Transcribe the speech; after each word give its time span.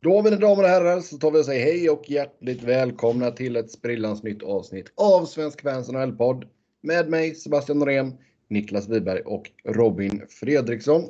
Då 0.00 0.22
mina 0.22 0.36
damer 0.36 0.62
och 0.62 0.68
herrar 0.68 1.00
så 1.00 1.18
tar 1.18 1.30
vi 1.30 1.40
och 1.40 1.44
säger 1.44 1.64
hej 1.64 1.90
och 1.90 2.10
hjärtligt 2.10 2.62
välkomna 2.62 3.30
till 3.30 3.56
ett 3.56 3.70
sprillans 3.70 4.22
nytt 4.22 4.42
avsnitt 4.42 4.92
av 4.94 5.24
Svensk 5.24 5.62
Fans 5.62 5.88
NHL-podd. 5.88 6.44
Med 6.82 7.10
mig 7.10 7.34
Sebastian 7.34 7.78
Norén, 7.78 8.12
Niklas 8.48 8.88
Wiberg 8.88 9.20
och 9.20 9.50
Robin 9.64 10.22
Fredriksson. 10.28 11.02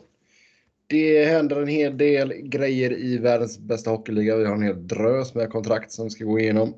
Det 0.86 1.24
händer 1.24 1.62
en 1.62 1.68
hel 1.68 1.98
del 1.98 2.32
grejer 2.32 2.98
i 2.98 3.18
världens 3.18 3.58
bästa 3.58 3.90
hockeyliga. 3.90 4.36
Vi 4.36 4.44
har 4.44 4.54
en 4.54 4.62
hel 4.62 4.86
drös 4.86 5.34
med 5.34 5.50
kontrakt 5.50 5.92
som 5.92 6.04
vi 6.04 6.10
ska 6.10 6.24
gå 6.24 6.38
igenom. 6.38 6.74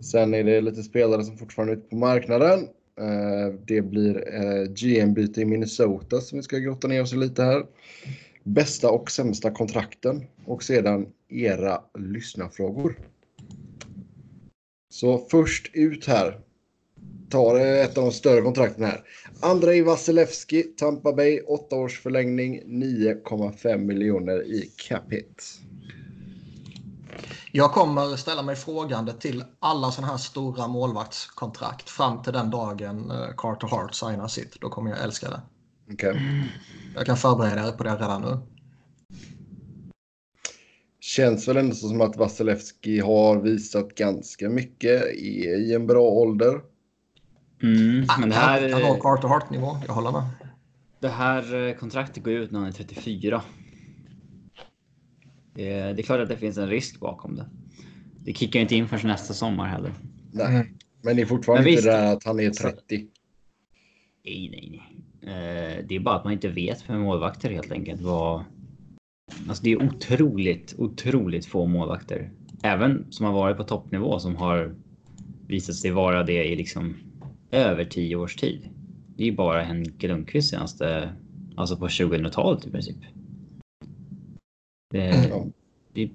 Sen 0.00 0.34
är 0.34 0.44
det 0.44 0.60
lite 0.60 0.82
spelare 0.82 1.24
som 1.24 1.38
fortfarande 1.38 1.72
är 1.72 1.76
ute 1.76 1.88
på 1.88 1.96
marknaden. 1.96 2.68
Eh, 3.00 3.54
det 3.66 3.82
blir 3.82 4.34
eh, 4.34 4.62
GM-byte 4.62 5.40
i 5.40 5.44
Minnesota 5.44 6.20
som 6.20 6.38
vi 6.38 6.42
ska 6.42 6.58
grotta 6.58 6.88
ner 6.88 7.02
oss 7.02 7.12
i 7.12 7.16
lite 7.16 7.42
här. 7.42 7.66
Bästa 8.44 8.90
och 8.90 9.10
sämsta 9.10 9.50
kontrakten 9.50 10.26
och 10.46 10.62
sedan 10.62 11.06
era 11.28 11.80
lyssnarfrågor. 11.98 12.98
Så 14.90 15.18
först 15.18 15.70
ut 15.72 16.06
här. 16.06 16.40
Tar 17.30 17.60
ett 17.60 17.98
av 17.98 18.04
de 18.04 18.12
större 18.12 18.42
kontrakten 18.42 18.84
här. 18.84 19.04
Andrei 19.40 19.82
Vasilevski, 19.82 20.62
Tampa 20.62 21.12
Bay, 21.12 21.40
8 21.40 21.76
års 21.76 22.00
förlängning, 22.00 22.62
9,5 22.66 23.78
miljoner 23.78 24.46
i 24.46 24.70
cap 24.88 25.12
hit. 25.12 25.60
Jag 27.52 27.72
kommer 27.72 28.16
ställa 28.16 28.42
mig 28.42 28.56
frågande 28.56 29.12
till 29.12 29.44
alla 29.58 29.90
sådana 29.90 30.12
här 30.12 30.18
stora 30.18 30.68
målvaktskontrakt 30.68 31.90
fram 31.90 32.22
till 32.22 32.32
den 32.32 32.50
dagen 32.50 33.10
eh, 33.10 33.34
Carter 33.36 33.68
Hart 33.68 33.94
signar 33.94 34.28
sitt. 34.28 34.60
Då 34.60 34.68
kommer 34.68 34.90
jag 34.90 35.02
älska 35.02 35.30
det. 35.30 35.40
Okay. 35.94 36.16
Jag 36.94 37.06
kan 37.06 37.16
förbereda 37.16 37.68
er 37.68 37.72
på 37.72 37.84
det 37.84 37.94
redan 37.94 38.22
nu. 38.22 38.38
Känns 41.00 41.48
väl 41.48 41.56
ändå 41.56 41.74
som 41.74 42.00
att 42.00 42.16
Vasilevski 42.16 43.00
har 43.00 43.40
visat 43.40 43.94
ganska 43.94 44.48
mycket, 44.48 45.02
är 45.02 45.60
i 45.60 45.74
en 45.74 45.86
bra 45.86 46.02
ålder. 46.02 46.60
Mm, 47.62 48.06
men 48.20 48.28
det 48.28 48.34
här... 48.34 48.72
Han 48.72 48.82
har 48.82 48.98
Carter 48.98 49.28
Hart-nivå, 49.28 49.76
jag 49.86 49.94
håller 49.94 50.12
med. 50.12 50.22
Det 51.00 51.08
här 51.08 51.68
eh, 51.68 51.74
kontraktet 51.74 52.24
går 52.24 52.32
ut 52.32 52.50
när 52.50 52.58
han 52.58 52.68
är 52.68 52.72
34. 52.72 53.42
Det 55.54 55.72
är, 55.72 55.94
det 55.94 56.00
är 56.00 56.04
klart 56.04 56.20
att 56.20 56.28
det 56.28 56.36
finns 56.36 56.58
en 56.58 56.68
risk 56.68 57.00
bakom 57.00 57.36
det. 57.36 57.50
Det 58.24 58.32
kickar 58.32 58.60
inte 58.60 58.74
in 58.74 58.88
förrän 58.88 59.08
nästa 59.08 59.34
sommar 59.34 59.66
heller. 59.66 59.94
Nej, 60.32 60.46
mm. 60.46 60.66
men 61.02 61.16
det 61.16 61.22
är 61.22 61.26
fortfarande 61.26 61.64
men 61.64 61.72
inte 61.72 61.90
där 61.90 62.12
att 62.12 62.24
han 62.24 62.40
är 62.40 62.50
30. 62.50 63.08
Nej, 64.24 64.48
nej, 64.50 64.68
nej. 64.70 65.03
Eh, 65.26 65.84
det 65.88 65.96
är 65.96 66.00
bara 66.00 66.16
att 66.16 66.24
man 66.24 66.32
inte 66.32 66.48
vet 66.48 66.88
med 66.88 67.00
målvakter 67.00 67.50
helt 67.50 67.72
enkelt 67.72 68.00
vad... 68.00 68.44
Alltså 69.48 69.64
det 69.64 69.72
är 69.72 69.82
otroligt, 69.82 70.74
otroligt 70.78 71.46
få 71.46 71.66
målvakter. 71.66 72.30
Även 72.62 73.06
som 73.10 73.26
har 73.26 73.32
varit 73.32 73.56
på 73.56 73.64
toppnivå 73.64 74.18
som 74.18 74.36
har 74.36 74.74
visat 75.46 75.74
sig 75.74 75.90
vara 75.90 76.22
det 76.22 76.44
i 76.44 76.56
liksom 76.56 76.94
över 77.50 77.84
tio 77.84 78.16
års 78.16 78.36
tid. 78.36 78.68
Det 79.16 79.22
är 79.22 79.26
ju 79.26 79.36
bara 79.36 79.62
Henke 79.62 80.08
Lundqvist 80.08 80.50
senaste, 80.50 81.12
alltså 81.56 81.76
på 81.76 81.88
2000-talet 81.88 82.66
i 82.66 82.70
princip. 82.70 82.96
Det, 84.90 85.08
mm. 85.08 85.52
det, 85.92 86.10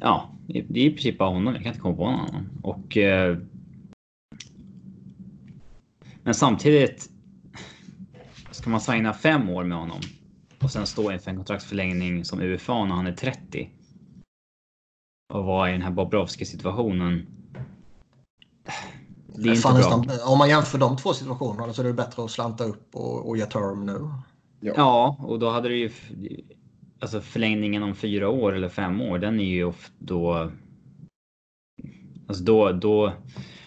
ja, 0.00 0.30
det 0.46 0.58
är 0.58 0.86
i 0.86 0.90
princip 0.90 1.18
bara 1.18 1.28
honom. 1.28 1.54
Jag 1.54 1.62
kan 1.62 1.70
inte 1.70 1.80
komma 1.80 1.96
på 1.96 2.10
någon 2.10 2.20
annan. 2.20 2.48
Och, 2.62 2.96
eh, 2.96 3.38
men 6.24 6.34
samtidigt. 6.34 7.10
Ska 8.50 8.70
man 8.70 8.80
signa 8.80 9.12
fem 9.12 9.48
år 9.48 9.64
med 9.64 9.78
honom 9.78 10.00
och 10.62 10.70
sen 10.70 10.86
stå 10.86 11.12
inför 11.12 11.30
en 11.30 11.36
kontraktsförlängning 11.36 12.24
som 12.24 12.40
UFA 12.40 12.84
när 12.84 12.94
han 12.94 13.06
är 13.06 13.12
30. 13.12 13.70
Och 15.32 15.44
vara 15.44 15.68
i 15.68 15.72
den 15.72 15.82
här 15.82 15.90
Bobrovski 15.90 16.44
situationen. 16.44 17.26
Det 19.26 19.48
är 19.48 19.54
inte 19.54 19.68
bra. 19.68 19.76
Nästan, 19.76 20.10
om 20.26 20.38
man 20.38 20.48
jämför 20.48 20.78
de 20.78 20.96
två 20.96 21.12
situationerna 21.12 21.72
så 21.72 21.82
är 21.82 21.86
det 21.86 21.92
bättre 21.92 22.24
att 22.24 22.30
slanta 22.30 22.64
upp 22.64 22.94
och, 22.94 23.28
och 23.28 23.36
ge 23.36 23.46
term 23.46 23.86
nu. 23.86 24.10
Ja. 24.60 24.72
ja, 24.76 25.16
och 25.18 25.38
då 25.38 25.50
hade 25.50 25.68
det 25.68 25.76
ju... 25.76 25.90
Alltså 27.00 27.20
förlängningen 27.20 27.82
om 27.82 27.94
fyra 27.94 28.28
år 28.28 28.52
eller 28.54 28.68
fem 28.68 29.00
år, 29.00 29.18
den 29.18 29.40
är 29.40 29.44
ju 29.44 29.72
då... 29.98 30.50
Alltså 32.28 32.44
då, 32.44 32.72
då, 32.72 33.12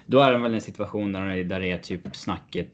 då 0.08 0.20
är 0.20 0.32
det 0.32 0.38
väl 0.38 0.54
en 0.54 0.62
situation 0.62 1.12
där, 1.12 1.44
där 1.44 1.60
det 1.60 1.72
är 1.72 1.78
typ 1.78 2.16
snacket. 2.16 2.72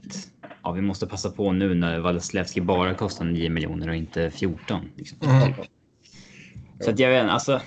Ja, 0.63 0.71
vi 0.71 0.81
måste 0.81 1.07
passa 1.07 1.29
på 1.29 1.51
nu 1.51 1.75
när 1.75 1.99
Vasilevski 1.99 2.61
bara 2.61 2.93
kostar 2.93 3.25
9 3.25 3.49
miljoner 3.49 3.89
och 3.89 3.95
inte 3.95 4.31
14. 4.31 4.89
Liksom. 4.95 5.17
Mm. 5.21 5.53
Så 6.79 6.89
att 6.89 6.99
jag 6.99 7.09
vet 7.09 7.29
alltså. 7.29 7.61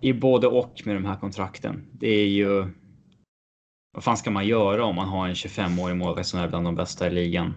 I 0.00 0.12
både 0.12 0.46
och 0.46 0.82
med 0.84 0.96
de 0.96 1.04
här 1.04 1.16
kontrakten. 1.16 1.86
Det 1.92 2.08
är 2.08 2.26
ju. 2.26 2.66
Vad 3.92 4.04
fan 4.04 4.16
ska 4.16 4.30
man 4.30 4.46
göra 4.46 4.84
om 4.84 4.96
man 4.96 5.08
har 5.08 5.28
en 5.28 5.34
25-årig 5.34 5.96
målvakt 5.96 6.28
som 6.28 6.40
är 6.40 6.48
bland 6.48 6.66
de 6.66 6.74
bästa 6.74 7.06
i 7.06 7.10
ligan? 7.10 7.54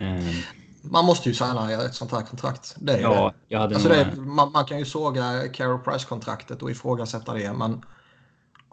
Eh, 0.00 0.36
man 0.82 1.04
måste 1.04 1.28
ju 1.28 1.34
signa 1.34 1.72
ett 1.72 1.94
sånt 1.94 2.12
här 2.12 2.22
kontrakt. 2.22 2.76
Det 2.78 2.92
är 2.92 3.00
ja, 3.00 3.32
det. 3.34 3.54
Jag 3.54 3.60
hade 3.60 3.74
alltså 3.74 3.88
det, 3.88 4.16
man, 4.16 4.52
man, 4.52 4.64
kan 4.64 4.78
ju 4.78 4.84
såga 4.84 5.48
Carol 5.48 5.78
Price-kontraktet 5.78 6.62
och 6.62 6.70
ifrågasätta 6.70 7.34
det, 7.34 7.52
men 7.52 7.82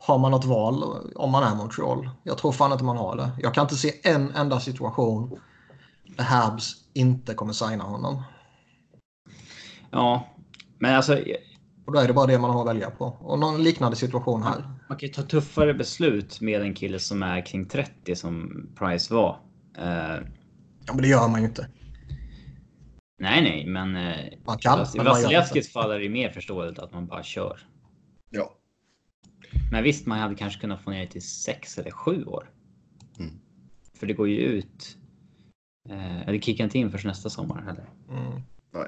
har 0.06 0.20
man 0.20 0.32
något 0.32 0.46
val 0.46 0.84
om 1.16 1.32
man 1.32 1.44
är 1.44 1.56
Montreal? 1.56 2.10
Jag 2.24 2.38
tror 2.38 2.52
fan 2.52 2.72
inte 2.72 2.84
man 2.84 2.98
har 2.98 3.16
det. 3.16 3.32
Jag 3.40 3.54
kan 3.54 3.62
inte 3.62 3.76
se 3.76 3.92
en 4.04 4.32
enda 4.36 4.60
situation 4.60 5.40
där 6.18 6.24
Habs 6.24 6.76
inte 6.94 7.34
kommer 7.34 7.54
signa 7.54 7.84
honom. 7.84 8.24
Ja, 9.92 10.28
men 10.80 10.96
alltså. 10.96 11.20
Och 11.86 11.94
då 11.94 12.00
är 12.00 12.08
det 12.08 12.14
bara 12.14 12.26
det 12.26 12.40
man 12.40 12.52
har 12.52 12.62
att 12.62 12.76
välja 12.76 12.90
på. 12.90 13.06
Och 13.06 13.40
någon 13.40 13.64
liknande 13.64 13.98
situation 13.98 14.44
här. 14.44 14.80
Man, 14.90 14.98
kan 14.98 15.08
ju 15.08 15.14
ta 15.14 15.22
tuffare 15.22 15.74
beslut 15.74 16.42
med 16.42 16.62
en 16.62 16.74
kille 16.74 17.00
som 17.00 17.24
är 17.24 17.46
kring 17.46 17.66
30 17.66 18.16
som 18.16 18.68
Price 18.78 19.14
var. 19.14 19.40
Uh, 19.80 20.28
Ja, 20.86 20.94
men 20.94 21.02
det 21.02 21.08
gör 21.08 21.28
man 21.28 21.42
ju 21.42 21.48
inte. 21.48 21.68
Nej, 23.20 23.42
nej, 23.42 23.66
men... 23.66 23.96
Eh, 23.96 24.34
man 24.46 24.58
kan. 24.58 24.86
I 24.96 25.00
Vasilevskis 25.00 25.74
fall 25.74 25.92
är 25.92 26.00
det 26.00 26.10
mer 26.10 26.30
förståeligt 26.30 26.80
att 26.80 26.94
man 26.94 27.08
bara 27.08 27.24
kör. 27.24 27.60
Men 29.72 29.84
visst, 29.84 30.06
man 30.06 30.20
hade 30.20 30.36
kanske 30.36 30.62
kunnat 30.62 30.82
få 30.82 30.92
ner 30.92 31.00
det 31.00 31.08
till 31.08 31.28
sex 31.28 31.78
eller 31.78 31.92
sju 31.92 32.26
år. 32.26 32.50
Mm. 33.20 33.32
För 33.94 34.08
det 34.08 34.14
går 34.14 34.30
ju 34.30 34.38
ut... 34.38 34.98
Eh, 35.90 36.32
det 36.32 36.42
kickar 36.42 36.64
inte 36.64 36.80
in 36.80 36.92
förrän 36.92 37.08
nästa 37.08 37.30
sommar 37.30 37.62
heller. 37.62 37.90
Mm. 38.10 38.42
Nej. 38.72 38.88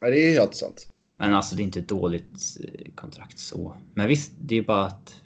Nej, 0.00 0.10
det 0.10 0.18
är 0.18 0.40
helt 0.40 0.54
sant. 0.54 0.92
Men 1.16 1.34
alltså, 1.34 1.56
det 1.56 1.62
är 1.62 1.64
inte 1.64 1.80
ett 1.80 1.88
dåligt 1.88 2.58
eh, 2.64 2.92
kontrakt 2.94 3.38
så. 3.38 3.76
Men 3.94 4.08
visst, 4.08 4.32
det 4.40 4.56
är 4.56 4.62
bara 4.62 4.84
att 4.84 5.20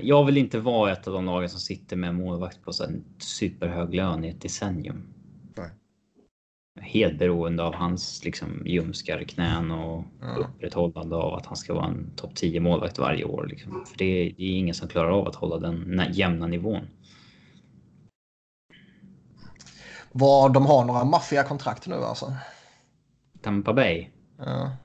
jag 0.00 0.24
vill 0.24 0.36
inte 0.36 0.60
vara 0.60 0.92
ett 0.92 1.06
av 1.06 1.14
de 1.14 1.24
lagen 1.24 1.48
som 1.48 1.60
sitter 1.60 1.96
med 1.96 2.14
målvakt 2.14 2.62
på 2.62 2.72
en 2.88 3.04
superhög 3.18 3.94
lön 3.94 4.24
i 4.24 4.28
ett 4.28 4.40
decennium. 4.40 5.13
Helt 6.80 7.18
beroende 7.18 7.62
av 7.62 7.74
hans 7.74 8.24
liksom, 8.24 8.62
ljumskar 8.66 9.24
knän 9.24 9.70
och 9.70 10.04
ja. 10.20 10.26
upprätthållande 10.26 11.16
av 11.16 11.34
att 11.34 11.46
han 11.46 11.56
ska 11.56 11.74
vara 11.74 11.86
en 11.86 12.10
topp 12.16 12.34
10 12.34 12.60
målvakt 12.60 12.98
varje 12.98 13.24
år. 13.24 13.46
Liksom. 13.46 13.84
För 13.86 13.98
det 13.98 14.04
är, 14.04 14.34
det 14.36 14.44
är 14.44 14.58
ingen 14.58 14.74
som 14.74 14.88
klarar 14.88 15.10
av 15.10 15.28
att 15.28 15.34
hålla 15.34 15.58
den 15.58 16.02
jämna 16.12 16.46
nivån. 16.46 16.86
Vad 20.12 20.52
de 20.52 20.66
har 20.66 20.84
några 20.84 21.04
maffiga 21.04 21.42
kontrakt 21.42 21.86
nu 21.86 21.94
alltså? 21.94 22.32
Tampa 23.42 23.72
Bay? 23.72 24.08
Ja. 24.38 24.76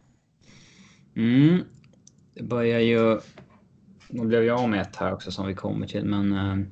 Mm. 1.15 1.63
Det 2.33 2.43
börjar 2.43 2.79
ju 2.79 3.19
nu 4.09 4.25
blev 4.25 4.43
jag 4.43 4.59
av 4.59 4.69
med 4.69 4.81
ett 4.81 4.95
här 4.95 5.13
också 5.13 5.31
som 5.31 5.47
vi 5.47 5.53
kommer 5.53 5.87
till, 5.87 6.05
men... 6.05 6.33
Uh, 6.33 6.65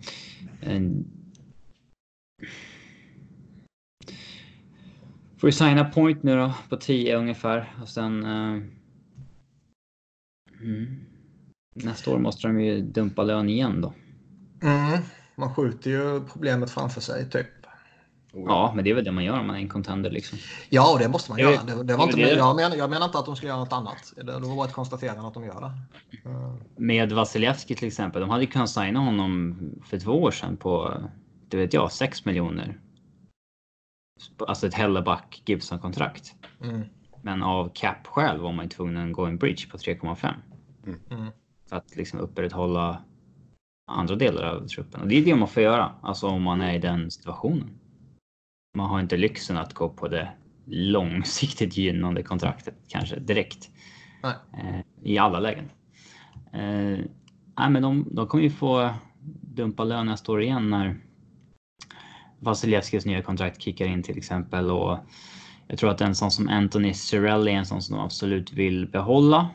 en... 0.61 1.05
Får 5.37 5.47
vi 5.47 5.51
signa 5.51 5.85
point 5.85 6.23
nu 6.23 6.35
då 6.35 6.53
på 6.69 6.77
10 6.77 7.17
ungefär 7.17 7.73
och 7.81 7.89
sen... 7.89 8.25
Uh, 8.25 8.63
mm. 10.61 11.05
Nästa 11.75 12.11
år 12.11 12.19
måste 12.19 12.47
de 12.47 12.61
ju 12.61 12.81
dumpa 12.81 13.23
lön 13.23 13.49
igen 13.49 13.81
då. 13.81 13.93
Mm. 14.63 14.99
Man 15.35 15.55
skjuter 15.55 15.89
ju 15.89 16.21
problemet 16.33 16.71
framför 16.71 17.01
sig 17.01 17.29
typ. 17.29 17.47
Ja, 18.33 18.71
men 18.75 18.83
det 18.83 18.89
är 18.89 18.95
väl 18.95 19.03
det 19.03 19.11
man 19.11 19.23
gör 19.23 19.39
om 19.39 19.47
man 19.47 19.55
är 19.55 19.59
en 19.59 19.69
contender 19.69 20.09
liksom. 20.09 20.37
Ja, 20.69 20.93
och 20.93 20.99
det 20.99 21.09
måste 21.09 21.31
man 21.31 21.39
göra. 21.39 21.63
Det, 21.63 21.83
det 21.83 21.95
var 21.95 22.03
inte, 22.03 22.17
det. 22.17 22.33
Jag, 22.33 22.55
menar, 22.55 22.75
jag 22.75 22.89
menar 22.89 23.05
inte 23.05 23.17
att 23.17 23.25
de 23.25 23.35
ska 23.35 23.47
göra 23.47 23.57
något 23.57 23.73
annat. 23.73 24.13
Det 24.15 24.31
var 24.31 24.55
bara 24.55 24.67
ett 24.67 24.73
konstaterande 24.73 25.27
att 25.27 25.33
de 25.33 25.45
gör 25.45 25.61
det. 25.61 25.71
Med 26.75 27.11
Vasilevski 27.11 27.75
till 27.75 27.87
exempel. 27.87 28.21
De 28.21 28.29
hade 28.29 28.45
kunnat 28.45 28.69
signa 28.69 28.99
honom 28.99 29.59
för 29.85 29.99
två 29.99 30.11
år 30.11 30.31
sedan 30.31 30.57
på, 30.57 31.01
det 31.47 31.57
vet 31.57 31.73
jag, 31.73 31.91
6 31.91 32.25
miljoner. 32.25 32.79
Alltså 34.37 34.67
ett 34.67 34.73
Helleback 34.73 35.43
Gibson-kontrakt. 35.45 36.35
Mm. 36.63 36.81
Men 37.21 37.43
av 37.43 37.71
cap-skäl 37.73 38.39
var 38.39 38.51
man 38.51 38.65
ju 38.65 38.69
tvungen 38.69 39.09
att 39.09 39.15
gå 39.15 39.25
en 39.25 39.37
bridge 39.37 39.69
på 39.71 39.77
3,5. 39.77 40.33
Mm. 40.85 40.99
mm. 41.09 41.31
För 41.69 41.75
att 41.75 41.95
liksom 41.95 42.19
upprätthålla 42.19 43.03
andra 43.91 44.15
delar 44.15 44.43
av 44.43 44.67
truppen. 44.67 45.01
Och 45.01 45.07
det 45.07 45.17
är 45.17 45.25
det 45.25 45.35
man 45.35 45.47
får 45.47 45.63
göra, 45.63 45.91
alltså 46.01 46.27
om 46.27 46.43
man 46.43 46.61
är 46.61 46.73
i 46.73 46.79
den 46.79 47.11
situationen 47.11 47.79
man 48.77 48.89
har 48.89 48.99
inte 48.99 49.17
lyxen 49.17 49.57
att 49.57 49.73
gå 49.73 49.89
på 49.89 50.07
det 50.07 50.29
långsiktigt 50.65 51.77
gynnande 51.77 52.23
kontraktet 52.23 52.75
kanske 52.87 53.19
direkt. 53.19 53.69
Eh, 54.23 54.79
I 55.03 55.17
alla 55.17 55.39
lägen. 55.39 55.69
Eh, 56.53 56.99
nej, 57.57 57.69
men 57.69 57.81
de, 57.81 58.07
de 58.11 58.27
kommer 58.27 58.43
ju 58.43 58.49
få 58.49 58.93
dumpa 59.41 59.83
lön 59.83 60.05
nästa 60.05 60.31
år 60.31 60.41
igen 60.41 60.69
när 60.69 61.01
Vasilevskis 62.39 63.05
nya 63.05 63.21
kontrakt 63.21 63.61
kickar 63.61 63.85
in 63.85 64.03
till 64.03 64.17
exempel. 64.17 64.71
Och 64.71 64.97
jag 65.67 65.79
tror 65.79 65.89
att 65.89 66.01
en 66.01 66.15
sån 66.15 66.31
som 66.31 66.47
Anthony 66.49 66.93
Cirelli 66.93 67.51
är 67.51 67.55
en 67.55 67.65
sån 67.65 67.81
som 67.81 67.95
de 67.95 68.05
absolut 68.05 68.53
vill 68.53 68.87
behålla. 68.87 69.49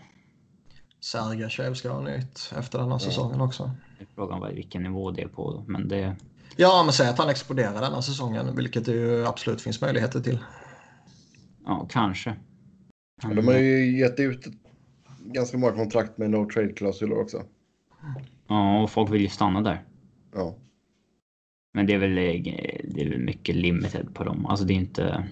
Sergachev 1.00 1.74
ska 1.74 1.90
ha 1.92 2.00
nytt 2.00 2.52
efter 2.58 2.78
den 2.78 2.90
här 2.90 2.98
säsongen 2.98 3.40
också. 3.40 3.70
Frågan 4.14 4.40
var 4.40 4.50
vilken 4.50 4.82
nivå 4.82 5.10
det 5.10 5.22
är 5.22 5.28
på. 5.28 5.64
Men 5.66 5.88
det, 5.88 6.16
Ja, 6.56 6.82
men 6.84 6.92
säg 6.92 7.08
att 7.08 7.18
han 7.18 7.28
exploderar 7.28 7.80
den 7.80 7.92
här 7.92 8.00
säsongen, 8.00 8.56
vilket 8.56 8.84
det 8.84 8.92
ju 8.92 9.26
absolut 9.26 9.60
finns 9.62 9.80
möjligheter 9.80 10.20
till. 10.20 10.38
ja, 11.66 11.86
kanske. 11.90 12.36
Och 13.24 13.34
de 13.34 13.46
har 13.46 13.54
ju 13.54 13.98
gett 13.98 14.20
ut 14.20 14.46
ganska 15.20 15.58
många 15.58 15.72
kontrakt 15.72 16.18
med 16.18 16.30
no 16.30 16.50
trade-klausuler 16.50 17.20
också. 17.20 17.42
Ja, 18.48 18.82
och 18.82 18.90
folk 18.90 19.10
vill 19.10 19.22
ju 19.22 19.28
stanna 19.28 19.60
där. 19.60 19.84
Ja. 20.34 20.54
Men 21.72 21.86
det 21.86 21.94
är 21.94 21.98
väl, 21.98 22.18
eh, 22.18 22.42
det 22.84 23.00
är 23.02 23.08
väl 23.08 23.18
mycket 23.18 23.56
limited 23.56 24.14
på 24.14 24.24
dem. 24.24 24.46
Alltså 24.46 24.64
det 24.64 24.74
är 24.74 24.76
inte... 24.76 25.28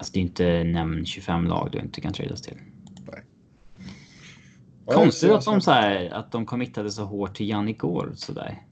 Alltså 0.00 0.12
det 0.12 0.18
är 0.18 0.22
inte 0.22 0.64
nämn 0.64 1.06
25 1.06 1.44
lag 1.44 1.68
du 1.72 1.78
inte 1.78 2.00
kan 2.00 2.12
tradas 2.12 2.42
till. 2.42 2.58
Ja, 4.86 4.92
Konstigt 4.94 5.30
att 5.30 5.44
de, 5.44 5.60
så 5.60 5.70
här, 5.70 6.10
att 6.14 6.32
de 6.32 6.46
committade 6.46 6.90
så 6.90 7.04
hårt 7.04 7.36
till 7.36 7.48
Jannik 7.48 7.78
Gård 7.78 8.12
sådär. 8.14 8.62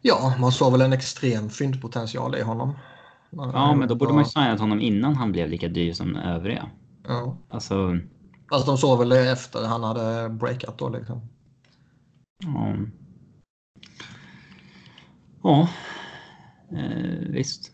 Ja, 0.00 0.34
man 0.40 0.52
såg 0.52 0.72
väl 0.72 0.80
en 0.80 0.92
extrem 0.92 1.50
fyndpotential 1.50 2.36
i 2.36 2.42
honom. 2.42 2.72
Ja, 3.30 3.74
men 3.74 3.88
då 3.88 3.94
borde 3.94 4.12
man 4.12 4.22
ju 4.22 4.28
signat 4.30 4.60
honom 4.60 4.80
innan 4.80 5.16
han 5.16 5.32
blev 5.32 5.48
lika 5.48 5.68
dyr 5.68 5.92
som 5.92 6.16
övriga. 6.16 6.70
Ja. 7.08 7.36
Alltså, 7.48 7.98
Fast 8.50 8.66
de 8.66 8.78
såg 8.78 8.98
väl 8.98 9.08
det 9.08 9.30
efter 9.30 9.66
han 9.66 9.82
hade 9.82 10.28
breakat 10.28 10.78
då 10.78 10.88
liksom. 10.88 11.28
Ja. 12.44 12.76
Ja, 15.42 15.68
eh, 16.72 17.28
visst. 17.28 17.72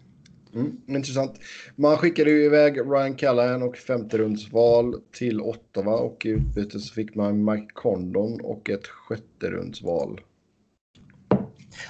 Mm, 0.54 0.80
intressant. 0.86 1.38
Man 1.76 1.96
skickade 1.96 2.30
ju 2.30 2.44
iväg 2.44 2.78
Ryan 2.78 3.14
Callahan 3.14 3.62
och 3.62 3.76
femte 3.76 4.18
rundsval 4.18 4.94
till 5.12 5.40
Ottawa 5.40 5.96
och 5.96 6.26
i 6.26 6.28
utbyte 6.28 6.80
så 6.80 6.94
fick 6.94 7.14
man 7.14 7.44
Mike 7.44 7.72
Condon 7.74 8.40
och 8.40 8.70
ett 8.70 8.86
sjätte 8.86 9.50
rundsval. 9.50 10.20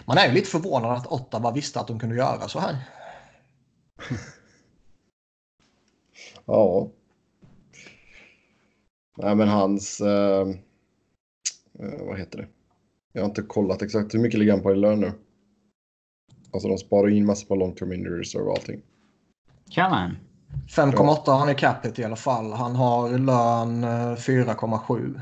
Man 0.04 0.18
är 0.18 0.28
ju 0.28 0.34
lite 0.34 0.50
förvånad 0.50 0.96
att 0.96 1.06
Ottawa 1.06 1.52
visste 1.52 1.80
att 1.80 1.86
de 1.88 1.98
kunde 1.98 2.16
göra 2.16 2.48
så 2.48 2.58
här. 2.58 2.76
Ja. 6.44 6.90
Nej, 9.16 9.34
men 9.34 9.48
hans... 9.48 10.00
Eh, 10.00 10.48
eh, 11.80 12.06
vad 12.06 12.18
heter 12.18 12.38
det? 12.38 12.48
Jag 13.18 13.24
har 13.24 13.28
inte 13.28 13.42
kollat 13.42 13.82
exakt 13.82 14.14
hur 14.14 14.18
mycket 14.18 14.38
ligger 14.38 14.52
han 14.52 14.62
på 14.62 14.72
i 14.72 14.76
lön 14.76 15.00
nu. 15.00 15.12
Alltså 16.52 16.68
de 16.68 16.78
sparar 16.78 17.08
in 17.08 17.26
massor 17.26 17.46
på 17.46 17.54
long 17.54 17.74
term 17.74 17.92
injury 17.92 18.20
reserve 18.20 18.44
och 18.44 18.52
allting. 18.52 18.80
Callahan. 19.70 20.16
5,8 20.68 21.30
har 21.30 21.38
han 21.38 21.50
i 21.50 21.54
capita 21.54 22.02
i 22.02 22.04
alla 22.04 22.16
fall. 22.16 22.52
Han 22.52 22.76
har 22.76 23.18
lön 23.18 23.84
eh, 23.84 24.16
4,7. 24.16 25.20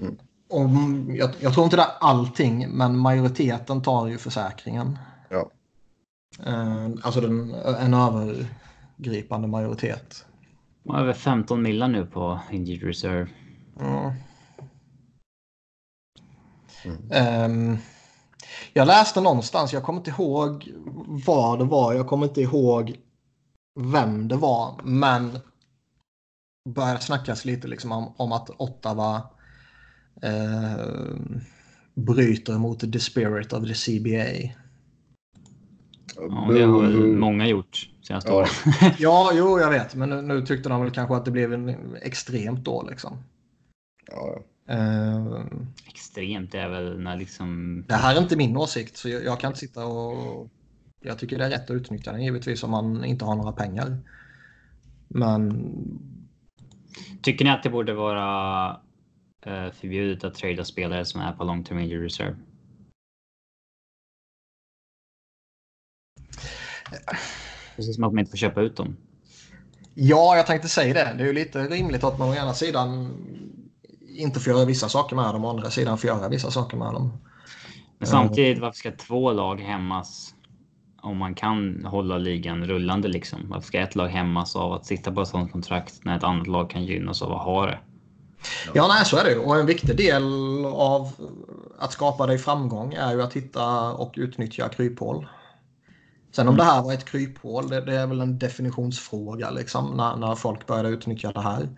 Mm. 0.00 0.16
Och 0.48 0.60
mm, 0.60 1.14
jag, 1.16 1.30
jag 1.40 1.54
tror 1.54 1.64
inte 1.64 1.76
det 1.76 1.82
är 1.82 1.92
allting, 2.00 2.68
men 2.68 2.98
majoriteten 2.98 3.82
tar 3.82 4.06
ju 4.06 4.18
försäkringen. 4.18 4.98
Ja. 5.28 5.50
Eh, 6.46 6.86
alltså 7.02 7.20
den, 7.20 7.54
en 7.80 7.94
övergripande 7.94 9.48
majoritet. 9.48 10.26
Över 10.94 11.12
15 11.12 11.62
millar 11.62 11.88
nu 11.88 12.06
på 12.06 12.40
injured 12.50 12.82
reserve. 12.82 13.28
Ja. 13.78 14.14
Mm. 16.84 17.76
Jag 18.72 18.86
läste 18.86 19.20
någonstans, 19.20 19.72
jag 19.72 19.82
kommer 19.82 19.98
inte 19.98 20.10
ihåg 20.10 20.72
vad 21.26 21.58
det 21.58 21.64
var, 21.64 21.92
jag 21.94 22.06
kommer 22.06 22.26
inte 22.26 22.40
ihåg 22.40 22.96
vem 23.80 24.28
det 24.28 24.36
var, 24.36 24.80
men 24.84 25.38
började 26.68 27.00
snackas 27.00 27.44
lite 27.44 27.68
liksom 27.68 27.92
om, 27.92 28.14
om 28.16 28.32
att 28.32 28.50
Ottawa 28.50 29.16
eh, 30.22 30.86
bryter 31.94 32.58
mot 32.58 32.92
the 32.92 33.00
spirit 33.00 33.52
of 33.52 33.68
the 33.68 33.74
CBA. 33.74 34.52
Ja, 36.16 36.48
det 36.52 36.62
har 36.62 37.16
många 37.18 37.46
gjort 37.46 37.90
senaste 38.02 38.30
Ja. 38.30 38.36
åren. 38.36 38.48
Ja, 38.98 39.30
jo, 39.34 39.60
jag 39.60 39.70
vet, 39.70 39.94
men 39.94 40.10
nu, 40.10 40.22
nu 40.22 40.46
tyckte 40.46 40.68
de 40.68 40.80
väl 40.80 40.90
kanske 40.90 41.16
att 41.16 41.24
det 41.24 41.30
blev 41.30 41.52
en, 41.52 41.96
extremt 42.02 42.64
då 42.64 42.82
liksom. 42.90 43.18
Ja, 44.06 44.38
Eh, 44.68 45.44
Extremt 45.88 46.54
är 46.54 46.68
väl 46.68 47.00
när 47.00 47.16
liksom... 47.16 47.84
Det 47.88 47.94
här 47.94 48.16
är 48.16 48.20
inte 48.20 48.36
min 48.36 48.56
åsikt 48.56 48.96
så 48.96 49.08
jag, 49.08 49.24
jag 49.24 49.40
kan 49.40 49.48
inte 49.50 49.60
sitta 49.60 49.86
och... 49.86 50.50
Jag 51.00 51.18
tycker 51.18 51.38
det 51.38 51.44
är 51.44 51.50
rätt 51.50 51.70
att 51.70 51.76
utnyttja 51.76 52.12
den 52.12 52.22
givetvis 52.22 52.62
om 52.62 52.70
man 52.70 53.04
inte 53.04 53.24
har 53.24 53.36
några 53.36 53.52
pengar. 53.52 53.98
Men 55.08 55.64
Tycker 57.22 57.44
ni 57.44 57.50
att 57.50 57.62
det 57.62 57.70
borde 57.70 57.94
vara 57.94 58.68
eh, 59.46 59.70
förbjudet 59.72 60.24
att 60.24 60.34
trada 60.34 60.64
spelare 60.64 61.04
som 61.04 61.20
är 61.20 61.32
på 61.32 61.44
long 61.44 61.64
term 61.64 61.78
injury 61.78 62.04
reserve? 62.04 62.36
Precis 67.76 67.94
som 67.94 68.04
att 68.04 68.12
man 68.12 68.18
inte 68.18 68.30
får 68.30 68.38
köpa 68.38 68.60
ut 68.60 68.76
dem. 68.76 68.96
ja, 69.94 70.36
jag 70.36 70.46
tänkte 70.46 70.68
säga 70.68 70.94
det. 70.94 71.14
Det 71.16 71.22
är 71.22 71.26
ju 71.26 71.32
lite 71.32 71.68
rimligt 71.68 72.04
att 72.04 72.18
man 72.18 72.28
å 72.28 72.34
ena 72.34 72.54
sidan 72.54 73.14
inte 74.18 74.40
får 74.40 74.52
göra 74.52 74.64
vissa 74.64 74.88
saker 74.88 75.16
med 75.16 75.24
dem 75.24 75.44
och 75.44 75.50
å 75.50 75.56
andra 75.56 75.70
sidan 75.70 75.98
får 75.98 76.08
göra 76.08 76.28
vissa 76.28 76.50
saker 76.50 76.76
med 76.76 76.92
dem. 76.92 77.18
Men 77.98 78.08
samtidigt, 78.08 78.58
varför 78.58 78.78
ska 78.78 78.92
två 78.92 79.32
lag 79.32 79.60
hämmas 79.60 80.34
om 81.02 81.16
man 81.16 81.34
kan 81.34 81.84
hålla 81.84 82.18
ligan 82.18 82.64
rullande 82.64 83.08
liksom? 83.08 83.38
Varför 83.48 83.66
ska 83.66 83.80
ett 83.80 83.96
lag 83.96 84.08
hämmas 84.08 84.56
av 84.56 84.72
att 84.72 84.86
sitta 84.86 85.12
på 85.12 85.22
ett 85.22 85.28
sådant 85.28 85.52
kontrakt 85.52 85.94
när 86.04 86.16
ett 86.16 86.24
annat 86.24 86.46
lag 86.46 86.70
kan 86.70 86.84
gynnas 86.84 87.22
av 87.22 87.32
att 87.32 87.44
ha 87.44 87.66
det? 87.66 87.78
Ja, 88.74 88.88
nej, 88.88 89.04
så 89.04 89.16
är 89.16 89.24
det 89.24 89.30
ju. 89.30 89.38
Och 89.38 89.56
en 89.56 89.66
viktig 89.66 89.96
del 89.96 90.24
av 90.66 91.12
att 91.78 91.92
skapa 91.92 92.26
dig 92.26 92.38
framgång 92.38 92.94
är 92.94 93.12
ju 93.12 93.22
att 93.22 93.32
hitta 93.32 93.92
och 93.92 94.14
utnyttja 94.16 94.68
kryphål. 94.68 95.26
Sen 96.32 96.48
om 96.48 96.56
det 96.56 96.64
här 96.64 96.82
var 96.82 96.92
ett 96.92 97.04
kryphål, 97.04 97.68
det, 97.68 97.80
det 97.80 97.96
är 97.96 98.06
väl 98.06 98.20
en 98.20 98.38
definitionsfråga 98.38 99.50
liksom, 99.50 99.96
när, 99.96 100.16
när 100.16 100.34
folk 100.34 100.66
började 100.66 100.88
utnyttja 100.88 101.32
det 101.32 101.40
här. 101.40 101.68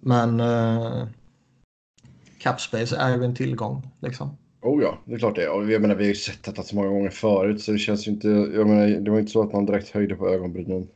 Men 0.00 0.40
eh, 0.40 1.06
Capspace 2.46 2.96
är 2.96 3.16
ju 3.16 3.24
en 3.24 3.34
tillgång. 3.34 3.88
Liksom. 4.00 4.36
Oh 4.62 4.82
ja, 4.82 4.98
det 5.04 5.14
är 5.14 5.18
klart 5.18 5.34
det 5.36 5.42
är. 5.44 5.50
Och 5.50 5.70
jag 5.70 5.82
menar, 5.82 5.94
vi 5.94 6.04
har 6.04 6.08
ju 6.08 6.14
sett 6.14 6.42
detta 6.44 6.62
så 6.62 6.76
många 6.76 6.88
gånger 6.88 7.10
förut 7.10 7.62
så 7.62 7.72
det 7.72 7.78
känns 7.78 8.06
ju 8.06 8.10
inte... 8.10 8.28
Jag 8.28 8.66
menar, 8.68 8.86
det 9.00 9.10
var 9.10 9.18
inte 9.18 9.32
så 9.32 9.42
att 9.42 9.52
man 9.52 9.66
direkt 9.66 9.90
höjde 9.90 10.14
på 10.14 10.28
ögonbrynen. 10.28 10.88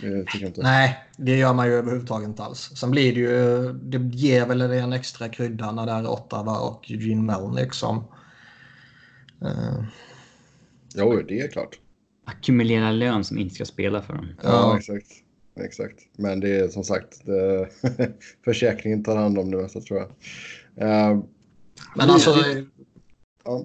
Det. 0.00 0.56
Nej, 0.56 0.98
det 1.16 1.36
gör 1.36 1.54
man 1.54 1.66
ju 1.66 1.72
överhuvudtaget 1.72 2.28
inte 2.28 2.42
alls. 2.42 2.58
Sen 2.76 2.90
blir 2.90 3.14
det 3.14 3.20
ju, 3.20 3.72
det 3.72 4.16
ger 4.16 4.46
väl 4.46 4.60
en 4.60 4.92
extra 4.92 5.28
krydda 5.28 5.72
när 5.72 5.86
det 5.86 5.92
är 5.92 6.06
Ottawa 6.06 6.58
och 6.58 6.90
Eugene 6.90 7.22
Melnick 7.22 7.72
som... 7.72 7.96
Eh, 9.42 9.84
Jo, 10.94 11.22
det 11.28 11.40
är 11.40 11.48
klart. 11.48 11.78
Ackumulera 12.24 12.90
lön 12.90 13.24
som 13.24 13.38
inte 13.38 13.54
ska 13.54 13.64
spela 13.64 14.02
för 14.02 14.14
dem. 14.14 14.28
Ja, 14.42 14.50
Ja. 14.50 14.78
exakt. 14.78 15.06
Exakt. 15.60 15.98
Men 16.16 16.40
det 16.40 16.58
är 16.58 16.68
som 16.68 16.84
sagt, 16.84 17.26
det, 17.26 17.68
försäkringen 18.44 19.04
tar 19.04 19.16
hand 19.16 19.38
om 19.38 19.50
det 19.50 19.56
mesta 19.56 19.80
tror 19.80 19.98
jag. 19.98 20.08
Eh, 20.76 21.18
men 21.94 22.10
alltså, 22.10 22.30
ja. 23.44 23.64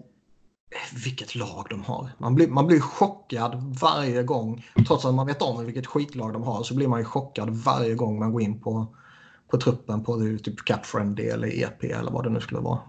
vilket 1.04 1.36
lag 1.36 1.66
de 1.70 1.84
har. 1.84 2.10
Man 2.18 2.36
blir, 2.36 2.48
man 2.48 2.68
blir 2.68 2.80
chockad 2.80 3.78
varje 3.82 4.24
gång. 4.24 4.66
Trots 4.88 5.06
att 5.06 5.16
man 5.16 5.28
vet 5.28 5.42
om 5.42 5.66
vilket 5.66 5.88
skitlag 5.88 6.34
de 6.34 6.44
har 6.44 6.64
så 6.64 6.76
blir 6.76 6.88
man 6.88 7.00
ju 7.00 7.06
chockad 7.06 7.50
varje 7.50 7.96
gång 7.96 8.20
man 8.20 8.32
går 8.32 8.42
in 8.42 8.62
på, 8.62 8.96
på 9.52 9.58
truppen 9.58 10.04
på 10.04 10.18
det, 10.18 10.38
typ 10.38 10.66
Cap 10.66 10.86
Friendly 10.86 11.24
eller 11.24 11.64
EP 11.64 11.84
eller 11.84 12.12
vad 12.12 12.24
det 12.24 12.30
nu 12.30 12.40
skulle 12.40 12.62
vara. 12.62 12.80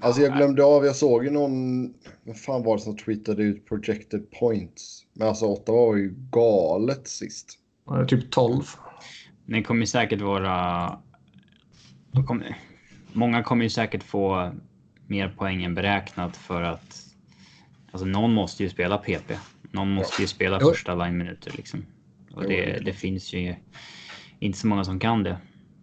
Alltså 0.00 0.22
jag 0.22 0.36
glömde 0.36 0.64
av, 0.64 0.84
jag 0.84 0.96
såg 0.96 1.24
ju 1.24 1.30
någon, 1.30 1.84
vad 2.24 2.40
fan 2.40 2.62
var 2.62 2.76
det 2.76 2.82
som 2.82 2.96
tweetade 2.96 3.42
ut 3.42 3.66
projected 3.66 4.30
points? 4.30 5.04
Men 5.12 5.28
alltså 5.28 5.46
Ottawa 5.46 5.86
var 5.86 5.96
ju 5.96 6.14
galet 6.30 7.08
sist. 7.08 7.58
Det 7.88 7.94
är 7.94 8.04
Typ 8.04 8.30
12. 8.30 8.62
Det 9.46 9.62
kommer 9.62 9.80
ju 9.80 9.86
säkert 9.86 10.20
vara... 10.20 10.98
de 12.12 12.26
Kommer, 12.26 12.58
många 13.16 13.42
kommer 13.42 13.62
ju 13.64 13.70
säkert 13.70 14.02
få 14.02 14.52
mer 15.06 15.28
poäng 15.28 15.64
än 15.64 15.74
beräknat 15.74 16.36
för 16.36 16.62
att... 16.62 17.02
Alltså 17.92 18.06
någon 18.06 18.32
måste 18.34 18.62
ju 18.62 18.68
spela 18.68 18.98
PP. 18.98 19.38
Någon 19.70 19.90
måste 19.90 20.22
ju 20.22 20.28
spela 20.28 20.58
Jo. 20.60 20.68
första 20.68 20.94
line-minuter 20.94 21.52
liksom. 21.56 21.86
Och 22.34 22.42
det 22.42 22.78
det, 22.84 22.92
finns 22.92 23.32
ju 23.32 23.54
inte 24.38 24.58
så 24.58 24.66
många 24.66 24.84
som 24.84 25.00
kan 25.00 25.22
det. 25.22 25.36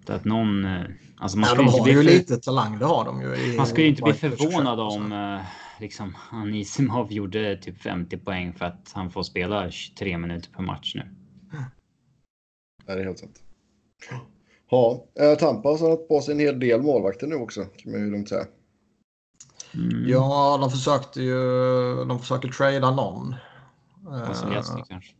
Så 0.07 0.13
att 0.13 0.25
någon... 0.25 0.65
eh, 0.65 0.81
Alltså 1.17 1.37
man 1.37 1.49
Ja, 1.49 1.55
de 1.55 1.67
har 1.67 1.87
ju 1.87 1.95
för, 1.95 2.03
lite 2.03 2.37
talang, 2.37 2.79
det 2.79 2.85
har 2.85 3.05
de 3.05 3.21
ju. 3.21 3.35
i- 3.35 3.57
Man 3.57 3.67
skulle 3.67 3.87
inte 3.87 4.01
bli 4.03 4.13
förvånad 4.13 4.79
om... 4.79 5.11
eh, 5.11 5.41
liksom 5.79 6.17
Anisimov 6.31 7.11
gjorde 7.13 7.57
typ 7.57 7.81
50 7.81 8.17
poäng 8.17 8.53
för 8.53 8.65
att 8.65 8.91
han 8.95 9.11
får 9.11 9.23
spela 9.23 9.71
23 9.71 10.17
minuter 10.17 10.51
per 10.51 10.63
match 10.63 10.95
nu. 10.95 11.03
Ja, 12.85 12.95
det 12.95 13.01
är 13.01 13.05
helt 13.05 13.19
sant. 13.19 13.43
Ja, 14.73 15.05
eh, 15.19 15.37
Tampa 15.37 15.69
har 15.69 15.77
satt 15.77 16.07
på 16.07 16.21
sig 16.21 16.33
en 16.33 16.39
hel 16.39 16.59
del 16.59 16.81
målvakter 16.81 17.27
nu 17.27 17.35
också, 17.35 17.65
kan 17.65 17.91
man 17.91 18.01
ju 18.01 18.11
lugnt 18.11 18.29
säga. 18.29 18.45
Mm. 19.73 20.09
Ja, 20.09 20.57
de 20.61 20.71
försökte 20.71 21.21
ju... 21.21 21.35
De 22.05 22.19
försöker 22.19 22.47
trada 22.49 22.91
någon. 22.91 23.35
Vasilevski 24.03 24.79
Eh, 24.79 24.85
kanske. 24.89 25.13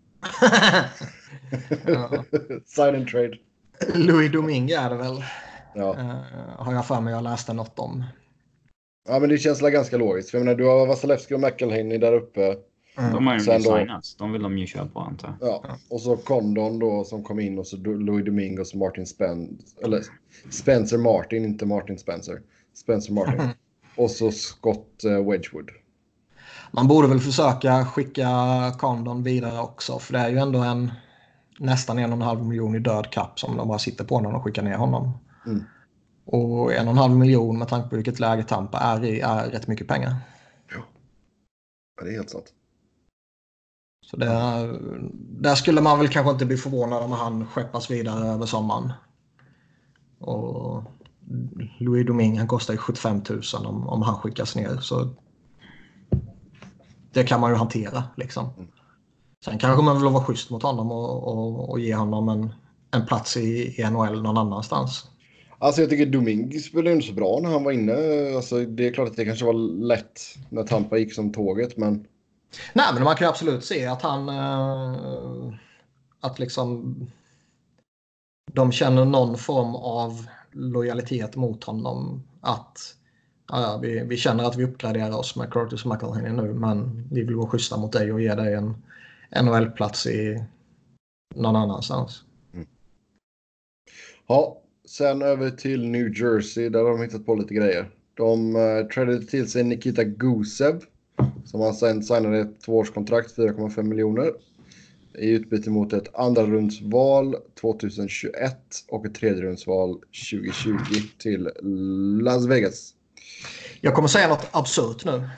ja. 1.92 2.24
Sign 2.66 2.96
and 2.96 3.08
trade. 3.08 3.38
Louis 3.94 4.32
Domingue 4.32 4.80
är 4.80 4.90
det 4.90 4.96
väl. 4.96 5.24
Ja. 5.76 5.98
Eh, 5.98 6.16
har 6.58 6.74
jag 6.74 6.88
för 6.88 7.02
mig 7.02 7.14
jag 7.14 7.24
läste 7.24 7.54
något 7.54 7.80
om. 7.80 8.04
ja, 9.08 9.20
men 9.20 9.30
det 9.30 9.38
känns 9.38 9.62
väl 9.62 9.72
ganska 9.72 9.98
logiskt. 9.98 10.32
För 10.32 10.38
jag 10.38 10.46
menar, 10.46 10.58
du 10.58 10.66
har 10.66 10.88
Vasilevski 10.88 11.34
och 11.34 11.40
McElhaney 11.40 11.98
där 11.98 12.14
uppe. 12.14 12.56
De 12.96 13.28
har 13.28 13.34
ju 13.34 13.40
Sen 13.40 13.64
då- 13.64 13.78
signats. 13.78 14.16
De 14.16 14.32
vill 14.32 14.42
de 14.42 14.58
ju 14.58 14.68
köra 14.68 14.86
på 14.86 15.00
antar 15.00 15.36
jag. 15.40 15.50
Ja, 15.50 15.78
och 15.90 16.02
så 16.02 16.18
Condon 16.18 16.80
då 16.80 17.04
som 17.04 17.24
kom 17.24 17.40
in 17.40 17.60
och 17.60 17.68
så 17.68 17.78
Louis 17.78 18.26
Domingos 18.26 18.74
och 18.74 18.80
Martin 18.80 19.06
Spencer. 19.06 19.58
Eller 19.84 20.02
Spencer 20.50 20.98
Martin, 20.98 21.46
inte 21.46 21.66
Martin 21.66 21.98
Spencer. 21.98 22.42
Spencer 22.74 23.14
Martin. 23.14 23.50
och 23.98 24.12
så 24.12 24.32
Scott 24.32 25.04
eh, 25.04 25.30
Wedgwood. 25.30 25.70
Man 26.72 26.88
borde 26.88 27.08
väl 27.08 27.20
försöka 27.20 27.86
skicka 27.86 28.28
Condon 28.80 29.24
vidare 29.24 29.60
också. 29.60 30.00
För 30.00 30.14
det 30.14 30.20
är 30.20 30.30
ju 30.30 30.38
ändå 30.38 30.60
en 30.60 30.92
nästan 31.60 32.00
en 32.00 32.10
och 32.12 32.16
en 32.18 32.22
halv 32.22 32.44
miljon 32.46 32.76
i 32.76 32.80
död 32.80 33.12
kapp 33.12 33.40
som 33.40 33.58
de 33.58 33.68
bara 33.68 33.80
sitter 33.80 34.04
på 34.06 34.20
när 34.20 34.32
de 34.32 34.42
skickar 34.44 34.64
ner 34.64 34.78
honom. 34.78 35.12
Mm. 35.46 35.64
Och 36.26 36.74
en 36.74 36.88
och 36.88 36.92
en 36.92 36.98
halv 36.98 37.16
miljon 37.16 37.58
med 37.60 37.68
tanke 37.68 37.90
på 37.90 37.96
vilket 37.96 38.20
läge 38.20 38.44
Tampa 38.44 38.80
är 38.80 39.04
i 39.06 39.20
är 39.20 39.50
rätt 39.50 39.68
mycket 39.68 39.88
pengar. 39.88 40.16
Ja, 40.76 42.04
det 42.04 42.10
är 42.10 42.14
helt 42.16 42.30
sant. 42.30 42.54
Så 44.14 44.20
det, 44.20 44.80
där 45.42 45.56
skulle 45.56 45.82
man 45.82 46.00
väl 46.00 46.10
kanske 46.10 46.32
inte 46.32 46.46
bli 46.46 46.58
förvånad 46.58 47.04
om 47.04 47.12
han 47.12 47.46
skeppas 47.46 47.92
vidare 47.92 48.28
över 48.28 48.46
sommaren. 48.46 48.94
Och 50.20 50.84
Louis 51.80 52.08
Domingue 52.08 52.38
han 52.38 52.48
kostar 52.48 52.74
ju 52.74 52.78
75 52.78 53.22
000 53.30 53.42
om, 53.66 53.88
om 53.88 54.02
han 54.02 54.16
skickas 54.16 54.56
ner. 54.56 54.78
Så 54.82 55.10
det 57.14 57.24
kan 57.24 57.40
man 57.40 57.52
ju 57.52 57.58
hantera 57.58 58.04
liksom. 58.18 58.50
Sen 59.46 59.58
kanske 59.58 59.84
man 59.84 60.02
vill 60.02 60.14
vara 60.14 60.24
schysst 60.24 60.50
mot 60.50 60.64
honom 60.64 60.92
och, 60.92 61.28
och, 61.28 61.70
och 61.70 61.80
ge 61.80 61.96
honom 61.96 62.30
en, 62.30 62.54
en 62.92 63.06
plats 63.06 63.38
i, 63.38 63.76
i 63.78 63.90
NHL 63.90 64.22
någon 64.22 64.38
annanstans. 64.38 65.10
Alltså 65.60 65.82
jag 65.82 65.90
tycker 65.90 66.06
Domingue 66.06 66.60
spelade 66.60 66.96
inte 66.96 67.08
så 67.08 67.14
bra 67.14 67.40
när 67.42 67.50
han 67.50 67.64
var 67.64 67.72
inne. 67.72 67.96
Alltså, 68.36 68.60
det 68.66 68.88
är 68.88 68.94
klart 68.94 69.10
att 69.10 69.16
det 69.16 69.26
kanske 69.26 69.46
var 69.46 69.84
lätt 69.88 70.22
när 70.50 70.64
Tampa 70.64 70.98
gick 70.98 71.14
som 71.14 71.34
tåget, 71.34 71.78
men 71.78 72.06
Nej, 72.74 72.94
men 72.94 73.04
man 73.04 73.16
kan 73.16 73.26
ju 73.26 73.30
absolut 73.30 73.66
se 73.66 73.86
att 73.86 74.02
han... 74.02 74.30
Eh, 74.30 75.54
att 76.20 76.40
liksom... 76.40 76.96
De 78.52 78.72
känner 78.72 79.06
någon 79.06 79.38
form 79.38 79.76
av 79.76 80.28
lojalitet 80.52 81.36
mot 81.36 81.64
honom. 81.64 82.24
Att 82.42 82.96
ja, 83.48 83.80
vi, 83.82 84.00
vi 84.00 84.18
känner 84.18 84.44
att 84.44 84.56
vi 84.56 84.64
uppgraderar 84.64 85.18
oss 85.18 85.36
med 85.36 85.52
Curtis 85.52 85.86
McElhinney 85.86 86.32
nu 86.32 86.54
men 86.54 87.08
vi 87.12 87.24
vill 87.24 87.36
vara 87.36 87.50
schyssta 87.50 87.78
mot 87.78 87.92
dig 87.92 88.14
och 88.14 88.22
ge 88.22 88.36
dig 88.36 88.54
en 88.54 88.76
NHL-plats 89.44 90.08
i 90.08 90.44
någon 91.36 91.56
annanstans. 91.56 92.24
Mm. 92.54 92.68
Ja, 94.28 94.62
sen 94.86 95.22
över 95.22 95.50
till 95.50 95.90
New 95.90 96.20
Jersey 96.20 96.70
där 96.70 96.84
har 96.84 96.90
de 96.90 97.02
hittat 97.02 97.26
på 97.26 97.36
lite 97.36 97.54
grejer. 97.54 97.90
De 98.14 98.56
eh, 98.56 98.62
uh, 98.62 98.88
trädde 98.88 99.22
till 99.22 99.52
sig 99.52 99.64
Nikita 99.64 100.04
Gusev 100.04 100.84
som 101.46 101.62
har 101.62 101.74
sen 101.74 102.04
signade 102.04 102.40
ett 102.40 102.62
tvåårskontrakt, 102.62 103.38
4,5 103.38 103.84
miljoner. 103.84 104.32
I 105.20 105.30
utbyte 105.30 105.70
mot 105.70 105.94
ett 105.94 106.16
andra 106.16 106.44
rundsval 106.46 107.36
2021 107.62 108.58
och 108.88 109.06
ett 109.06 109.16
tredje 109.16 109.44
rundsval 109.44 110.00
2020 110.32 110.74
till 111.18 111.50
Las 112.22 112.46
Vegas. 112.46 112.94
Jag 113.82 113.94
kommer 113.94 114.08
säga 114.08 114.28
något 114.28 114.48
absurt 114.52 115.06
nu. 115.06 115.30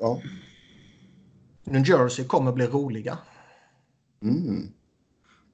Ja. 0.00 0.20
New 1.64 1.88
Jersey 1.88 2.24
kommer 2.24 2.52
bli 2.52 2.66
roliga. 2.66 3.18
Mm. 4.22 4.72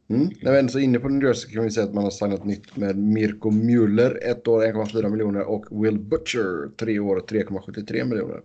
Mm. 0.09 0.31
När 0.43 0.53
vi 0.53 0.59
ändå 0.59 0.79
är 0.79 0.83
inne 0.83 0.99
på 0.99 1.09
New 1.09 1.29
Jersey 1.29 1.53
kan 1.53 1.65
vi 1.65 1.71
säga 1.71 1.87
att 1.87 1.95
man 1.95 2.05
har 2.05 2.11
signat 2.11 2.45
nytt 2.45 2.77
med 2.77 2.99
Mirko 2.99 3.51
Mueller, 3.51 4.19
ett 4.23 4.49
år 4.49 4.63
1,4 4.63 5.09
miljoner 5.09 5.43
och 5.43 5.85
Will 5.85 5.99
Butcher, 5.99 6.77
tre 6.77 6.99
år 6.99 7.21
3,73 7.21 8.05
miljoner. 8.05 8.41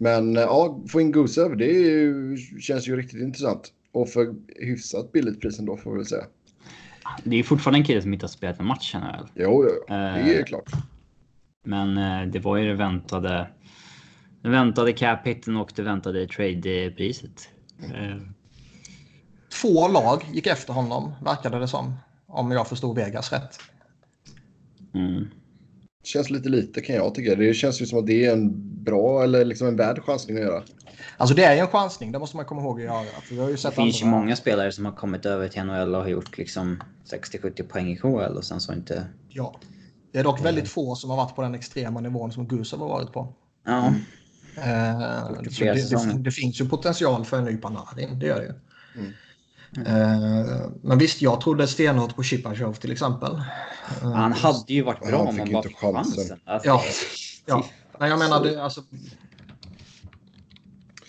Men 0.00 0.36
eh, 0.36 0.42
ja, 0.42 0.80
få 0.88 1.00
in 1.00 1.12
Gusev, 1.12 1.56
det 1.56 1.64
ju, 1.66 2.36
känns 2.60 2.88
ju 2.88 2.96
riktigt 2.96 3.20
intressant. 3.20 3.72
Och 3.92 4.08
för 4.08 4.34
hyfsat 4.56 5.12
billigt 5.12 5.40
pris 5.40 5.58
ändå 5.58 5.76
får 5.76 5.90
vi 5.90 5.96
väl 5.96 6.06
säga. 6.06 6.24
Det 7.24 7.30
är 7.30 7.36
ju 7.36 7.42
fortfarande 7.42 7.78
en 7.78 7.84
kille 7.84 8.02
som 8.02 8.12
inte 8.12 8.24
har 8.24 8.28
spelat 8.28 8.60
en 8.60 8.66
match 8.66 8.90
känner 8.92 9.06
jag 9.12 9.18
väl. 9.18 9.28
Jo, 9.34 9.64
jo, 9.64 9.70
jo. 9.78 9.84
det 9.88 9.94
är 9.94 10.38
Eh, 10.38 10.44
klart. 10.44 10.70
Men 11.64 11.98
eh, 11.98 12.28
det 12.32 12.38
var 12.38 12.56
ju 12.56 12.68
det 12.68 12.74
väntade. 12.74 13.48
Den 14.42 14.52
väntade 14.52 14.92
cap 14.92 15.26
hiten 15.26 15.56
och 15.56 15.72
det 15.76 15.82
väntade 15.82 16.26
trade-priset. 16.26 17.48
Eh, 17.82 18.16
Två 19.62 19.88
lag 19.88 20.22
gick 20.32 20.46
efter 20.46 20.72
honom, 20.72 21.12
verkade 21.24 21.58
det 21.58 21.68
som. 21.68 21.94
Om 22.26 22.50
jag 22.50 22.68
förstod 22.68 22.96
Vegas 22.96 23.32
rätt. 23.32 23.58
Mm. 24.94 25.28
Känns 26.04 26.30
lite 26.30 26.48
lite 26.48 26.80
kan 26.80 26.96
jag 26.96 27.14
tycka. 27.14 27.34
Det 27.34 27.54
känns 27.54 27.82
ju 27.82 27.86
som 27.86 27.98
att 27.98 28.06
det 28.06 28.26
är 28.26 28.32
en 28.32 28.52
bra 28.84 29.22
eller 29.22 29.44
liksom 29.44 29.66
en 29.66 29.76
värd 29.76 30.02
chansning 30.02 30.36
att 30.36 30.42
göra. 30.42 30.62
Alltså 31.16 31.34
det 31.34 31.44
är 31.44 31.54
ju 31.54 31.60
en 31.60 31.66
chansning, 31.66 32.12
det 32.12 32.18
måste 32.18 32.36
man 32.36 32.44
komma 32.44 32.60
ihåg 32.60 32.78
att 32.80 32.84
göra. 32.84 33.04
För 33.22 33.34
vi 33.34 33.40
har 33.40 33.48
ju 33.48 33.54
Det 33.54 33.60
sett 33.60 33.74
finns 33.74 34.02
ju 34.02 34.06
många 34.06 34.36
spelare 34.36 34.72
som 34.72 34.84
har 34.84 34.92
kommit 34.92 35.26
över 35.26 35.48
till 35.48 35.62
NHL 35.62 35.94
och 35.94 36.02
har 36.02 36.08
gjort 36.08 36.38
liksom 36.38 36.82
60-70 37.10 37.62
poäng 37.62 37.88
i 37.92 37.96
KHL 37.96 38.36
och 38.36 38.44
sen 38.44 38.60
så 38.60 38.72
inte... 38.72 39.06
Ja. 39.28 39.60
Det 40.12 40.18
är 40.18 40.24
dock 40.24 40.44
väldigt 40.44 40.68
få 40.68 40.94
som 40.94 41.10
har 41.10 41.16
varit 41.16 41.36
på 41.36 41.42
den 41.42 41.54
extrema 41.54 42.00
nivån 42.00 42.32
som 42.32 42.48
Gusev 42.48 42.78
har 42.78 42.88
varit 42.88 43.12
på. 43.12 43.34
Ja, 43.66 43.94
Eh, 44.64 45.42
så 45.44 45.50
flera 45.50 45.74
det, 45.74 45.90
det, 45.90 46.18
det 46.18 46.30
finns 46.30 46.60
ju 46.60 46.68
potential 46.68 47.24
för 47.24 47.38
en 47.38 47.44
ny 47.44 47.56
Panarin, 47.56 48.18
det 48.18 48.26
gör 48.26 48.40
det 48.40 48.44
ju. 48.44 48.52
Mm. 49.00 49.12
Eh, 49.76 50.70
men 50.82 50.98
visst, 50.98 51.22
jag 51.22 51.40
trodde 51.40 51.68
stenhårt 51.68 52.16
på 52.16 52.22
Chipachov 52.22 52.72
till 52.74 52.92
exempel. 52.92 53.34
Eh, 54.02 54.10
han 54.12 54.32
hade 54.32 54.72
ju 54.72 54.82
varit 54.82 55.00
bra 55.00 55.18
Han 55.18 55.26
om 55.26 55.38
han 55.38 55.52
bara 55.52 55.62
fick 55.62 55.76
chansen. 55.78 56.14
chansen. 56.14 56.40
Alltså, 56.44 56.68
Ja. 56.68 56.82
Ja, 57.46 57.64
men 57.98 58.08
jag 58.10 58.18
menar 58.18 58.44
det, 58.44 58.62
alltså. 58.62 58.82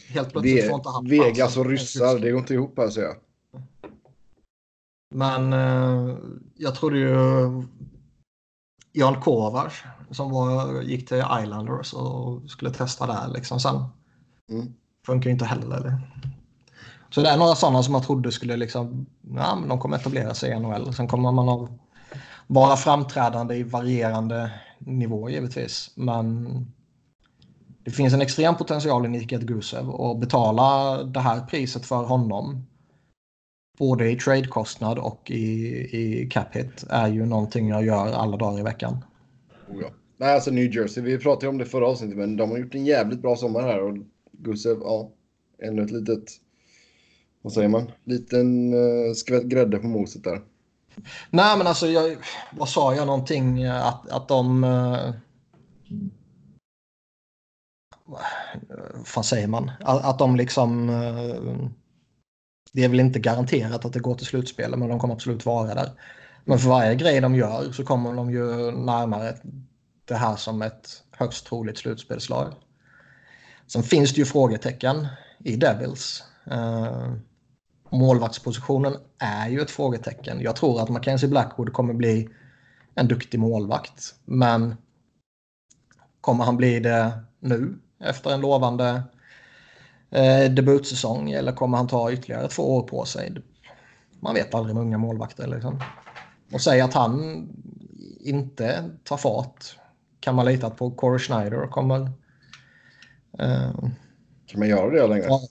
Helt 0.07 0.31
plötsligt 0.31 0.67
får 0.67 0.75
inte 0.75 0.89
han 0.89 1.07
Vegas 1.07 1.37
chansen. 1.37 1.61
och 1.61 1.69
ryssar, 1.69 2.19
det 2.19 2.31
går 2.31 2.39
inte 2.39 2.53
ihop 2.53 2.73
här 2.77 2.89
säger 2.89 3.07
jag. 3.07 3.17
Men 5.15 5.53
eh, 5.53 6.17
jag 6.55 6.75
trodde 6.75 6.97
ju 6.99 7.15
Jan 8.91 9.21
Kovacs 9.21 9.75
som 10.11 10.31
var, 10.31 10.81
gick 10.81 11.07
till 11.07 11.23
Islanders 11.43 11.93
och 11.93 12.49
skulle 12.51 12.71
testa 12.71 13.07
där 13.07 13.27
liksom 13.33 13.59
sen. 13.59 13.83
Mm. 14.51 14.73
Funkar 15.05 15.29
ju 15.29 15.33
inte 15.33 15.45
heller. 15.45 15.79
Det. 15.79 16.01
Så 17.09 17.21
det 17.21 17.29
är 17.29 17.37
några 17.37 17.55
sådana 17.55 17.83
som 17.83 17.91
man 17.91 18.01
trodde 18.01 18.31
skulle 18.31 18.57
liksom, 18.57 19.05
ja 19.35 19.55
men 19.55 19.69
de 19.69 19.79
kommer 19.79 19.97
etablera 19.97 20.33
sig 20.33 20.51
i 20.51 20.59
NHL. 20.59 20.93
Sen 20.93 21.07
kommer 21.07 21.31
man 21.31 21.49
att 21.49 21.69
vara 22.47 22.75
framträdande 22.75 23.55
i 23.55 23.63
varierande 23.63 24.51
nivå 24.79 25.29
givetvis. 25.29 25.91
Men 25.95 26.47
det 27.83 27.91
finns 27.91 28.13
en 28.13 28.21
extrem 28.21 28.55
potential 28.55 29.05
i 29.05 29.09
Nikita 29.09 29.45
Gusev 29.45 29.89
och 29.89 30.19
betala 30.19 31.03
det 31.03 31.19
här 31.19 31.41
priset 31.45 31.85
för 31.85 32.03
honom 32.03 32.65
både 33.79 34.11
i 34.11 34.15
tradekostnad 34.15 34.99
och 34.99 35.31
i, 35.31 35.67
i 35.97 36.29
cap 36.31 36.55
hit 36.55 36.85
är 36.89 37.07
ju 37.07 37.25
någonting 37.25 37.69
jag 37.69 37.85
gör 37.85 38.13
alla 38.13 38.37
dagar 38.37 38.59
i 38.59 38.63
veckan. 38.63 38.97
Oh, 39.69 39.81
ja. 39.81 39.87
Nej, 40.17 40.33
alltså 40.33 40.51
New 40.51 40.75
Jersey, 40.75 41.03
vi 41.03 41.17
pratade 41.17 41.47
om 41.47 41.57
det 41.57 41.65
förra 41.65 41.87
avsnittet, 41.87 42.17
men 42.17 42.37
de 42.37 42.51
har 42.51 42.57
gjort 42.57 42.75
en 42.75 42.85
jävligt 42.85 43.21
bra 43.21 43.35
sommar 43.35 43.61
här 43.61 43.83
och 43.83 43.97
Gusev, 44.31 44.77
ja, 44.81 45.11
ännu 45.63 45.81
ett 45.81 45.91
litet, 45.91 46.23
vad 47.41 47.53
säger 47.53 47.69
man, 47.69 47.91
liten 48.03 48.73
uh, 48.73 49.13
skvätt 49.13 49.43
grädde 49.43 49.77
på 49.77 49.87
moset 49.87 50.23
där. 50.23 50.41
Nej 51.29 51.57
men 51.57 51.67
alltså, 51.67 51.87
jag, 51.87 52.17
vad 52.51 52.69
sa 52.69 52.95
jag 52.95 53.07
någonting 53.07 53.61
eh, 53.61 53.87
att, 53.87 54.09
att 54.09 54.27
de... 54.27 54.63
eh, 54.63 55.13
vad 58.05 59.07
fan 59.07 59.23
säger 59.23 59.47
man? 59.47 59.71
Att, 59.79 60.05
att 60.05 60.19
de 60.19 60.35
liksom... 60.35 60.89
eh, 60.89 61.69
det 62.73 62.83
är 62.83 62.89
väl 62.89 62.99
inte 62.99 63.19
garanterat 63.19 63.85
att 63.85 63.93
det 63.93 63.99
går 63.99 64.15
till 64.15 64.25
slutspel 64.25 64.75
men 64.75 64.89
de 64.89 64.99
kommer 64.99 65.13
absolut 65.13 65.45
vara 65.45 65.75
där. 65.75 65.89
Men 66.45 66.59
för 66.59 66.69
varje 66.69 66.95
grej 66.95 67.21
de 67.21 67.35
gör 67.35 67.71
så 67.71 67.83
kommer 67.85 68.13
de 68.13 68.31
ju 68.31 68.71
närmare 68.71 69.37
det 70.05 70.15
här 70.15 70.35
som 70.35 70.61
ett 70.61 71.03
högst 71.11 71.45
troligt 71.45 71.77
slutspelslag. 71.77 72.53
Sen 73.67 73.83
finns 73.83 74.13
det 74.13 74.19
ju 74.19 74.25
frågetecken 74.25 75.07
i 75.39 75.55
Devils. 75.55 76.23
Uh, 76.51 77.13
målvaktspositionen 77.89 78.93
är 79.17 79.49
ju 79.49 79.61
ett 79.61 79.71
frågetecken. 79.71 80.41
Jag 80.41 80.55
tror 80.55 80.81
att 80.81 80.89
Mackenzie 80.89 81.29
Blackwood 81.29 81.73
kommer 81.73 81.93
bli 81.93 82.29
en 82.95 83.07
duktig 83.07 83.39
målvakt. 83.39 84.15
Men 84.25 84.75
kommer 86.21 86.43
han 86.43 86.57
bli 86.57 86.79
det 86.79 87.19
nu 87.39 87.79
efter 87.99 88.29
en 88.33 88.41
lovande 88.41 89.03
eh, 90.09 90.51
debutsäsong 90.51 91.31
eller 91.31 91.51
kommer 91.51 91.77
han 91.77 91.87
ta 91.87 92.11
ytterligare 92.11 92.47
två 92.47 92.75
år 92.75 92.83
på 92.83 93.05
sig? 93.05 93.35
Man 94.19 94.33
vet 94.35 94.55
aldrig 94.55 94.75
med 94.75 94.83
unga 94.83 94.97
målvakter. 94.97 95.47
Liksom. 95.47 95.81
Och 96.53 96.61
säga 96.61 96.85
att 96.85 96.93
han 96.93 97.47
inte 98.19 98.89
tar 99.03 99.17
fart. 99.17 99.75
Kan 100.19 100.35
man 100.35 100.45
lita 100.45 100.69
på 100.69 100.91
Corey 100.91 101.19
Schneider 101.19 101.67
kommer... 101.67 102.01
Eh, 103.39 103.71
kan 104.45 104.59
man 104.59 104.67
göra 104.67 104.89
det 104.89 105.07
längre? 105.07 105.25
Ja, 105.27 105.41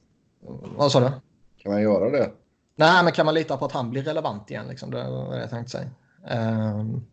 vad 0.76 0.92
sa 0.92 1.00
du? 1.00 1.10
Kan 1.58 1.72
man 1.72 1.82
göra 1.82 2.10
det? 2.10 2.30
Nej, 2.76 3.04
men 3.04 3.12
kan 3.12 3.26
man 3.26 3.34
lita 3.34 3.56
på 3.56 3.64
att 3.64 3.72
han 3.72 3.90
blir 3.90 4.02
relevant 4.02 4.50
igen? 4.50 4.68
Liksom, 4.68 4.90
det 4.90 5.10
var 5.10 5.34
det 5.34 5.40
jag 5.40 5.50
tänkte 5.50 5.70
säga. 5.70 5.90
Um, 6.30 7.06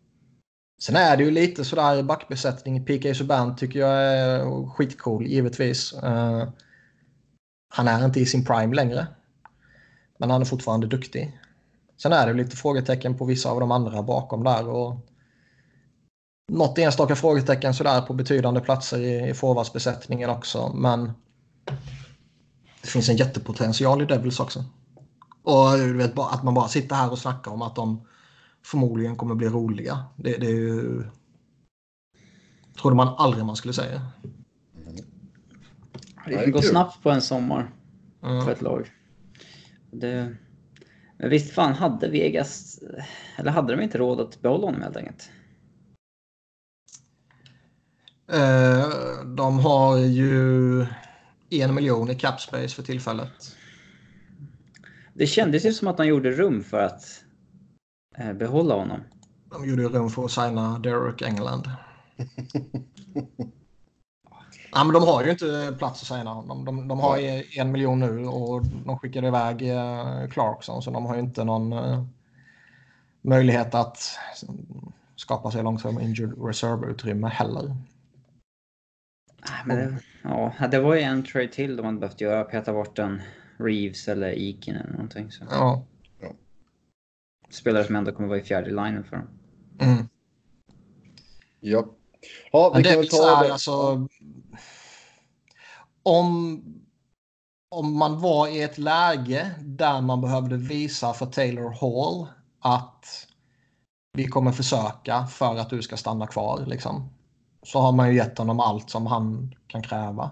sen 0.82 0.96
är 0.96 1.16
det 1.16 1.24
ju 1.24 1.30
lite 1.30 1.64
sådär 1.64 2.02
backbesättning. 2.02 2.84
PK 2.84 3.14
Subban 3.14 3.56
tycker 3.56 3.80
jag 3.80 4.04
är 4.04 4.66
skitcool, 4.68 5.26
givetvis. 5.26 5.94
Uh, 5.94 6.48
han 7.68 7.88
är 7.88 8.04
inte 8.04 8.20
i 8.20 8.26
sin 8.26 8.44
prime 8.44 8.74
längre. 8.74 9.06
Men 10.18 10.30
han 10.30 10.40
är 10.40 10.44
fortfarande 10.44 10.86
duktig. 10.86 11.40
Sen 12.02 12.12
är 12.12 12.26
det 12.26 12.32
lite 12.32 12.56
frågetecken 12.56 13.18
på 13.18 13.24
vissa 13.24 13.50
av 13.50 13.60
de 13.60 13.70
andra 13.70 14.02
bakom 14.02 14.44
där. 14.44 14.68
Och 14.68 14.96
något 16.52 16.78
enstaka 16.78 17.16
frågetecken 17.16 17.74
sådär 17.74 18.00
på 18.00 18.14
betydande 18.14 18.60
platser 18.60 18.98
i, 18.98 19.30
i 19.30 19.34
forwardsbesättningen 19.34 20.30
också. 20.30 20.72
Men 20.74 21.12
det 22.86 22.92
finns 22.92 23.08
en 23.08 23.16
jättepotential 23.16 24.02
i 24.02 24.04
Devils 24.04 24.40
också. 24.40 24.64
Och 25.42 25.78
du 25.78 25.96
vet, 25.96 26.18
att 26.18 26.42
man 26.42 26.54
bara 26.54 26.68
sitter 26.68 26.96
här 26.96 27.10
och 27.10 27.18
snackar 27.18 27.50
om 27.50 27.62
att 27.62 27.76
de 27.76 28.06
förmodligen 28.64 29.16
kommer 29.16 29.34
bli 29.34 29.48
roliga. 29.48 30.04
Det, 30.16 30.36
det 30.36 30.46
är 30.46 30.50
ju... 30.50 31.04
trodde 32.80 32.96
man 32.96 33.08
aldrig 33.08 33.44
man 33.44 33.56
skulle 33.56 33.74
säga. 33.74 34.02
Det 36.26 36.42
kan 36.44 36.52
gå 36.52 36.62
snabbt 36.62 37.02
på 37.02 37.10
en 37.10 37.22
sommar 37.22 37.70
mm. 38.22 38.44
för 38.44 38.52
ett 38.52 38.62
lag. 38.62 38.90
Det... 39.90 40.36
Men 41.18 41.30
visst 41.30 41.54
fan 41.54 41.74
hade 41.74 42.08
Vegas, 42.08 42.78
eller 43.36 43.50
hade 43.50 43.76
de 43.76 43.82
inte 43.82 43.98
råd 43.98 44.20
att 44.20 44.42
behålla 44.42 44.66
honom 44.66 44.82
helt 44.82 44.96
enkelt? 44.96 45.30
Eh, 48.32 49.24
de 49.24 49.58
har 49.58 49.98
ju 49.98 50.86
en 51.50 51.74
miljon 51.74 52.10
i 52.10 52.14
capspace 52.14 52.68
för 52.68 52.82
tillfället. 52.82 53.56
Det 55.14 55.26
kändes 55.26 55.64
ju 55.64 55.72
som 55.72 55.88
att 55.88 55.96
de 55.96 56.06
gjorde 56.06 56.30
rum 56.30 56.64
för 56.64 56.80
att 56.82 57.24
eh, 58.18 58.32
behålla 58.32 58.74
honom. 58.74 59.00
De 59.50 59.68
gjorde 59.68 59.82
rum 59.82 60.10
för 60.10 60.24
att 60.24 60.30
signa 60.30 60.78
Derek 60.78 61.22
England. 61.22 61.70
ja, 64.72 64.84
men 64.84 64.92
de 64.92 65.02
har 65.02 65.24
ju 65.24 65.30
inte 65.30 65.74
plats 65.78 66.02
att 66.02 66.08
signa 66.08 66.30
honom. 66.30 66.64
De, 66.64 66.88
de 66.88 67.00
har 67.00 67.18
en 67.58 67.72
miljon 67.72 68.00
nu 68.00 68.26
och 68.26 68.62
de 68.86 68.98
skickade 68.98 69.28
iväg 69.28 69.62
eh, 69.62 70.28
Clarkson 70.28 70.82
så 70.82 70.90
de 70.90 71.06
har 71.06 71.14
ju 71.14 71.20
inte 71.20 71.44
någon 71.44 71.72
uh, 71.72 72.04
möjlighet 73.22 73.74
att 73.74 73.98
skapa 75.16 75.50
sig 75.50 75.62
långsamt 75.62 76.00
injured 76.00 76.46
reserve-utrymme 76.46 77.28
heller. 77.28 77.76
Men 79.64 79.76
det, 79.76 79.98
ja, 80.28 80.68
det 80.70 80.80
var 80.80 80.94
ju 80.94 81.00
en 81.00 81.22
trade 81.22 81.48
till 81.48 81.76
de 81.76 81.86
hade 81.86 81.98
behövt 81.98 82.20
göra. 82.20 82.44
Peta 82.44 82.72
bort 82.72 82.98
en 82.98 83.22
Reeves 83.58 84.08
eller 84.08 84.30
Ikin 84.30 84.76
eller 84.76 84.92
någonting. 84.92 85.32
Så. 85.32 85.44
Ja. 85.50 85.84
Spelare 87.50 87.84
som 87.84 87.96
ändå 87.96 88.12
kommer 88.12 88.28
vara 88.28 88.38
i 88.38 88.42
fjärde 88.42 88.70
linjen 88.70 89.04
för 89.04 89.16
dem. 89.16 89.28
Mm. 89.80 90.08
Ja. 91.60 91.86
ja 92.52 92.74
vi 92.76 92.84
kan 92.84 92.98
väl 92.98 93.08
ta 93.08 93.42
det. 93.42 93.52
Alltså, 93.52 94.08
om, 96.02 96.62
om 97.68 97.98
man 97.98 98.20
var 98.20 98.48
i 98.48 98.62
ett 98.62 98.78
läge 98.78 99.50
där 99.60 100.00
man 100.00 100.20
behövde 100.20 100.56
visa 100.56 101.12
för 101.12 101.26
Taylor 101.26 101.70
Hall 101.70 102.28
att 102.60 103.26
vi 104.12 104.26
kommer 104.26 104.52
försöka 104.52 105.26
för 105.26 105.56
att 105.56 105.70
du 105.70 105.82
ska 105.82 105.96
stanna 105.96 106.26
kvar. 106.26 106.64
Liksom, 106.66 107.15
så 107.66 107.80
har 107.80 107.92
man 107.92 108.08
ju 108.08 108.16
gett 108.16 108.38
honom 108.38 108.60
allt 108.60 108.90
som 108.90 109.06
han 109.06 109.54
kan 109.66 109.82
kräva. 109.82 110.30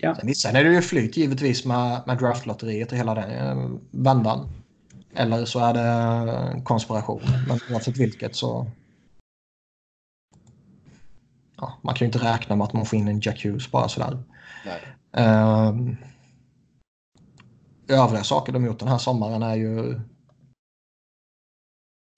Ja. 0.00 0.14
Sen, 0.14 0.34
sen 0.34 0.56
är 0.56 0.64
det 0.64 0.72
ju 0.72 0.82
flyt 0.82 1.16
givetvis 1.16 1.64
med, 1.64 2.02
med 2.06 2.18
draftlotteriet 2.18 2.92
och 2.92 2.98
hela 2.98 3.14
den 3.14 3.30
eh, 3.30 3.70
vändan. 3.90 4.48
Eller 5.14 5.44
så 5.44 5.58
är 5.58 5.74
det 5.74 6.62
konspiration. 6.64 7.22
Men 7.48 7.58
oavsett 7.70 7.96
vilket 7.96 8.36
så... 8.36 8.66
Ja, 11.56 11.78
man 11.82 11.94
kan 11.94 12.04
ju 12.04 12.06
inte 12.06 12.32
räkna 12.32 12.56
med 12.56 12.64
att 12.64 12.72
man 12.72 12.86
får 12.86 12.98
in 12.98 13.08
en 13.08 13.20
Jack 13.20 13.44
Hughes 13.44 13.70
bara 13.70 13.88
sådär. 13.88 14.18
Uh, 15.18 15.94
övriga 17.88 18.24
saker 18.24 18.52
de 18.52 18.64
gjort 18.64 18.78
den 18.78 18.88
här 18.88 18.98
sommaren 18.98 19.42
är 19.42 19.54
ju 19.54 20.00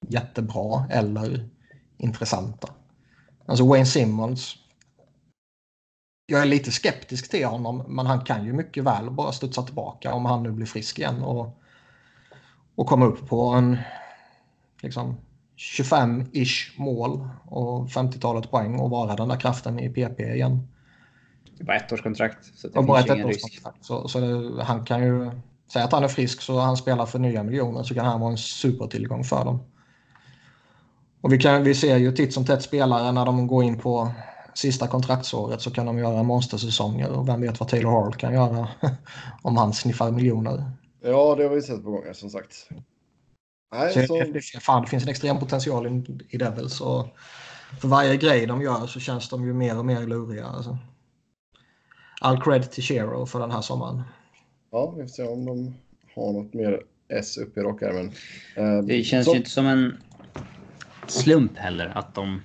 jättebra 0.08 0.86
eller 0.90 1.53
intressanta. 2.04 2.68
Alltså 3.46 3.66
Wayne 3.66 3.86
Simmons 3.86 4.56
jag 6.26 6.42
är 6.42 6.46
lite 6.46 6.72
skeptisk 6.72 7.30
till 7.30 7.46
honom, 7.46 7.84
men 7.88 8.06
han 8.06 8.20
kan 8.20 8.44
ju 8.44 8.52
mycket 8.52 8.84
väl 8.84 9.10
bara 9.10 9.32
studsa 9.32 9.62
tillbaka 9.62 10.14
om 10.14 10.24
han 10.24 10.42
nu 10.42 10.52
blir 10.52 10.66
frisk 10.66 10.98
igen 10.98 11.22
och, 11.22 11.60
och 12.74 12.86
komma 12.86 13.06
upp 13.06 13.28
på 13.28 13.48
en 13.48 13.78
liksom 14.80 15.16
25-ish 15.56 16.72
mål 16.76 17.28
och 17.44 17.88
50-talet 17.88 18.50
poäng 18.50 18.78
och 18.78 18.90
vara 18.90 19.16
den 19.16 19.28
där 19.28 19.40
kraften 19.40 19.78
i 19.78 19.88
PP 19.88 20.20
igen. 20.20 20.68
Det 21.58 21.64
var 21.64 21.74
ett 21.74 21.92
ettårskontrakt. 21.92 22.44
Så 22.54 22.68
det 22.68 22.78
och 22.78 22.84
bara 22.84 23.00
ett 23.00 23.10
ettårskontrakt. 23.10 23.84
Så, 23.84 24.08
så 24.08 24.20
det, 24.20 24.64
han 24.64 24.84
kan 24.84 25.02
ju 25.02 25.30
säga 25.72 25.84
att 25.84 25.92
han 25.92 26.04
är 26.04 26.08
frisk 26.08 26.40
så 26.40 26.58
han 26.58 26.76
spelar 26.76 27.06
för 27.06 27.18
nya 27.18 27.42
miljoner 27.42 27.82
så 27.82 27.94
kan 27.94 28.06
han 28.06 28.20
vara 28.20 28.30
en 28.30 28.38
supertillgång 28.38 29.24
för 29.24 29.44
dem. 29.44 29.60
Och 31.24 31.32
vi, 31.32 31.38
kan, 31.38 31.64
vi 31.64 31.74
ser 31.74 31.96
ju 31.96 32.12
titt 32.12 32.34
som 32.34 32.46
tätt 32.46 32.62
spelare 32.62 33.12
när 33.12 33.24
de 33.24 33.46
går 33.46 33.64
in 33.64 33.78
på 33.78 34.12
sista 34.54 34.86
kontraktsåret 34.86 35.60
så 35.60 35.70
kan 35.70 35.86
de 35.86 35.98
göra 35.98 36.22
monstersäsonger 36.22 37.10
och 37.10 37.28
vem 37.28 37.40
vet 37.40 37.60
vad 37.60 37.68
Taylor 37.68 37.90
Hall 37.90 38.14
kan 38.14 38.34
göra 38.34 38.68
om 39.42 39.56
han 39.56 39.72
sniffar 39.72 40.10
miljoner. 40.10 40.64
Ja, 41.02 41.34
det 41.34 41.42
har 41.42 41.54
vi 41.54 41.62
sett 41.62 41.84
på 41.84 41.90
gånger 41.90 42.12
som 42.12 42.30
sagt. 42.30 42.68
Nej, 43.72 43.92
så, 43.92 44.06
så... 44.06 44.24
Det, 44.24 44.40
fan, 44.60 44.82
det 44.82 44.88
finns 44.88 45.02
en 45.02 45.08
extrem 45.08 45.38
potential 45.38 45.86
i, 45.86 46.04
i 46.28 46.36
Devils 46.38 46.80
och 46.80 47.06
för 47.80 47.88
varje 47.88 48.16
grej 48.16 48.46
de 48.46 48.62
gör 48.62 48.86
så 48.86 49.00
känns 49.00 49.28
de 49.28 49.46
ju 49.46 49.54
mer 49.54 49.78
och 49.78 49.84
mer 49.84 50.06
luriga. 50.06 50.46
Alltså. 50.46 50.78
All 52.20 52.42
cred 52.42 52.70
till 52.70 52.82
Shero 52.82 53.26
för 53.26 53.40
den 53.40 53.50
här 53.50 53.60
sommaren. 53.60 54.02
Ja, 54.70 54.94
vi 54.96 55.02
får 55.02 55.08
se 55.08 55.22
om 55.22 55.44
de 55.44 55.74
har 56.14 56.32
något 56.32 56.54
mer 56.54 56.82
S 57.08 57.36
upp 57.38 57.56
i 57.56 57.60
rockärmen. 57.60 58.12
Eh, 58.56 58.78
det 58.78 59.02
känns 59.04 59.24
så... 59.24 59.32
ju 59.32 59.36
inte 59.36 59.50
som 59.50 59.66
en 59.66 59.96
slump 61.10 61.56
heller 61.56 61.98
att 61.98 62.14
de 62.14 62.40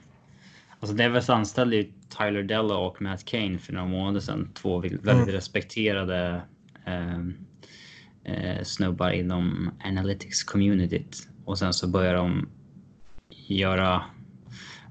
Alltså 0.79 0.95
Devils 0.95 1.29
anställde 1.29 1.75
ju 1.75 1.91
Tyler 2.17 2.43
Della 2.43 2.77
och 2.77 3.01
Matt 3.01 3.25
Kane 3.25 3.59
för 3.59 3.73
några 3.73 3.87
månader 3.87 4.19
sedan. 4.19 4.49
Två 4.53 4.79
väldigt 4.79 5.07
mm. 5.07 5.25
respekterade 5.25 6.41
eh, 6.85 7.19
eh, 8.23 8.63
snubbar 8.63 9.11
inom 9.11 9.71
analytics 9.83 10.43
communityt. 10.43 11.27
Och 11.45 11.57
sen 11.59 11.73
så 11.73 11.87
börjar 11.87 12.13
de 12.13 12.49
göra 13.29 14.03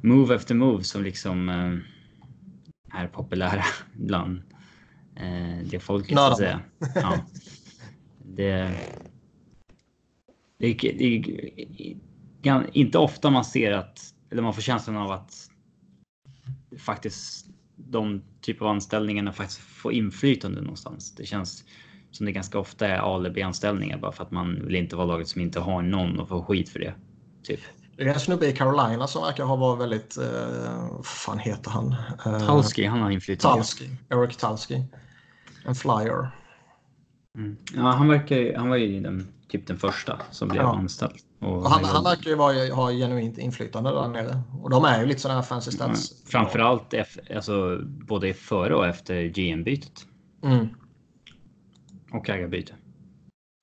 move 0.02 0.34
efter 0.34 0.54
move 0.54 0.84
som 0.84 1.02
liksom 1.02 1.48
eh, 1.48 3.00
är 3.00 3.08
populära 3.08 3.64
bland 3.92 4.42
eh, 5.16 5.58
det 5.64 5.80
folket 5.80 6.16
så 6.18 6.26
att 6.26 6.38
säga. 6.38 6.60
Ja. 6.94 7.18
Det, 8.30 8.74
det, 10.58 10.74
det, 10.74 11.18
det, 11.78 11.96
inte 12.72 12.98
ofta 12.98 13.30
man 13.30 13.44
ser 13.44 13.72
att, 13.72 14.00
eller 14.30 14.42
man 14.42 14.54
får 14.54 14.62
känslan 14.62 14.96
av 14.96 15.10
att 15.10 15.50
faktiskt 16.78 17.46
de 17.76 18.22
typ 18.40 18.62
av 18.62 18.68
anställningarna 18.68 19.32
faktiskt 19.32 19.60
få 19.60 19.92
inflytande 19.92 20.60
någonstans. 20.60 21.14
Det 21.14 21.26
känns 21.26 21.64
som 22.10 22.26
det 22.26 22.32
ganska 22.32 22.58
ofta 22.58 22.88
är 22.88 22.98
A 22.98 23.16
eller 23.16 23.30
B-anställningar 23.30 23.98
bara 23.98 24.12
för 24.12 24.24
att 24.24 24.30
man 24.30 24.66
vill 24.66 24.76
inte 24.76 24.96
vara 24.96 25.06
laget 25.06 25.28
som 25.28 25.40
inte 25.40 25.60
har 25.60 25.82
någon 25.82 26.20
och 26.20 26.28
få 26.28 26.44
skit 26.44 26.68
för 26.68 26.78
det. 26.78 26.94
Typ. 27.42 27.60
Det 27.96 28.02
är 28.02 28.06
en 28.06 28.20
snubbe 28.20 28.46
i 28.46 28.52
Carolina 28.52 29.06
som 29.06 29.22
verkar 29.22 29.44
ha 29.44 29.56
varit 29.56 29.80
väldigt... 29.80 30.16
Eh, 30.16 30.88
vad 30.90 31.06
fan 31.06 31.38
heter 31.38 31.70
han? 31.70 31.94
Eh, 32.26 32.46
Talski, 32.46 32.86
han 32.86 33.00
har 33.00 33.10
inflytande. 33.10 33.56
Talski, 33.56 33.90
Eric 34.10 34.36
Talski. 34.36 34.84
En 35.64 35.74
flyer. 35.74 36.30
Mm. 37.36 37.56
Ja, 37.74 37.82
han 37.82 38.08
verkar 38.08 38.56
Han 38.56 38.68
var 38.68 38.76
ju 38.76 39.00
den, 39.00 39.28
typ 39.48 39.66
den 39.66 39.78
första 39.78 40.20
som 40.30 40.48
blev 40.48 40.62
ja. 40.62 40.76
anställd. 40.76 41.18
Och 41.40 41.70
han, 41.70 41.84
han 41.84 42.04
verkar 42.04 42.30
ju 42.30 42.36
vara, 42.36 42.74
ha 42.74 42.90
genuint 42.90 43.38
inflytande 43.38 43.90
där 43.90 44.08
nere. 44.08 44.40
Och 44.62 44.70
de 44.70 44.84
är 44.84 45.00
ju 45.00 45.06
lite 45.06 45.20
sådana 45.20 45.40
här 45.40 45.46
fancy 45.46 45.70
stats. 45.70 46.22
Framförallt 46.26 46.94
alltså, 47.36 47.78
både 47.84 48.34
före 48.34 48.74
och 48.74 48.86
efter 48.86 49.22
GM-bytet. 49.22 50.06
Mm. 50.44 50.66
Och 52.12 52.30
ägarbyte. 52.30 52.74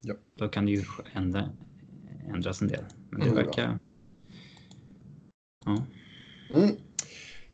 Ja. 0.01 0.13
Då 0.37 0.47
kan 0.47 0.65
det 0.65 0.71
ju 0.71 0.83
ändra, 1.13 1.49
ändras 2.33 2.61
en 2.61 2.67
del. 2.67 2.83
Men 3.09 3.19
det 3.19 3.27
mm. 3.27 3.35
verkar... 3.35 3.79
Ja. 5.65 5.85
Mm. 6.55 6.75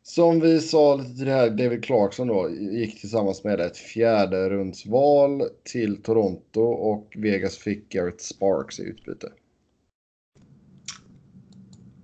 Som 0.02 0.40
vi 0.40 0.60
sa 0.60 0.94
lite 0.94 1.14
till 1.14 1.24
det 1.24 1.32
här, 1.32 1.50
David 1.50 1.84
Clarkson 1.84 2.26
då 2.26 2.50
gick 2.50 3.00
tillsammans 3.00 3.44
med 3.44 3.60
ett 3.60 3.76
fjärde 3.76 4.50
rundsval 4.50 5.42
till 5.64 6.02
Toronto 6.02 6.60
och 6.60 7.12
Vegas 7.16 7.58
fick 7.58 7.88
Garrett 7.88 8.20
Sparks 8.20 8.80
i 8.80 8.82
utbyte. 8.82 9.32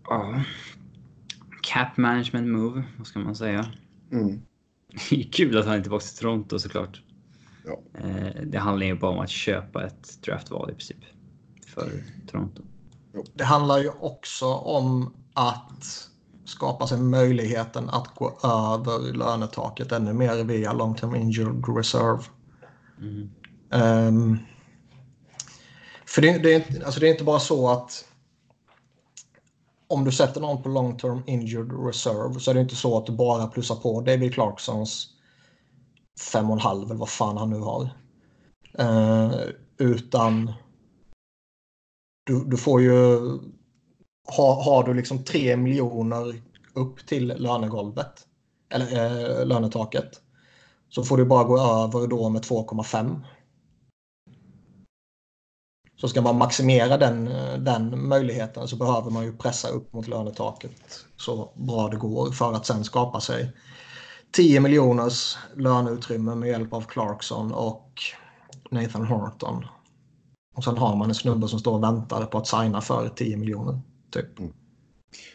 Ja. 0.09 0.43
Cap 1.63 1.97
management 1.97 2.49
move, 2.49 2.85
vad 2.99 3.07
ska 3.07 3.19
man 3.19 3.37
säga? 3.37 3.67
Mm. 4.13 4.43
Det 5.11 5.21
är 5.21 5.33
kul 5.33 5.59
att 5.59 5.67
han 5.67 5.75
är 5.75 5.81
tillbaka 5.81 6.05
till 6.05 6.17
Toronto 6.17 6.59
såklart. 6.59 7.03
Ja. 7.65 8.01
Eh, 8.01 8.43
Det 8.47 8.59
handlar 8.59 8.87
ju 8.87 8.95
bara 8.95 9.11
om 9.11 9.19
att 9.19 9.31
köpa 9.31 9.87
ett 9.87 10.23
draftval 10.23 10.71
i 10.71 10.73
princip. 10.73 11.05
För 11.67 12.05
Toronto. 12.31 12.63
Det 13.35 13.45
handlar 13.45 13.79
ju 13.79 13.89
också 13.89 14.47
om 14.55 15.15
att 15.33 16.09
skapa 16.45 16.87
sig 16.87 16.99
möjligheten 16.99 17.91
att 17.91 18.15
gå 18.15 18.39
över 18.43 19.13
lönetaket 19.13 19.93
ännu 19.93 20.13
mer 20.13 20.45
via 20.45 20.73
long 20.73 20.95
term 20.95 21.15
injured 21.15 21.77
reserve. 21.77 22.23
Mm. 23.01 23.31
Ehm, 23.71 24.39
för 26.07 26.23
det, 26.23 26.39
det, 26.39 26.55
är 26.55 26.57
inte, 26.57 26.85
alltså 26.87 27.01
det 27.01 27.09
är 27.09 27.11
inte 27.11 27.25
bara 27.25 27.41
så 27.41 27.71
att 27.71 28.08
om 29.89 30.05
du 30.05 30.13
sätter 30.13 30.41
någon 30.41 30.63
på 30.63 30.69
long 30.69 30.97
term 30.97 31.23
injured 31.27 31.87
reserve 31.87 32.41
så 32.41 32.51
är 32.51 32.55
det 32.55 32.61
inte 32.61 32.77
så 32.77 32.99
att 32.99 33.07
du 33.07 33.13
bara 33.13 33.47
plussar 33.47 33.75
på 33.75 34.01
David 34.01 34.35
Clarksons 34.35 35.07
5,5 36.33 36.85
eller 36.85 36.95
vad 36.95 37.09
fan 37.09 37.37
han 37.37 37.51
nu 37.51 37.59
har. 37.59 37.89
Eh, 38.79 39.41
utan 39.79 40.53
du, 42.27 42.45
du 42.45 42.57
får 42.57 42.83
ju 42.83 43.19
ha, 44.37 44.63
har 44.63 44.85
du 44.85 44.95
liksom 44.95 45.25
3 45.25 45.57
miljoner 45.57 46.43
upp 46.75 47.07
till 47.07 47.27
lönegolvet 47.27 48.27
eller 48.69 49.41
eh, 49.41 49.47
lönetaket 49.47 50.21
så 50.89 51.03
får 51.03 51.17
du 51.17 51.25
bara 51.25 51.45
gå 51.45 51.61
över 51.61 52.07
då 52.07 52.29
med 52.29 52.43
2,5. 52.43 53.21
Så 56.01 56.09
ska 56.09 56.23
man 56.23 56.39
maximera 56.39 56.97
den, 56.97 57.25
den 57.65 58.09
möjligheten 58.09 58.69
så 58.69 58.77
behöver 58.77 59.11
man 59.11 59.25
ju 59.25 59.37
pressa 59.37 59.69
upp 59.69 59.93
mot 59.93 60.09
lönetaket 60.09 61.05
så 61.17 61.53
bra 61.55 61.89
det 61.89 61.97
går 61.97 62.31
för 62.31 62.53
att 62.53 62.67
sen 62.67 62.85
skapa 62.85 63.21
sig 63.21 63.53
10 64.31 64.61
miljoners 64.61 65.37
löneutrymme 65.57 66.35
med 66.35 66.49
hjälp 66.49 66.73
av 66.73 66.83
Clarkson 66.83 67.53
och 67.53 67.93
Nathan 68.71 69.07
Horton. 69.07 69.65
Och 70.57 70.65
sen 70.65 70.79
har 70.79 70.97
man 70.97 71.09
en 71.09 71.15
snubbe 71.15 71.49
som 71.49 71.59
står 71.59 71.73
och 71.75 71.83
väntar 71.83 72.27
på 72.27 72.39
att 72.39 72.47
signa 72.47 72.81
för 72.81 73.09
10 73.09 73.37
miljoner. 73.37 73.81
Typ. 74.11 74.27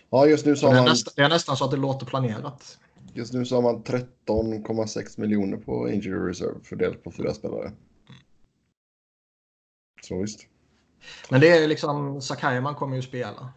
Ja, 0.10 0.26
just 0.26 0.46
nu 0.46 0.56
så 0.56 0.66
Det 0.66 0.72
är, 0.72 0.76
man, 0.76 0.86
nästan, 0.86 1.14
det 1.16 1.22
är 1.22 1.30
nästan 1.30 1.58
så 1.58 1.66
att 1.66 1.72
det 1.72 1.78
låter 1.78 2.06
planerat. 2.06 2.78
just 3.14 3.34
nu 3.34 3.46
så 3.46 3.56
har 3.56 3.62
man 3.62 3.84
13,6 3.84 5.20
miljoner 5.20 5.58
på 5.58 5.90
injury 5.90 6.30
reserve 6.30 6.60
fördelat 6.64 7.04
på 7.04 7.12
fyra 7.12 7.34
spelare. 7.34 7.72
Så 10.02 10.22
visst. 10.22 10.48
Men 11.30 11.42
det 11.42 11.58
är 11.58 11.68
liksom, 11.68 12.22
Sakaiman 12.22 12.76
kommer 12.76 12.96
ju 12.96 13.02
spela. 13.02 13.54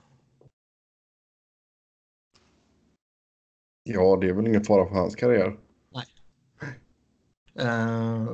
Ja, 3.82 4.18
det 4.20 4.28
är 4.28 4.32
väl 4.32 4.46
ingen 4.46 4.64
fara 4.64 4.88
för 4.88 4.94
hans 4.94 5.16
karriär. 5.16 5.58
Eh, 7.58 8.26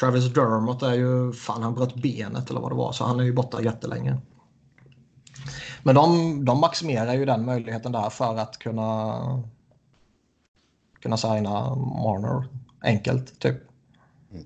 Travis 0.00 0.34
Dermott 0.34 0.82
är 0.82 0.94
ju, 0.94 1.32
fan 1.32 1.62
han 1.62 1.74
bröt 1.74 1.94
benet 1.94 2.50
eller 2.50 2.60
vad 2.60 2.70
det 2.70 2.76
var, 2.76 2.92
så 2.92 3.04
han 3.04 3.20
är 3.20 3.24
ju 3.24 3.32
borta 3.32 3.62
jättelänge. 3.62 4.16
Men 5.82 5.94
de, 5.94 6.44
de 6.44 6.60
maximerar 6.60 7.14
ju 7.14 7.24
den 7.24 7.44
möjligheten 7.44 7.92
där 7.92 8.10
för 8.10 8.36
att 8.36 8.58
kunna 8.58 9.42
kunna 11.00 11.16
signa 11.16 11.74
Marner 11.74 12.44
enkelt 12.80 13.38
typ. 13.40 13.56
Mm. 14.30 14.44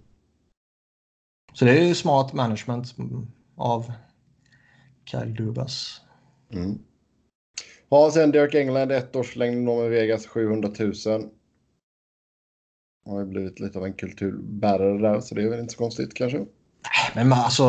Så 1.53 1.65
det 1.65 1.79
är 1.79 1.85
ju 1.85 1.95
smart 1.95 2.33
management 2.33 2.95
av 3.57 3.93
Kyle 5.05 5.35
Dubas. 5.35 6.01
Mm. 6.51 6.79
Ja, 7.89 8.11
sen 8.11 8.31
Derek 8.31 8.55
England, 8.55 8.93
ett 8.93 9.17
års 9.17 9.33
förlängning 9.33 9.65
med 9.65 9.91
Vegas, 9.91 10.27
700 10.27 10.71
000. 10.79 10.93
Har 13.07 13.21
ju 13.21 13.27
blivit 13.27 13.61
lite 13.61 13.79
av 13.79 13.85
en 13.85 13.93
kulturbärare 13.93 14.99
där, 14.99 15.21
så 15.21 15.35
det 15.35 15.43
är 15.43 15.51
väl 15.51 15.61
inte 15.61 15.73
så 15.73 15.79
konstigt 15.79 16.15
kanske. 16.15 16.47
Men 17.15 17.33
alltså. 17.33 17.65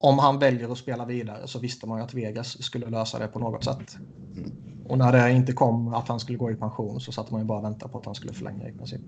Om 0.00 0.18
han 0.18 0.38
väljer 0.38 0.72
att 0.72 0.78
spela 0.78 1.04
vidare 1.04 1.48
så 1.48 1.58
visste 1.58 1.86
man 1.86 1.98
ju 1.98 2.04
att 2.04 2.14
Vegas 2.14 2.62
skulle 2.62 2.90
lösa 2.90 3.18
det 3.18 3.28
på 3.28 3.38
något 3.38 3.64
sätt. 3.64 3.96
Mm. 4.36 4.52
Och 4.88 4.98
när 4.98 5.12
det 5.12 5.32
inte 5.32 5.52
kom 5.52 5.94
att 5.94 6.08
han 6.08 6.20
skulle 6.20 6.38
gå 6.38 6.50
i 6.50 6.54
pension 6.54 7.00
så 7.00 7.12
satt 7.12 7.30
man 7.30 7.40
ju 7.40 7.46
bara 7.46 7.58
och 7.58 7.64
väntade 7.64 7.92
på 7.92 7.98
att 7.98 8.06
han 8.06 8.14
skulle 8.14 8.32
förlänga 8.32 8.68
i 8.68 8.72
princip. 8.72 9.00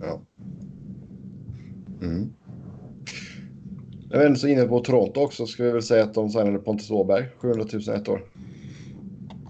Ja. 0.00 0.20
Mm. 2.00 2.32
Jag 4.12 4.18
var 4.18 4.26
ändå 4.26 4.38
så 4.38 4.48
inne 4.48 4.64
på 4.64 4.80
Toronto 4.80 5.20
också, 5.20 5.46
ska 5.46 5.62
vi 5.62 5.70
väl 5.70 5.82
säga 5.82 6.04
att 6.04 6.14
de 6.14 6.30
signade 6.30 6.58
Pontus 6.58 6.90
Åberg, 6.90 7.26
700 7.36 7.66
000 7.72 7.96
ett 7.96 8.08
år. 8.08 8.24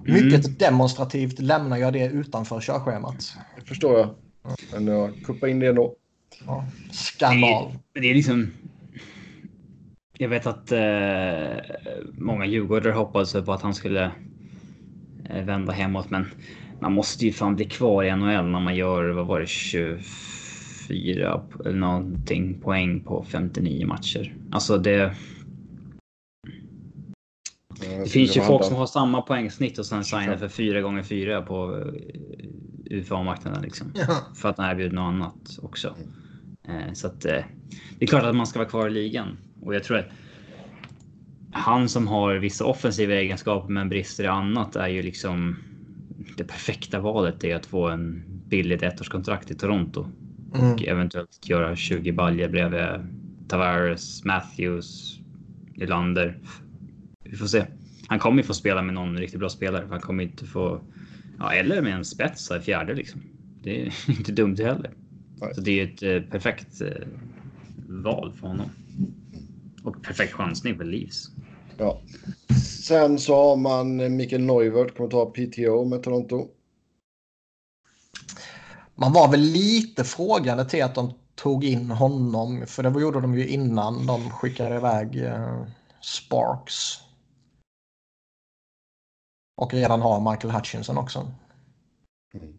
Mm. 0.07 0.25
Mycket 0.27 0.59
demonstrativt 0.59 1.39
lämnar 1.39 1.77
jag 1.77 1.93
det 1.93 2.07
utanför 2.07 2.61
körschemat. 2.61 3.37
Det 3.57 3.65
förstår 3.65 3.99
jag. 3.99 4.09
Men 4.73 4.87
jag 4.87 5.13
kuppar 5.25 5.47
in 5.47 5.61
det 5.61 5.67
ändå. 5.67 5.95
Ja. 6.47 6.65
Skandal. 6.91 7.73
Det, 7.93 8.01
det 8.01 8.11
är 8.11 8.15
liksom... 8.15 8.51
Jag 10.19 10.29
vet 10.29 10.47
att 10.47 10.73
eh, 10.73 11.57
många 12.19 12.47
djurgårdare 12.47 12.93
hoppades 12.93 13.33
på 13.33 13.53
att 13.53 13.63
han 13.63 13.75
skulle 13.75 14.11
eh, 15.31 15.45
vända 15.45 15.73
hemåt, 15.73 16.11
men 16.11 16.27
man 16.81 16.93
måste 16.93 17.27
ju 17.27 17.33
fan 17.33 17.57
bli 17.57 17.65
kvar 17.65 18.05
i 18.05 18.17
NHL 18.17 18.47
när 18.51 18.61
man 18.61 18.77
gör, 18.77 19.09
vad 19.09 19.27
var 19.27 19.41
det, 19.41 19.47
25 19.47 19.99
54 20.89 21.43
någonting 21.65 22.61
poäng 22.61 23.01
på 23.01 23.25
59 23.29 23.87
matcher. 23.87 24.37
Alltså 24.51 24.79
det... 24.79 25.15
Det 27.81 28.11
finns 28.11 28.37
ju 28.37 28.41
folk 28.41 28.51
handla. 28.51 28.69
som 28.69 28.77
har 28.77 28.87
samma 28.87 29.23
poängsnitt 29.23 29.79
och 29.79 29.87
sen 29.87 30.05
signar 30.05 30.37
för 30.37 30.49
4 30.49 30.81
gånger 30.81 31.03
4 31.03 31.43
på 31.43 31.79
eh, 31.79 32.99
UFA-marknaden 32.99 33.63
liksom. 33.63 33.93
Ja. 33.95 34.17
För 34.35 34.49
att 34.49 34.57
den 34.57 34.71
erbjuder 34.71 34.95
något 34.95 35.03
annat 35.03 35.59
också. 35.63 35.97
Eh, 36.69 36.93
så 36.93 37.07
att 37.07 37.25
eh, 37.25 37.45
det 37.99 38.05
är 38.05 38.07
klart 38.07 38.25
att 38.25 38.37
man 38.37 38.47
ska 38.47 38.59
vara 38.59 38.69
kvar 38.69 38.89
i 38.89 38.91
ligan 38.91 39.37
och 39.61 39.75
jag 39.75 39.85
tror 39.85 39.99
att 39.99 40.09
han 41.53 41.89
som 41.89 42.09
har 42.09 42.35
vissa 42.35 42.65
offensiva 42.65 43.15
egenskaper 43.15 43.73
men 43.73 43.89
brister 43.89 44.25
i 44.25 44.27
annat 44.27 44.77
är 44.77 44.89
ju 44.89 45.03
liksom 45.03 45.57
det 46.37 46.45
perfekta 46.45 47.01
valet 47.01 47.45
är 47.45 47.57
att 47.57 47.67
få 47.67 47.89
en 47.89 48.25
billigt 48.47 48.83
ettårskontrakt 48.83 49.51
i 49.51 49.55
Toronto 49.55 50.07
Mm. 50.55 50.73
Och 50.73 50.83
eventuellt 50.83 51.49
göra 51.49 51.77
20 51.77 52.13
baljer 52.13 52.49
bredvid 52.49 52.81
Tavares, 53.49 54.25
Matthews, 54.25 55.19
Nylander. 55.75 56.39
Vi 57.25 57.37
får 57.37 57.47
se. 57.47 57.65
Han 58.07 58.19
kommer 58.19 58.43
ju 58.43 58.47
få 58.47 58.55
spela 58.55 58.83
med 58.83 58.95
någon 58.95 59.19
riktigt 59.19 59.41
bra 59.41 59.49
spelare. 59.49 59.87
Han 59.91 60.01
kommer 60.01 60.25
inte 60.25 60.47
få... 60.47 60.81
Ja, 61.39 61.53
eller 61.53 61.83
med 61.83 61.95
en 61.95 62.05
spets 62.05 62.51
i 62.51 62.61
fjärde 62.61 62.95
liksom. 62.95 63.23
Det 63.63 63.83
är 63.83 63.93
inte 64.09 64.33
dumt 64.33 64.57
heller. 64.59 64.91
Nej. 65.41 65.55
Så 65.55 65.61
det 65.61 65.81
är 65.81 65.85
ett 65.85 66.03
eh, 66.03 66.31
perfekt 66.31 66.81
eh, 66.81 67.07
val 67.89 68.33
för 68.41 68.49
honom. 68.49 68.71
Och 69.83 70.03
perfekt 70.03 70.33
chansning 70.33 70.77
för 70.77 70.85
Leafs. 70.85 71.31
Ja. 71.79 72.01
Sen 72.85 73.19
så 73.19 73.35
har 73.35 73.57
man 73.57 74.17
Mikael 74.17 74.43
Neuvert, 74.43 74.97
kommer 74.97 75.11
ta 75.11 75.27
PTO 75.27 75.85
med 75.85 76.03
Toronto. 76.03 76.49
Man 79.03 79.13
var 79.13 79.29
väl 79.29 79.41
lite 79.41 80.05
frågande 80.05 80.65
till 80.65 80.85
att 80.85 80.95
de 80.95 81.15
tog 81.35 81.65
in 81.65 81.91
honom. 81.91 82.67
För 82.67 82.83
det 82.83 83.01
gjorde 83.01 83.21
de 83.21 83.35
ju 83.35 83.49
innan 83.49 84.07
de 84.07 84.31
skickade 84.31 84.77
iväg 84.77 85.25
eh, 85.25 85.65
Sparks. 86.01 86.99
Och 89.57 89.73
redan 89.75 90.03
har 90.03 90.31
Michael 90.31 90.55
Hutchinson 90.55 90.99
också. 90.99 91.31
Mm. 92.35 92.59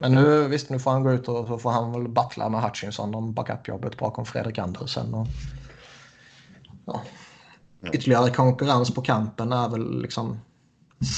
Men 0.00 0.14
nu 0.14 0.48
visst, 0.48 0.70
nu 0.70 0.78
får 0.78 0.90
han 0.90 1.02
gå 1.02 1.12
ut 1.12 1.28
och 1.28 1.46
så 1.46 1.58
får 1.58 1.70
han 1.70 1.92
väl 1.92 2.08
battla 2.08 2.48
med 2.48 2.62
Hutchinson 2.62 3.14
om 3.14 3.34
backupjobbet 3.34 3.98
bakom 3.98 4.26
Fredrik 4.26 4.58
Andersen. 4.58 5.14
Och, 5.14 5.26
ja. 6.84 7.00
Ja. 7.80 7.92
Ytterligare 7.92 8.30
konkurrens 8.30 8.94
på 8.94 9.02
kampen 9.02 9.52
är 9.52 9.68
väl 9.68 10.02
liksom 10.02 10.40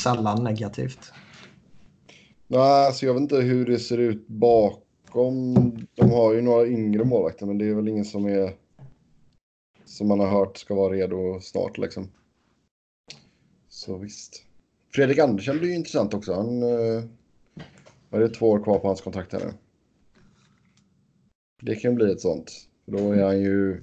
sällan 0.03 0.45
negativt. 0.45 1.13
Nej, 2.49 2.87
alltså 2.87 3.07
jag 3.07 3.15
vet 3.15 3.21
inte 3.21 3.37
hur 3.37 3.67
det 3.67 3.79
ser 3.79 3.99
ut 3.99 4.29
bakom. 4.29 5.55
De 5.95 6.11
har 6.11 6.35
ju 6.35 6.43
några 6.43 6.67
yngre 6.67 7.05
målvakter, 7.05 7.47
men 7.47 7.59
det 7.59 7.69
är 7.69 7.75
väl 7.75 7.89
ingen 7.89 8.05
som 8.05 8.27
är 8.27 8.53
som 9.85 10.09
man 10.09 10.21
har 10.21 10.29
hört 10.29 10.57
ska 10.57 10.75
vara 10.75 10.93
redo 10.93 11.41
snart 11.41 11.79
liksom. 11.79 12.09
Så 13.69 13.97
visst. 13.97 14.43
Fredrik 14.95 15.19
Andersen 15.19 15.59
blir 15.59 15.69
ju 15.69 15.75
intressant 15.75 16.15
också. 16.15 16.35
Han 16.35 16.63
eh, 16.63 17.05
har 18.11 18.21
ju 18.21 18.29
två 18.29 18.51
år 18.51 18.63
kvar 18.63 18.79
på 18.79 18.87
hans 18.87 19.01
kontrakt 19.01 19.33
här 19.33 19.41
nu. 19.41 19.53
Det 21.63 21.75
kan 21.75 21.95
bli 21.95 22.13
ett 22.13 22.21
sånt. 22.21 22.53
Då 22.87 23.13
är 23.13 23.25
han 23.25 23.41
ju... 23.41 23.83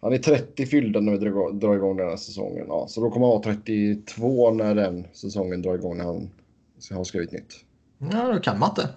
Han 0.00 0.12
är 0.12 0.18
30 0.18 0.66
fyllda 0.66 1.00
när 1.00 1.12
vi 1.12 1.18
drar 1.58 1.74
igång 1.74 1.96
den 1.96 2.08
här 2.08 2.16
säsongen. 2.16 2.64
Ja, 2.68 2.86
så 2.88 3.00
då 3.00 3.10
kommer 3.10 3.26
han 3.26 3.42
vara 3.42 3.54
32 3.54 4.50
när 4.50 4.74
den 4.74 5.06
säsongen 5.12 5.62
drar 5.62 5.74
igång 5.74 5.96
när 5.96 6.04
han 6.04 6.30
har 6.90 7.04
skrivit 7.04 7.32
nytt. 7.32 7.65
Ja, 7.98 8.32
du 8.32 8.40
kan 8.40 8.58
matte. 8.58 8.88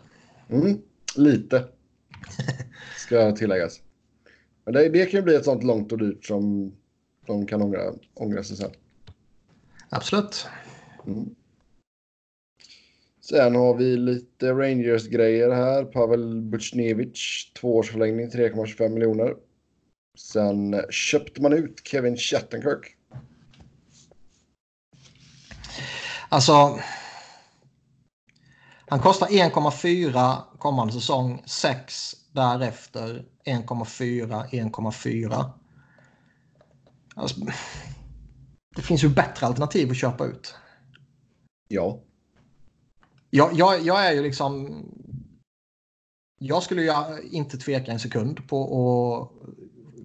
Mm, 0.49 0.81
lite. 1.15 1.67
Ska 2.97 3.31
tilläggas. 3.31 3.81
Men 4.65 4.73
det, 4.73 4.89
det 4.89 5.05
kan 5.05 5.19
ju 5.19 5.23
bli 5.23 5.35
ett 5.35 5.45
sånt 5.45 5.63
långt 5.63 5.91
och 5.91 5.97
dyrt 5.97 6.25
som 6.25 6.73
de 7.25 7.47
kan 7.47 7.61
ångra, 7.61 7.81
ångra 8.13 8.43
sig 8.43 8.57
sen. 8.57 8.71
Absolut. 9.89 10.47
Mm. 11.07 11.35
Sen 13.21 13.55
har 13.55 13.75
vi 13.75 13.97
lite 13.97 14.51
Rangers-grejer 14.51 15.51
här. 15.51 15.83
Pavel 15.83 16.41
Buchnevich, 16.41 17.53
tvåårsförlängning, 17.53 18.29
3,25 18.29 18.89
miljoner. 18.89 19.35
Sen 20.17 20.81
köpte 20.89 21.41
man 21.41 21.53
ut 21.53 21.81
Kevin 21.83 22.17
Shattenkirk. 22.17 22.95
Alltså. 26.29 26.79
Han 28.89 28.99
kostar 28.99 29.27
1,4 29.27 30.37
kommande 30.57 30.93
säsong. 30.93 31.43
6 31.45 32.15
därefter. 32.31 33.25
1,4, 33.45 34.49
1,4. 34.49 35.51
Alltså, 37.15 37.41
det 38.75 38.81
finns 38.81 39.03
ju 39.03 39.09
bättre 39.09 39.47
alternativ 39.47 39.91
att 39.91 39.97
köpa 39.97 40.25
ut. 40.25 40.55
Ja. 41.67 41.99
Jag, 43.29 43.53
jag, 43.53 43.81
jag 43.81 44.05
är 44.05 44.11
ju 44.11 44.21
liksom... 44.21 44.83
Jag 46.39 46.63
skulle 46.63 46.81
ju 46.81 46.93
inte 47.31 47.57
tveka 47.57 47.91
en 47.91 47.99
sekund 47.99 48.47
på 48.47 49.31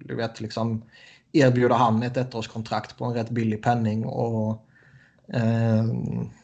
att 0.09 0.17
vet, 0.17 0.41
liksom, 0.41 0.83
erbjuda 1.31 1.75
han 1.75 2.03
ett 2.03 2.17
ettårskontrakt 2.17 2.97
på 2.97 3.05
en 3.05 3.13
rätt 3.13 3.29
billig 3.29 3.63
penning. 3.63 4.05
Och, 4.05 4.67
eh, 5.33 5.85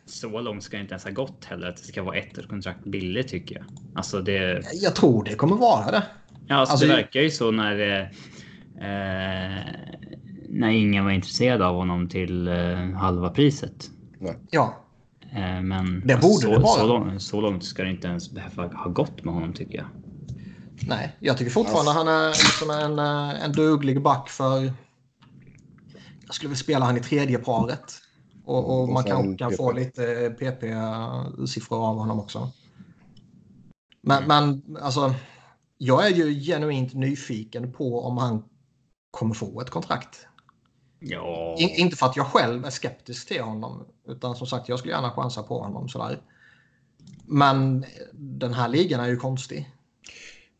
Så 0.06 0.42
långt 0.42 0.64
ska 0.64 0.78
det 0.78 0.82
inte 0.82 0.94
ens 0.94 1.04
ha 1.04 1.12
gått 1.12 1.46
heller 1.46 1.68
att 1.68 1.78
det 1.78 1.84
ska 1.84 2.04
vara 2.04 2.18
ettårskontrakt 2.18 2.84
billigt 2.84 3.28
tycker 3.28 3.56
jag. 3.56 3.66
Alltså 3.96 4.22
det. 4.22 4.64
jag 4.74 4.96
tror 4.96 5.24
det 5.24 5.36
kommer 5.36 5.56
vara 5.56 5.92
det. 5.92 6.04
Ja, 6.48 6.56
alltså, 6.56 6.72
Alltså, 6.72 6.88
det 6.88 6.94
verkar 6.94 7.22
ju 7.22 7.30
så 7.30 7.52
när. 7.52 7.80
Eh, 7.80 8.02
eh, 8.88 9.66
när 10.54 10.70
ingen 10.70 11.06
var 11.06 11.12
intresserad 11.12 11.62
av 11.62 11.76
honom 11.76 12.10
till 12.10 12.48
eh, 12.48 12.92
halva 12.92 13.30
priset. 13.30 13.90
Ja, 14.50 14.82
Eh, 15.34 15.62
men 15.62 16.02
Det 16.06 16.22
borde 16.22 16.42
så, 16.42 16.52
det 16.52 16.60
vara. 16.60 16.80
Så 16.80 16.88
långt, 16.88 17.22
så 17.22 17.42
långt 17.42 17.64
ska 17.64 17.84
det 17.84 17.90
inte 17.90 18.08
ens 18.08 18.32
behöva 18.32 18.68
ha 18.68 18.90
gått 18.90 19.24
med 19.24 19.34
honom 19.34 19.54
tycker 19.54 19.78
jag. 19.78 19.88
nej. 20.88 21.16
Jag 21.20 21.38
tycker 21.38 21.52
fortfarande 21.52 21.92
han 21.92 22.08
är 22.08 22.30
liksom 22.30 22.70
en, 22.70 23.00
eh, 23.00 23.44
en 23.44 23.52
duglig 23.52 24.02
back 24.02 24.30
för... 24.30 24.74
Jag 26.26 26.36
skulle 26.36 26.50
vilja 26.50 26.64
spela 26.64 26.86
han 26.86 26.98
i 26.98 27.00
tredje 27.00 27.38
paret. 27.38 28.01
Och, 28.46 28.82
och 28.82 28.90
man 28.90 29.04
sen 29.04 29.38
kan, 29.38 29.50
PP. 29.52 29.58
få 29.58 29.72
lite 29.72 30.36
PP-siffror 30.40 31.78
av 31.90 31.98
honom 31.98 32.20
också. 32.20 32.52
Men, 34.02 34.28
men 34.28 34.64
alltså, 34.82 35.14
jag 35.78 36.06
är 36.08 36.10
ju 36.10 36.40
genuint 36.42 36.94
nyfiken 36.94 37.74
på 37.74 38.02
om 38.02 38.18
han 38.18 38.44
kommer 39.12 39.34
få 39.34 39.62
ett 39.62 39.70
kontrakt. 39.70 40.28
Ja. 41.00 41.56
In, 41.60 41.70
inte 41.70 41.96
för 41.96 42.06
att 42.06 42.16
jag 42.16 42.26
själv 42.26 42.66
är 42.66 42.70
skeptisk 42.70 43.28
till 43.28 43.42
honom. 43.42 43.86
Utan 44.08 44.36
som 44.36 44.48
sagt, 44.48 44.70
jag 44.70 44.80
skulle 44.80 44.94
gärna 44.94 45.12
chansa 45.12 45.44
på 45.44 45.60
honom. 45.60 45.90
Sådär. 45.90 46.22
Men 47.26 47.86
den 48.14 48.54
här 48.54 48.68
ligan 48.70 49.00
är 49.00 49.08
ju 49.08 49.18
konstig. 49.18 49.70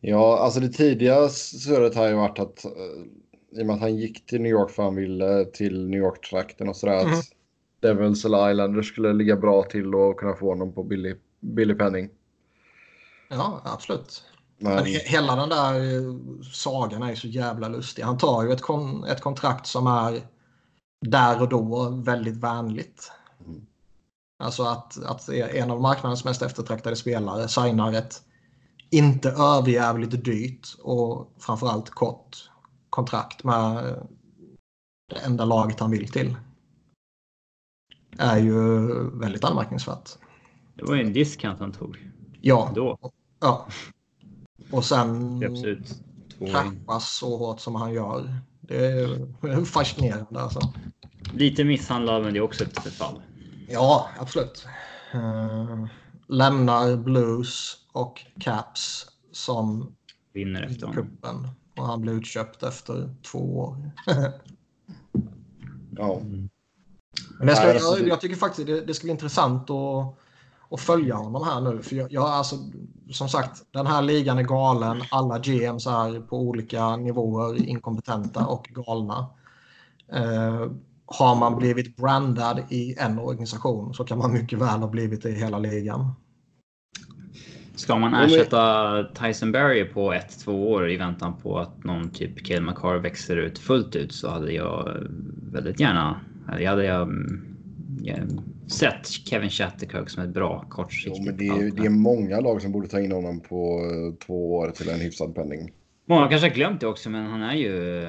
Ja, 0.00 0.38
alltså 0.38 0.60
det 0.60 0.68
tidiga 0.68 1.28
surret 1.28 1.94
har 1.94 2.08
ju 2.08 2.14
varit 2.14 2.38
att 2.38 2.64
eh, 2.64 2.70
i 3.58 3.62
och 3.62 3.66
med 3.66 3.74
att 3.74 3.80
han 3.80 3.96
gick 3.96 4.26
till 4.26 4.40
New 4.40 4.52
York 4.52 4.70
för 4.70 4.82
han 4.82 4.94
ville 4.94 5.44
till 5.44 5.86
New 5.88 6.00
York-trakten 6.00 6.68
och 6.68 6.76
sådär 6.76 7.04
Mhm. 7.04 7.12
att 7.14 7.24
Devils 7.82 8.24
eller 8.24 8.50
Islanders 8.50 8.88
skulle 8.88 9.12
ligga 9.12 9.36
bra 9.36 9.62
till 9.62 9.94
och 9.94 10.16
kunna 10.16 10.34
få 10.34 10.48
honom 10.48 10.72
på 10.72 10.84
billig, 10.84 11.16
billig 11.40 11.78
penning. 11.78 12.10
Ja, 13.28 13.60
absolut. 13.64 14.24
Men 14.58 14.74
Men 14.74 14.84
he- 14.84 15.04
hela 15.04 15.36
den 15.36 15.48
där 15.48 15.74
eh, 15.74 16.14
sagan 16.52 17.02
är 17.02 17.14
så 17.14 17.28
jävla 17.28 17.68
lustig. 17.68 18.02
Han 18.02 18.18
tar 18.18 18.42
ju 18.44 18.52
ett, 18.52 18.60
kon 18.60 19.04
ett 19.04 19.20
kontrakt 19.20 19.66
som 19.66 19.86
är 19.86 20.20
där 21.06 21.42
och 21.42 21.48
då 21.48 21.88
väldigt 21.90 22.36
vänligt. 22.36 23.12
Mm. 23.46 23.66
Alltså 24.42 24.62
att, 24.62 25.04
att 25.04 25.28
en 25.28 25.70
av 25.70 25.80
marknadens 25.80 26.24
mest 26.24 26.42
eftertraktade 26.42 26.96
spelare 26.96 27.48
signar 27.48 27.92
ett 27.92 28.22
inte 28.90 29.28
överjävligt 29.30 30.24
dyrt 30.24 30.68
och 30.82 31.32
framförallt 31.38 31.90
kort 31.90 32.50
kontrakt 32.90 33.44
med 33.44 33.96
det 35.10 35.16
enda 35.24 35.44
laget 35.44 35.80
han 35.80 35.90
vill 35.90 36.08
till. 36.08 36.36
Är 38.18 38.38
ju 38.38 38.88
väldigt 39.18 39.44
anmärkningsvärt. 39.44 40.10
Det 40.74 40.84
var 40.84 40.94
ju 40.94 41.02
en 41.02 41.12
discount 41.12 41.60
han 41.60 41.72
tog 41.72 42.10
Ja, 42.40 42.72
då. 42.74 42.98
ja. 43.40 43.66
Och 44.70 44.84
sen 44.84 45.40
trappas 46.50 47.16
så 47.16 47.36
hårt 47.36 47.60
som 47.60 47.74
han 47.74 47.92
gör. 47.92 48.36
Det 48.60 48.86
är 48.86 49.64
fascinerande 49.64 50.40
alltså. 50.40 50.60
Lite 51.34 51.64
misshandlad 51.64 52.22
men 52.22 52.32
det 52.32 52.38
är 52.38 52.42
också 52.42 52.64
ett 52.64 52.78
fall. 52.94 53.22
Ja, 53.68 54.08
absolut. 54.18 54.66
Uh, 55.14 55.86
lämnar 56.28 56.96
Blues 56.96 57.76
och 57.92 58.20
Caps 58.40 59.06
som 59.32 59.94
Vinner 60.32 60.62
efter 60.62 60.86
honom. 60.86 61.04
kuppen. 61.04 61.48
Och 61.76 61.86
han 61.86 62.00
blir 62.00 62.12
utköpt 62.12 62.62
efter 62.62 63.14
två 63.22 63.58
år. 63.58 63.90
ja, 65.96 66.20
Men 67.38 67.46
det 67.46 67.56
ska, 67.56 67.66
Nej, 67.66 67.76
jag, 67.76 68.08
jag 68.08 68.20
tycker 68.20 68.36
faktiskt 68.36 68.66
det, 68.66 68.80
det 68.80 68.94
ska 68.94 69.04
bli 69.04 69.10
intressant 69.10 69.70
att, 69.70 70.14
att 70.70 70.80
följa 70.80 71.14
honom 71.14 71.44
här 71.44 71.60
nu. 71.60 71.82
För 71.82 71.96
jag, 71.96 72.12
jag, 72.12 72.24
alltså, 72.24 72.56
som 73.10 73.28
sagt, 73.28 73.62
den 73.70 73.86
här 73.86 74.02
ligan 74.02 74.38
är 74.38 74.42
galen. 74.42 75.02
Alla 75.10 75.38
GMs 75.38 75.86
är 75.86 76.20
på 76.20 76.40
olika 76.40 76.96
nivåer 76.96 77.68
inkompetenta 77.68 78.46
och 78.46 78.68
galna. 78.70 79.26
Eh, 80.12 80.66
har 81.06 81.36
man 81.36 81.58
blivit 81.58 81.96
brandad 81.96 82.60
i 82.68 82.94
en 82.98 83.18
organisation 83.18 83.94
så 83.94 84.04
kan 84.04 84.18
man 84.18 84.32
mycket 84.32 84.58
väl 84.58 84.80
ha 84.80 84.88
blivit 84.88 85.22
det 85.22 85.30
i 85.30 85.34
hela 85.34 85.58
ligan. 85.58 86.10
Ska 87.74 87.96
man 87.96 88.14
ersätta 88.14 89.04
Tyson 89.04 89.52
Berry 89.52 89.84
på 89.84 90.12
ett, 90.12 90.38
två 90.44 90.70
år 90.70 90.90
i 90.90 90.96
väntan 90.96 91.36
på 91.42 91.58
att 91.58 91.84
någon 91.84 92.10
typ 92.10 92.46
Cale 92.46 92.60
McCarr 92.60 92.98
växer 92.98 93.36
ut 93.36 93.58
fullt 93.58 93.96
ut 93.96 94.12
så 94.12 94.30
hade 94.30 94.52
jag 94.52 94.96
väldigt 95.52 95.80
gärna, 95.80 96.20
eller 96.48 96.66
hade 96.66 96.84
jag 96.84 97.02
mm, 97.02 98.40
sett 98.66 99.06
Kevin 99.06 99.50
Shatterkirk 99.50 100.10
som 100.10 100.22
ett 100.22 100.30
bra 100.34 100.64
kortsiktigt 100.68 101.16
jo, 101.18 101.24
men 101.24 101.36
det 101.36 101.48
är, 101.48 101.62
ju- 101.62 101.70
det 101.70 101.86
är 101.86 101.90
många 101.90 102.40
lag 102.40 102.62
som 102.62 102.72
borde 102.72 102.88
ta 102.88 103.00
in 103.00 103.12
honom 103.12 103.40
på 103.40 103.80
eh, 103.80 104.14
två 104.26 104.54
år 104.56 104.70
till 104.70 104.88
en 104.88 105.00
hyfsad 105.00 105.34
penning. 105.34 105.72
Många 106.06 106.28
kanske 106.28 106.48
har 106.48 106.54
glömt 106.54 106.80
det 106.80 106.86
också 106.86 107.10
men 107.10 107.26
han 107.26 107.42
är 107.42 107.54
ju... 107.54 108.04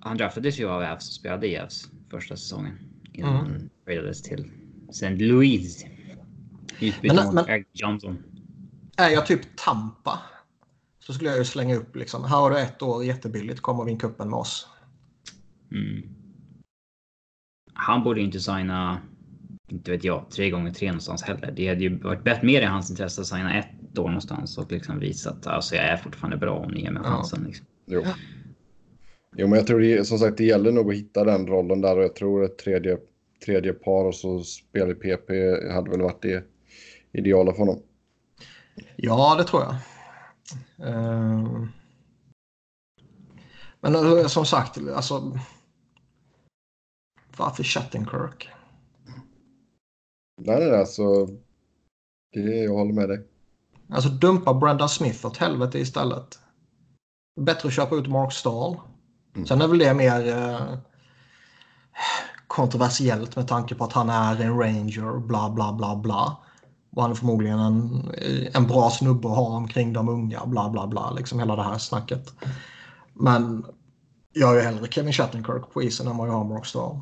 Han 0.00 0.16
draftades 0.16 0.60
ju 0.60 0.68
av 0.68 0.82
Avs 0.82 1.08
och 1.08 1.14
spelade 1.14 1.46
i 1.48 1.58
Avs 1.58 1.90
första 2.10 2.36
säsongen. 2.36 2.78
Innan 3.12 3.30
Mm. 3.36 3.52
han 3.52 3.70
tradades 3.86 4.22
till 4.22 4.50
St. 4.90 5.10
Louis. 5.10 5.84
Utbyte 6.80 7.14
Men- 7.14 7.24
mot 7.26 7.34
men- 7.34 7.48
Eric 7.48 7.66
Johnson. 7.72 8.18
Är 8.96 9.08
jag 9.10 9.26
typ 9.26 9.40
Tampa 9.56 10.18
så 11.00 11.12
skulle 11.12 11.30
jag 11.30 11.38
ju 11.38 11.44
slänga 11.44 11.76
upp 11.76 11.96
liksom. 11.96 12.24
Här 12.24 12.36
har 12.36 12.50
du 12.50 12.58
ett 12.58 12.82
år 12.82 13.04
jättebilligt. 13.04 13.60
Kom 13.60 13.80
och 13.80 13.88
vinn 13.88 13.98
kuppen 13.98 14.28
med 14.30 14.38
oss. 14.38 14.66
Mm. 15.72 16.02
Han 17.74 18.04
borde 18.04 18.20
inte 18.20 18.40
signa, 18.40 19.00
inte 19.68 19.90
vet 19.90 20.04
jag, 20.04 20.30
tre 20.30 20.50
gånger 20.50 20.72
tre 20.72 20.88
någonstans 20.88 21.22
heller. 21.22 21.52
Det 21.56 21.68
hade 21.68 21.80
ju 21.80 21.98
varit 21.98 22.24
bättre 22.24 22.46
mer 22.46 22.62
i 22.62 22.64
hans 22.64 22.90
intresse 22.90 23.20
att 23.20 23.26
signa 23.26 23.58
ett 23.58 23.98
år 23.98 24.06
någonstans 24.06 24.58
och 24.58 24.72
liksom 24.72 24.98
visa 24.98 25.30
att 25.30 25.46
alltså, 25.46 25.74
jag 25.74 25.84
är 25.84 25.96
fortfarande 25.96 26.36
bra 26.36 26.58
om 26.58 26.70
ni 26.70 26.80
ger 26.82 26.90
mig 26.90 27.02
Ja. 27.04 27.10
chansen. 27.10 27.44
Liksom. 27.44 27.66
Jo. 27.86 28.02
jo, 29.36 29.48
men 29.48 29.58
jag 29.58 29.66
tror 29.66 29.80
det, 29.80 30.04
som 30.04 30.18
sagt 30.18 30.36
det 30.36 30.44
gäller 30.44 30.72
nog 30.72 30.90
att 30.90 30.96
hitta 30.96 31.24
den 31.24 31.46
rollen 31.46 31.80
där 31.80 31.96
och 31.96 32.04
jag 32.04 32.16
tror 32.16 32.44
ett 32.44 32.58
tredje, 32.58 32.98
tredje 33.44 33.72
par 33.72 34.04
och 34.04 34.14
så 34.14 34.40
spel 34.40 34.90
i 34.90 34.94
PP 34.94 35.30
hade 35.72 35.90
väl 35.90 36.02
varit 36.02 36.22
det 36.22 36.44
ideala 37.12 37.52
för 37.52 37.58
honom. 37.58 37.82
Ja, 38.96 39.34
det 39.38 39.44
tror 39.44 39.62
jag. 39.62 39.74
Ehm. 40.88 41.68
Men 43.80 43.94
eh, 43.94 44.26
som 44.26 44.46
sagt, 44.46 44.78
alltså. 44.94 45.38
Varför 47.36 47.62
Shattenkirk? 47.64 48.48
Nej, 50.40 50.78
alltså. 50.78 51.26
Det, 52.32 52.40
jag 52.40 52.74
håller 52.74 52.92
med 52.92 53.08
dig. 53.08 53.28
Alltså 53.90 54.08
dumpa 54.08 54.54
Brendan 54.54 54.88
Smith 54.88 55.26
åt 55.26 55.36
helvete 55.36 55.78
istället. 55.78 56.38
Bättre 57.40 57.68
att 57.68 57.74
köpa 57.74 57.96
ut 57.96 58.08
Mark 58.08 58.32
Stahl. 58.32 58.80
Mm. 59.34 59.46
Sen 59.46 59.60
är 59.60 59.68
väl 59.68 59.78
det 59.78 59.94
mer 59.94 60.28
eh, 60.28 60.78
kontroversiellt 62.46 63.36
med 63.36 63.48
tanke 63.48 63.74
på 63.74 63.84
att 63.84 63.92
han 63.92 64.10
är 64.10 64.40
en 64.40 64.58
ranger, 64.58 65.18
bla 65.18 65.50
bla 65.50 65.72
bla 65.72 65.96
bla. 65.96 66.36
Och 66.96 67.02
han 67.02 67.10
är 67.10 67.14
förmodligen 67.14 67.58
en, 67.58 68.10
en 68.54 68.66
bra 68.66 68.90
snubbe 68.90 69.28
att 69.28 69.36
ha 69.36 69.56
omkring 69.56 69.92
de 69.92 70.08
unga, 70.08 70.46
bla 70.46 70.70
bla 70.70 70.86
bla. 70.86 71.10
Liksom 71.10 71.38
hela 71.38 71.56
det 71.56 71.62
här 71.62 71.78
snacket. 71.78 72.34
Men 73.14 73.66
jag 74.32 74.46
har 74.46 74.54
ju 74.54 74.60
hellre 74.60 74.88
Kevin 74.88 75.12
Shattenkirk 75.12 75.72
på 75.72 75.82
isen 75.82 76.08
än 76.08 76.16
vad 76.16 76.28
jag 76.28 76.32
har 76.32 76.44
Mark 76.44 76.66
Stahl. 76.66 77.00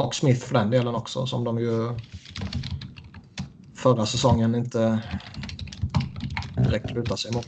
Och 0.00 0.14
Smith 0.14 0.40
för 0.40 0.54
den 0.54 0.70
delen 0.70 0.94
också 0.94 1.26
som 1.26 1.44
de 1.44 1.58
ju 1.58 1.94
förra 3.74 4.06
säsongen 4.06 4.54
inte 4.54 5.02
direkt 6.56 6.90
lutar 6.90 7.16
sig 7.16 7.32
mot. 7.32 7.46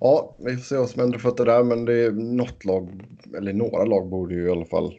Ja, 0.00 0.36
vi 0.38 0.56
får 0.56 0.62
se 0.62 0.76
vad 0.76 0.90
som 0.90 1.00
händer 1.00 1.18
för 1.18 1.36
det 1.36 1.44
där, 1.44 1.62
men 1.62 1.84
det 1.84 1.94
är 1.94 2.10
något 2.10 2.64
lag, 2.64 3.04
eller 3.36 3.52
några 3.52 3.84
lag 3.84 4.08
borde 4.08 4.34
ju 4.34 4.48
i 4.48 4.50
alla 4.50 4.64
fall. 4.64 4.98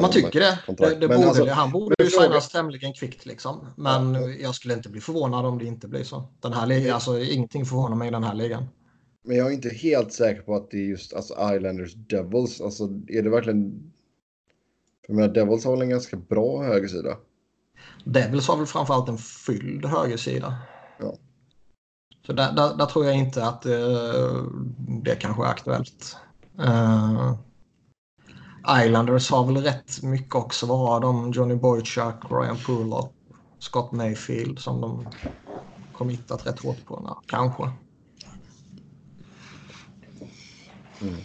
Man 0.00 0.10
tycker 0.10 0.40
det. 0.40 0.58
det, 0.66 0.94
det 0.94 1.08
borde, 1.08 1.26
alltså, 1.26 1.48
han 1.48 1.72
borde 1.72 1.94
ju 1.98 2.10
signas 2.10 2.48
tämligen 2.48 2.92
kvickt 2.92 3.26
liksom. 3.26 3.66
Men 3.76 4.14
ja. 4.14 4.28
jag 4.28 4.54
skulle 4.54 4.74
inte 4.74 4.88
bli 4.88 5.00
förvånad 5.00 5.46
om 5.46 5.58
det 5.58 5.64
inte 5.64 5.88
blir 5.88 6.04
så. 6.04 6.28
Den 6.40 6.52
här 6.52 6.66
ligan, 6.66 6.94
alltså 6.94 7.18
ingenting 7.18 7.64
förvånar 7.64 7.96
mig 7.96 8.08
i 8.08 8.10
den 8.10 8.24
här 8.24 8.34
ligan. 8.34 8.64
Men 9.24 9.36
jag 9.36 9.46
är 9.46 9.50
inte 9.50 9.68
helt 9.68 10.12
säker 10.12 10.42
på 10.42 10.54
att 10.54 10.70
det 10.70 10.76
är 10.76 10.84
just 10.84 11.14
alltså, 11.14 11.34
Islanders 11.54 11.94
Devils. 11.94 12.60
Alltså 12.60 12.84
är 13.08 13.22
det 13.22 13.30
verkligen... 13.30 13.92
För 15.08 15.12
jag 15.12 15.20
menar, 15.20 15.34
Devils 15.34 15.64
har 15.64 15.72
väl 15.72 15.82
en 15.82 15.88
ganska 15.88 16.16
bra 16.16 16.62
högersida. 16.62 17.16
Devils 18.04 18.48
har 18.48 18.56
väl 18.56 18.66
framförallt 18.66 19.08
en 19.08 19.18
fylld 19.18 19.84
högersida. 19.84 20.58
Ja. 20.98 21.14
Så 22.26 22.32
där, 22.32 22.52
där, 22.52 22.74
där, 22.74 22.86
tror 22.86 23.04
jag 23.04 23.16
inte 23.16 23.44
att 23.46 23.66
uh, 23.66 24.44
det 25.02 25.14
kanske 25.14 25.42
är 25.42 25.48
aktuellt. 25.48 26.16
Uh, 26.60 27.34
Islanders 28.84 29.30
har 29.30 29.46
väl 29.46 29.56
rätt 29.56 30.02
mycket 30.02 30.34
också. 30.34 30.66
Vad 30.66 30.78
har 30.78 31.00
de? 31.00 31.32
Johnny 31.32 31.54
Boychuk, 31.54 32.30
Ryan 32.30 32.56
Pullo, 32.56 33.12
Scott 33.58 33.92
Mayfield 33.92 34.58
som 34.58 34.80
de 34.80 35.06
committat 35.92 36.46
rätt 36.46 36.62
hårt 36.62 36.84
på. 36.86 37.22
Kanske. 37.26 37.70
Mm. 41.00 41.16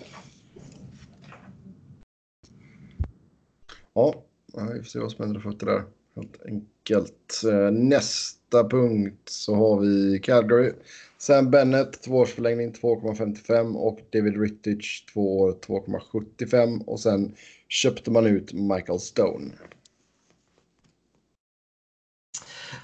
Ja, 3.94 4.24
vi 4.54 4.80
får 4.80 4.84
se 4.84 5.00
vad 5.00 5.12
som 5.12 5.26
händer 5.26 5.40
fötter 5.40 5.66
där. 5.66 5.84
Helt 6.16 6.46
enkelt. 6.46 7.42
Eh, 7.52 7.72
nästa 7.72 8.70
punkt 8.70 9.30
så 9.30 9.56
har 9.56 9.80
vi 9.80 10.20
Calgary. 10.20 10.72
Sam 11.18 11.52
Bennett, 11.52 12.02
tvåårsförlängning 12.02 12.72
2,55 12.72 13.76
och 13.76 14.00
David 14.14 14.42
Rittich, 14.42 15.06
två 15.14 15.40
år 15.40 15.58
2,75 15.68 16.86
och 16.86 17.00
sen 17.00 17.36
köpte 17.70 18.12
man 18.12 18.26
ut 18.26 18.54
Michael 18.54 19.00
Stone. 19.00 19.52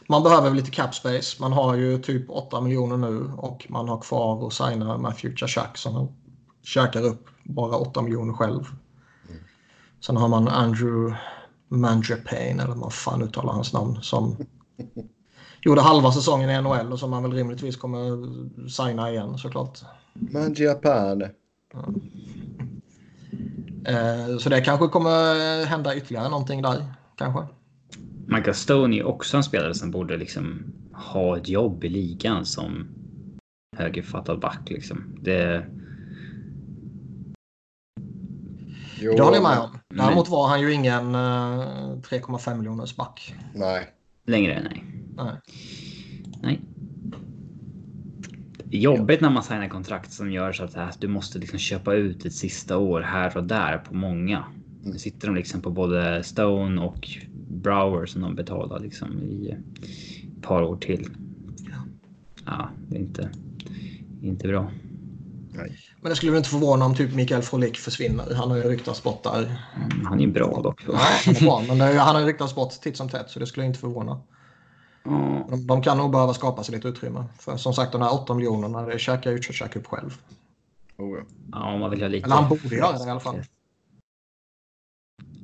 Man 0.08 0.24
behöver 0.24 0.50
väl 0.50 0.58
lite 0.58 0.72
cap 0.72 0.96
space. 0.96 1.42
Man 1.42 1.54
har 1.54 1.76
ju 1.76 1.98
typ 1.98 2.30
8 2.30 2.62
miljoner 2.62 2.98
nu 2.98 3.32
och 3.38 3.66
man 3.70 3.90
har 3.90 4.02
kvar 4.02 4.48
att 4.48 4.54
signa 4.54 4.98
Matthew 4.98 5.38
Chachak 5.38 5.78
som 5.78 6.16
käkar 6.64 7.06
upp 7.06 7.28
bara 7.44 7.78
8 7.78 8.02
miljoner 8.02 8.34
själv. 8.34 8.64
Sen 10.02 10.18
har 10.18 10.28
man 10.28 10.48
Andrew 10.48 11.16
Mangiapane, 11.68 12.64
eller 12.64 12.76
vad 12.76 12.94
fan 12.94 13.22
uttalar 13.22 13.54
hans 13.54 13.74
namn, 13.74 13.98
som 14.02 14.36
gjorde 15.62 15.82
halva 15.82 16.12
säsongen 16.12 16.50
i 16.50 16.62
NHL 16.62 16.92
och 16.92 17.00
som 17.00 17.10
man 17.10 17.24
väl 17.24 17.34
rimligtvis 17.34 17.78
kommer 17.78 18.30
signa 18.70 19.12
igen 19.12 19.38
såklart. 19.38 19.80
Mangiapane. 20.14 21.32
Ja. 21.74 21.94
Eh, 23.86 24.38
så 24.38 24.50
det 24.50 24.62
kanske 24.62 24.88
kommer 24.88 25.66
hända 25.66 25.96
ytterligare 25.96 26.30
någonting 26.30 26.62
där, 26.62 26.86
kanske. 27.16 27.48
Michael 28.28 28.56
Stone 28.56 28.98
är 28.98 29.04
också 29.04 29.38
en 29.38 29.44
spelare 29.44 29.74
som 29.74 29.92
borde 29.92 30.18
liksom 30.18 30.64
ha 30.94 31.38
ett 31.38 31.50
jobb 31.50 31.84
i 31.84 31.90
ligan 31.90 32.46
som 32.46 32.88
högerfattad 33.78 34.40
back. 34.40 34.70
Liksom. 34.70 35.18
Det, 35.22 35.66
Jo, 39.02 39.14
det 39.16 39.24
håller 39.24 39.38
jag 39.38 39.44
med 39.44 39.60
om. 39.60 39.80
Däremot 39.90 40.30
var 40.30 40.48
han 40.48 40.62
ju 40.62 40.74
ingen 40.74 41.16
uh, 41.16 41.62
eh, 41.62 41.98
3,5 41.98 42.58
miljoners 42.58 42.96
back. 42.96 43.36
Nej. 43.54 43.88
Längre, 44.26 44.62
nej. 44.64 44.84
Nej. 45.16 45.34
nej. 46.42 46.62
Jobbigt 48.72 49.22
när 49.22 49.30
man 49.30 49.44
signar 49.44 49.68
kontrakt 49.68 50.12
som 50.12 50.32
gör 50.32 50.54
så 50.54 50.64
att 50.64 51.02
du 51.02 51.08
måste 51.08 51.40
liksom 51.40 51.60
köpa 51.60 51.94
ut 51.94 52.26
ett 52.26 52.34
sista 52.34 52.78
år 52.78 53.02
här 53.02 53.38
och 53.38 53.44
där 53.44 53.78
på 53.78 53.96
många. 53.96 54.44
Nu 54.84 54.98
sitter 54.98 55.28
de 55.28 55.36
liksom 55.36 55.62
på 55.62 55.70
både 55.70 56.24
Stone 56.24 56.82
och 56.82 57.10
Brower 57.48 58.06
som 58.06 58.22
de 58.22 58.36
betalar 58.36 58.80
liksom 58.80 59.20
i 59.20 59.56
ett 60.38 60.42
par 60.42 60.62
år 60.62 60.78
till. 60.78 61.08
Ja, 62.46 62.70
det 62.88 62.96
är 62.96 63.00
inte, 63.00 63.30
inte 64.22 64.48
bra. 64.48 64.72
Nej. 65.60 65.80
Men 66.02 66.10
det 66.10 66.16
skulle 66.16 66.32
väl 66.32 66.38
inte 66.38 66.50
förvåna 66.50 66.86
om 66.86 66.96
typ 66.96 67.14
Mikael 67.14 67.42
Frolik 67.42 67.78
försvinner. 67.78 68.34
Han 68.34 68.50
har 68.50 68.58
ju 68.58 68.64
ryktats 68.64 69.04
bort 69.04 69.24
där. 69.24 69.38
Mm, 69.76 70.06
han 70.06 70.22
är 70.22 70.28
bra 70.28 70.62
dock. 70.62 70.84
Ja, 70.88 70.98
han 71.26 71.36
är 71.36 71.42
bra, 71.42 71.64
men 71.68 71.98
han 71.98 72.16
har 72.16 72.24
ryktats 72.24 72.56
bort 72.56 72.72
titt 72.82 72.98
som 72.98 73.10
tätt 73.10 73.30
så 73.30 73.40
det 73.40 73.48
skulle 73.48 73.66
inte 73.66 73.80
förvåna. 73.80 74.22
Mm. 75.06 75.44
De, 75.50 75.68
de, 75.68 75.82
kan 75.82 75.98
nog 75.98 76.12
behöva 76.12 76.34
skapa 76.34 76.64
sig 76.64 76.76
lite 76.76 76.88
utrymme. 76.88 77.26
För 77.40 77.58
som 77.58 77.74
sagt 77.74 77.92
de 77.92 78.02
här 78.02 78.14
8 78.14 78.34
miljonerna 78.34 78.82
det 78.82 79.00
käkar 79.00 79.32
ju 79.32 79.42
Chachak 79.42 79.76
upp 79.76 79.88
själv. 79.88 80.18
Oh, 80.98 81.18
ja. 81.18 81.24
ja, 81.52 81.78
man 81.78 81.90
vill 81.90 82.02
ha 82.02 82.08
lite... 82.08 82.26
Eller 82.26 82.36
han 82.36 82.50
borde 82.50 82.76
göra 82.76 82.98
det 82.98 83.08
i 83.08 83.10
alla 83.10 83.20
fall. 83.20 83.42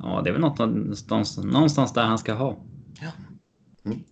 Ja, 0.02 0.22
det 0.24 0.30
är 0.30 0.32
väl 0.32 0.42
något 0.42 0.60
någonstans, 0.60 1.38
någonstans 1.38 1.94
där 1.94 2.04
han 2.04 2.18
ska 2.18 2.34
ha. 2.34 2.58
Ja. 3.02 3.12
Mm. 3.86 4.04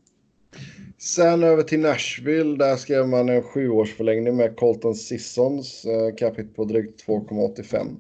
Sen 1.04 1.44
över 1.44 1.64
till 1.64 1.80
Nashville. 1.80 2.58
Där 2.58 2.76
skrev 2.76 3.08
man 3.08 3.30
en 3.30 3.44
sjuårsförlängning 3.44 4.36
med 4.36 4.58
Colton 4.58 4.96
Sissons. 4.96 5.86
Eh, 5.86 6.16
capita 6.16 6.54
på 6.56 6.66
drygt 6.66 7.08
2,85. 7.08 7.96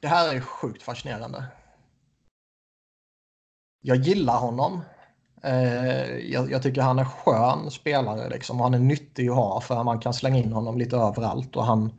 Det 0.00 0.08
här 0.08 0.34
är 0.34 0.40
sjukt 0.40 0.82
fascinerande. 0.82 1.44
Jag 3.82 3.96
gillar 3.96 4.38
honom. 4.38 4.80
Eh, 5.42 6.16
jag, 6.16 6.50
jag, 6.50 6.62
tycker 6.62 6.82
han 6.82 6.98
är 6.98 7.04
skön 7.04 7.70
spelare. 7.70 8.28
Liksom. 8.28 8.60
Han 8.60 8.74
är 8.74 8.78
nyttig 8.78 9.28
att 9.28 9.36
ha 9.36 9.60
för 9.60 9.84
man 9.84 10.00
kan 10.00 10.14
slänga 10.14 10.38
in 10.38 10.52
honom 10.52 10.78
lite 10.78 10.96
överallt 10.96 11.56
och 11.56 11.64
han, 11.64 11.92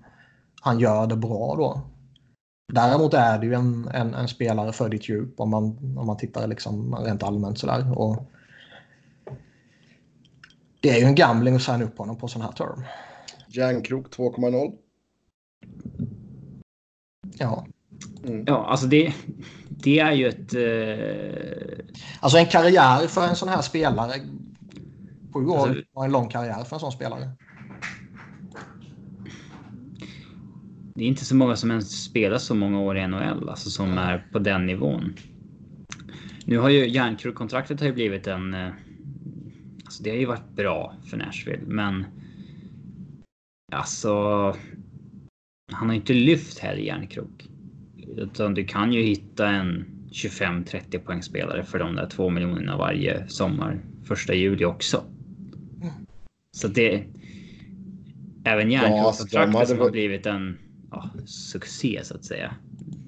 han 0.61 0.79
gör 0.79 1.07
det 1.07 1.15
bra 1.15 1.55
då. 1.55 1.81
Däremot 2.73 3.13
är 3.13 3.39
det 3.39 3.45
ju 3.45 3.53
en, 3.53 3.87
en, 3.93 4.13
en 4.13 4.27
spelare 4.27 4.71
för 4.71 4.89
ditt 4.89 5.09
djup 5.09 5.39
om 5.39 5.49
man, 5.49 5.63
om 5.97 6.07
man 6.07 6.17
tittar 6.17 6.47
liksom 6.47 6.95
rent 6.95 7.23
allmänt 7.23 7.59
sådär. 7.59 7.99
Och 7.99 8.32
det 10.83 10.89
är 10.89 10.99
ju 10.99 11.05
en 11.05 11.15
gambling 11.15 11.55
att 11.55 11.61
signa 11.61 11.83
upp 11.83 11.97
honom 11.97 12.17
på 12.17 12.27
sån 12.27 12.41
här 12.41 12.51
term. 12.51 12.83
Järnkrok 13.47 14.15
2,0. 14.15 14.73
Ja. 17.37 17.65
Mm. 18.25 18.43
Ja, 18.47 18.65
alltså 18.65 18.87
det, 18.87 19.13
det 19.69 19.99
är 19.99 20.11
ju 20.11 20.27
ett... 20.27 20.53
Eh... 20.53 21.85
Alltså 22.19 22.37
en 22.37 22.45
karriär 22.45 23.07
för 23.07 23.27
en 23.27 23.35
sån 23.35 23.49
här 23.49 23.61
spelare. 23.61 24.13
Sju 25.33 25.45
år 25.45 25.67
alltså, 25.67 25.83
var 25.93 26.05
en 26.05 26.11
lång 26.11 26.29
karriär 26.29 26.63
för 26.63 26.75
en 26.75 26.79
sån 26.79 26.91
spelare. 26.91 27.29
Det 30.95 31.03
är 31.03 31.07
inte 31.07 31.25
så 31.25 31.35
många 31.35 31.55
som 31.55 31.71
ens 31.71 32.03
spelar 32.03 32.37
så 32.37 32.55
många 32.55 32.79
år 32.79 32.97
i 32.97 33.07
NHL, 33.07 33.49
alltså 33.49 33.69
som 33.69 33.97
är 33.97 34.27
på 34.31 34.39
den 34.39 34.65
nivån. 34.65 35.15
Nu 36.45 36.57
har 36.57 36.69
ju 36.69 36.89
järnkrokkontraktet 36.89 37.79
har 37.79 37.87
ju 37.87 37.93
blivit 37.93 38.27
en 38.27 38.53
eh, 38.53 38.69
det 40.03 40.09
har 40.09 40.17
ju 40.17 40.25
varit 40.25 40.55
bra 40.55 40.95
för 41.09 41.17
Nashville, 41.17 41.63
men 41.65 42.05
alltså. 43.71 44.13
Han 45.71 45.89
har 45.89 45.95
inte 45.95 46.13
lyft 46.13 46.59
heller 46.59 46.81
järnkrok. 46.81 47.47
Utan 48.17 48.53
du 48.53 48.65
kan 48.65 48.93
ju 48.93 49.01
hitta 49.01 49.49
en 49.49 49.85
25-30 50.11 50.99
poängspelare 50.99 51.63
för 51.63 51.79
de 51.79 51.95
där 51.95 52.09
två 52.09 52.29
miljonerna 52.29 52.77
varje 52.77 53.27
sommar. 53.27 53.79
Första 54.03 54.33
juli 54.33 54.65
också. 54.65 55.03
Så 56.51 56.67
det. 56.67 57.03
Även 58.43 58.71
järnkrokskontraktet 58.71 59.59
ja, 59.59 59.65
som 59.65 59.79
har 59.79 59.91
blivit 59.91 60.25
en 60.25 60.57
ja, 60.91 61.09
succé 61.25 61.99
så 62.03 62.15
att 62.15 62.25
säga. 62.25 62.55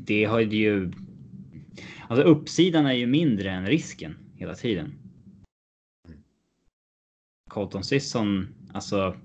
Det 0.05 0.25
har 0.25 0.39
ju. 0.39 0.91
Alltså 2.07 2.26
uppsidan 2.26 2.86
är 2.86 2.93
ju 2.93 3.07
mindre 3.07 3.51
än 3.51 3.65
risken 3.65 4.17
hela 4.36 4.55
tiden. 4.55 4.93
Colton 7.56 7.84
Sisson, 7.84 8.47
alltså. 8.74 9.16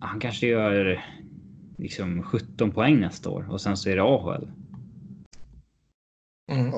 Han 0.00 0.20
kanske 0.20 0.46
gör 0.46 1.04
liksom 1.78 2.22
17 2.22 2.70
poäng 2.70 3.00
nästa 3.00 3.30
år 3.30 3.50
och 3.50 3.60
sen 3.60 3.76
så 3.76 3.88
är 3.88 3.96
det 3.96 4.02
AHL. 4.02 4.48
Mm. 6.52 6.72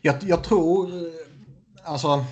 Jag, 0.00 0.16
jag 0.22 0.44
tror, 0.44 0.90
alltså. 1.84 2.24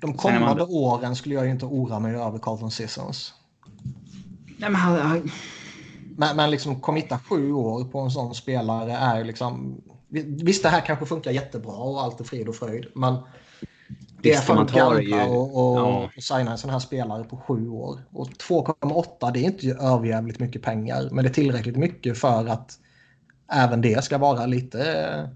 De 0.00 0.14
kommande 0.14 0.62
man... 0.62 0.70
åren 0.70 1.16
skulle 1.16 1.34
jag 1.34 1.44
ju 1.44 1.50
inte 1.50 1.66
oroa 1.66 2.00
mig 2.00 2.14
över 2.14 2.38
Carlton 2.38 2.70
Sissons. 2.70 3.34
Nej, 4.46 4.70
men, 4.70 4.74
han, 4.74 5.00
han... 5.00 5.30
men, 6.16 6.36
men 6.36 6.50
liksom 6.50 6.80
committa 6.80 7.18
sju 7.18 7.52
år 7.52 7.84
på 7.84 8.00
en 8.00 8.10
sån 8.10 8.34
spelare 8.34 8.92
är 8.92 9.24
liksom. 9.24 9.82
Visst, 10.08 10.62
det 10.62 10.68
här 10.68 10.80
kanske 10.80 11.06
funkar 11.06 11.30
jättebra 11.30 11.74
och 11.74 12.02
allt 12.02 12.20
är 12.20 12.24
frid 12.24 12.48
och 12.48 12.56
fröjd, 12.56 12.86
men 12.94 13.16
det 14.26 14.32
är 14.32 14.40
för 14.40 14.62
att 14.62 14.74
ja. 14.74 16.10
signa 16.18 16.50
en 16.50 16.58
sån 16.58 16.70
här 16.70 16.78
spelare 16.78 17.24
på 17.24 17.36
sju 17.36 17.68
år. 17.68 18.00
Och 18.10 18.28
2,8 18.28 19.32
det 19.32 19.38
är 19.38 19.44
inte 19.44 19.68
överjävligt 19.68 20.38
mycket 20.38 20.62
pengar. 20.62 21.08
Men 21.12 21.24
det 21.24 21.30
är 21.30 21.34
tillräckligt 21.34 21.76
mycket 21.76 22.18
för 22.18 22.46
att 22.46 22.78
även 23.52 23.80
det 23.80 24.04
ska 24.04 24.18
vara 24.18 24.46
lite... 24.46 25.30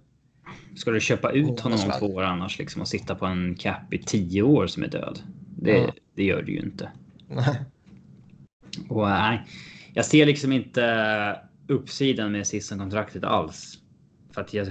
Ska 0.77 0.91
du 0.91 1.01
köpa 1.01 1.31
ut 1.31 1.61
honom 1.61 1.79
om 1.85 1.93
två 1.99 2.07
år 2.07 2.23
annars 2.23 2.59
liksom 2.59 2.83
och 2.83 2.89
sitta 2.89 3.15
på 3.15 3.27
en 3.27 3.55
cap 3.55 3.93
i 3.93 3.99
tio 3.99 4.43
år 4.43 4.67
som 4.67 4.83
är 4.83 4.89
död? 4.89 5.19
Det, 5.57 5.79
ja. 5.79 5.93
det 6.15 6.25
gör 6.25 6.43
du 6.43 6.53
ju 6.53 6.61
inte. 6.61 6.91
Nej. 7.29 7.61
Och 8.89 9.09
nej, 9.09 9.47
jag 9.95 10.05
ser 10.05 10.27
liksom 10.27 10.53
inte 10.53 11.37
uppsidan 11.69 12.33
med 12.33 12.47
sista 12.47 12.77
kontraktet 12.79 13.25
alls. 13.25 13.79
För 14.33 14.41
att 14.41 14.55
jag... 14.55 14.67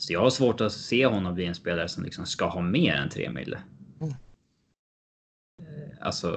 Så 0.00 0.12
jag 0.12 0.20
har 0.20 0.30
svårt 0.30 0.60
att 0.60 0.72
se 0.72 1.06
honom 1.06 1.34
bli 1.34 1.46
en 1.46 1.54
spelare 1.54 1.88
som 1.88 2.04
liksom 2.04 2.26
ska 2.26 2.46
ha 2.46 2.62
mer 2.62 2.94
än 2.94 3.08
3 3.08 3.30
mille. 3.30 3.62
Mm. 4.00 4.14
Alltså 6.00 6.28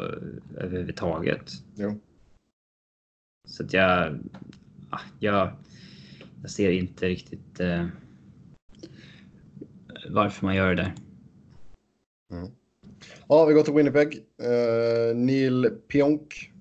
överhuvudtaget. 0.58 1.52
Jo. 1.76 2.00
Så 3.48 3.64
att 3.64 3.74
jag... 3.74 4.20
Jag, 5.20 5.52
jag 6.42 6.52
ser 6.52 6.72
inte 6.72 7.08
riktigt 7.08 7.60
eh, 7.60 7.88
varför 10.10 10.46
man 10.46 10.56
gör 10.56 10.76
det 10.76 10.76
där. 10.76 10.94
Mm. 12.32 12.52
Ja, 13.28 13.46
vi 13.46 13.54
går 13.54 13.64
till 13.64 13.74
Winnipeg. 13.74 14.26
Uh, 14.42 15.16
Neil 15.16 15.70
Pionk. 15.88 16.52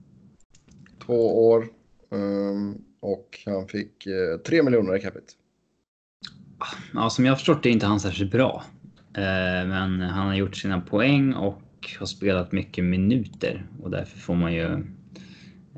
Två 1.07 1.49
år. 1.49 1.69
Um, 2.09 2.85
och 3.01 3.43
han 3.47 3.69
fick 3.69 4.07
uh, 4.07 4.35
eh, 4.35 4.39
3 4.39 4.63
miljoner 4.63 4.97
i 4.97 5.01
capita. 5.01 5.42
Ja, 6.95 7.11
som 7.11 7.25
jag 7.25 7.33
har 7.33 7.37
förstått 7.37 7.63
det 7.63 7.69
är 7.69 7.73
inte 7.73 7.87
han 7.87 8.01
särskilt 8.01 8.33
bra. 8.33 8.65
Uh, 9.19 9.69
men 9.69 10.01
han 10.01 10.27
har 10.27 10.35
gjort 10.35 10.57
sina 10.57 10.81
poäng 10.81 11.35
och 11.35 11.63
har 11.99 12.07
spelat 12.07 12.53
mycket 12.53 12.85
minuter 12.85 13.67
och 13.83 13.91
därför 13.91 14.19
får 14.19 14.35
man 14.35 14.53
ju 14.53 14.67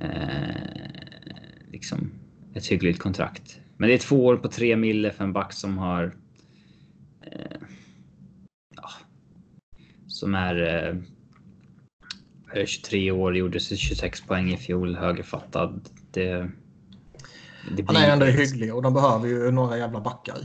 uh, 0.02 0.46
liksom 1.72 2.10
ett 2.54 2.66
hyggligt 2.66 2.98
kontrakt. 2.98 3.60
Men 3.76 3.88
det 3.88 3.94
är 3.94 3.98
två 3.98 4.24
år 4.24 4.36
på 4.36 4.48
tre 4.48 4.76
mille 4.76 5.10
för 5.10 5.24
en 5.24 5.32
back 5.32 5.52
som 5.52 5.78
har 5.78 6.12
som 10.14 10.34
är, 10.34 10.86
eh, 12.54 12.64
23 12.66 13.10
år, 13.10 13.36
gjorde 13.36 13.60
26 13.60 14.20
poäng 14.20 14.52
i 14.52 14.56
fjol, 14.56 14.96
högerfattad. 14.96 15.88
Det, 16.10 16.50
det 17.76 17.82
blir... 17.82 17.86
Han 17.86 17.96
är 17.96 18.12
ändå 18.12 18.26
hygglig 18.26 18.74
och 18.74 18.82
de 18.82 18.94
behöver 18.94 19.28
ju 19.28 19.50
några 19.50 19.78
jävla 19.78 20.00
backar. 20.00 20.38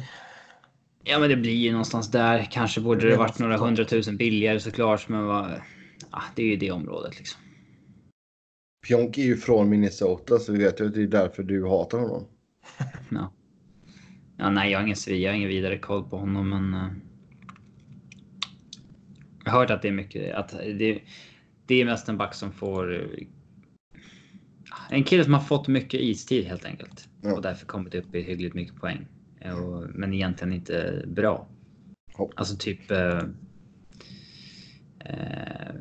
Ja, 1.03 1.19
men 1.19 1.29
det 1.29 1.35
blir 1.35 1.55
ju 1.55 1.71
någonstans 1.71 2.11
där. 2.11 2.47
Kanske 2.51 2.81
borde 2.81 3.09
det, 3.09 3.17
varit 3.17 3.39
några 3.39 3.57
hundratusen 3.57 4.17
billigare 4.17 4.59
såklart, 4.59 5.09
men 5.09 5.25
vad, 5.25 5.61
ja, 6.11 6.21
det 6.35 6.43
är 6.43 6.47
ju 6.47 6.55
det 6.55 6.71
området 6.71 7.17
liksom. 7.17 7.41
Pionk 8.87 9.17
är 9.17 9.23
ju 9.23 9.37
från 9.37 9.69
Minnesota 9.69 10.39
så 10.39 10.51
vi 10.51 10.63
vet 10.63 10.79
ju 10.79 10.87
att 10.87 10.93
det 10.93 11.03
är 11.03 11.07
därför 11.07 11.43
du 11.43 11.67
hatar 11.67 11.99
honom. 11.99 12.25
ja. 13.09 13.33
ja. 14.37 14.49
Nej, 14.49 14.71
jag 14.71 14.79
har 14.79 14.85
ingen, 14.85 15.21
jag 15.21 15.31
har 15.31 15.35
ingen 15.35 15.49
vidare 15.49 15.77
koll 15.77 16.09
på 16.09 16.17
honom, 16.17 16.49
men. 16.49 16.73
Uh... 16.73 16.91
Jag 19.45 19.51
har 19.51 19.59
hört 19.59 19.69
att 19.69 19.81
det 19.81 19.87
är 19.87 19.91
mycket, 19.91 20.35
att 20.35 20.49
det, 20.49 21.01
det 21.65 21.75
är 21.75 21.85
mest 21.85 22.09
en 22.09 22.17
back 22.17 22.33
som 22.33 22.51
får... 22.51 23.07
En 24.89 25.03
kille 25.03 25.23
som 25.23 25.33
har 25.33 25.41
fått 25.41 25.67
mycket 25.67 26.01
istid 26.01 26.45
helt 26.45 26.65
enkelt. 26.65 27.07
Ja. 27.21 27.35
Och 27.35 27.41
därför 27.41 27.65
kommit 27.65 27.95
upp 27.95 28.15
i 28.15 28.21
hyggligt 28.21 28.55
mycket 28.55 28.75
poäng. 28.75 29.07
Och, 29.45 29.89
men 29.89 30.13
egentligen 30.13 30.53
inte 30.53 31.03
bra. 31.07 31.47
Oh. 32.17 32.29
Alltså 32.35 32.55
typ... 32.55 32.91
Eh, 32.91 33.23
eh, 34.99 35.75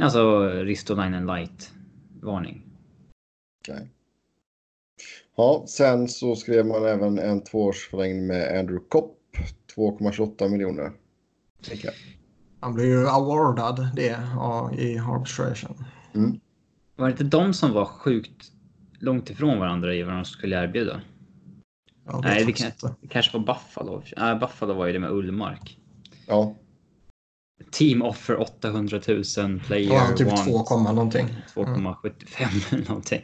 alltså 0.00 0.48
Ristolainen 0.48 1.26
light 1.26 1.72
varning. 2.20 2.62
Okej. 3.60 3.74
Okay. 3.74 3.86
Ja, 5.36 5.64
sen 5.68 6.08
så 6.08 6.36
skrev 6.36 6.66
man 6.66 6.84
även 6.84 7.18
en 7.18 7.44
tvåårsförlängning 7.44 8.26
med 8.26 8.58
Andrew 8.58 8.88
Kopp. 8.88 9.12
2,28 9.76 10.48
miljoner. 10.48 10.92
Okay. 11.60 11.90
Han 12.60 12.74
blir 12.74 12.84
ju 12.84 13.08
awardad 13.08 13.88
det 13.96 14.18
i 14.82 14.98
arbitration. 14.98 15.84
Mm. 16.14 16.40
Var 16.96 17.06
det 17.06 17.10
inte 17.10 17.24
de 17.24 17.54
som 17.54 17.72
var 17.72 17.84
sjukt 17.84 18.52
långt 18.98 19.30
ifrån 19.30 19.58
varandra 19.58 19.94
i 19.94 20.02
vad 20.02 20.14
de 20.14 20.24
skulle 20.24 20.64
erbjuda? 20.64 21.00
Ja, 22.06 22.12
det 22.12 22.28
Nej, 22.28 22.44
det, 22.44 22.52
kan, 22.52 22.72
det 23.00 23.08
kanske 23.08 23.38
var 23.38 23.46
Buffalo. 23.46 24.02
Nej, 24.16 24.36
Buffalo 24.36 24.74
var 24.74 24.86
ju 24.86 24.92
det 24.92 24.98
med 24.98 25.10
Ullmark. 25.10 25.78
Ja. 26.26 26.54
Team 27.70 28.02
offer 28.02 28.40
800 28.40 29.00
000 29.08 29.60
player. 29.60 29.94
Ja, 29.94 30.16
typ 30.16 30.28
2, 30.68 30.80
någonting. 30.80 31.28
2,75 31.54 32.74
mm. 32.74 32.84
någonting. 32.88 33.22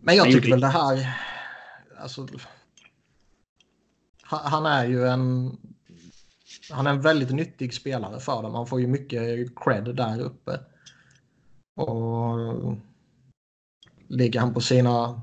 Men 0.00 0.16
jag 0.16 0.32
tycker 0.32 0.50
väl 0.50 0.60
det 0.60 0.66
här. 0.66 1.16
Alltså, 2.00 2.26
han 4.22 4.66
är 4.66 4.84
ju 4.86 5.06
en 5.06 5.56
han 6.70 6.86
är 6.86 6.90
en 6.90 7.00
väldigt 7.00 7.30
nyttig 7.30 7.74
spelare 7.74 8.20
för 8.20 8.42
dem. 8.42 8.54
Han 8.54 8.66
får 8.66 8.80
ju 8.80 8.86
mycket 8.86 9.54
cred 9.56 9.96
där 9.96 10.20
uppe. 10.20 10.60
Och 11.76 12.76
ligger 14.08 14.40
han 14.40 14.54
på 14.54 14.60
sina 14.60 15.22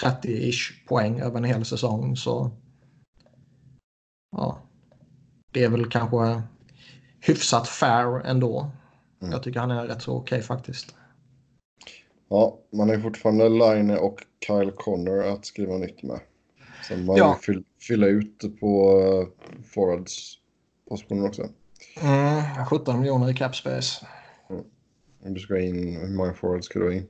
30-ish 0.00 0.86
poäng 0.88 1.20
över 1.20 1.36
en 1.36 1.44
hel 1.44 1.64
säsong 1.64 2.16
så 2.16 2.50
ja, 4.36 4.58
det 5.52 5.64
är 5.64 5.68
väl 5.68 5.90
kanske 5.90 6.42
hyfsat 7.20 7.68
fair 7.68 8.26
ändå. 8.26 8.70
Mm. 9.20 9.32
Jag 9.32 9.42
tycker 9.42 9.60
han 9.60 9.70
är 9.70 9.86
rätt 9.86 10.02
så 10.02 10.16
okej 10.16 10.36
okay, 10.36 10.42
faktiskt. 10.42 10.94
Ja, 12.28 12.58
man 12.72 12.90
är 12.90 12.98
fortfarande 12.98 13.48
Line 13.48 13.90
och 13.90 14.20
Kyle 14.46 14.70
Connor 14.70 15.22
att 15.22 15.46
skriva 15.46 15.78
nytt 15.78 16.02
med. 16.02 16.20
Som 16.88 17.04
man 17.04 17.16
ja. 17.16 17.38
vill 17.46 17.64
fylla 17.80 18.06
ut 18.06 18.60
på 18.60 19.00
uh, 19.00 19.28
forwards 19.64 20.38
positionen 20.88 21.24
också. 21.24 21.48
Mm, 22.00 22.66
17 22.66 23.00
miljoner 23.00 23.30
i 23.30 23.34
cap 23.34 23.56
space. 23.56 24.06
Mm. 24.50 24.64
Du 25.34 25.40
ska 25.40 25.60
in, 25.60 25.96
hur 25.96 26.16
många 26.16 26.34
forwards 26.34 26.66
ska 26.66 26.78
du 26.78 26.84
ha 26.84 26.92
in? 26.92 27.08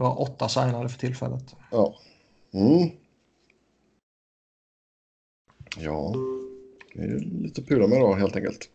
Du 0.00 0.04
har 0.04 0.20
åtta 0.20 0.48
signade 0.48 0.88
för 0.88 0.98
tillfället. 0.98 1.56
Ja. 1.70 1.94
Mm. 2.54 2.90
Ja, 5.76 6.14
det 6.94 7.02
är 7.02 7.18
lite 7.18 7.60
att 7.60 7.68
pula 7.68 7.86
med 7.86 8.00
då 8.00 8.14
helt 8.14 8.36
enkelt. 8.36 8.68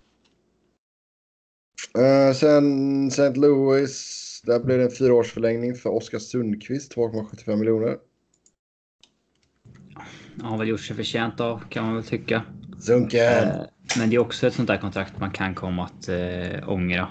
Uh, 1.97 2.33
sen 2.33 3.07
St. 3.07 3.33
Louis. 3.33 4.41
Där 4.45 4.59
blir 4.59 4.77
det 4.77 4.83
en 4.83 4.91
fyraårsförlängning 4.91 5.75
för 5.75 5.89
Oskar 5.89 6.19
Sundqvist, 6.19 6.95
2,75 6.95 7.55
miljoner 7.55 7.97
har 10.41 10.57
väl 10.57 10.67
gjort 10.67 10.81
sig 10.81 10.95
förtjänt 10.95 11.39
av 11.39 11.63
kan 11.69 11.85
man 11.85 11.95
väl 11.95 12.03
tycka. 12.03 12.43
Zunke! 12.79 13.41
Eh, 13.41 13.61
men 13.97 14.09
det 14.09 14.15
är 14.15 14.19
också 14.19 14.47
ett 14.47 14.53
sånt 14.53 14.67
där 14.67 14.77
kontrakt 14.77 15.19
man 15.19 15.31
kan 15.31 15.55
komma 15.55 15.85
att 15.85 16.09
äh, 16.09 16.69
ångra. 16.69 17.07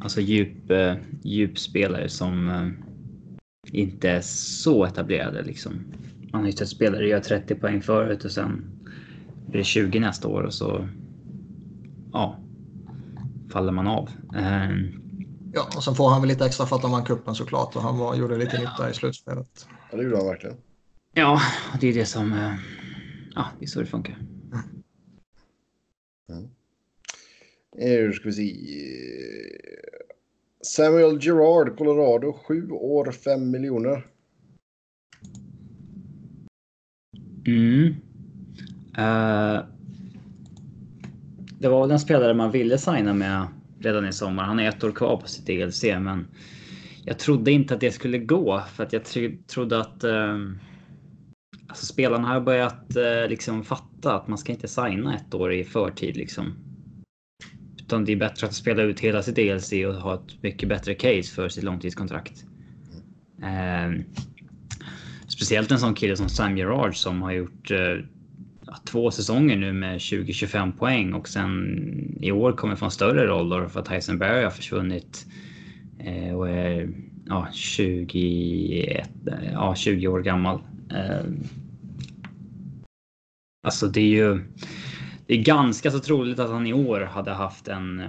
Alltså 0.00 0.20
djup, 0.20 0.70
äh, 0.70 0.94
djupspelare 1.22 2.08
som 2.08 2.48
äh, 2.48 2.68
inte 3.72 4.10
är 4.10 4.20
så 4.20 4.84
etablerade 4.84 5.42
liksom. 5.42 5.72
Man 6.32 6.40
har 6.40 6.46
ju 6.46 6.52
sett 6.52 6.68
spelare 6.68 7.08
göra 7.08 7.20
30 7.20 7.54
poäng 7.54 7.82
förut 7.82 8.24
och 8.24 8.32
sen 8.32 8.64
blir 9.46 9.58
det 9.58 9.64
20 9.64 10.00
nästa 10.00 10.28
år 10.28 10.42
och 10.42 10.54
så 10.54 10.88
ja, 12.12 12.38
faller 13.50 13.72
man 13.72 13.86
av. 13.86 14.10
Ja, 15.52 15.68
och 15.76 15.84
sen 15.84 15.94
får 15.94 16.10
han 16.10 16.20
väl 16.20 16.28
lite 16.28 16.46
extra 16.46 16.66
för 16.66 16.76
att 16.76 16.82
de 16.82 16.90
vann 16.90 17.04
cupen 17.04 17.34
såklart 17.34 17.76
och 17.76 17.82
han 17.82 17.98
var, 17.98 18.14
gjorde 18.14 18.36
lite 18.36 18.58
nytta 18.58 18.90
i 18.90 18.94
slutspelet. 18.94 19.66
Ja, 19.90 19.96
det 19.96 20.02
gjorde 20.02 20.16
han 20.16 20.26
verkligen. 20.26 20.56
Ja, 21.14 21.40
det 21.80 21.88
är 21.88 21.94
det 21.94 22.04
som... 22.04 22.32
Eh, 22.32 22.54
ja, 23.34 23.44
det 23.58 23.64
är 23.64 23.68
så 23.68 23.80
det 23.80 23.86
funkar. 23.86 24.18
Mm. 26.28 26.48
Nu 27.76 28.12
ska 28.12 28.28
vi 28.28 28.32
se. 28.32 28.56
Samuel 30.60 31.18
Gerard, 31.20 31.76
Colorado. 31.76 32.32
7 32.32 32.70
år, 32.70 33.12
5 33.12 33.50
miljoner. 33.50 34.06
Mm. 37.46 37.94
Uh, 38.98 39.64
det 41.60 41.68
var 41.68 41.80
väl 41.80 41.88
den 41.88 42.00
spelare 42.00 42.34
man 42.34 42.50
ville 42.50 42.78
signa 42.78 43.14
med 43.14 43.46
redan 43.80 44.08
i 44.08 44.12
sommar. 44.12 44.44
Han 44.44 44.60
är 44.60 44.68
ett 44.68 44.84
år 44.84 44.92
kvar 44.92 45.16
på 45.16 45.28
sitt 45.28 45.46
DLC, 45.46 45.84
men 45.84 46.26
jag 47.04 47.18
trodde 47.18 47.50
inte 47.50 47.74
att 47.74 47.80
det 47.80 47.92
skulle 47.92 48.18
gå 48.18 48.62
för 48.74 48.84
att 48.84 48.92
jag 48.92 49.02
trodde 49.46 49.80
att 49.80 50.04
uh, 50.04 50.52
Alltså 51.68 51.86
spelarna 51.86 52.28
har 52.28 52.40
börjat 52.40 52.96
uh, 52.96 53.28
liksom 53.28 53.64
fatta 53.64 54.14
att 54.14 54.28
man 54.28 54.38
ska 54.38 54.52
inte 54.52 54.68
signa 54.68 55.16
ett 55.16 55.34
år 55.34 55.52
i 55.52 55.64
förtid 55.64 56.16
liksom. 56.16 56.67
Utan 57.88 58.04
det 58.04 58.12
är 58.12 58.16
bättre 58.16 58.46
att 58.46 58.54
spela 58.54 58.82
ut 58.82 59.00
hela 59.00 59.22
sitt 59.22 59.36
DLC 59.36 59.72
och 59.72 59.94
ha 59.94 60.14
ett 60.14 60.42
mycket 60.42 60.68
bättre 60.68 60.94
case 60.94 61.34
för 61.34 61.48
sitt 61.48 61.64
långtidskontrakt. 61.64 62.44
Eh, 63.42 64.04
speciellt 65.28 65.70
en 65.70 65.78
sån 65.78 65.94
kille 65.94 66.16
som 66.16 66.28
Sam 66.28 66.58
Gerard 66.58 66.96
som 66.96 67.22
har 67.22 67.32
gjort 67.32 67.70
eh, 67.70 68.04
två 68.84 69.10
säsonger 69.10 69.56
nu 69.56 69.72
med 69.72 69.98
20-25 69.98 70.72
poäng 70.72 71.12
och 71.14 71.28
sen 71.28 71.78
i 72.20 72.32
år 72.32 72.52
kommer 72.52 72.76
få 72.76 72.84
en 72.84 72.90
större 72.90 73.26
roll 73.26 73.48
då 73.48 73.68
för 73.68 73.80
att 73.80 73.86
Tyson 73.86 74.18
Berry 74.18 74.44
har 74.44 74.50
försvunnit. 74.50 75.26
Eh, 75.98 76.34
och 76.34 76.48
är 76.48 76.88
ja, 77.26 77.48
21, 77.52 79.10
ja, 79.52 79.74
20 79.74 80.08
år 80.08 80.20
gammal. 80.20 80.60
Eh, 80.90 81.26
alltså 83.66 83.86
det 83.86 84.00
är 84.00 84.08
ju 84.08 84.40
det 85.28 85.34
är 85.34 85.42
ganska 85.42 85.90
så 85.90 86.00
troligt 86.00 86.38
att 86.38 86.50
han 86.50 86.66
i 86.66 86.72
år 86.72 87.00
hade 87.00 87.30
haft 87.32 87.68
en 87.68 88.00
eh, 88.00 88.06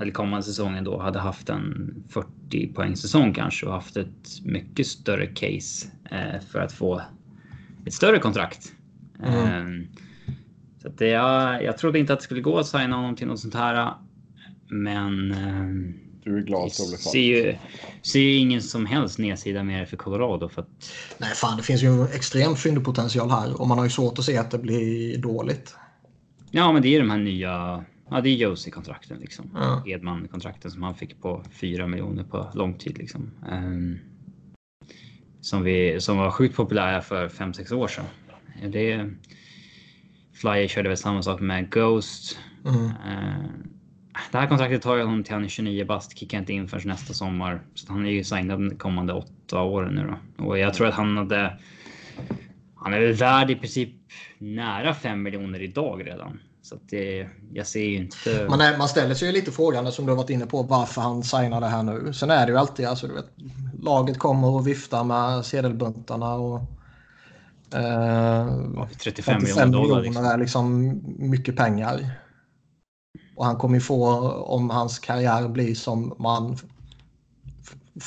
eller 0.00 0.12
kommande 0.12 0.42
säsongen 0.42 0.84
då 0.84 1.00
hade 1.00 1.18
haft 1.18 1.48
en 1.48 1.94
40 2.08 2.72
poäng 2.72 2.96
säsong 2.96 3.34
kanske 3.34 3.66
och 3.66 3.72
haft 3.72 3.96
ett 3.96 4.42
mycket 4.44 4.86
större 4.86 5.26
case 5.26 5.88
eh, 6.10 6.40
för 6.52 6.58
att 6.58 6.72
få 6.72 7.02
ett 7.86 7.94
större 7.94 8.18
kontrakt. 8.18 8.72
Mm. 9.22 9.82
Eh, 9.82 9.88
så 10.82 10.88
att 10.88 10.98
det, 10.98 11.08
jag, 11.08 11.64
jag 11.64 11.78
trodde 11.78 11.98
inte 11.98 12.12
att 12.12 12.18
det 12.18 12.24
skulle 12.24 12.40
gå 12.40 12.58
att 12.58 12.66
signa 12.66 12.96
honom 12.96 13.16
till 13.16 13.26
något 13.26 13.40
sånt 13.40 13.54
här. 13.54 13.92
Men 14.68 15.32
eh, 15.32 15.94
du 16.24 16.38
är 16.38 16.42
glad 16.42 16.66
att 16.66 16.90
det 16.90 16.98
ser 16.98 17.18
ju, 17.18 17.56
ser 18.02 18.20
ju 18.20 18.34
ingen 18.34 18.62
som 18.62 18.86
helst 18.86 19.18
nedsida 19.18 19.62
med 19.62 19.88
för 19.88 19.96
Colorado. 19.96 20.48
För 20.48 20.62
att... 20.62 20.68
Nej, 21.18 21.30
fan 21.34 21.56
det 21.56 21.62
finns 21.62 21.82
ju 21.82 22.04
extrem 22.04 22.56
fyndpotential 22.56 23.30
här 23.30 23.60
och 23.60 23.68
man 23.68 23.78
har 23.78 23.84
ju 23.84 23.90
svårt 23.90 24.18
att 24.18 24.24
se 24.24 24.36
att 24.36 24.50
det 24.50 24.58
blir 24.58 25.18
dåligt. 25.18 25.74
Ja, 26.50 26.72
men 26.72 26.82
det 26.82 26.88
är 26.88 26.98
de 26.98 27.10
här 27.10 27.18
nya. 27.18 27.84
Ja, 28.10 28.20
det 28.20 28.28
är 28.28 28.36
Josie-kontrakten 28.36 29.18
liksom. 29.18 29.50
Ja. 29.54 29.82
Edman-kontrakten 29.86 30.70
som 30.70 30.82
han 30.82 30.94
fick 30.94 31.20
på 31.20 31.44
4 31.50 31.86
miljoner 31.86 32.24
på 32.24 32.50
lång 32.54 32.74
tid 32.74 32.98
liksom. 32.98 33.30
Um, 33.52 33.98
som, 35.40 35.62
vi, 35.62 36.00
som 36.00 36.18
var 36.18 36.30
sjukt 36.30 36.56
populära 36.56 37.02
för 37.02 37.28
5-6 37.28 37.74
år 37.74 37.88
sedan. 37.88 38.04
Det, 38.72 39.10
Flyer 40.34 40.68
körde 40.68 40.88
väl 40.88 40.98
samma 40.98 41.22
sak 41.22 41.40
med 41.40 41.70
Ghost. 41.70 42.38
Mm. 42.64 42.84
Uh, 42.84 43.50
det 44.32 44.38
här 44.38 44.46
kontraktet 44.46 44.82
tar 44.82 44.96
ju 44.96 45.02
honom 45.02 45.24
till 45.24 45.34
han 45.34 45.44
är 45.44 45.48
29 45.48 45.84
bast, 45.84 46.18
kickar 46.18 46.38
inte 46.38 46.52
in 46.52 46.68
förrän 46.68 46.88
nästa 46.88 47.14
sommar. 47.14 47.60
Så 47.74 47.92
han 47.92 48.06
är 48.06 48.10
ju 48.10 48.24
signad 48.24 48.60
de 48.60 48.76
kommande 48.76 49.12
åtta 49.12 49.62
åren 49.62 49.94
nu 49.94 50.06
då. 50.06 50.44
Och 50.44 50.58
jag 50.58 50.74
tror 50.74 50.86
att 50.86 50.94
han 50.94 51.16
hade... 51.16 51.58
Han 52.80 52.94
är 52.94 53.00
väl 53.00 53.12
värd 53.12 53.50
i 53.50 53.54
princip 53.54 53.94
nära 54.38 54.94
5 54.94 55.22
miljoner 55.22 55.62
idag 55.62 56.06
redan. 56.06 56.40
Så 56.62 56.74
att 56.74 56.88
det, 56.88 57.28
jag 57.52 57.66
ser 57.66 57.84
ju 57.84 57.96
inte... 57.96 58.46
Man, 58.50 58.60
är, 58.60 58.78
man 58.78 58.88
ställer 58.88 59.14
sig 59.14 59.28
ju 59.28 59.34
lite 59.34 59.52
frågan 59.52 59.92
som 59.92 60.06
du 60.06 60.12
har 60.12 60.16
varit 60.16 60.30
inne 60.30 60.46
på 60.46 60.62
varför 60.62 61.00
han 61.00 61.22
signar 61.22 61.60
det 61.60 61.66
här 61.66 61.82
nu. 61.82 62.12
Sen 62.12 62.30
är 62.30 62.46
det 62.46 62.52
ju 62.52 62.58
alltid 62.58 62.86
alltså, 62.86 63.06
du 63.06 63.14
vet, 63.14 63.30
laget 63.82 64.18
kommer 64.18 64.48
och 64.48 64.66
viftar 64.66 65.04
med 65.04 65.46
sedelbuntarna 65.46 66.34
och 66.34 66.60
eh, 67.74 68.88
35 68.98 69.42
miljoner 69.42 69.66
dollar. 69.66 70.02
Liksom. 70.02 70.24
är 70.24 70.38
liksom 70.38 71.00
mycket 71.18 71.56
pengar. 71.56 72.10
Och 73.36 73.44
han 73.44 73.56
kommer 73.56 73.74
ju 73.74 73.80
få, 73.80 74.30
om 74.30 74.70
hans 74.70 74.98
karriär 74.98 75.48
blir 75.48 75.74
som 75.74 76.14
man 76.18 76.56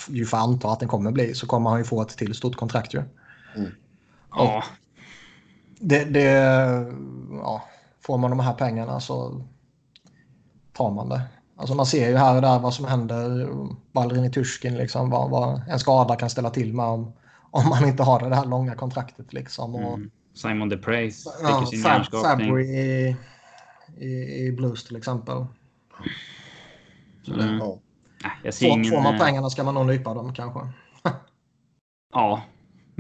ju 0.08 0.26
får 0.26 0.38
anta 0.38 0.72
att 0.72 0.80
den 0.80 0.90
kommer 0.90 1.12
bli, 1.12 1.34
så 1.34 1.48
kommer 1.48 1.70
han 1.70 1.80
ju 1.80 1.86
få 1.86 2.02
ett 2.02 2.18
till 2.18 2.34
stort 2.34 2.56
kontrakt 2.56 2.94
ju. 2.94 3.04
Mm. 3.56 3.72
Ja. 4.36 4.64
Det, 5.80 6.04
det, 6.04 6.32
ja, 7.32 7.64
får 8.06 8.18
man 8.18 8.30
de 8.30 8.40
här 8.40 8.54
pengarna 8.54 9.00
så 9.00 9.42
tar 10.74 10.92
man 10.92 11.10
det. 11.10 11.22
Alltså 11.56 11.76
man 11.76 11.86
ser 11.86 12.10
ju 12.10 12.18
här 12.18 12.36
och 12.36 12.42
där 12.42 12.60
vad 12.60 12.74
som 12.74 12.86
händer. 12.86 13.50
Balrin 13.92 14.26
i 14.26 14.32
Turskin, 14.32 14.78
liksom, 14.78 15.10
vad, 15.10 15.30
vad, 15.30 15.62
en 15.70 15.80
skada 15.80 16.16
kan 16.16 16.30
ställa 16.30 16.50
till 16.50 16.74
med 16.74 16.86
om, 16.86 17.14
om 17.52 17.70
man 17.70 17.88
inte 17.88 18.04
har 18.04 18.30
det 18.30 18.36
här 18.36 18.46
långa 18.46 18.76
kontraktet. 18.76 19.34
Liksom. 19.34 19.76
Och, 19.76 19.94
mm. 19.94 20.12
Simon 20.34 20.70
DePrace 20.70 21.30
fick 21.40 21.50
ja, 21.50 21.66
sin 21.66 21.82
hjärnskakning. 21.82 22.48
Fabry 22.48 22.64
i, 22.64 23.16
i, 23.98 24.46
i 24.46 24.52
Blues 24.52 24.84
till 24.84 24.96
exempel. 24.96 25.46
Så 27.26 27.32
det, 27.34 27.44
mm. 27.44 27.58
ja. 27.58 27.80
Jag 28.44 28.54
ser 28.54 28.70
får, 28.70 28.78
ingen... 28.78 28.92
får 28.92 29.02
man 29.02 29.16
eh, 29.16 29.20
pengarna 29.20 29.50
ska 29.50 29.64
man 29.64 29.74
nog 29.74 29.86
nypa 29.86 30.14
dem 30.14 30.34
kanske. 30.34 30.60
ja, 32.14 32.42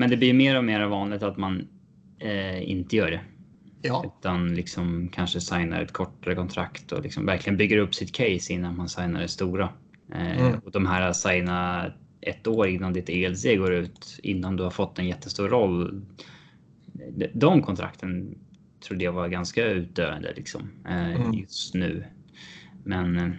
men 0.01 0.09
det 0.09 0.17
blir 0.17 0.33
mer 0.33 0.57
och 0.57 0.63
mer 0.63 0.85
vanligt 0.85 1.23
att 1.23 1.37
man 1.37 1.67
eh, 2.19 2.69
inte 2.69 2.95
gör 2.95 3.11
det. 3.11 3.21
Ja. 3.81 4.05
Utan 4.05 4.55
liksom 4.55 5.09
kanske 5.13 5.41
signar 5.41 5.81
ett 5.81 5.91
kortare 5.91 6.35
kontrakt 6.35 6.91
och 6.91 7.03
liksom 7.03 7.25
verkligen 7.25 7.57
bygger 7.57 7.77
upp 7.77 7.95
sitt 7.95 8.11
case 8.11 8.53
innan 8.53 8.77
man 8.77 8.89
signar 8.89 9.21
det 9.21 9.27
stora. 9.27 9.69
Eh, 10.13 10.41
mm. 10.41 10.59
Och 10.59 10.71
de 10.71 10.85
här 10.85 11.13
signa 11.13 11.85
ett 12.21 12.47
år 12.47 12.67
innan 12.67 12.93
ditt 12.93 13.09
ELC 13.09 13.43
går 13.43 13.73
ut, 13.73 14.19
innan 14.23 14.55
du 14.55 14.63
har 14.63 14.71
fått 14.71 14.99
en 14.99 15.07
jättestor 15.07 15.49
roll. 15.49 16.01
De 17.33 17.61
kontrakten 17.61 18.35
trodde 18.87 19.03
jag 19.03 19.11
var 19.11 19.27
ganska 19.27 19.65
utdöende 19.65 20.33
liksom, 20.35 20.69
eh, 20.85 21.15
mm. 21.15 21.33
just 21.33 21.73
nu. 21.73 22.05
Men 22.83 23.17
eh, 23.17 23.31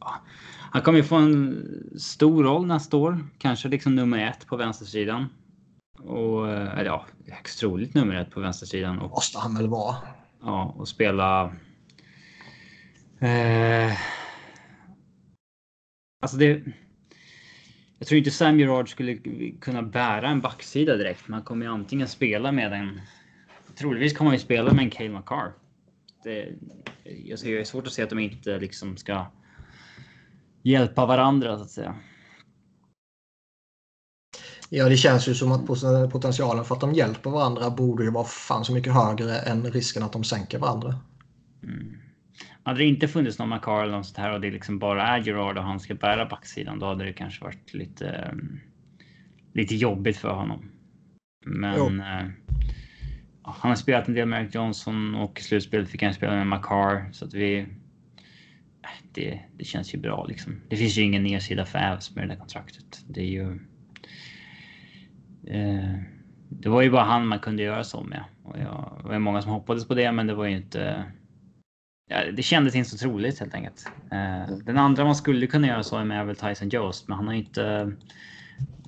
ja, 0.00 0.24
han 0.70 0.82
kommer 0.82 0.98
ju 0.98 1.04
få 1.04 1.16
en 1.16 1.64
stor 1.98 2.44
roll 2.44 2.66
nästa 2.66 2.96
år, 2.96 3.18
kanske 3.38 3.68
liksom 3.68 3.94
nummer 3.94 4.28
ett 4.28 4.46
på 4.46 4.56
vänstersidan. 4.56 5.26
Och 6.04 6.48
eller 6.48 6.84
ja, 6.84 7.06
högst 7.28 7.60
troligt 7.60 7.94
nummer 7.94 8.14
ett 8.14 8.30
på 8.30 8.40
vänstersidan. 8.40 8.98
Och, 8.98 9.10
Måste 9.10 9.38
han 9.38 9.54
väl 9.54 9.68
vara. 9.68 9.96
Ja, 10.42 10.74
och 10.76 10.88
spela. 10.88 11.52
Eh, 13.20 13.92
alltså 16.22 16.36
det. 16.36 16.62
Jag 17.98 18.08
tror 18.08 18.18
inte 18.18 18.30
Sam 18.30 18.60
Gerard 18.60 18.90
skulle 18.90 19.18
kunna 19.60 19.82
bära 19.82 20.28
en 20.28 20.40
backsida 20.40 20.96
direkt. 20.96 21.28
Man 21.28 21.42
kommer 21.42 21.66
ju 21.66 21.72
antingen 21.72 22.08
spela 22.08 22.52
med 22.52 22.72
en. 22.72 23.00
Troligtvis 23.74 24.16
kommer 24.16 24.28
man 24.28 24.34
ju 24.34 24.44
spela 24.44 24.72
med 24.72 24.84
en 24.84 24.90
Cale 24.90 25.08
McCarr. 25.08 25.52
Det, 26.24 26.48
jag 27.24 27.38
ser, 27.38 27.50
det 27.50 27.60
är 27.60 27.64
svårt 27.64 27.86
att 27.86 27.92
se 27.92 28.02
att 28.02 28.10
de 28.10 28.18
inte 28.18 28.58
liksom 28.58 28.96
ska 28.96 29.26
hjälpa 30.62 31.06
varandra 31.06 31.56
så 31.56 31.62
att 31.62 31.70
säga. 31.70 31.94
Ja, 34.76 34.88
det 34.88 34.96
känns 34.96 35.28
ju 35.28 35.34
som 35.34 35.52
att 35.52 35.66
potentialen 36.12 36.64
för 36.64 36.74
att 36.74 36.80
de 36.80 36.92
hjälper 36.92 37.30
varandra 37.30 37.70
borde 37.70 38.04
ju 38.04 38.10
vara 38.10 38.24
fan 38.24 38.64
så 38.64 38.72
mycket 38.72 38.92
högre 38.92 39.38
än 39.38 39.70
risken 39.70 40.02
att 40.02 40.12
de 40.12 40.24
sänker 40.24 40.58
varandra. 40.58 40.94
Mm. 41.62 41.96
Hade 42.62 42.78
det 42.78 42.84
inte 42.84 43.08
funnits 43.08 43.38
någon 43.38 43.48
McCarl 43.48 43.82
eller 43.82 43.96
något 43.96 44.06
sånt 44.06 44.18
här 44.18 44.32
och 44.32 44.40
det 44.40 44.50
liksom 44.50 44.78
bara 44.78 45.06
är 45.06 45.18
Gerard 45.18 45.58
och 45.58 45.64
han 45.64 45.80
ska 45.80 45.94
bära 45.94 46.26
backsidan, 46.26 46.78
då 46.78 46.86
hade 46.86 47.04
det 47.04 47.12
kanske 47.12 47.44
varit 47.44 47.74
lite, 47.74 48.30
um, 48.32 48.60
lite 49.52 49.74
jobbigt 49.74 50.16
för 50.16 50.34
honom. 50.34 50.70
Men 51.46 52.00
uh, 52.00 52.30
han 53.42 53.70
har 53.70 53.76
spelat 53.76 54.08
en 54.08 54.14
del 54.14 54.28
med 54.28 54.42
Eric 54.42 54.54
Johnson 54.54 55.14
och 55.14 55.40
i 55.40 55.42
slutspelet 55.42 55.88
fick 55.88 56.02
han 56.02 56.14
spela 56.14 56.44
med 56.44 56.46
McCarr 56.46 57.12
så 57.12 57.24
att 57.24 57.34
vi. 57.34 57.66
Det, 59.12 59.40
det 59.56 59.64
känns 59.64 59.94
ju 59.94 59.98
bra 59.98 60.26
liksom. 60.26 60.60
Det 60.68 60.76
finns 60.76 60.98
ju 60.98 61.02
ingen 61.02 61.22
nedsida 61.22 61.64
för 61.64 61.92
Avs 61.92 62.14
med 62.14 62.24
det 62.24 62.28
där 62.34 62.40
kontraktet. 62.40 63.04
Det 63.08 63.20
är 63.20 63.30
ju 63.30 63.58
Eh, 65.46 65.94
det 66.48 66.68
var 66.68 66.82
ju 66.82 66.90
bara 66.90 67.04
han 67.04 67.26
man 67.26 67.38
kunde 67.38 67.62
göra 67.62 67.84
så 67.84 68.02
med. 68.02 68.24
Och 68.42 68.58
jag, 68.58 69.00
det 69.02 69.08
var 69.08 69.18
många 69.18 69.42
som 69.42 69.52
hoppades 69.52 69.88
på 69.88 69.94
det, 69.94 70.12
men 70.12 70.26
det 70.26 70.34
var 70.34 70.44
ju 70.44 70.56
inte... 70.56 71.04
Ja, 72.10 72.32
det 72.36 72.42
kändes 72.42 72.74
inte 72.74 72.90
så 72.90 72.98
troligt 72.98 73.40
helt 73.40 73.54
enkelt. 73.54 73.86
Eh, 74.12 74.42
mm. 74.44 74.64
Den 74.64 74.78
andra 74.78 75.04
man 75.04 75.16
skulle 75.16 75.46
kunna 75.46 75.66
göra 75.66 75.82
så 75.82 76.04
med 76.04 76.20
är 76.20 76.24
väl 76.24 76.36
Tyson 76.36 76.68
Jost, 76.68 77.08
men 77.08 77.16
han 77.16 77.26
har 77.26 77.34
inte... 77.34 77.92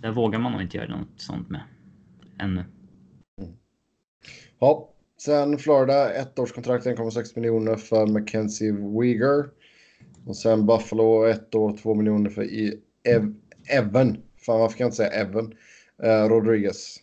Där 0.01 0.11
vågar 0.11 0.39
man 0.39 0.53
nog 0.53 0.63
inte 0.63 0.77
göra 0.77 0.97
något 0.97 1.21
sånt 1.21 1.51
med. 1.51 1.61
Ännu. 2.39 2.65
Mm. 3.41 3.53
Ja, 4.59 4.89
sen 5.19 5.59
Florida, 5.59 6.15
ettårskontrakt 6.15 6.87
1,6 6.87 7.33
miljoner 7.35 7.77
för 7.77 8.07
Mackenzie 8.07 8.73
Weger. 8.73 9.51
Och 10.27 10.37
sen 10.37 10.67
Buffalo, 10.67 11.25
ett 11.25 11.55
år, 11.55 11.77
2 11.77 11.95
miljoner 11.95 12.31
för 12.31 12.49
Ev 13.05 13.35
Evan. 13.69 14.23
Fan, 14.37 14.61
varför 14.61 14.79
kan 14.79 14.85
jag 14.85 14.89
inte 14.89 14.97
säga 14.97 15.11
Evan? 15.11 15.55
Eh, 16.03 16.29
Rodriguez. 16.29 17.01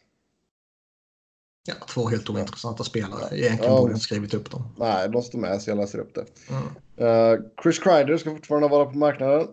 Ja, 1.66 1.74
två 1.88 2.08
helt 2.08 2.30
ointressanta 2.30 2.84
spelare. 2.84 3.38
Egentligen 3.38 3.74
ja. 3.74 3.80
borde 3.80 3.92
jag 3.92 3.98
inte 3.98 4.04
skrivit 4.06 4.34
upp 4.34 4.52
dem. 4.52 4.64
Nej, 4.78 5.10
de 5.10 5.22
står 5.22 5.40
med 5.40 5.62
så 5.62 5.70
jag 5.70 5.78
läser 5.78 6.00
upp 6.00 6.16
det. 6.16 6.26
Mm. 6.50 6.64
Uh, 7.10 7.40
Chris 7.64 7.80
Kreider 7.80 8.18
ska 8.18 8.30
fortfarande 8.30 8.68
vara 8.68 8.86
på 8.86 8.98
marknaden. 8.98 9.48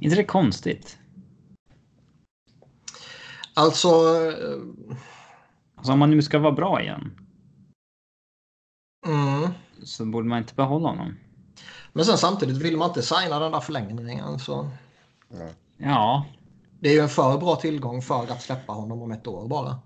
inte 0.00 0.16
det 0.16 0.24
konstigt? 0.24 0.98
Alltså... 3.54 3.88
Uh... 3.88 4.76
alltså... 5.76 5.92
Om 5.92 5.98
man 5.98 6.10
nu 6.10 6.22
ska 6.22 6.38
vara 6.38 6.52
bra 6.52 6.82
igen. 6.82 7.12
Mm. 9.06 9.50
Så 9.82 10.04
borde 10.04 10.28
man 10.28 10.38
inte 10.38 10.54
behålla 10.54 10.88
honom. 10.88 11.18
Men 11.92 12.04
sen 12.04 12.18
samtidigt 12.18 12.56
vill 12.56 12.76
man 12.76 12.88
inte 12.88 13.02
signa 13.02 13.38
den 13.38 13.52
där 13.52 13.60
förlängningen. 13.60 14.38
Så... 14.38 14.70
Ja. 15.28 15.48
ja, 15.76 16.26
det 16.80 16.88
är 16.88 16.92
ju 16.92 17.00
en 17.00 17.08
för 17.08 17.38
bra 17.38 17.56
tillgång 17.56 18.02
för 18.02 18.22
att 18.22 18.42
släppa 18.42 18.72
honom 18.72 19.02
om 19.02 19.12
ett 19.12 19.26
år 19.26 19.48
bara. 19.48 19.78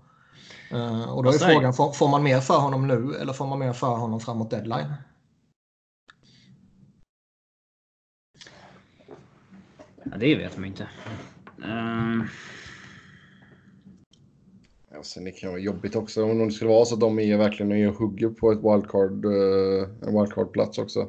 Uh, 0.73 1.09
och 1.09 1.23
då 1.23 1.29
är 1.29 1.33
frågan, 1.33 1.73
får, 1.73 1.91
får, 1.91 2.07
man 2.07 2.23
mer 2.23 2.39
för 2.39 2.57
honom 2.57 2.87
nu 2.87 3.15
eller 3.15 3.33
får 3.33 3.47
man 3.47 3.59
mer 3.59 3.73
för 3.73 3.95
honom 3.95 4.19
framåt 4.19 4.49
deadline? 4.49 4.93
Ja, 10.03 10.17
det 10.17 10.35
vet 10.35 10.57
man 10.57 10.65
inte. 10.65 10.87
Uh... 11.59 12.25
Alltså, 14.95 15.19
det 15.19 15.31
kan 15.31 15.49
vara 15.49 15.59
jobbigt 15.59 15.95
också 15.95 16.23
om 16.23 16.45
det 16.45 16.51
skulle 16.51 16.69
vara 16.69 16.85
så 16.85 16.93
att 16.93 16.99
de 16.99 17.19
är 17.19 17.37
verkligen 17.37 17.71
är 17.71 17.87
hugger 17.87 18.29
på 18.29 18.51
ett 18.51 18.59
wildcard, 18.63 19.25
uh, 19.25 19.87
en 20.01 20.19
wildcard-plats 20.19 20.77
också. 20.77 21.07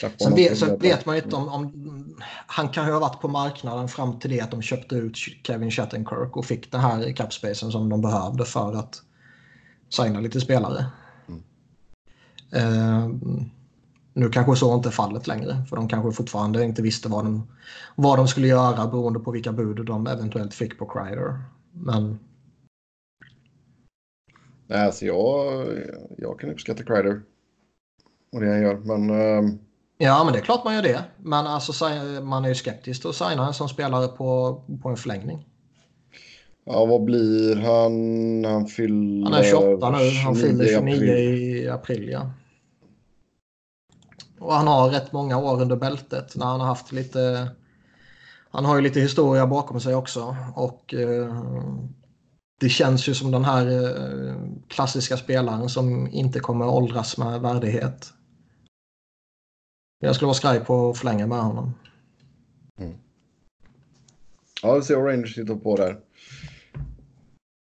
Sen 0.00 0.34
vet, 0.34 0.58
sen 0.58 0.78
vet 0.78 1.06
man 1.06 1.16
inte 1.16 1.36
om, 1.36 1.48
om... 1.48 2.16
Han 2.46 2.68
kan 2.68 2.86
ju 2.86 2.92
ha 2.92 3.00
varit 3.00 3.20
på 3.20 3.28
marknaden 3.28 3.88
fram 3.88 4.18
till 4.18 4.30
det 4.30 4.40
att 4.40 4.50
de 4.50 4.62
köpte 4.62 4.94
ut 4.94 5.16
Kevin 5.46 5.70
Shattenkirk 5.70 6.36
och 6.36 6.44
fick 6.44 6.72
den 6.72 6.80
här 6.80 7.12
capspacen 7.12 7.70
som 7.70 7.88
de 7.88 8.00
behövde 8.00 8.44
för 8.44 8.74
att 8.74 9.02
signa 9.88 10.20
lite 10.20 10.40
spelare. 10.40 10.86
Mm. 11.28 11.42
Uh, 12.56 13.14
nu 14.12 14.28
kanske 14.28 14.56
så 14.56 14.74
inte 14.74 14.88
är 14.88 14.92
fallet 14.92 15.26
längre. 15.26 15.64
För 15.68 15.76
de 15.76 15.88
kanske 15.88 16.12
fortfarande 16.12 16.64
inte 16.64 16.82
visste 16.82 17.08
vad 17.08 17.24
de, 17.24 17.48
vad 17.96 18.18
de 18.18 18.28
skulle 18.28 18.46
göra 18.46 18.86
beroende 18.86 19.20
på 19.20 19.30
vilka 19.30 19.52
bud 19.52 19.86
de 19.86 20.06
eventuellt 20.06 20.54
fick 20.54 20.78
på 20.78 20.86
Kreider. 20.86 21.38
Men... 21.72 22.18
Nej, 24.66 24.86
alltså 24.86 25.06
jag, 25.06 25.66
jag 26.18 26.40
kan 26.40 26.50
uppskatta 26.50 26.82
Kreider. 26.82 27.22
Och 28.32 28.40
det 28.40 28.48
han 28.48 28.62
gör. 28.62 28.76
Men... 28.76 29.10
Uh... 29.10 29.54
Ja, 29.98 30.24
men 30.24 30.32
det 30.32 30.38
är 30.38 30.42
klart 30.42 30.64
man 30.64 30.74
gör 30.74 30.82
det. 30.82 31.04
Men 31.16 31.46
alltså, 31.46 31.88
man 32.22 32.44
är 32.44 32.48
ju 32.48 32.54
skeptisk 32.54 33.00
till 33.00 33.10
att 33.10 33.16
signa 33.16 33.46
en 33.46 33.54
som 33.54 33.68
spelare 33.68 34.08
på, 34.08 34.62
på 34.82 34.88
en 34.88 34.96
förlängning. 34.96 35.46
Ja, 36.64 36.86
vad 36.86 37.04
blir 37.04 37.56
han? 37.56 38.44
Han 38.52 38.66
fyller... 38.66 39.24
Han 39.24 39.34
är 39.34 39.44
28 39.44 39.90
nu. 39.90 40.10
Han 40.24 40.36
fyller 40.36 40.66
29 40.66 41.12
i 41.12 41.68
april, 41.68 42.08
ja. 42.08 42.30
Och 44.38 44.54
han 44.54 44.66
har 44.66 44.90
rätt 44.90 45.12
många 45.12 45.38
år 45.38 45.62
under 45.62 45.76
bältet 45.76 46.36
när 46.36 46.46
han 46.46 46.60
har 46.60 46.66
haft 46.66 46.92
lite... 46.92 47.48
Han 48.50 48.64
har 48.64 48.76
ju 48.76 48.82
lite 48.82 49.00
historia 49.00 49.46
bakom 49.46 49.80
sig 49.80 49.94
också 49.94 50.36
och 50.54 50.94
eh, 50.94 51.42
det 52.60 52.68
känns 52.68 53.08
ju 53.08 53.14
som 53.14 53.30
den 53.30 53.44
här 53.44 53.66
eh, 53.66 54.36
klassiska 54.68 55.16
spelaren 55.16 55.68
som 55.68 56.08
inte 56.12 56.40
kommer 56.40 56.68
åldras 56.68 57.18
med 57.18 57.40
värdighet. 57.40 58.12
Jag 60.02 60.14
skulle 60.14 60.26
vara 60.26 60.34
skraj 60.34 60.64
på 60.64 60.90
att 60.90 60.98
förlänga 60.98 61.26
med 61.26 61.42
honom. 61.42 61.74
Mm. 62.76 62.94
Ja, 64.62 64.74
vi 64.74 64.82
ser 64.82 64.96
vad 64.96 65.06
Rangers 65.06 65.34
sitter 65.34 65.54
på 65.54 65.76
där. 65.76 66.00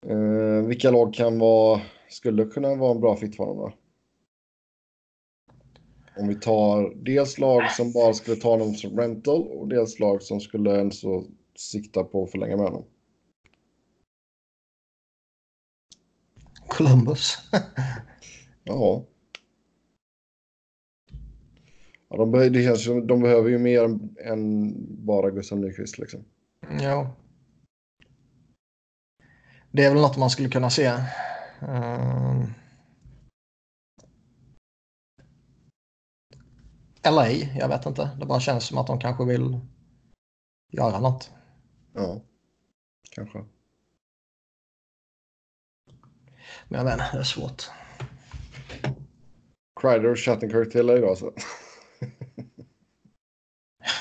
Eh, 0.06 0.66
vilka 0.66 0.90
lag 0.90 1.14
kan 1.14 1.38
vara, 1.38 1.80
skulle 2.08 2.44
kunna 2.44 2.74
vara 2.74 2.90
en 2.90 3.00
bra 3.00 3.16
fit 3.16 3.36
för 3.36 3.44
honom 3.44 3.56
då? 3.56 3.72
Om 6.20 6.28
vi 6.28 6.34
tar 6.34 6.94
dels 7.04 7.38
lag 7.38 7.70
som 7.70 7.92
bara 7.92 8.14
skulle 8.14 8.36
ta 8.36 8.50
honom 8.50 8.74
som 8.74 8.98
rental 8.98 9.42
och 9.42 9.68
dels 9.68 9.98
lag 9.98 10.22
som 10.22 10.40
skulle 10.40 10.78
ens 10.78 11.02
sikta 11.56 12.04
på 12.04 12.24
att 12.24 12.30
förlänga 12.30 12.56
med 12.56 12.66
honom. 12.66 12.84
Columbus. 16.68 17.36
ja. 18.64 19.04
Ja 22.08 22.16
de, 22.16 22.32
det 22.32 22.64
känns 22.64 22.84
som, 22.84 23.06
de 23.06 23.22
behöver 23.22 23.50
ju 23.50 23.58
mer 23.58 23.98
än 24.24 24.74
bara 25.06 25.30
Gustav 25.30 25.58
Nyqvist 25.58 25.98
liksom. 25.98 26.24
Ja. 26.80 27.14
Det 29.70 29.84
är 29.84 29.90
väl 29.90 30.02
något 30.02 30.16
man 30.16 30.30
skulle 30.30 30.48
kunna 30.48 30.70
se. 30.70 30.88
Uh... 31.62 32.44
LA, 37.10 37.30
jag 37.30 37.68
vet 37.68 37.86
inte. 37.86 38.10
Det 38.20 38.26
bara 38.26 38.40
känns 38.40 38.64
som 38.64 38.78
att 38.78 38.86
de 38.86 39.00
kanske 39.00 39.24
vill 39.24 39.60
göra 40.72 41.00
något. 41.00 41.30
Ja, 41.92 42.20
kanske. 43.10 43.44
Men 46.68 46.78
jag 46.78 46.84
vet 46.84 46.92
inte, 46.92 47.10
det 47.12 47.18
är 47.18 47.22
svårt. 47.22 47.62
Kreider 49.80 50.10
och 50.10 50.18
Shattenkirk 50.18 50.72
till 50.72 50.86
då 50.86 51.08
alltså? 51.08 51.32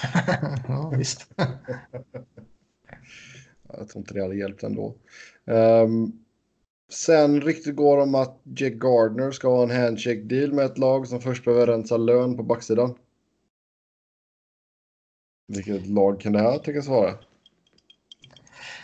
ja, 0.68 0.94
visst. 0.98 1.28
jag 3.68 3.90
tror 3.90 4.02
inte 4.02 4.14
det 4.14 4.22
hade 4.22 4.36
hjälpt 4.36 4.64
ändå. 4.64 4.96
Um, 5.46 6.24
sen 6.90 7.42
ryktet 7.42 7.76
går 7.76 7.98
om 7.98 8.16
att 8.16 8.42
Jake 8.44 8.76
Gardner 8.76 9.32
ska 9.32 9.48
ha 9.48 9.64
en 9.64 9.82
handshake 9.84 10.22
deal 10.22 10.54
med 10.54 10.66
ett 10.66 10.78
lag 10.78 11.08
som 11.08 11.22
först 11.22 11.46
behöver 11.46 11.68
rensa 11.68 11.98
lön 11.98 12.38
på 12.38 12.44
backsidan. 12.44 12.96
Vilket 15.48 15.88
lag 15.88 16.20
kan 16.20 16.34
det 16.34 16.42
här 16.42 16.58
tänkas 16.58 16.88
vara? 16.88 17.10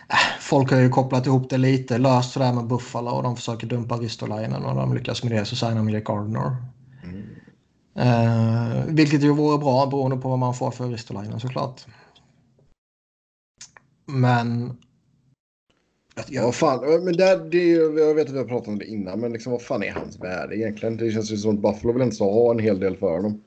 Äh, 0.08 0.40
folk 0.40 0.70
har 0.70 0.80
ju 0.80 0.88
kopplat 0.88 1.26
ihop 1.26 1.50
det 1.50 1.58
lite, 1.58 1.98
löst 1.98 2.32
sådär 2.32 2.52
med 2.52 2.66
Buffalo 2.66 3.10
och 3.10 3.22
de 3.22 3.36
försöker 3.36 3.66
dumpa 3.66 3.96
Ristolainen 3.96 4.64
och 4.64 4.74
de 4.74 4.94
lyckas 4.94 5.22
med 5.22 5.32
det 5.32 5.44
så 5.44 5.56
signar 5.56 5.76
de 5.76 5.90
Jake 5.90 6.12
Gardner. 6.12 6.56
Uh, 7.98 8.84
vilket 8.86 9.22
ju 9.22 9.34
vore 9.34 9.58
bra 9.58 9.86
beroende 9.86 10.16
på 10.16 10.28
vad 10.28 10.38
man 10.38 10.54
får 10.54 10.70
för 10.70 10.88
Ristolainen 10.88 11.40
såklart. 11.40 11.86
Men 14.06 14.76
Ja, 16.28 16.52
fan. 16.52 17.04
Men 17.04 17.16
där, 17.16 17.50
det, 17.50 17.68
jag 18.00 18.14
vet 18.14 18.26
att 18.26 18.34
vi 18.34 18.38
har 18.38 18.44
pratat 18.44 18.68
om 18.68 18.78
det 18.78 18.84
innan, 18.84 19.20
men 19.20 19.32
liksom, 19.32 19.52
vad 19.52 19.62
fan 19.62 19.82
är 19.82 19.92
hans 19.92 20.20
värde 20.20 20.56
egentligen? 20.56 20.96
Det 20.96 21.10
känns 21.10 21.32
ju 21.32 21.36
som 21.36 21.54
att 21.54 21.62
Buffalo 21.62 21.92
vill 21.92 22.02
inte 22.02 22.24
ha 22.24 22.50
en 22.50 22.58
hel 22.58 22.80
del 22.80 22.96
för 22.96 23.16
honom. 23.16 23.42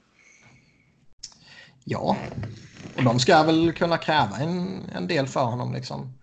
Ja, 1.83 2.17
och 2.97 3.03
de 3.03 3.19
ska 3.19 3.43
väl 3.43 3.73
kunna 3.73 3.97
kräva 3.97 4.37
en, 4.39 4.81
en 4.95 5.07
del 5.07 5.27
för 5.27 5.43
honom 5.43 5.73
liksom. 5.73 6.13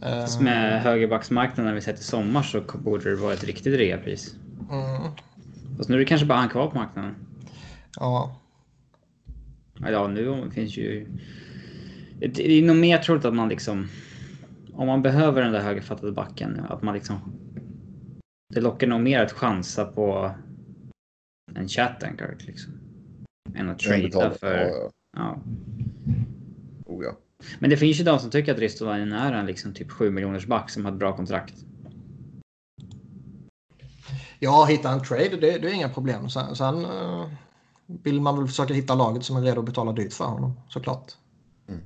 Fast 0.00 0.40
med 0.40 0.82
högerbacksmarknaden 0.82 1.74
vi 1.74 1.80
sett 1.80 2.00
i 2.00 2.02
sommar 2.02 2.42
så 2.42 2.60
borde 2.74 3.10
det 3.10 3.16
vara 3.16 3.32
ett 3.32 3.44
riktigt 3.44 3.78
reapris. 3.78 4.34
Mm. 4.70 5.02
Fast 5.76 5.88
nu 5.88 5.94
är 5.94 5.98
det 5.98 6.04
kanske 6.04 6.26
bara 6.26 6.38
han 6.38 6.48
kvar 6.48 6.66
på 6.66 6.78
marknaden. 6.78 7.14
Ja. 7.96 8.40
Ja, 9.80 10.08
nu 10.08 10.50
finns 10.50 10.76
ju... 10.76 11.06
Det 12.18 12.58
är 12.58 12.62
nog 12.62 12.76
mer 12.76 12.98
troligt 12.98 13.24
att 13.24 13.34
man 13.34 13.48
liksom 13.48 13.88
om 14.76 14.86
man 14.86 15.02
behöver 15.02 15.42
den 15.42 15.52
där 15.52 15.60
högerfattade 15.60 16.12
backen, 16.12 16.60
att 16.68 16.82
man 16.82 16.94
liksom... 16.94 17.18
Det 18.54 18.60
lockar 18.60 18.86
nog 18.86 19.00
mer 19.00 19.22
att 19.22 19.32
chansa 19.32 19.84
på 19.84 20.34
en 21.54 21.68
Chattenkirk 21.68 22.46
liksom. 22.46 22.72
Än 23.54 23.68
att 23.68 23.78
trada 23.78 24.30
för... 24.30 24.56
Ja, 24.56 24.68
ja. 24.68 24.90
ja. 25.16 25.40
Oh, 26.84 27.04
ja. 27.04 27.18
Men 27.58 27.70
det 27.70 27.76
finns 27.76 28.00
ju 28.00 28.04
de 28.04 28.18
som 28.18 28.30
tycker 28.30 28.54
att 28.54 28.58
Ristolainen 28.58 29.12
är 29.12 29.32
en 29.32 29.46
liksom 29.46 29.74
typ 29.74 29.90
7 29.90 30.10
miljoners 30.10 30.46
back 30.46 30.70
som 30.70 30.84
har 30.84 30.92
ett 30.92 30.98
bra 30.98 31.16
kontrakt. 31.16 31.54
Ja, 34.38 34.66
hitta 34.68 34.90
en 34.90 35.02
trade, 35.02 35.36
det, 35.40 35.58
det 35.58 35.70
är 35.70 35.74
inga 35.74 35.88
problem. 35.88 36.30
Sen, 36.30 36.56
sen 36.56 36.74
uh, 36.84 37.28
vill 37.86 38.20
man 38.20 38.38
väl 38.38 38.46
försöka 38.46 38.74
hitta 38.74 38.94
laget 38.94 39.24
som 39.24 39.36
är 39.36 39.40
redo 39.40 39.60
att 39.60 39.66
betala 39.66 39.92
dyrt 39.92 40.12
för 40.12 40.24
honom, 40.24 40.52
såklart. 40.68 41.12
Mm. 41.68 41.80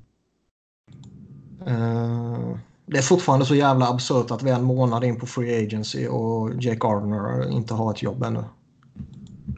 Uh, 1.69 2.59
det 2.87 2.99
är 2.99 3.03
fortfarande 3.03 3.47
så 3.47 3.55
jävla 3.55 3.89
absurt 3.89 4.31
att 4.31 4.43
vi 4.43 4.51
är 4.51 4.55
en 4.55 4.65
månad 4.65 5.05
in 5.05 5.21
på 5.21 5.27
Free 5.27 5.67
Agency 5.67 6.07
och 6.09 6.63
Jake 6.63 6.79
Gardner 6.79 7.51
inte 7.51 7.75
har 7.75 7.91
ett 7.91 8.03
jobb 8.03 8.23
ännu. 8.23 8.45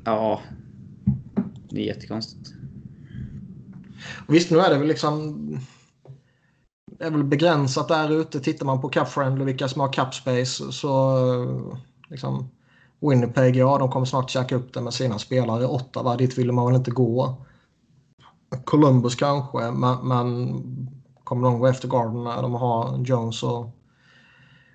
Ja, 0.05 0.41
det 1.71 1.81
är 1.81 1.87
jättekonstigt. 1.87 2.53
Visst, 4.29 4.51
nu 4.51 4.59
är 4.59 4.71
det 4.71 4.79
väl 4.79 4.89
liksom... 4.89 5.39
Det 6.99 7.05
är 7.05 7.11
väl 7.11 7.25
begränsat 7.25 7.89
där 7.89 8.21
ute. 8.21 8.41
Tittar 8.41 8.67
man 8.67 8.81
på 8.81 8.89
Cap 8.89 9.09
Friendly, 9.09 9.45
vilka 9.45 9.69
som 9.69 9.81
har 9.81 9.93
Cap 9.93 10.15
Space, 10.15 10.73
så... 10.73 11.19
Liksom, 12.09 12.51
Winnipeg, 13.03 13.57
ja, 13.57 13.79
de 13.79 13.91
kommer 13.91 14.07
snart 14.07 14.31
käka 14.31 14.57
upp 14.57 14.75
det 14.75 14.81
med 14.81 14.95
sina 14.95 15.19
spelare. 15.19 15.67
Ottawa, 15.67 16.17
dit 16.17 16.39
vill 16.39 16.53
man 16.53 16.67
väl 16.67 16.75
inte 16.75 16.91
gå. 16.91 17.37
Columbus 18.65 19.15
kanske, 19.15 19.71
men, 19.71 20.09
men 20.09 20.63
kommer 21.25 21.49
de 21.49 21.59
gå 21.59 21.67
efter 21.67 21.89
Gardner. 21.89 22.43
De 22.43 22.55
har 22.55 22.99
Jones 22.99 23.43
och 23.43 23.79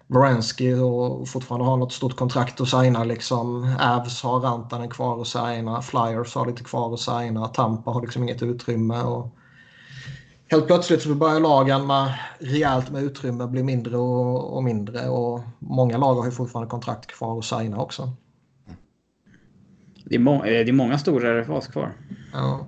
Varensky 0.08 0.74
och 0.74 1.28
fortfarande 1.28 1.66
har 1.66 1.78
något 1.78 1.94
stort 1.94 2.16
kontrakt 2.16 2.62
att 2.62 2.70
signa. 2.70 3.04
Liksom. 3.04 3.76
Avs 3.80 4.24
har 4.24 4.40
Rantanen 4.40 4.90
kvar 4.90 5.22
att 5.22 5.28
signa. 5.28 5.82
Flyers 5.82 6.36
har 6.36 6.46
lite 6.46 6.64
kvar 6.64 6.94
att 6.94 7.00
signa. 7.00 7.48
Tampa 7.48 7.92
har 7.92 8.02
liksom 8.02 8.24
inget 8.24 8.44
utrymme. 8.44 9.02
Och 9.02 9.37
helt 10.48 10.68
plötsligt 10.68 11.02
så 11.02 11.16
börjar 11.16 11.40
lagen 11.40 11.88
med 11.88 12.14
rejält 12.40 12.92
med 12.92 13.04
utrymme 13.04 13.48
bli 13.48 13.64
mindre 13.64 13.98
och, 13.98 14.56
och 14.58 14.64
mindre. 14.64 15.10
Och 15.10 15.42
många 15.60 15.98
lag 15.98 16.16
har 16.16 16.26
ju 16.26 16.32
fortfarande 16.32 16.70
kontrakt 16.70 17.08
kvar 17.08 17.40
att 17.40 17.46
signa 17.46 17.82
också. 17.82 18.12
Det 20.06 20.16
är, 20.16 20.20
må 20.20 20.36
eh, 20.36 20.42
det 20.44 20.70
är 20.70 20.74
många 20.74 20.98
stora 20.98 21.42
RFAs 21.42 21.68
kvar. 21.68 21.98
Ja. 22.34 22.68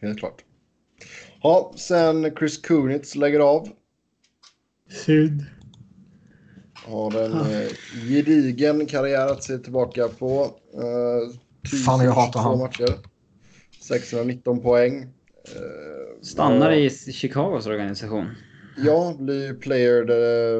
Helt 0.00 0.18
klart. 0.18 0.44
Ja, 1.42 1.72
sen 1.76 2.36
Chris 2.38 2.58
Kunitz 2.58 3.14
lägger 3.14 3.40
av. 3.40 3.68
Synd. 4.90 5.44
Har 6.74 7.24
en 7.24 7.32
eh, 7.32 7.68
gedigen 8.08 8.86
karriär 8.86 9.26
att 9.26 9.42
se 9.42 9.58
tillbaka 9.58 10.08
på. 10.08 10.50
Eh, 10.74 11.78
Fan, 11.84 12.04
jag 12.04 12.12
hatar 12.12 12.40
honom. 12.40 12.58
Matcher. 12.58 13.15
619 13.88 14.62
poäng. 14.62 15.02
Eh, 15.02 16.22
Stannar 16.22 16.72
i 16.72 16.90
Chicagos 16.90 17.66
organisation. 17.66 18.26
Ja, 18.76 19.14
blir 19.18 19.54
player, 19.54 20.04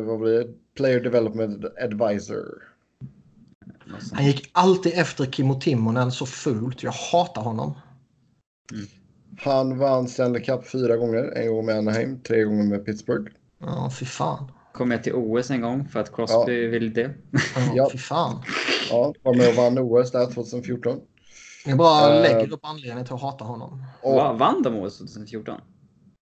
vad 0.00 0.20
blir 0.20 0.32
det? 0.32 0.48
player 0.76 1.00
development 1.00 1.64
advisor. 1.80 2.44
Han 4.12 4.26
gick 4.26 4.50
alltid 4.52 4.92
efter 4.94 5.26
Kimmo 5.26 5.60
Timonen 5.60 6.12
så 6.12 6.26
fult. 6.26 6.82
Jag 6.82 6.92
hatar 6.92 7.42
honom. 7.42 7.74
Han 9.38 9.78
vann 9.78 10.08
Stanley 10.08 10.42
Cup 10.42 10.66
fyra 10.66 10.96
gånger. 10.96 11.32
En 11.36 11.52
gång 11.54 11.66
med 11.66 11.78
Anaheim, 11.78 12.20
tre 12.20 12.42
gånger 12.44 12.64
med 12.64 12.84
Pittsburgh. 12.86 13.32
Ja, 13.60 13.90
fy 13.98 14.06
fan. 14.06 14.50
Kom 14.72 14.90
jag 14.90 15.02
till 15.04 15.12
OS 15.14 15.50
en 15.50 15.60
gång 15.60 15.88
för 15.88 16.00
att 16.00 16.12
Crosby 16.16 16.64
Ja. 16.64 16.70
ville 16.70 16.90
det. 16.90 17.10
Ja, 17.56 17.72
Ja. 17.74 17.88
Fy 17.92 17.98
fan. 17.98 18.42
Ja, 18.90 19.14
var 19.22 19.34
med 19.34 19.48
och 19.48 19.54
vann 19.54 19.78
OS 19.78 20.12
där 20.12 20.26
2014. 20.26 21.00
Jag 21.66 21.78
bara 21.78 22.14
Eh. 22.14 22.22
lägger 22.22 22.52
upp 22.52 22.60
anledningen 22.62 23.04
till 23.04 23.14
att 23.14 23.20
hata 23.20 23.44
honom. 23.44 23.82
Och, 24.02 24.14
Va, 24.14 24.32
vann 24.32 24.62
de 24.62 24.76
OS 24.76 24.98
2014? 24.98 25.60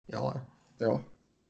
Ja. 0.06 0.40
ja. 0.78 1.00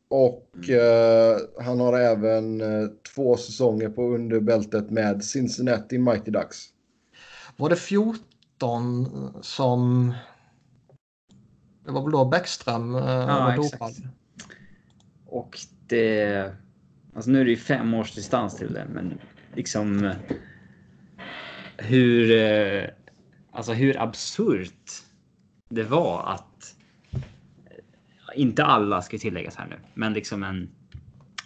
och 0.08 0.68
eh, 0.70 1.36
han 1.60 1.80
har 1.80 1.98
även 1.98 2.60
eh, 2.60 2.88
två 3.14 3.36
säsonger 3.36 3.88
på 3.88 4.02
underbältet 4.02 4.90
med 4.90 5.24
Cincinnati 5.24 5.98
Mighty 5.98 6.30
Ducks. 6.30 6.58
Var 7.56 7.68
det 7.68 7.76
14 7.76 9.32
som... 9.42 10.14
Det 11.84 11.92
var 11.92 12.02
väl 12.02 12.12
då 12.12 12.24
Bäckström 12.24 12.94
eh, 12.94 13.02
var 13.26 13.52
exakt. 13.52 13.72
dopad? 13.72 13.92
Och 15.26 15.58
det... 15.86 16.52
Alltså 17.14 17.30
nu 17.30 17.40
är 17.40 17.44
det 17.44 17.50
ju 17.50 17.56
fem 17.56 17.94
års 17.94 18.14
distans 18.14 18.56
till 18.56 18.72
det, 18.72 18.86
men 18.94 19.18
liksom... 19.54 20.12
Hur... 21.76 22.32
Alltså 23.52 23.72
hur 23.72 24.02
absurt 24.02 24.90
det 25.68 25.82
var 25.82 26.22
att... 26.22 26.74
Inte 28.34 28.64
alla 28.64 29.02
ska 29.02 29.18
tilläggas 29.18 29.56
här 29.56 29.66
nu, 29.66 29.76
men 29.94 30.12
liksom 30.12 30.42
en 30.42 30.70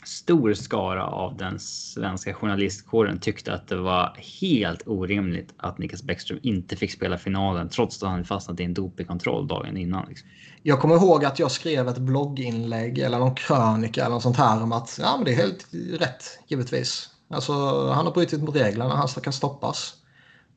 stor 0.05 0.55
skara 0.55 1.07
av 1.07 1.37
den 1.37 1.59
svenska 1.61 2.35
journalistkåren 2.35 3.21
tyckte 3.21 3.55
att 3.55 3.69
det 3.69 3.77
var 3.77 4.17
helt 4.41 4.83
orimligt 4.87 5.55
att 5.57 5.79
Niklas 5.79 6.03
Bäckström 6.03 6.39
inte 6.43 6.77
fick 6.77 6.93
spela 6.93 7.19
finalen 7.19 7.69
trots 7.69 8.03
att 8.03 8.09
han 8.09 8.25
fastnat 8.25 8.61
i 8.61 8.65
en 8.65 8.75
dopingkontroll 8.75 9.49
dagen 9.49 9.77
innan. 9.77 10.09
Liksom. 10.09 10.29
Jag 10.63 10.81
kommer 10.81 10.95
ihåg 10.95 11.25
att 11.25 11.39
jag 11.39 11.51
skrev 11.51 11.89
ett 11.89 11.99
blogginlägg 11.99 12.99
eller 12.99 13.19
någon 13.19 13.35
krönika 13.35 14.01
eller 14.01 14.15
något 14.15 14.23
sånt 14.23 14.37
här 14.37 14.63
om 14.63 14.73
att 14.73 14.99
ja, 15.03 15.17
men 15.17 15.25
det 15.25 15.33
är 15.33 15.37
helt 15.37 15.69
rätt, 16.01 16.39
givetvis. 16.49 17.11
Alltså, 17.31 17.53
han 17.91 18.07
har 18.07 18.13
brutit 18.13 18.41
mot 18.43 18.57
reglerna, 18.57 18.97
han 18.97 19.09
ska 19.09 19.33
stoppas. 19.33 19.95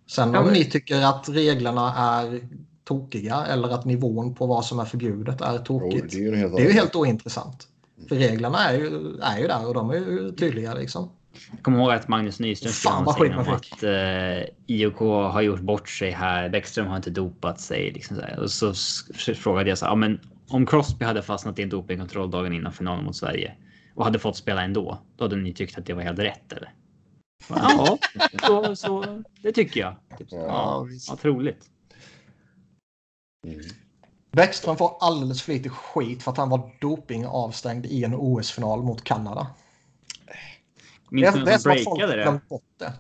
Sen 0.09 0.35
om 0.35 0.51
ni 0.53 0.65
tycker 0.65 1.01
att 1.01 1.29
reglerna 1.29 1.93
är 1.97 2.41
tokiga 2.83 3.45
eller 3.45 3.69
att 3.69 3.85
nivån 3.85 4.35
på 4.35 4.45
vad 4.47 4.65
som 4.65 4.79
är 4.79 4.85
förbjudet 4.85 5.41
är 5.41 5.53
Jo, 5.53 5.63
tokigt. 5.63 6.11
det 6.11 6.17
är 6.17 6.21
ju 6.21 6.35
helt 6.35 6.55
Det 6.55 6.61
är 6.61 6.67
ju 6.67 6.73
helt 6.73 6.95
ointressant. 6.95 7.67
För 8.09 8.15
reglerna 8.15 8.69
är 8.69 8.77
ju, 8.77 8.85
är 9.21 9.37
ju 9.39 9.47
där 9.47 9.67
och 9.67 9.73
de 9.73 9.89
är 9.89 9.95
ju 9.95 10.31
tydliga 10.31 10.73
liksom. 10.73 11.09
Jag 11.51 11.63
kommer 11.63 11.79
ihåg 11.79 11.91
att 11.91 12.07
Magnus 12.07 12.39
Nyström 12.39 12.71
skrev 12.71 12.93
någonting 12.93 13.33
om 13.33 13.53
att 13.53 13.83
eh, 13.83 14.49
IOK 14.67 14.99
har 15.33 15.41
gjort 15.41 15.59
bort 15.59 15.89
sig 15.89 16.11
här. 16.11 16.49
Bäckström 16.49 16.87
har 16.87 16.95
inte 16.97 17.09
dopat 17.09 17.59
sig. 17.59 17.91
Liksom 17.91 18.15
så 18.15 18.21
här. 18.21 18.39
Och 18.39 18.51
så 18.51 18.73
frågade 19.35 19.69
jag 19.69 19.77
så 19.77 19.85
här, 19.85 19.91
ja, 19.91 19.95
men 19.95 20.19
om 20.47 20.65
Crosby 20.65 21.05
hade 21.05 21.21
fastnat 21.21 21.59
i 21.59 21.63
en 21.63 21.69
dopingkontroll 21.69 22.31
dagen 22.31 22.53
innan 22.53 22.71
finalen 22.73 23.05
mot 23.05 23.15
Sverige 23.15 23.53
och 23.95 24.05
hade 24.05 24.19
fått 24.19 24.37
spela 24.37 24.63
ändå, 24.63 24.99
då 25.17 25.23
hade 25.23 25.35
ni 25.35 25.53
tyckt 25.53 25.77
att 25.77 25.85
det 25.85 25.93
var 25.93 26.01
helt 26.01 26.19
rätt 26.19 26.53
eller? 26.53 26.73
Ja, 27.47 27.97
så, 28.41 28.75
så 28.75 29.23
det 29.41 29.51
tycker 29.51 29.79
jag. 29.79 29.95
Ja, 30.29 30.87
Ja, 31.07 31.15
troligt. 31.15 31.69
Mm. 33.47 33.61
Bäckström 34.31 34.77
får 34.77 34.97
alldeles 34.99 35.41
för 35.41 35.53
lite 35.53 35.69
skit 35.69 36.23
för 36.23 36.31
att 36.31 36.37
han 36.37 36.49
var 36.49 36.71
dopingavstängd 36.81 37.85
i 37.85 38.03
en 38.03 38.15
OS-final 38.15 38.83
mot 38.83 39.03
Kanada. 39.03 39.47
Minns 41.09 41.35
ni 41.35 41.41
det 41.41 41.51
är 41.51 41.51
vem 41.51 41.59
som 41.59 41.61
som 41.61 41.71
att 41.71 41.83
folk 41.83 41.97
breakade 41.99 42.23
det? 42.23 42.39
det. 42.77 42.93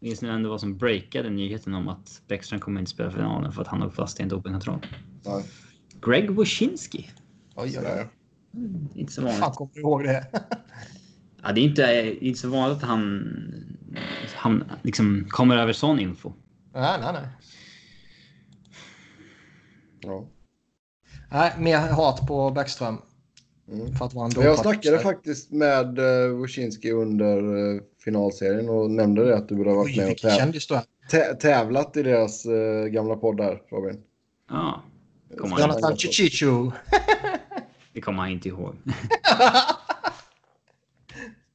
Minns 0.00 0.22
ni 0.22 0.28
vem 0.28 0.42
det 0.42 0.48
var 0.48 0.58
som 0.58 0.78
breakade 0.78 1.30
nyheten 1.30 1.74
om 1.74 1.88
att 1.88 2.22
Bäckström 2.28 2.60
kommer 2.60 2.80
inte 2.80 2.90
spela 2.90 3.10
finalen 3.10 3.52
för 3.52 3.62
att 3.62 3.68
han 3.68 3.82
har 3.82 3.90
fast 3.90 4.20
i 4.20 4.22
en 4.22 4.28
dopingkontroll? 4.28 4.86
Nej, 5.24 5.44
Greg 6.02 6.30
Wyshynski. 6.38 7.10
Oj, 7.54 7.78
oj, 7.78 7.86
oj. 7.86 8.08
Inte 8.94 9.12
så 9.12 9.22
Fan, 9.22 9.40
vanligt. 9.40 9.56
kommer 9.56 9.70
du 9.74 9.80
ihåg 9.80 10.04
det? 10.04 10.26
Ja, 11.46 11.52
det 11.52 11.60
är 11.60 11.64
inte, 11.64 12.16
inte 12.20 12.40
så 12.40 12.48
vanligt 12.48 12.76
att 12.76 12.88
han, 12.88 13.24
han 14.34 14.64
liksom 14.82 15.26
kommer 15.28 15.56
över 15.56 15.72
sån 15.72 16.00
info. 16.00 16.32
nej, 16.74 16.98
nej, 17.00 17.12
nej. 17.12 17.28
Ja. 20.00 20.26
Nej, 21.30 21.52
mer 21.58 21.78
hat 21.78 22.26
på 22.26 22.50
Bäckström. 22.50 22.98
Mm. 23.72 23.94
För 23.94 24.04
att 24.04 24.14
vara 24.14 24.26
en 24.26 24.42
jag 24.42 24.58
snackade 24.58 24.98
faktiskt 24.98 25.50
med 25.52 25.98
uh, 25.98 26.40
Wyszynski 26.42 26.90
under 26.90 27.56
uh, 27.56 27.80
finalserien 28.04 28.68
och 28.68 28.90
nämnde 28.90 29.24
det 29.24 29.36
att 29.36 29.48
du 29.48 29.56
borde 29.56 29.70
ha 29.70 29.76
varit 29.76 29.98
Oj, 29.98 30.04
med 30.04 30.12
och 30.12 30.18
täv 30.18 30.52
tä 31.10 31.34
tävlat 31.34 31.96
i 31.96 32.02
deras 32.02 32.46
uh, 32.46 32.86
gamla 32.86 33.16
podd 33.16 33.36
där, 33.36 33.62
Robin. 33.70 34.02
Ja, 34.50 34.82
Jonathan 35.40 35.96
Chichichu. 35.96 36.70
det 37.92 38.00
kommer 38.00 38.22
han 38.22 38.30
inte 38.30 38.48
ihåg. 38.48 38.74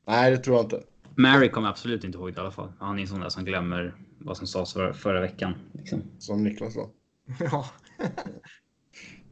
Nej, 0.07 0.31
det 0.31 0.37
tror 0.37 0.55
jag 0.55 0.65
inte. 0.65 0.83
Mary 1.15 1.49
kommer 1.49 1.69
absolut 1.69 2.03
inte 2.03 2.17
ihåg 2.17 2.33
det 2.33 2.37
i 2.37 2.41
alla 2.41 2.51
fall. 2.51 2.71
Han 2.79 2.97
är 2.97 3.01
en 3.01 3.07
sån 3.07 3.19
där 3.19 3.29
som 3.29 3.45
glömmer 3.45 3.95
vad 4.17 4.37
som 4.37 4.47
sades 4.47 4.73
förra, 4.73 4.93
förra 4.93 5.21
veckan. 5.21 5.53
Liksom. 5.71 6.01
Som 6.19 6.43
Niklas 6.43 6.73
sa. 6.73 6.89
ja. 7.39 7.65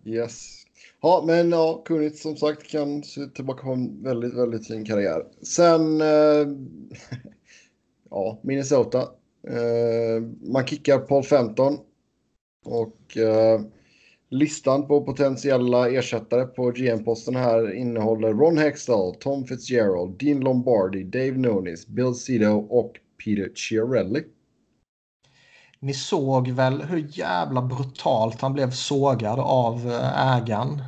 Yes. 0.06 0.60
Ja, 1.02 1.24
men 1.28 1.52
ja, 1.52 1.82
Kunitz 1.86 2.22
som 2.22 2.36
sagt 2.36 2.72
kan 2.72 3.04
se 3.04 3.28
tillbaka 3.28 3.64
på 3.64 3.74
en 3.74 4.04
väldigt, 4.04 4.34
väldigt 4.34 4.68
fin 4.68 4.86
karriär. 4.86 5.24
Sen, 5.42 6.02
eh, 6.02 6.48
ja, 8.10 8.40
Minnesota. 8.44 9.02
Eh, 9.48 10.24
man 10.42 10.68
kickar 10.68 11.00
Paul 11.00 11.24
15 11.24 11.78
och 12.66 13.18
eh, 13.18 13.62
listan 14.30 14.88
på 14.88 15.02
potentiella 15.02 15.90
ersättare 15.90 16.46
på 16.46 16.72
GM-posten 16.72 17.36
här 17.36 17.74
innehåller 17.76 18.34
Ron 18.34 18.58
Hextall, 18.58 19.16
Tom 19.16 19.46
Fitzgerald, 19.46 20.18
Dean 20.20 20.40
Lombardi, 20.40 21.04
Dave 21.04 21.32
Nunes, 21.32 21.88
Bill 21.88 22.16
Cito 22.16 22.68
och 22.70 22.94
Peter 23.26 23.52
Chiarelli. 23.56 24.24
Ni 25.80 25.94
såg 25.94 26.48
väl 26.48 26.82
hur 26.82 27.08
jävla 27.12 27.62
brutalt 27.62 28.42
han 28.42 28.54
blev 28.54 28.72
sågad 28.72 29.40
av 29.40 29.92
eh, 29.92 30.38
ägaren? 30.38 30.84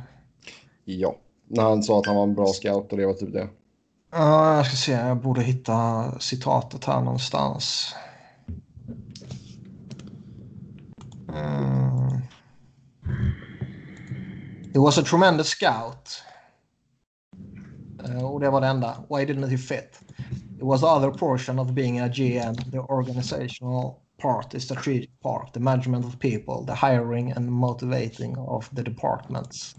Ja, 0.84 1.16
när 1.48 1.62
han 1.62 1.82
sa 1.82 1.98
att 1.98 2.06
han 2.06 2.16
var 2.16 2.22
en 2.22 2.34
bra 2.34 2.46
scout 2.46 2.92
och 2.92 2.98
det 2.98 3.06
var 3.06 3.14
typ 3.14 3.32
det. 3.32 3.48
Ja, 4.12 4.56
jag 4.56 4.66
ska 4.66 4.76
se. 4.76 4.92
Jag 4.92 5.16
borde 5.16 5.42
hitta 5.42 6.04
citatet 6.20 6.84
här 6.84 7.00
någonstans. 7.00 7.94
Mm. 11.28 11.81
He 14.72 14.78
was 14.78 14.98
a 14.98 15.02
tremendous 15.02 15.48
scout. 15.48 16.22
Eh, 18.04 18.24
och 18.24 18.40
det 18.40 18.50
var 18.50 18.60
det 18.60 18.66
enda. 18.66 18.96
Why 19.10 19.24
didn't 19.24 19.48
he 19.48 19.58
fit? 19.58 20.00
It 20.56 20.62
was 20.62 20.80
the 20.80 20.86
other 20.86 21.10
portion 21.10 21.58
of 21.58 21.70
being 21.70 21.98
a 22.00 22.08
GM, 22.08 22.54
the 22.70 22.78
organizational 22.78 23.94
part, 24.22 24.50
the 24.50 24.60
strategic 24.60 25.20
part, 25.22 25.52
the 25.52 25.60
management 25.60 26.06
of 26.06 26.18
people, 26.18 26.66
the 26.66 26.86
hiring 26.86 27.32
and 27.32 27.50
motivating 27.50 28.38
of 28.38 28.68
the 28.76 28.82
departments. 28.82 29.76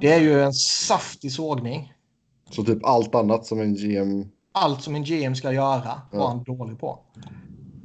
Det 0.00 0.12
är 0.12 0.20
ju 0.20 0.42
en 0.42 0.52
saftig 0.52 1.32
sågning. 1.32 1.92
Så 2.50 2.64
typ 2.64 2.84
allt 2.84 3.14
annat 3.14 3.46
som 3.46 3.60
en 3.60 3.74
GM 3.74 4.30
allt 4.52 4.82
som 4.82 4.94
en 4.94 5.04
GM 5.04 5.34
ska 5.34 5.52
göra 5.52 6.02
var 6.12 6.20
Ja. 6.20 6.28
han 6.28 6.42
dålig 6.42 6.78
på. 6.80 6.98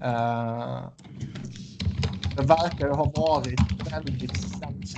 Eh, 0.03 0.83
det 2.35 2.41
verkar 2.43 2.89
ha 2.89 3.03
varit 3.15 3.91
väldigt 3.91 4.39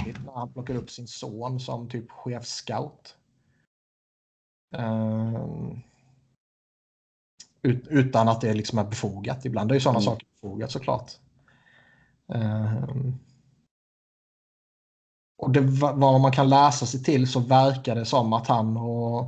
känsligt 0.05 0.25
när 0.25 0.33
han 0.33 0.53
plockade 0.53 0.79
upp 0.79 0.89
sin 0.89 1.07
son 1.07 1.59
som 1.59 1.89
typ 1.89 2.11
chefscout. 2.11 3.15
Eh, 4.75 5.33
ut, 7.61 7.87
utan 7.87 8.27
att 8.27 8.41
det 8.41 8.53
liksom 8.53 8.79
är 8.79 8.83
befogat. 8.83 9.45
Ibland 9.45 9.71
är 9.71 9.75
ju 9.75 9.81
sådana 9.81 9.99
Mm. 9.99 10.05
saker 10.05 10.27
befogat 10.41 10.71
såklart. 10.71 11.11
Eh, 12.33 12.83
och 15.37 15.51
det, 15.51 15.61
vad 15.61 16.21
man 16.21 16.31
kan 16.31 16.49
läsa 16.49 16.85
sig 16.85 17.03
till 17.03 17.27
så 17.27 17.39
verkar 17.39 17.95
det 17.95 18.05
som 18.05 18.33
att 18.33 18.47
han 18.47 18.77
och 18.77 19.27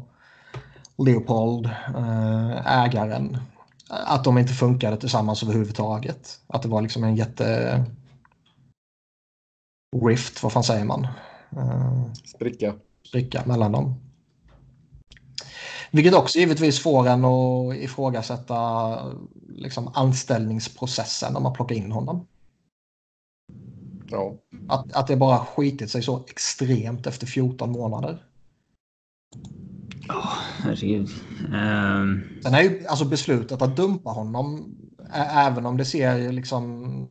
Leopold, 0.97 1.65
eh, 1.95 2.83
ägaren, 2.83 3.37
att 3.89 4.23
de 4.23 4.37
inte 4.37 4.53
funkade 4.53 4.97
tillsammans 4.97 5.43
överhuvudtaget. 5.43 6.41
Att 6.47 6.61
det 6.61 6.69
var 6.69 6.81
liksom 6.81 7.03
en 7.03 7.15
jätte 7.15 7.85
rift, 9.95 10.43
vad 10.43 10.51
fan 10.51 10.63
säger 10.63 10.85
man? 10.85 11.07
Eh, 11.57 12.13
spricka. 12.13 12.75
spricka 13.07 13.43
mellan 13.45 13.71
dem. 13.71 13.95
Vilket 15.91 16.13
också 16.13 16.39
givetvis 16.39 16.79
får 16.79 17.07
en 17.07 17.25
att 17.25 17.75
ifrågasätta 17.75 18.99
liksom, 19.49 19.91
anställningsprocessen 19.93 21.33
när 21.33 21.39
man 21.39 21.53
plockar 21.53 21.75
in 21.75 21.91
honom. 21.91 22.27
Ja. 24.09 24.35
Att, 24.67 24.93
att 24.93 25.07
det 25.07 25.15
bara 25.15 25.45
skitit 25.45 25.91
sig 25.91 26.03
så 26.03 26.25
extremt 26.27 27.07
efter 27.07 27.27
14 27.27 27.71
månader. 27.71 28.23
Ja, 30.07 30.23
herregud. 30.63 31.09
Um... 31.45 32.39
Sen 32.43 32.53
är 32.53 32.61
ju 32.61 32.87
alltså 32.87 33.05
beslutet 33.05 33.61
att 33.61 33.75
dumpa 33.75 34.09
honom, 34.09 34.75
även 35.13 35.65
om 35.65 35.77
det 35.77 35.85
ser 35.85 36.31
liksom 36.31 37.09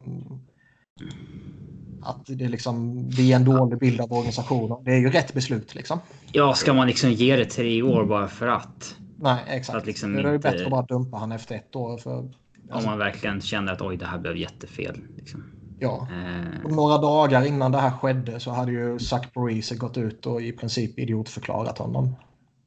att 2.02 2.26
det, 2.26 2.48
liksom, 2.48 3.04
det 3.10 3.32
är 3.32 3.36
en 3.36 3.44
dålig 3.44 3.78
bild 3.78 4.00
av 4.00 4.12
organisationen. 4.12 4.84
Det 4.84 4.90
är 4.90 4.98
ju 4.98 5.10
rätt 5.10 5.34
beslut 5.34 5.74
liksom. 5.74 5.98
Ja, 6.32 6.54
ska 6.54 6.74
man 6.74 6.86
liksom 6.86 7.12
ge 7.12 7.36
det 7.36 7.44
tre 7.44 7.82
år 7.82 8.04
bara 8.04 8.28
för 8.28 8.46
att? 8.46 8.96
Nej, 9.18 9.44
exakt. 9.48 9.78
Att 9.78 9.86
liksom 9.86 10.12
det 10.12 10.20
är 10.20 10.28
ju 10.28 10.34
inte... 10.34 10.50
bättre 10.50 10.64
att 10.64 10.70
bara 10.70 10.86
dumpa 10.86 11.16
han 11.16 11.32
efter 11.32 11.54
ett 11.54 11.76
år. 11.76 11.98
För, 11.98 12.18
alltså... 12.18 12.30
Om 12.70 12.84
man 12.84 12.98
verkligen 12.98 13.40
känner 13.40 13.72
att 13.72 13.82
oj, 13.82 13.96
det 13.96 14.06
här 14.06 14.18
blev 14.18 14.36
jättefel. 14.36 15.00
Liksom. 15.16 15.44
Ja. 15.78 16.08
Eh... 16.10 16.70
Några 16.70 16.98
dagar 16.98 17.46
innan 17.46 17.72
det 17.72 17.78
här 17.78 17.90
skedde 17.90 18.40
så 18.40 18.50
hade 18.50 18.72
ju 18.72 18.98
Zach 18.98 19.32
Parise 19.34 19.76
gått 19.76 19.98
ut 19.98 20.26
och 20.26 20.42
i 20.42 20.52
princip 20.52 20.98
idiotförklarat 20.98 21.78
honom. 21.78 22.14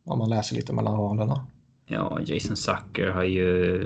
Om 0.05 0.19
man 0.19 0.29
läser 0.29 0.55
lite 0.55 0.73
mellan 0.73 0.97
raderna. 0.97 1.47
Ja, 1.87 2.19
Jason 2.25 2.55
Zucker 2.55 3.07
har 3.07 3.23
ju 3.23 3.81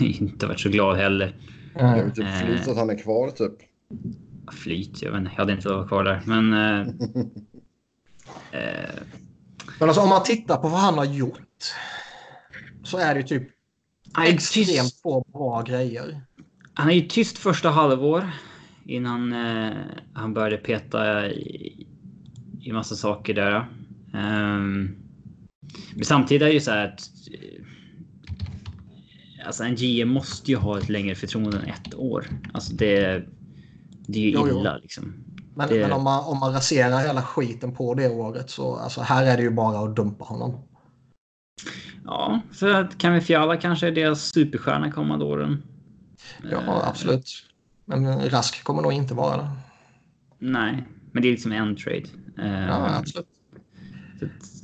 inte 0.00 0.46
varit 0.46 0.60
så 0.60 0.68
glad 0.68 0.96
heller. 0.96 1.36
Jag 1.74 2.04
vet 2.04 2.14
typ 2.14 2.26
flyt 2.44 2.68
att 2.68 2.76
han 2.76 2.90
är 2.90 2.98
kvar 2.98 3.30
typ. 3.30 3.52
Flyt, 4.52 5.02
jag 5.02 5.12
vet 5.12 5.18
inte. 5.18 5.30
Jag 5.32 5.38
hade 5.38 5.52
inte 5.52 5.68
varit 5.68 5.88
kvar 5.88 6.04
där. 6.04 6.22
Men... 6.24 6.52
Eh, 6.52 6.80
eh, 8.60 9.02
men 9.78 9.88
alltså 9.88 10.02
om 10.02 10.08
man 10.08 10.24
tittar 10.24 10.56
på 10.56 10.68
vad 10.68 10.80
han 10.80 10.98
har 10.98 11.04
gjort. 11.04 11.74
Så 12.84 12.98
är 12.98 13.14
det 13.14 13.22
typ 13.22 13.42
extremt 14.24 15.00
få 15.02 15.24
bra 15.32 15.62
grejer. 15.62 16.20
Han 16.74 16.90
är 16.90 16.94
ju 16.94 17.08
tyst 17.08 17.38
första 17.38 17.70
halvår. 17.70 18.30
Innan 18.84 19.32
eh, 19.32 19.76
han 20.12 20.34
började 20.34 20.56
peta 20.56 21.28
i, 21.30 21.86
i 22.60 22.72
massa 22.72 22.94
saker 22.94 23.34
där. 23.34 23.68
Um, 24.14 24.96
men 25.94 26.04
samtidigt 26.04 26.42
är 26.42 26.46
det 26.46 26.52
ju 26.52 26.60
så 26.60 26.70
här 26.70 26.86
att 26.86 27.10
alltså 29.46 29.64
en 29.64 29.74
GM 29.74 30.08
måste 30.08 30.50
ju 30.50 30.56
ha 30.56 30.78
ett 30.78 30.88
längre 30.88 31.14
förtroende 31.14 31.58
än 31.58 31.64
ett 31.64 31.94
år. 31.94 32.26
Alltså 32.52 32.74
det, 32.74 33.24
det 34.06 34.18
är 34.18 34.22
ju 34.22 34.30
jo, 34.30 34.48
illa 34.48 34.74
jo. 34.74 34.82
liksom. 34.82 35.14
Men, 35.54 35.68
det... 35.68 35.80
men, 35.80 35.92
om, 35.92 36.04
man, 36.04 36.24
om 36.24 36.38
man 36.38 36.52
raserar 36.52 37.06
hela 37.06 37.22
skiten 37.22 37.74
på 37.74 37.94
det 37.94 38.08
året 38.08 38.50
så 38.50 38.76
alltså 38.76 39.00
här 39.00 39.26
är 39.26 39.36
det 39.36 39.42
ju 39.42 39.50
bara 39.50 39.78
att 39.78 39.96
dumpa 39.96 40.24
honom. 40.24 40.62
Ja, 42.04 42.40
för 42.52 42.74
att 42.74 42.98
Kami 42.98 43.20
Fiala 43.20 43.56
kanske 43.56 43.86
är 43.86 43.92
deras 43.92 44.20
superstjärna 44.20 44.92
kommande 44.92 45.24
åren. 45.24 45.62
Ja, 46.50 46.58
uh... 46.58 46.88
absolut. 46.88 47.30
Men 47.84 48.30
Rask 48.30 48.64
kommer 48.64 48.82
nog 48.82 48.92
inte 48.92 49.14
vara 49.14 49.36
det. 49.36 49.50
Nej, 50.38 50.84
men 51.12 51.22
det 51.22 51.28
är 51.28 51.32
liksom 51.32 51.52
en 51.52 51.76
trade. 51.76 52.06
Uh... 52.38 52.66
Ja, 52.66 52.96
absolut. 52.96 53.26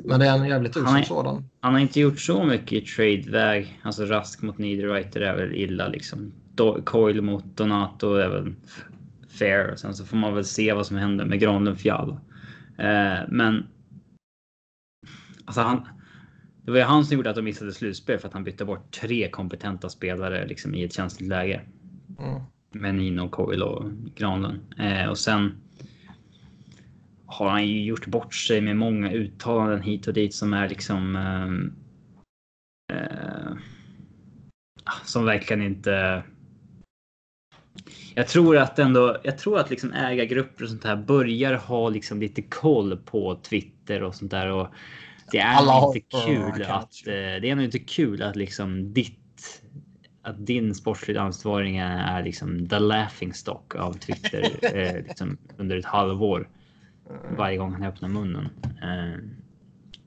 Men 0.04 0.20
det 0.20 0.26
är 0.26 0.38
en 0.38 0.48
jävligt 0.48 0.76
usel 0.76 1.04
sådan. 1.04 1.44
Han 1.60 1.72
har 1.72 1.80
inte 1.80 2.00
gjort 2.00 2.20
så 2.20 2.44
mycket 2.44 2.72
i 2.72 2.80
trade-väg. 2.80 3.80
Alltså 3.82 4.04
Rask 4.04 4.42
mot 4.42 4.58
Niederreiter 4.58 5.20
är 5.20 5.36
väl 5.36 5.54
illa 5.54 5.88
liksom. 5.88 6.32
Do 6.54 6.82
Coil 6.84 7.22
mot 7.22 7.44
Donato 7.56 8.14
är 8.14 8.28
väl 8.28 8.54
fair. 9.42 9.76
Sen 9.76 9.94
så 9.94 10.04
får 10.04 10.16
man 10.16 10.34
väl 10.34 10.44
se 10.44 10.72
vad 10.72 10.86
som 10.86 10.96
händer 10.96 11.24
med 11.24 11.40
Granlund 11.40 11.78
Fjall. 11.78 12.10
Eh, 12.78 13.18
men. 13.28 13.66
Alltså 15.44 15.60
han. 15.60 15.88
Det 16.64 16.70
var 16.70 16.78
ju 16.78 16.84
han 16.84 17.04
som 17.04 17.16
gjorde 17.16 17.30
att 17.30 17.36
de 17.36 17.42
missade 17.42 17.72
slutspel 17.72 18.18
för 18.18 18.28
att 18.28 18.34
han 18.34 18.44
bytte 18.44 18.64
bort 18.64 18.90
tre 19.00 19.30
kompetenta 19.30 19.88
spelare 19.88 20.46
liksom 20.46 20.74
i 20.74 20.84
ett 20.84 20.92
känsligt 20.92 21.28
läge. 21.28 21.60
Mm. 22.18 22.40
Med 22.70 22.94
Nino, 22.94 23.28
Coil 23.28 23.62
och 23.62 23.90
Granlund. 24.14 24.60
Eh, 24.78 25.08
och 25.08 25.18
sen 25.18 25.54
har 27.26 27.50
han 27.50 27.68
ju 27.68 27.84
gjort 27.84 28.06
bort 28.06 28.34
sig 28.34 28.60
med 28.60 28.76
många 28.76 29.12
uttalanden 29.12 29.82
hit 29.82 30.06
och 30.06 30.14
dit 30.14 30.34
som 30.34 30.54
är 30.54 30.68
liksom. 30.68 31.16
Eh, 31.16 32.96
eh, 32.96 33.52
som 35.04 35.24
verkligen 35.24 35.62
inte. 35.62 36.22
Jag 38.14 38.28
tror 38.28 38.56
att 38.56 38.78
ändå. 38.78 39.16
Jag 39.24 39.38
tror 39.38 39.58
att 39.58 39.70
liksom 39.70 39.92
ägargrupper 39.92 40.64
och 40.64 40.70
sånt 40.70 40.84
här 40.84 40.96
börjar 40.96 41.54
ha 41.54 41.88
liksom 41.88 42.20
lite 42.20 42.42
koll 42.42 42.96
på 42.96 43.40
Twitter 43.42 44.02
och 44.02 44.14
sånt 44.14 44.30
där 44.30 44.50
och. 44.50 44.68
Det 45.32 45.38
är 45.38 45.54
Alla 45.54 45.86
inte 45.86 46.00
kul 46.26 46.62
att. 46.62 47.06
Eh, 47.06 47.12
det 47.12 47.50
är 47.50 47.54
nog 47.54 47.64
inte 47.64 47.78
kul 47.78 48.22
att 48.22 48.36
liksom 48.36 48.92
ditt 48.92 49.18
att 50.22 50.46
din 50.46 50.74
sportsliga 50.74 51.20
ansvarig 51.20 51.76
är 51.76 52.22
liksom 52.22 52.68
the 52.68 52.78
laughing 52.78 53.34
stock 53.34 53.74
av 53.74 53.92
Twitter 53.92 54.50
eh, 54.76 54.94
liksom 54.94 55.38
under 55.56 55.76
ett 55.76 55.84
halvår 55.84 56.48
varje 57.36 57.56
gång 57.56 57.72
han 57.72 57.82
öppnar 57.82 58.08
munnen. 58.08 58.48
Eh, 58.82 59.20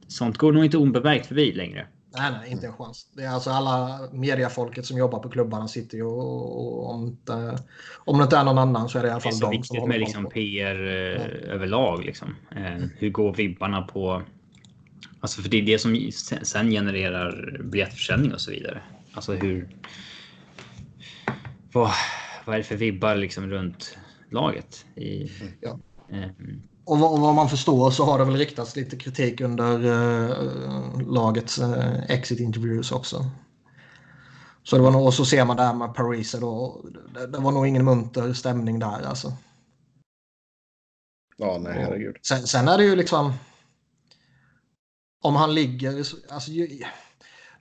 sånt 0.07 0.37
går 0.37 0.51
nog 0.53 0.65
inte 0.65 0.77
obemärkt 0.77 1.25
förbi 1.25 1.51
längre. 1.51 1.87
Nej, 2.17 2.31
nej, 2.31 2.51
inte 2.51 2.67
en 2.67 2.73
chans. 2.73 3.07
Det 3.13 3.23
är 3.23 3.29
alltså 3.29 3.49
alla 3.49 3.99
mediafolket 4.11 4.85
som 4.85 4.97
jobbar 4.97 5.19
på 5.19 5.29
klubbarna 5.29 5.67
sitter 5.67 5.97
ju 5.97 6.03
och, 6.03 6.89
om, 6.89 7.07
inte, 7.07 7.57
om 7.97 8.17
det 8.17 8.23
inte 8.23 8.37
är 8.37 8.43
någon 8.43 8.57
annan 8.57 8.89
så 8.89 8.99
är 8.99 9.03
det 9.03 9.07
i 9.07 9.11
alla 9.11 9.21
fall 9.21 9.39
de. 9.39 9.39
Det 9.39 9.45
är 9.45 9.61
så 9.63 9.73
viktigt 9.73 9.87
med 9.87 9.99
liksom 9.99 10.29
PR 10.29 10.87
eh, 10.87 11.53
överlag. 11.53 12.05
Liksom. 12.05 12.35
Eh, 12.55 12.85
hur 12.97 13.09
går 13.09 13.33
vibbarna 13.33 13.81
på? 13.81 14.21
Alltså 15.19 15.41
för 15.41 15.49
det 15.49 15.57
är 15.57 15.61
det 15.61 15.79
som 15.79 16.11
sen 16.41 16.71
genererar 16.71 17.61
biljettförsäljning 17.63 18.33
och 18.33 18.41
så 18.41 18.51
vidare. 18.51 18.81
Alltså 19.13 19.33
hur. 19.33 19.69
Vad, 21.71 21.91
vad 22.45 22.55
är 22.55 22.57
det 22.57 22.63
för 22.63 22.75
vibbar 22.75 23.15
liksom 23.15 23.49
runt 23.49 23.97
laget? 24.29 24.85
I, 24.95 25.31
ja. 25.61 25.79
eh, 26.11 26.29
och 26.85 26.99
vad, 26.99 27.19
vad, 27.19 27.35
man 27.35 27.49
förstår 27.49 27.91
så 27.91 28.05
har 28.05 28.19
det 28.19 28.25
väl 28.25 28.37
riktats 28.37 28.75
lite 28.75 28.97
kritik 28.97 29.41
under 29.41 29.85
uh, 29.85 31.01
lagets 31.11 31.59
uh, 31.59 32.11
exit 32.11 32.39
interviews 32.39 32.91
också. 32.91 33.25
Så 34.63 34.75
det 34.75 34.81
var 34.81 34.91
nog, 34.91 35.05
och 35.05 35.13
så 35.13 35.25
ser 35.25 35.45
man 35.45 35.57
där 35.57 35.73
med 35.73 35.93
Paris 35.93 36.31
då. 36.31 36.81
Det, 37.13 37.27
det, 37.27 37.37
var 37.37 37.51
nog 37.51 37.67
ingen 37.67 37.85
munter 37.85 38.33
stämning 38.33 38.79
där 38.79 39.07
alltså. 39.07 39.33
Ja, 41.37 41.57
nej 41.61 41.73
herregud. 41.73 42.15
Sen, 42.27 42.47
sen, 42.47 42.67
är 42.67 42.77
det 42.77 42.83
ju 42.83 42.95
liksom. 42.95 43.33
Om 45.21 45.35
han 45.35 45.53
ligger, 45.53 45.97
alltså. 45.97 46.51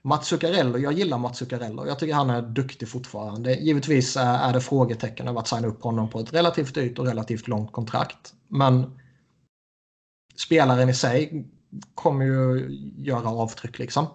Mats 0.01 0.27
Zuccarello, 0.27 0.77
jag 0.77 0.93
gillar 0.93 1.17
Mats 1.17 1.37
Zuccarello. 1.37 1.87
Jag 1.87 1.99
tycker 1.99 2.13
han 2.13 2.29
är 2.29 2.41
duktig 2.41 2.89
fortfarande. 2.89 3.53
Givetvis 3.53 4.17
är 4.17 4.53
det 4.53 4.61
frågetecken 4.61 5.27
över 5.27 5.39
att 5.39 5.47
signa 5.47 5.67
upp 5.67 5.83
honom 5.83 6.09
på 6.09 6.19
ett 6.19 6.33
relativt 6.33 6.75
dyrt 6.75 6.99
och 6.99 7.05
relativt 7.05 7.47
långt 7.47 7.71
kontrakt. 7.71 8.33
Men 8.47 8.99
spelaren 10.35 10.89
i 10.89 10.93
sig 10.93 11.45
kommer 11.95 12.25
ju 12.25 12.69
göra 12.97 13.29
avtryck 13.29 13.79
liksom. 13.79 14.07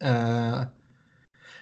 Eh, 0.00 0.62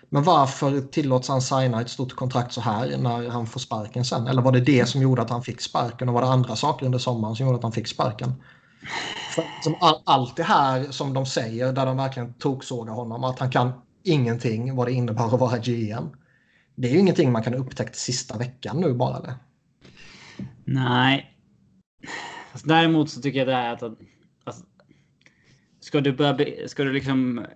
men 0.09 0.23
varför 0.23 0.81
tillåts 0.81 1.29
han 1.29 1.43
signa 1.43 1.81
ett 1.81 1.91
stort 1.91 2.13
kontrakt 2.13 2.53
så 2.53 2.61
här 2.61 2.97
när 2.99 3.29
han 3.29 3.47
får 3.47 3.61
sparken 3.61 4.05
sen? 4.05 4.27
Eller 4.27 4.43
var 4.43 4.53
det 4.53 4.61
det 4.61 4.87
som 4.87 5.03
gjorde 5.03 5.23
att 5.23 5.31
han 5.31 5.43
fick 5.43 5.61
sparken 5.61 6.09
och 6.09 6.15
var 6.15 6.23
det 6.23 6.29
andra 6.29 6.57
saker 6.57 6.87
under 6.87 6.99
sommaren 6.99 7.37
som 7.37 7.47
gjorde 7.47 7.57
att 7.57 7.63
han 7.63 7.73
fick 7.73 7.89
sparken? 7.89 8.33
För, 9.35 9.45
som 9.63 9.75
all, 9.81 10.03
allt 10.05 10.37
det 10.37 10.43
här 10.43 10.85
som 10.91 11.15
de 11.15 11.27
säger 11.27 11.73
där 11.73 11.87
de 11.87 11.97
verkligen 11.97 12.35
toksågar 12.35 12.93
honom 12.93 13.25
att 13.25 13.39
han 13.39 13.51
kan 13.51 13.73
ingenting 14.03 14.77
vad 14.77 14.87
det 14.87 14.93
innebär 14.93 15.35
att 15.35 15.41
vara 15.41 15.59
GM. 15.59 16.09
Det 16.75 16.89
är 16.89 16.93
ju 16.93 16.99
ingenting 16.99 17.33
man 17.33 17.43
kan 17.43 17.55
upptäcka 17.55 17.93
sista 17.93 18.39
veckan 18.39 18.81
nu 18.81 18.95
bara. 18.95 19.17
Eller? 19.17 19.35
Nej, 20.65 21.32
Fast 22.53 22.69
däremot 22.69 23.11
så 23.11 23.21
tycker 23.21 23.39
jag 23.39 23.49
det 23.49 23.55
är 23.55 23.73
att... 23.73 23.83
Alltså, 23.83 24.65
ska 25.81 26.01
du 26.01 26.13
börja... 26.13 26.69
Ska 26.69 26.85
du 26.85 26.93
liksom... 26.93 27.47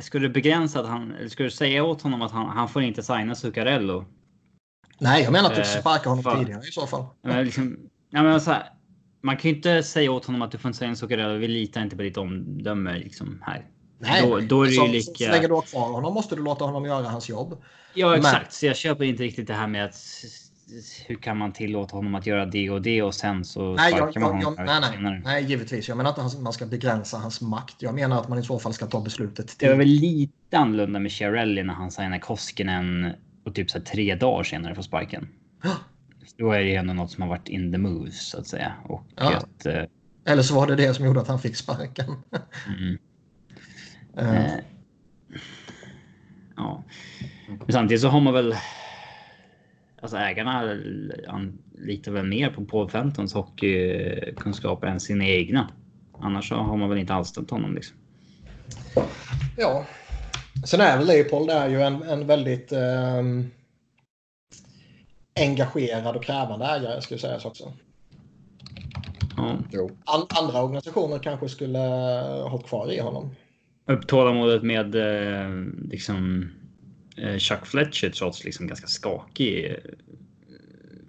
Ska 0.00 0.18
du 0.18 0.28
begränsa 0.28 0.80
att 0.80 0.86
han... 0.86 1.12
Eller 1.12 1.28
ska 1.28 1.42
du 1.42 1.50
säga 1.50 1.84
åt 1.84 2.02
honom 2.02 2.22
att 2.22 2.32
han, 2.32 2.48
han 2.48 2.68
får 2.68 2.82
inte 2.82 3.02
signa 3.02 3.34
Zuccarello? 3.34 4.04
Nej, 4.98 5.22
jag 5.22 5.32
menar 5.32 5.50
att 5.50 5.56
du 5.56 5.64
ska 5.64 5.80
sparka 5.80 6.08
honom 6.08 6.24
för, 6.24 6.38
tidigare 6.38 6.60
i 6.60 6.72
så 6.72 6.86
fall. 6.86 7.06
Men 7.22 7.44
liksom, 7.44 7.78
ja, 8.10 8.22
men 8.22 8.40
så 8.40 8.50
här, 8.50 8.72
man 9.20 9.36
kan 9.36 9.50
ju 9.50 9.56
inte 9.56 9.82
säga 9.82 10.12
åt 10.12 10.24
honom 10.24 10.42
att 10.42 10.52
du 10.52 10.58
får 10.58 10.68
inte 10.68 10.78
signa 10.78 10.94
Zuccarello. 10.94 11.38
Vi 11.38 11.48
litar 11.48 11.82
inte 11.82 11.96
på 11.96 12.02
ditt 12.02 12.16
omdöme 12.16 12.98
liksom 12.98 13.42
här. 13.46 13.66
Nej, 13.98 14.22
då, 14.22 14.40
då 14.40 14.62
är 14.62 14.66
det 14.66 14.72
så, 14.72 14.86
ju 14.86 14.92
lika... 14.92 15.24
så 15.24 15.30
länge 15.30 15.46
du 15.46 15.54
har 15.54 15.62
kvar 15.62 15.92
honom 15.92 16.14
måste 16.14 16.36
du 16.36 16.42
låta 16.42 16.64
honom 16.64 16.84
göra 16.84 17.08
hans 17.08 17.28
jobb. 17.28 17.62
Ja, 17.94 18.16
exakt. 18.16 18.42
Men... 18.42 18.50
Så 18.50 18.66
jag 18.66 18.76
köper 18.76 19.04
inte 19.04 19.22
riktigt 19.22 19.46
det 19.46 19.54
här 19.54 19.66
med 19.66 19.84
att 19.84 19.94
hur 21.06 21.16
kan 21.16 21.36
man 21.36 21.52
tillåta 21.52 21.96
honom 21.96 22.14
att 22.14 22.26
göra 22.26 22.46
det 22.46 22.70
och 22.70 22.82
det 22.82 23.02
och 23.02 23.14
sen 23.14 23.44
så 23.44 23.74
nej, 23.74 23.94
jag, 23.96 24.12
jag, 24.14 24.20
honom 24.20 24.54
jag, 24.58 24.66
nej, 24.66 24.98
nej, 25.00 25.20
nej, 25.24 25.44
givetvis. 25.44 25.88
Jag 25.88 25.96
menar 25.96 26.10
inte 26.10 26.22
att 26.22 26.40
man 26.40 26.52
ska 26.52 26.66
begränsa 26.66 27.18
hans 27.18 27.40
makt. 27.40 27.76
Jag 27.78 27.94
menar 27.94 28.20
att 28.20 28.28
man 28.28 28.38
i 28.38 28.42
så 28.42 28.58
fall 28.58 28.72
ska 28.72 28.86
ta 28.86 29.00
beslutet. 29.00 29.48
Till. 29.48 29.56
Det 29.58 29.68
var 29.68 29.78
väl 29.78 29.88
lite 29.88 30.58
annorlunda 30.58 30.98
med 31.00 31.10
Chiarelli 31.10 31.62
när 31.62 31.74
han 31.74 31.90
signade 31.90 32.18
Koskinen 32.18 33.12
och 33.44 33.54
typ 33.54 33.70
så 33.70 33.80
tre 33.80 34.14
dagar 34.14 34.44
senare 34.44 34.74
får 34.74 34.82
sparken. 34.82 35.28
Då 36.36 36.52
är 36.52 36.60
det 36.60 36.74
ändå 36.74 36.92
något 36.92 37.10
som 37.10 37.22
har 37.22 37.28
varit 37.28 37.48
in 37.48 37.72
the 37.72 37.78
moves 37.78 38.28
så 38.28 38.38
att 38.38 38.46
säga. 38.46 38.72
Och 38.84 39.04
ja. 39.16 39.36
att, 39.36 39.66
eh... 39.66 39.82
Eller 40.24 40.42
så 40.42 40.54
var 40.54 40.66
det 40.66 40.76
det 40.76 40.94
som 40.94 41.04
gjorde 41.04 41.20
att 41.20 41.28
han 41.28 41.38
fick 41.38 41.56
sparken. 41.56 42.14
mm. 42.78 42.98
uh. 44.18 44.46
eh. 44.46 44.52
Ja. 46.56 46.84
Men 47.48 47.72
samtidigt 47.72 48.00
så 48.00 48.08
har 48.08 48.20
man 48.20 48.34
väl 48.34 48.54
alltså 50.00 50.16
ägarna 50.16 50.78
litar 51.78 52.12
väl 52.12 52.26
mer 52.26 52.50
på 52.50 52.64
Paul 52.64 52.90
Fentons 52.90 53.34
hockeykunskaper 53.34 54.86
än 54.86 55.00
sina 55.00 55.24
egna. 55.26 55.70
Annars 56.20 56.48
så 56.48 56.54
har 56.54 56.76
man 56.76 56.88
väl 56.88 56.98
inte 56.98 57.14
anställt 57.14 57.50
honom 57.50 57.74
liksom. 57.74 57.96
Ja. 59.56 59.84
Sen 60.66 60.80
är 60.80 60.98
väl 60.98 61.06
Leopold 61.06 61.50
är 61.50 61.68
ju 61.68 61.82
en, 61.82 62.02
en 62.02 62.26
väldigt 62.26 62.72
eh, 62.72 63.22
engagerad 65.40 66.16
och 66.16 66.24
krävande 66.24 66.66
ägare 66.66 67.00
ska 67.00 67.18
sägas 67.18 67.44
också. 67.44 67.72
Ja. 69.72 69.88
An, 70.04 70.26
andra 70.28 70.62
organisationer 70.62 71.18
kanske 71.18 71.48
skulle 71.48 71.78
ha 71.78 72.48
hållit 72.48 72.66
kvar 72.66 72.92
i 72.92 73.00
honom. 73.00 73.34
Upp 73.86 74.06
tålamodet 74.06 74.62
med 74.62 74.94
eh, 74.94 75.50
liksom 75.90 76.50
Chuck 77.38 77.66
Fletcher 77.66 78.10
trots 78.10 78.44
liksom 78.44 78.66
ganska 78.66 78.86
skakig 78.86 79.64
eh, 79.64 79.76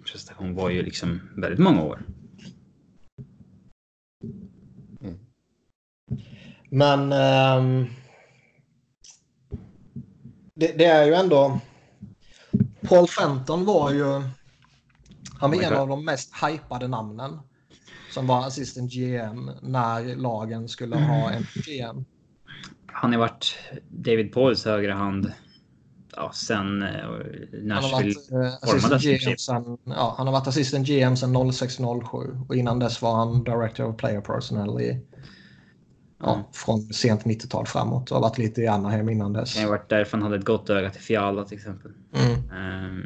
prestation 0.04 0.54
var 0.54 0.70
ju 0.70 0.82
liksom 0.82 1.20
väldigt 1.36 1.60
många 1.60 1.82
år. 1.82 2.02
Men 6.70 7.12
ehm, 7.12 7.86
det, 10.54 10.78
det 10.78 10.84
är 10.84 11.06
ju 11.06 11.14
ändå... 11.14 11.60
Paul 12.80 13.08
Fenton 13.08 13.64
var 13.64 13.92
ju... 13.92 14.04
Han 15.38 15.50
var 15.50 15.58
Oh 15.58 15.64
en 15.64 15.72
av 15.72 15.88
de 15.88 16.04
mest 16.04 16.32
hypade 16.44 16.88
namnen. 16.88 17.38
Som 18.10 18.26
var 18.26 18.46
assistant 18.46 18.92
GM 18.92 19.50
när 19.62 20.16
lagen 20.16 20.68
skulle 20.68 20.96
ha 20.96 21.30
en 21.30 21.42
GM. 21.54 22.04
Han 22.86 23.12
har 23.12 23.18
varit 23.18 23.58
David 23.88 24.32
Pauls 24.32 24.64
högra 24.64 24.94
hand 24.94 25.32
ja, 26.16 26.32
sen 26.34 26.82
eh, 26.82 26.88
Han 26.88 27.10
har 27.10 27.62
Nashville 27.62 28.14
varit, 28.14 28.32
eh, 28.32 28.68
formades 28.68 29.02
GM 29.02 29.36
sen, 29.38 29.78
ja, 29.84 30.14
han 30.16 30.26
har 30.26 30.32
varit 30.32 30.46
assistant 30.46 30.86
GM 30.86 31.16
sedan 31.16 31.36
06-07 31.36 32.46
och 32.48 32.56
innan 32.56 32.78
dess 32.78 33.02
var 33.02 33.14
han 33.16 33.44
director 33.44 33.84
of 33.84 33.96
player 33.96 34.20
personnel 34.20 34.80
i, 34.80 35.00
ja, 36.22 36.32
Mm. 36.34 36.44
från 36.52 36.80
sent 36.80 37.24
90-tal 37.24 37.66
framåt 37.66 38.10
och 38.10 38.16
har 38.16 38.22
varit 38.22 38.38
lite 38.38 38.60
i 38.62 38.66
Anaheim 38.66 39.08
innan 39.08 39.32
dess. 39.32 39.54
Det 39.54 39.60
ju 39.60 39.68
varit 39.68 39.88
därför 39.88 40.18
han 40.18 40.22
hade 40.22 40.36
ett 40.36 40.44
gott 40.44 40.70
öga 40.70 40.90
till 40.90 41.00
Fiala 41.00 41.44
till 41.44 41.56
exempel. 41.58 41.92
Mm. 42.14 42.50
Ehm, 42.50 43.02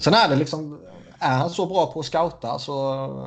Sen 0.00 0.14
är 0.14 0.28
det 0.28 0.36
liksom, 0.36 0.80
är 1.18 1.38
han 1.38 1.50
så 1.50 1.66
bra 1.66 1.92
på 1.92 2.00
att 2.00 2.06
scouta 2.06 2.58
så 2.58 2.72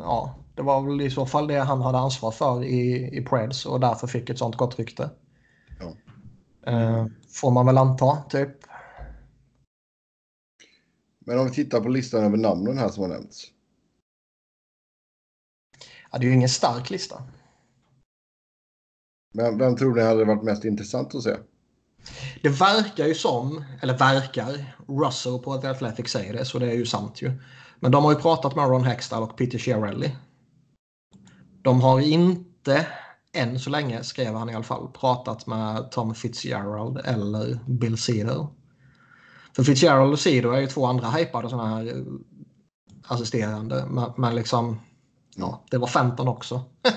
ja, 0.03 0.35
det 0.55 0.61
var 0.61 0.81
väl 0.81 1.01
i 1.01 1.09
så 1.09 1.25
fall 1.25 1.47
det 1.47 1.59
han 1.59 1.81
hade 1.81 1.97
ansvar 1.97 2.31
för 2.31 2.63
i, 2.63 3.09
i 3.17 3.21
Preds 3.21 3.65
och 3.65 3.79
därför 3.79 4.07
fick 4.07 4.29
ett 4.29 4.37
sånt 4.39 4.55
gott 4.55 4.79
rykte. 4.79 5.09
Ja. 5.79 5.93
Eh, 6.71 7.05
får 7.35 7.51
man 7.51 7.65
väl 7.65 7.77
anta, 7.77 8.23
typ. 8.29 8.57
Men 11.19 11.39
om 11.39 11.45
vi 11.45 11.51
tittar 11.51 11.81
på 11.81 11.89
listan 11.89 12.23
över 12.23 12.37
namnen 12.37 12.77
här 12.77 12.89
som 12.89 13.03
har 13.03 13.09
nämnts. 13.09 13.51
Ja, 16.11 16.17
det 16.17 16.25
är 16.25 16.29
ju 16.29 16.35
ingen 16.35 16.49
stark 16.49 16.89
lista. 16.89 17.23
Men 19.33 19.57
vem 19.57 19.75
tror 19.75 19.95
ni 19.95 20.01
hade 20.01 20.25
varit 20.25 20.43
mest 20.43 20.65
intressant 20.65 21.15
att 21.15 21.23
se? 21.23 21.35
Det 22.41 22.49
verkar 22.49 23.05
ju 23.05 23.15
som, 23.15 23.65
eller 23.81 23.97
verkar, 23.97 24.75
Russell 24.87 25.39
på 25.39 25.57
The 25.57 25.67
Athletic 25.67 26.11
säger 26.11 26.33
det 26.33 26.45
så 26.45 26.59
det 26.59 26.71
är 26.71 26.75
ju 26.75 26.85
sant 26.85 27.21
ju. 27.21 27.31
Men 27.79 27.91
de 27.91 28.03
har 28.03 28.11
ju 28.11 28.19
pratat 28.19 28.55
med 28.55 28.69
Ron 28.69 28.83
Hextall 28.83 29.23
och 29.23 29.37
Peter 29.37 29.57
Chiarelli. 29.57 30.15
De 31.61 31.81
har 31.81 31.99
inte, 31.99 32.87
än 33.35 33.59
så 33.59 33.69
länge 33.69 34.03
skrev 34.03 34.35
han 34.35 34.49
i 34.49 34.55
alla 34.55 34.63
fall, 34.63 34.87
pratat 34.87 35.47
med 35.47 35.91
Tom 35.91 36.15
Fitzgerald 36.15 36.97
eller 36.97 37.59
Bill 37.67 37.97
Cedar. 37.97 38.47
För 39.55 39.63
Fitzgerald 39.63 40.13
och 40.13 40.19
Cedar 40.19 40.53
är 40.53 40.61
ju 40.61 40.67
två 40.67 40.85
andra 40.85 41.09
hypade 41.09 41.49
sådana 41.49 41.75
här 41.75 41.87
eh, 41.87 42.03
assisterande. 43.07 43.85
Men, 43.89 44.11
men 44.17 44.35
liksom, 44.35 44.79
ja, 45.35 45.63
det 45.71 45.77
var 45.77 45.87
15 45.87 46.27
också. 46.27 46.63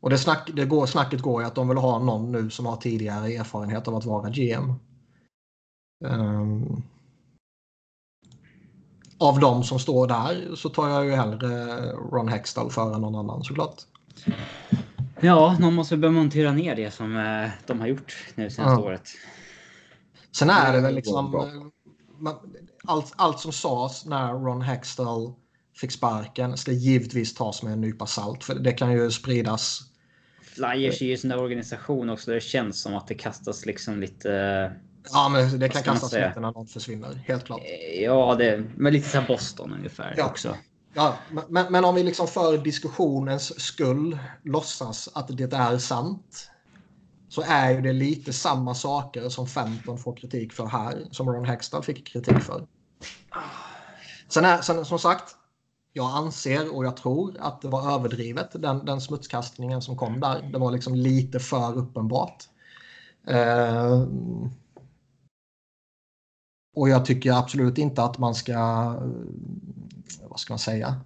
Och 0.00 0.10
det, 0.10 0.18
snack, 0.18 0.50
det 0.54 0.64
går, 0.64 0.86
snacket 0.86 1.20
går 1.20 1.42
ju 1.42 1.48
att 1.48 1.54
de 1.54 1.68
vill 1.68 1.78
ha 1.78 1.98
någon 1.98 2.32
nu 2.32 2.50
som 2.50 2.66
har 2.66 2.76
tidigare 2.76 3.34
erfarenhet 3.34 3.88
av 3.88 3.94
att 3.94 4.04
vara 4.04 4.30
GM. 4.30 4.74
Um, 6.04 6.10
ehm, 6.10 6.82
av 9.18 9.40
de 9.40 9.62
som 9.62 9.78
står 9.78 10.06
där 10.06 10.54
så 10.54 10.68
tar 10.68 10.88
jag 10.88 11.04
ju 11.04 11.12
hellre 11.12 11.82
Ron 11.92 12.28
Hextall 12.28 12.70
före 12.70 12.98
någon 12.98 13.14
annan 13.14 13.44
såklart 13.44 13.74
ja, 15.20 15.56
någon 15.60 15.74
måste 15.74 15.96
börja 15.96 16.12
montera 16.12 16.52
ner 16.52 16.76
det 16.76 16.90
som 16.90 17.16
eh, 17.16 17.50
de 17.66 17.80
har 17.80 17.86
gjort 17.86 18.16
nu 18.34 18.50
senaste 18.50 18.80
Ja. 18.80 18.86
året. 18.86 19.08
Sen 20.32 20.50
är 20.50 20.72
det 20.72 20.80
väl 20.80 20.94
liksom 20.94 21.34
eh, 21.34 22.32
allt, 22.84 23.12
allt 23.16 23.40
som 23.40 23.52
sades 23.52 24.04
när 24.06 24.32
Ron 24.32 24.62
Hextall 24.62 25.32
fick 25.76 25.92
sparken 25.92 26.56
ska 26.56 26.72
givetvis 26.72 27.34
tas 27.34 27.62
med 27.62 27.72
en 27.72 27.80
nypa 27.80 28.06
salt 28.06 28.44
för 28.44 28.54
det 28.54 28.72
kan 28.72 28.92
ju 28.92 29.10
spridas. 29.10 29.80
Flyers 30.42 31.02
är 31.02 31.06
ju 31.06 31.12
en 31.12 31.18
sån 31.18 31.30
där 31.30 31.38
organisation 31.42 32.10
också 32.10 32.30
det 32.30 32.40
känns 32.40 32.80
som 32.82 32.94
att 32.94 33.06
det 33.06 33.14
kastas 33.14 33.66
liksom 33.66 34.00
lite... 34.00 34.28
Ja, 35.12 35.28
men 35.28 35.58
det 35.58 35.68
kan 35.68 35.82
kastas 35.82 36.12
lite 36.12 36.32
när 36.40 36.52
någon 36.52 36.66
försvinner, 36.66 37.14
helt 37.26 37.44
klart. 37.44 37.60
eh, 37.60 38.02
Ja, 38.02 38.34
det, 38.38 38.64
men 38.76 38.92
lite 38.92 39.08
så 39.08 39.18
här 39.18 39.26
Boston 39.28 39.72
ungefär 39.78 40.14
Ja. 40.16 40.26
också. 40.26 40.56
Ja, 40.94 41.18
men, 41.48 41.72
men 41.72 41.84
om 41.84 41.94
vi 41.94 42.02
liksom 42.02 42.26
för 42.28 42.58
diskussionens 42.58 43.60
skull 43.60 44.18
låtsas 44.42 45.08
att 45.14 45.36
det 45.36 45.52
är 45.52 45.78
sant. 45.78 46.48
Så 47.28 47.42
är 47.46 47.70
ju 47.70 47.80
det 47.80 47.92
lite 47.92 48.32
samma 48.32 48.74
saker 48.74 49.28
som 49.28 49.46
15 49.46 49.98
får 49.98 50.16
kritik 50.16 50.52
för 50.52 50.66
här. 50.66 51.06
Som 51.10 51.28
Ron 51.28 51.44
Hextall 51.44 51.82
fick 51.82 52.06
kritik 52.06 52.38
för. 52.40 52.66
Sen, 54.28 54.44
är, 54.44 54.60
sen 54.60 54.84
som 54.84 54.98
sagt. 54.98 55.36
Jag 55.92 56.16
anser 56.16 56.76
och 56.76 56.84
jag 56.84 56.96
tror 56.96 57.36
att 57.40 57.62
det 57.62 57.68
var 57.68 57.94
överdrivet. 57.94 58.48
Den, 58.52 58.84
den 58.84 59.00
smutskastningen 59.00 59.82
som 59.82 59.96
kom 59.96 60.20
där. 60.20 60.50
Det 60.52 60.58
var 60.58 60.72
liksom 60.72 60.94
lite 60.94 61.40
för 61.40 61.78
uppenbart. 61.78 62.44
Eh, 63.26 64.02
och 66.76 66.88
jag 66.88 67.04
tycker 67.04 67.32
absolut 67.32 67.78
inte 67.78 68.02
att 68.02 68.18
man 68.18 68.34
ska 68.34 68.94
vad 70.32 70.40
ska 70.40 70.52
man 70.52 70.58
säga? 70.58 71.00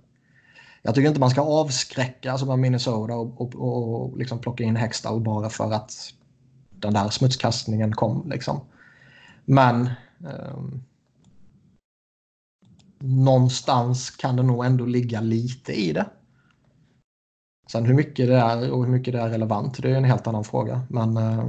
Jag 0.83 0.95
tycker 0.95 1.09
inte 1.09 1.21
man 1.21 1.31
ska 1.31 1.41
avskräcka 1.41 2.39
som 2.39 2.51
alltså 2.51 2.57
Minnesota 2.57 3.15
och, 3.15 3.41
och, 3.41 3.55
och 3.55 4.19
liksom 4.19 4.39
plocka 4.39 4.65
in 4.65 4.77
Hextall 4.77 5.21
bara 5.21 5.51
för 5.51 5.73
att 5.73 6.13
den 6.71 6.95
där 6.95 7.09
smutskastningen 7.09 7.93
kom. 7.93 8.31
Liksom. 8.31 8.61
Men 9.45 9.91
eh, 10.25 10.59
någonstans 12.99 14.11
kan 14.11 14.37
det 14.37 14.43
nog 14.43 14.65
ändå 14.65 14.85
ligga 14.87 15.21
lite 15.21 15.73
i 15.73 15.93
det. 15.93 16.07
Sen 17.69 17.87
hur 17.87 17.95
mycket 17.95 18.27
det 18.27 18.37
är 18.37 18.71
och 18.71 18.85
hur 18.85 18.93
mycket 18.93 19.15
det 19.15 19.21
är 19.21 19.29
relevant, 19.29 19.83
det 19.83 19.91
är 19.91 19.97
en 19.97 20.05
helt 20.05 20.27
annan 20.27 20.45
fråga. 20.45 20.83
Men 20.91 21.17
eh, 21.17 21.47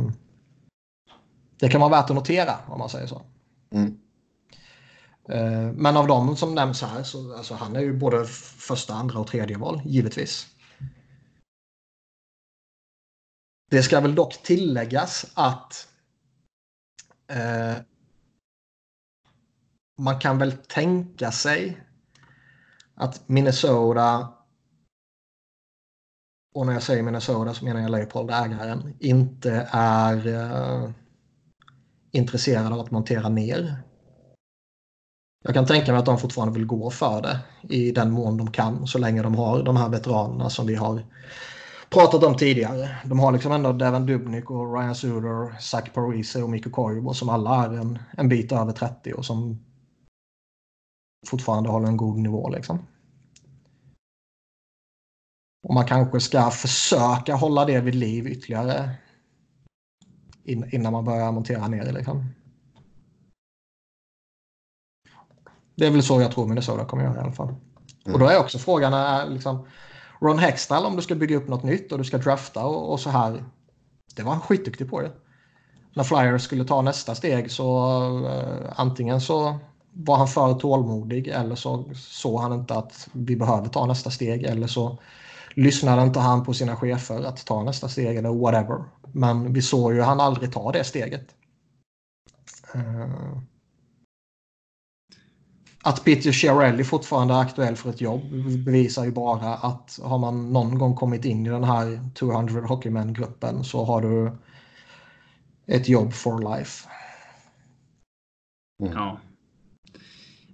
det 1.59 1.69
kan 1.69 1.81
vara 1.81 1.91
värt 1.91 2.09
att 2.09 2.15
notera 2.15 2.55
om 2.67 2.79
man 2.79 2.89
säger 2.89 3.07
så. 3.07 3.21
Mm. 3.71 3.97
Eh, 5.29 5.71
men 5.71 5.97
av 5.97 6.07
dem 6.07 6.35
som 6.35 6.55
nämns 6.55 6.81
här 6.81 7.03
så 7.03 7.35
alltså, 7.37 7.53
han 7.53 7.75
är 7.75 7.79
ju 7.79 7.93
både 7.93 8.25
första, 8.25 8.93
andra 8.93 9.19
och 9.19 9.27
tredje 9.27 9.57
val, 9.57 9.81
givetvis. 9.85 10.47
Det 13.69 13.83
ska 13.83 13.99
väl 13.99 14.15
dock 14.15 14.43
tilläggas 14.43 15.31
att 15.33 15.87
eh, 17.27 17.77
man 19.99 20.19
kan 20.19 20.37
väl 20.37 20.51
tänka 20.51 21.31
sig 21.31 21.83
att 22.95 23.29
Minnesota 23.29 24.33
och 26.55 26.65
när 26.65 26.73
jag 26.73 26.83
säger 26.83 27.03
Minnesota 27.03 27.53
så 27.53 27.65
menar 27.65 27.81
jag 27.81 27.91
Leopold, 27.91 28.31
ägaren, 28.31 28.95
inte 28.99 29.69
är 29.71 30.27
eh, 30.27 30.89
intresserad 32.11 32.73
av 32.73 32.79
att 32.79 32.91
montera 32.91 33.29
ner 33.29 33.86
jag 35.47 35.53
kan 35.53 35.65
tänka 35.65 35.91
mig 35.91 35.99
att 35.99 36.05
de 36.05 36.17
fortfarande 36.17 36.53
vill 36.53 36.65
gå 36.65 36.89
för 36.89 37.21
det 37.21 37.39
i 37.75 37.91
den 37.91 38.11
mån 38.11 38.37
de 38.37 38.51
kan 38.51 38.87
så 38.87 38.97
länge 38.97 39.21
de 39.21 39.35
har 39.35 39.63
de 39.63 39.77
här 39.77 39.89
veteranerna 39.89 40.49
som 40.49 40.67
vi 40.67 40.75
har 40.75 41.03
pratat 41.89 42.23
om 42.23 42.35
tidigare. 42.35 42.97
De 43.05 43.19
har 43.19 43.31
liksom 43.31 43.51
ändå 43.51 43.73
Devin 43.73 44.05
Dubnik 44.05 44.51
och 44.51 44.77
Ryan 44.77 44.95
Suder, 44.95 45.59
Zach 45.59 45.93
Parise 45.93 46.43
och 46.43 46.49
Mikko 46.49 46.69
Koivu 46.69 47.13
som 47.13 47.29
alla 47.29 47.65
är 47.65 47.69
en, 47.77 47.99
en 48.17 48.29
bit 48.29 48.51
över 48.51 48.71
30 48.71 49.13
och 49.13 49.25
som 49.25 49.59
fortfarande 51.27 51.69
håller 51.69 51.87
en 51.87 51.97
god 51.97 52.17
nivå. 52.17 52.49
Liksom. 52.49 52.79
Och 55.67 55.73
man 55.73 55.85
kanske 55.85 56.19
ska 56.19 56.49
försöka 56.51 57.35
hålla 57.35 57.65
det 57.65 57.81
vid 57.81 57.95
liv 57.95 58.27
ytterligare 58.27 58.89
innan 60.45 60.93
man 60.93 61.05
börjar 61.05 61.31
montera 61.31 61.67
ner 61.67 61.85
det. 61.85 61.91
Liksom. 61.91 62.25
Det 65.77 65.85
är 65.85 65.91
väl 65.91 66.03
så 66.03 66.21
jag 66.21 66.31
tror 66.31 66.47
Minnesota 66.47 66.85
kommer 66.85 67.03
göra 67.03 67.15
i 67.15 67.19
alla 67.19 67.31
fall. 67.31 67.47
Mm. 67.47 68.13
Och 68.13 68.19
då 68.19 68.25
är 68.27 68.39
också 68.39 68.59
frågan 68.59 68.93
är 68.93 69.29
liksom 69.29 69.67
Ron 70.21 70.39
Hextall 70.39 70.85
om 70.85 70.95
du 70.95 71.01
ska 71.01 71.15
bygga 71.15 71.37
upp 71.37 71.47
något 71.47 71.63
nytt 71.63 71.91
och 71.91 71.97
du 71.97 72.03
ska 72.03 72.17
drafta 72.17 72.65
och, 72.65 72.91
och 72.91 72.99
så 72.99 73.09
här. 73.09 73.43
Det 74.15 74.23
var 74.23 74.31
han 74.31 74.41
skitduktig 74.41 74.89
på 74.89 75.01
det. 75.01 75.11
När 75.93 76.03
Flyers 76.03 76.41
skulle 76.41 76.65
ta 76.65 76.81
nästa 76.81 77.15
steg 77.15 77.51
så 77.51 77.99
uh, 78.25 78.73
antingen 78.75 79.21
så 79.21 79.59
var 79.91 80.17
han 80.17 80.27
för 80.27 80.53
tålmodig 80.53 81.27
eller 81.27 81.55
så 81.55 81.85
såg 81.95 82.41
han 82.41 82.53
inte 82.53 82.75
att 82.75 83.09
vi 83.11 83.35
behöver 83.35 83.69
ta 83.69 83.85
nästa 83.85 84.11
steg 84.11 84.43
eller 84.43 84.67
så 84.67 84.97
lyssnade 85.55 86.03
inte 86.03 86.19
han 86.19 86.45
på 86.45 86.53
sina 86.53 86.75
chefer 86.75 87.23
att 87.23 87.45
ta 87.45 87.63
nästa 87.63 87.89
steg 87.89 88.17
eller 88.17 88.29
whatever. 88.29 88.83
Men 89.11 89.53
vi 89.53 89.61
såg 89.61 89.93
ju 89.93 90.01
han 90.01 90.19
aldrig 90.19 90.53
ta 90.53 90.71
det 90.71 90.83
steget. 90.83 91.27
Uh, 92.75 93.37
att 95.87 96.05
Peter 96.05 96.31
Chiarelli 96.31 96.83
fortfarande 96.83 97.33
är 97.33 97.41
aktuell 97.41 97.75
för 97.75 97.89
ett 97.89 98.01
jobb 98.01 98.21
bevisar 98.65 99.05
ju 99.05 99.11
bara 99.11 99.53
att 99.53 99.99
har 100.03 100.17
man 100.17 100.53
någon 100.53 100.77
gång 100.77 100.95
kommit 100.95 101.25
in 101.25 101.45
i 101.45 101.49
den 101.49 101.63
här 101.63 102.13
200 102.13 102.61
Hockeymen-gruppen 102.61 103.63
så 103.63 103.85
har 103.85 104.01
du 104.01 104.31
ett 105.67 105.89
jobb 105.89 106.13
for 106.13 106.57
life. 106.57 106.89
Mm. 108.83 108.93
Ja. 108.93 109.19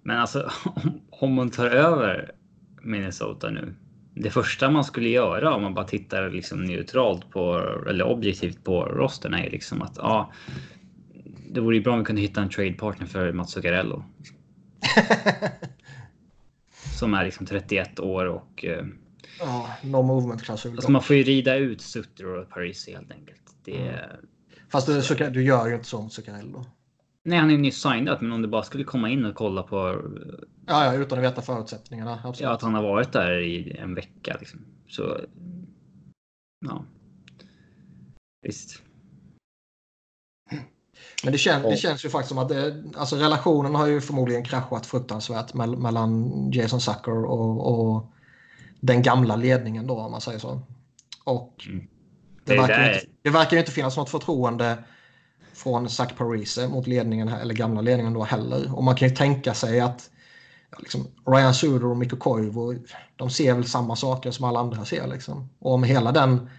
Men 0.03 0.17
alltså 0.17 0.51
om 1.09 1.33
man 1.33 1.49
tar 1.49 1.65
över 1.65 2.31
Minnesota 2.81 3.49
nu. 3.49 3.75
Det 4.15 4.29
första 4.29 4.69
man 4.69 4.83
skulle 4.83 5.09
göra 5.09 5.55
om 5.55 5.61
man 5.61 5.73
bara 5.73 5.85
tittar 5.85 6.29
liksom 6.29 6.65
neutralt 6.65 7.29
på 7.29 7.57
eller 7.89 8.05
objektivt 8.05 8.63
på 8.63 8.85
rosten 8.85 9.33
är 9.33 9.49
liksom 9.49 9.81
att 9.81 9.97
ja, 9.97 10.31
det 11.51 11.61
vore 11.61 11.75
ju 11.75 11.83
bra 11.83 11.93
om 11.93 11.99
vi 11.99 12.05
kunde 12.05 12.21
hitta 12.21 12.41
en 12.41 12.49
trade 12.49 12.73
partner 12.73 13.07
för 13.07 13.33
Mats 13.33 13.51
Zuccarello. 13.51 14.03
som 16.99 17.13
är 17.13 17.25
liksom 17.25 17.45
31 17.45 17.99
år 17.99 18.25
och. 18.25 18.65
Eh, 18.65 18.85
ja, 19.39 19.69
no 19.81 20.01
movement 20.01 20.43
klausul. 20.43 20.71
Alltså 20.71 20.91
man 20.91 21.03
får 21.03 21.15
ju 21.15 21.23
rida 21.23 21.55
ut 21.55 21.81
Sutter 21.81 22.25
och 22.25 22.49
Paris 22.49 22.87
helt 22.87 23.11
enkelt. 23.11 23.55
Det, 23.63 23.77
mm. 23.77 23.99
Fast 24.69 24.87
du, 24.87 25.29
du 25.29 25.43
gör 25.43 25.67
ju 25.67 25.73
inte 25.73 25.87
så 25.87 26.01
mot 26.01 26.13
Zuccarello. 26.13 26.65
Nej, 27.25 27.39
han 27.39 27.49
är 27.49 27.53
ju 27.53 27.59
nyss 27.59 27.81
signat, 27.81 28.21
men 28.21 28.31
om 28.31 28.41
det 28.41 28.47
bara 28.47 28.63
skulle 28.63 28.83
komma 28.83 29.09
in 29.09 29.25
och 29.25 29.35
kolla 29.35 29.63
på. 29.63 30.01
Ja, 30.65 30.85
ja 30.85 30.93
utan 30.93 31.17
att 31.17 31.23
veta 31.23 31.41
förutsättningarna. 31.41 32.19
Absolut. 32.23 32.39
Ja, 32.39 32.53
att 32.53 32.61
han 32.61 32.73
har 32.73 32.83
varit 32.83 33.11
där 33.11 33.39
i 33.39 33.77
en 33.77 33.95
vecka 33.95 34.37
liksom. 34.39 34.65
Så. 34.87 35.19
Ja. 36.65 36.85
Visst. 38.41 38.81
Men 41.23 41.31
det, 41.31 41.37
kän, 41.37 41.61
det 41.61 41.77
känns 41.77 42.05
ju 42.05 42.09
faktiskt 42.09 42.29
som 42.29 42.37
att 42.37 42.49
det, 42.49 42.83
alltså 42.95 43.15
relationen 43.15 43.75
har 43.75 43.87
ju 43.87 44.01
förmodligen 44.01 44.43
kraschat 44.43 44.85
fruktansvärt 44.85 45.53
mellan 45.53 46.31
Jason 46.51 46.81
Zucker 46.81 47.25
och, 47.25 47.73
och 47.73 48.11
den 48.79 49.01
gamla 49.01 49.35
ledningen 49.35 49.87
då 49.87 49.99
om 49.99 50.11
man 50.11 50.21
säger 50.21 50.39
så. 50.39 50.61
Och 51.23 51.65
mm. 51.69 51.87
det, 52.43 52.53
det, 52.53 52.61
verkar 52.61 52.93
inte, 52.93 53.05
det 53.21 53.29
verkar 53.29 53.57
inte 53.57 53.71
finnas 53.71 53.97
något 53.97 54.09
förtroende 54.09 54.77
från 55.53 55.89
Zach 55.89 56.13
Parise 56.17 56.67
mot 56.67 56.87
ledningen 56.87 57.27
eller 57.27 57.53
gamla 57.53 57.81
ledningen 57.81 58.13
då 58.13 58.23
heller. 58.23 58.75
Och 58.75 58.83
man 58.83 58.95
kan 58.95 59.07
ju 59.07 59.15
tänka 59.15 59.53
sig 59.53 59.79
att 59.79 60.09
liksom, 60.79 61.07
Ryan 61.25 61.53
Suder 61.53 61.85
och 61.85 61.97
Mikko 61.97 62.17
Koivu, 62.17 62.79
de 63.15 63.29
ser 63.29 63.53
väl 63.53 63.65
samma 63.65 63.95
saker 63.95 64.31
som 64.31 64.45
alla 64.45 64.59
andra 64.59 64.85
ser 64.85 65.07
liksom. 65.07 65.49
Och 65.59 65.73
om 65.73 65.83
hela 65.83 66.11
den 66.11 66.49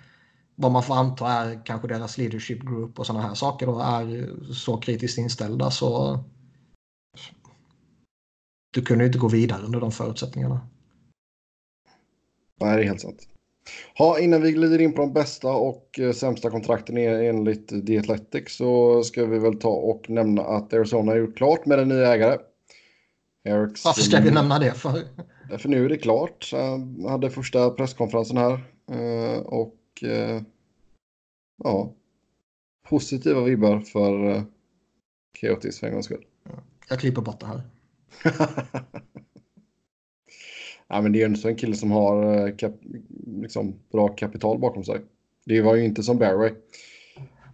vad 0.57 0.73
man 0.73 0.83
får 0.83 0.95
anta 0.95 1.29
är 1.29 1.67
kanske 1.67 1.89
deras 1.89 2.19
leadership 2.19 2.63
group 2.63 2.99
och 2.99 3.07
sådana 3.07 3.27
här 3.27 3.35
saker 3.35 3.67
då 3.67 3.81
är 3.81 4.31
så 4.53 4.77
kritiskt 4.77 5.19
inställda 5.19 5.71
så 5.71 6.19
du 8.75 8.83
kunde 8.83 9.05
ju 9.05 9.07
inte 9.07 9.19
gå 9.19 9.29
vidare 9.29 9.63
under 9.63 9.81
de 9.81 9.93
förutsättningarna. 9.93 10.61
Nej, 12.61 12.77
det 12.77 12.83
är 12.83 12.87
helt 12.87 13.01
sant. 13.01 13.29
Ha, 13.99 14.19
innan 14.19 14.43
vi 14.43 14.53
glider 14.53 14.81
in 14.81 14.93
på 14.93 15.01
de 15.01 15.13
bästa 15.13 15.53
och 15.53 16.01
eh, 16.01 16.13
sämsta 16.13 16.51
kontrakten 16.51 16.97
enligt 16.97 17.87
The 17.87 17.99
Athletic 17.99 18.57
så 18.57 19.03
ska 19.03 19.27
vi 19.27 19.39
väl 19.39 19.59
ta 19.59 19.69
och 19.69 20.11
nämna 20.11 20.43
att 20.43 20.73
Arizona 20.73 21.13
har 21.13 21.17
gjort 21.17 21.37
klart 21.37 21.67
med 21.67 21.79
en 21.79 21.89
ny 21.89 21.95
ägare. 21.95 22.39
Eriks, 23.45 23.85
Varför 23.85 24.01
ska 24.03 24.21
vi 24.21 24.31
nämna 24.31 24.59
det 24.59 24.73
för? 24.73 25.03
För 25.59 25.69
nu 25.69 25.85
är 25.85 25.89
det 25.89 25.97
klart. 25.97 26.49
Jag 26.53 27.09
hade 27.09 27.31
första 27.31 27.71
presskonferensen 27.71 28.37
här 28.37 28.53
eh, 28.91 29.39
och 29.95 30.09
eh, 30.09 30.43
ja, 31.65 31.93
positiva 32.89 33.41
vibbar 33.41 33.81
för 33.81 34.45
Keotis 35.41 35.81
för 35.81 35.87
en 35.87 35.93
gångs 35.93 36.07
skull. 36.07 36.25
Jag 36.89 37.01
klipper 37.01 37.23
bort 37.23 37.41
det 37.41 37.47
här. 37.47 37.63
ja, 40.89 41.01
men 41.01 41.13
det 41.13 41.23
är 41.23 41.29
ju 41.29 41.51
en 41.51 41.57
kille 41.57 41.77
som 41.77 41.91
har 41.91 42.59
kap, 42.59 42.75
liksom, 43.27 43.75
bra 43.93 44.09
kapital 44.09 44.59
bakom 44.59 44.85
sig. 44.85 45.01
Det 45.45 45.63
var 45.63 45.75
ju 45.75 45.85
inte 45.85 46.03
som 46.03 46.19
Barry. 46.19 46.55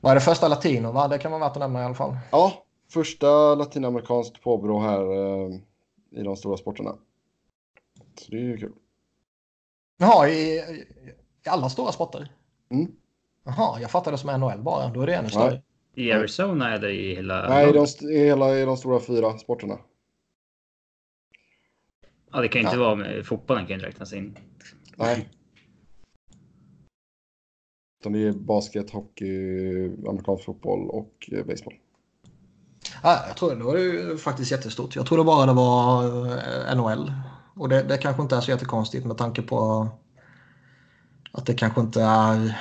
Vad 0.01 0.11
är 0.11 0.14
det 0.14 0.20
första 0.20 0.49
latino? 0.49 0.93
Va? 0.93 1.09
Det 1.09 1.18
kan 1.18 1.32
vara 1.32 1.41
värt 1.41 1.53
att 1.57 1.61
nämna 1.61 1.80
i 1.82 1.84
alla 1.84 1.95
fall. 1.95 2.16
Ja, 2.30 2.64
första 2.88 3.55
latinamerikanskt 3.55 4.43
påbrå 4.43 4.80
här 4.80 5.03
eh, 5.03 5.55
i 6.11 6.22
de 6.22 6.36
stora 6.36 6.57
sporterna. 6.57 6.95
Så 8.14 8.30
det 8.30 8.36
är 8.36 8.41
ju 8.41 8.57
kul. 8.57 8.72
Jaha, 9.99 10.28
i, 10.28 10.62
i 11.47 11.49
alla 11.49 11.68
stora 11.68 11.93
sporter? 11.93 12.32
Mm. 12.70 12.93
Jaha, 13.45 13.80
jag 13.80 13.91
fattade 13.91 14.16
det 14.16 14.18
som 14.18 14.41
NHL 14.41 14.62
bara. 14.62 14.88
Då 14.88 15.03
är 15.03 15.07
det 15.07 15.14
ännu 15.14 15.28
större. 15.28 15.62
I 15.95 16.12
Arizona 16.12 16.74
eller 16.74 16.88
i 16.88 17.14
hela? 17.14 17.49
Nej, 17.49 17.70
i 17.70 17.72
de, 17.72 17.86
i 18.09 18.18
hela, 18.18 18.59
i 18.59 18.64
de 18.64 18.76
stora 18.76 19.01
fyra 19.01 19.38
sporterna. 19.38 19.78
Ja, 22.32 22.41
det 22.41 22.49
kan 22.49 22.62
inte 22.62 22.76
ja. 22.76 22.82
vara 22.82 22.95
med 22.95 23.26
fotbollen 23.26 23.66
kan 23.66 23.78
ju 23.78 23.84
räknas 23.84 24.12
in. 24.12 24.38
Nej. 24.97 25.28
Utan 28.01 28.12
det 28.12 28.18
är 28.18 28.32
basket, 28.32 28.91
hockey, 28.91 29.86
amerikansk 30.09 30.45
fotboll 30.45 30.88
och 30.88 31.30
eh, 31.32 31.45
baseball. 31.45 31.74
Ja, 33.03 33.24
jag 33.26 33.36
tror 33.36 33.55
det 33.55 33.64
var 33.64 33.76
ju 33.76 34.16
faktiskt 34.16 34.51
jättestort. 34.51 34.97
Jag 34.97 35.07
trodde 35.07 35.24
bara 35.24 35.47
det 35.47 35.53
var 35.53 36.05
eh, 36.26 36.76
NHL. 36.76 37.12
Och 37.55 37.68
det, 37.68 37.82
det 37.82 37.99
kanske 37.99 38.22
inte 38.22 38.36
är 38.36 38.41
så 38.41 38.51
jättekonstigt 38.51 39.07
med 39.07 39.18
tanke 39.18 39.43
på 39.43 39.88
att 41.33 41.47
det 41.47 41.55
kanske 41.55 41.81
inte 41.81 42.03
är... 42.03 42.59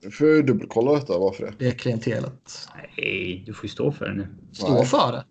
Du 0.00 0.10
får 0.10 0.42
dubbelkolla 0.42 0.92
detta, 0.92 1.18
varför 1.18 1.46
det? 1.46 1.54
Det 1.58 1.66
är 1.66 1.72
klientelet. 1.72 2.68
Nej, 2.76 3.42
du 3.46 3.54
får 3.54 3.64
ju 3.64 3.68
stå 3.68 3.92
för 3.92 4.08
det 4.08 4.14
nu. 4.14 4.28
Stå 4.52 4.74
Nej. 4.74 4.86
för 4.86 5.12
det. 5.12 5.24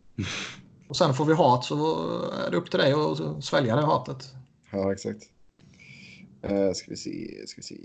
Och 0.87 0.97
sen 0.97 1.13
får 1.13 1.25
vi 1.25 1.33
hat 1.33 1.65
så 1.65 1.75
är 2.31 2.51
det 2.51 2.57
upp 2.57 2.71
till 2.71 2.79
dig 2.79 2.93
att 2.93 3.43
svälja 3.43 3.75
det 3.75 3.81
hatet. 3.81 4.33
Ja, 4.71 4.91
exakt. 4.91 5.23
Uh, 6.49 6.71
ska 6.73 6.91
vi 6.91 6.97
se, 6.97 7.47
ska 7.47 7.57
vi 7.57 7.63
se. 7.63 7.75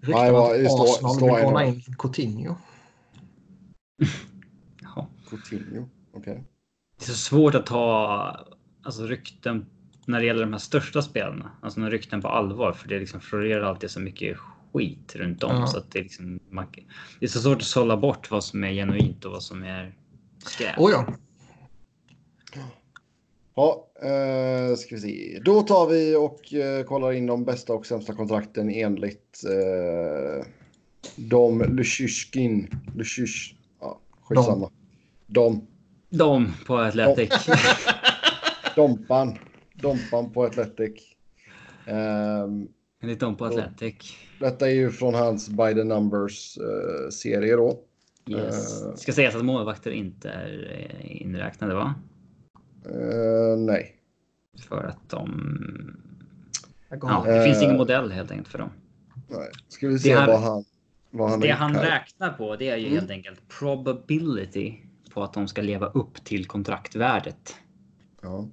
Rykten 0.00 0.34
att 0.34 0.80
Arsenal 0.80 1.20
vill 1.20 1.44
låna 1.44 1.64
in 1.64 1.82
Coutinho. 1.98 2.54
ja. 4.82 5.08
Coutinho, 5.28 5.88
okej. 6.12 6.32
Okay. 6.32 6.44
Det 6.98 7.04
är 7.04 7.06
så 7.06 7.14
svårt 7.14 7.54
att 7.54 7.66
ta 7.66 8.46
alltså, 8.82 9.06
rykten 9.06 9.66
när 10.06 10.20
det 10.20 10.26
gäller 10.26 10.40
de 10.40 10.52
här 10.52 10.58
största 10.58 11.02
spelarna. 11.02 11.50
Alltså 11.62 11.80
när 11.80 11.90
rykten 11.90 12.22
på 12.22 12.28
allvar 12.28 12.72
för 12.72 12.88
det 12.88 12.98
liksom 12.98 13.20
florerar 13.20 13.62
alltid 13.62 13.90
så 13.90 14.00
mycket 14.00 14.38
skit 14.72 15.16
runt 15.16 15.42
om. 15.42 15.56
Ja. 15.56 15.66
Så 15.66 15.78
att 15.78 15.90
det, 15.90 15.98
är 15.98 16.02
liksom, 16.02 16.40
man, 16.50 16.66
det 17.20 17.26
är 17.26 17.30
så 17.30 17.40
svårt 17.40 17.56
att 17.56 17.62
sålla 17.62 17.96
bort 17.96 18.30
vad 18.30 18.44
som 18.44 18.64
är 18.64 18.72
genuint 18.72 19.24
och 19.24 19.32
vad 19.32 19.42
som 19.42 19.62
är 19.62 19.94
skräp. 20.38 20.78
Oh 20.78 20.90
ja. 20.90 21.06
Ja, 23.56 23.88
eh, 24.02 24.76
ska 24.76 24.94
vi 24.94 25.00
se. 25.00 25.40
Då 25.44 25.62
tar 25.62 25.86
vi 25.86 26.16
och 26.16 26.54
eh, 26.54 26.84
kollar 26.84 27.12
in 27.12 27.26
de 27.26 27.44
bästa 27.44 27.74
och 27.74 27.86
sämsta 27.86 28.14
kontrakten 28.14 28.70
enligt 28.70 29.44
eh, 29.44 30.46
de 31.16 31.62
Lushiskin. 31.62 32.80
Lushish. 32.94 33.54
Ja, 33.80 34.00
skitsamma. 34.22 34.70
De. 35.26 35.50
De 35.50 35.66
på 36.66 36.76
Atletic. 36.76 37.30
Dompan. 38.76 39.38
Dompan 39.74 40.32
på 40.32 40.44
Atletic. 40.44 41.02
Um, 41.86 42.68
enligt 43.02 43.20
dem 43.20 43.36
på 43.36 43.44
Atletic. 43.44 44.16
Detta 44.40 44.66
är 44.70 44.74
ju 44.74 44.90
från 44.90 45.14
hans 45.14 45.48
By 45.48 45.74
the 45.74 45.84
Numbers-serie 45.84 47.52
uh, 47.52 47.58
då. 47.58 47.80
Yes. 48.26 48.82
Uh, 48.82 48.94
Ska 48.94 49.12
sägas 49.12 49.34
att 49.34 49.44
målvakter 49.44 49.90
inte 49.90 50.30
är 50.30 50.88
eh, 50.90 51.22
inräknade 51.22 51.74
va? 51.74 51.94
Uh, 52.88 53.56
nej. 53.56 53.96
För 54.68 54.84
att 54.84 55.10
de... 55.10 55.96
Ja, 56.88 57.24
det 57.26 57.44
finns 57.44 57.62
ingen 57.62 57.76
modell 57.76 58.12
helt 58.12 58.30
enkelt 58.30 58.48
för 58.48 58.58
dem. 58.58 58.70
Nej. 59.28 59.50
Ska 59.68 59.88
vi 59.88 59.98
se 59.98 60.14
han, 60.14 60.26
vad 60.26 60.40
han, 60.40 60.64
vad 61.10 61.30
han 61.30 61.40
Det 61.40 61.50
han 61.50 61.74
räknar 61.74 62.32
på 62.32 62.56
det 62.56 62.68
är 62.68 62.76
ju 62.76 62.86
mm. 62.86 62.98
helt 62.98 63.10
enkelt 63.10 63.48
probability 63.58 64.74
på 65.14 65.22
att 65.22 65.32
de 65.32 65.48
ska 65.48 65.62
leva 65.62 65.86
upp 65.86 66.24
till 66.24 66.46
kontraktvärdet. 66.46 67.56
Ja. 68.22 68.48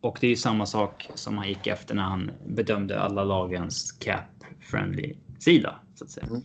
Och 0.00 0.18
det 0.20 0.26
är 0.26 0.30
ju 0.30 0.36
samma 0.36 0.66
sak 0.66 1.10
som 1.14 1.38
han 1.38 1.48
gick 1.48 1.66
efter 1.66 1.94
när 1.94 2.02
han 2.02 2.30
bedömde 2.46 3.00
alla 3.00 3.24
lagens 3.24 3.92
cap 3.92 4.44
friendly 4.60 5.16
sida 5.38 5.80
så 5.94 6.04
att 6.04 6.10
säga. 6.10 6.26
Mm. 6.26 6.42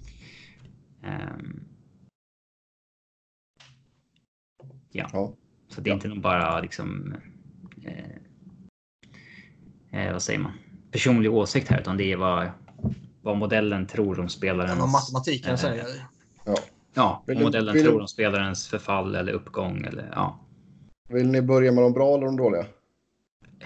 Um, 1.03 1.64
ja. 4.91 5.10
ja. 5.14 5.34
Så 5.68 5.81
det 5.81 5.89
är 5.89 5.91
ja. 5.91 5.95
inte 5.95 6.10
bara 6.10 6.61
liksom. 6.61 7.15
Eh, 7.84 8.15
eh, 9.91 10.14
vad 10.14 10.22
säger 10.22 10.39
man? 10.39 10.53
Personlig 10.91 11.34
åsikt 11.34 11.68
här, 11.68 11.80
utan 11.81 11.97
det 11.97 12.11
är 12.11 12.18
vad, 12.18 12.51
vad 13.22 13.38
modellen 13.38 13.88
tror 13.88 14.19
om 14.19 14.30
spelaren. 14.30 14.80
Vad 14.80 14.89
matematiken 14.89 15.51
eh, 15.51 15.57
säger. 15.57 15.85
Ja. 16.45 16.56
Ja, 17.00 17.24
Vill 17.28 17.38
du- 17.38 17.44
modellen 17.44 17.74
vill 17.74 17.84
tror 17.86 18.02
om 18.02 18.08
spelarens 18.08 18.68
förfall 18.68 19.16
eller 19.16 19.34
uppgång 19.34 19.82
eller 19.88 20.10
ja. 20.16 20.40
Vill 21.10 21.28
ni 21.28 21.42
börja 21.42 21.72
med 21.72 21.84
de 21.84 21.94
bra 21.94 22.16
eller 22.16 22.26
de 22.26 22.38
dåliga? 22.38 22.66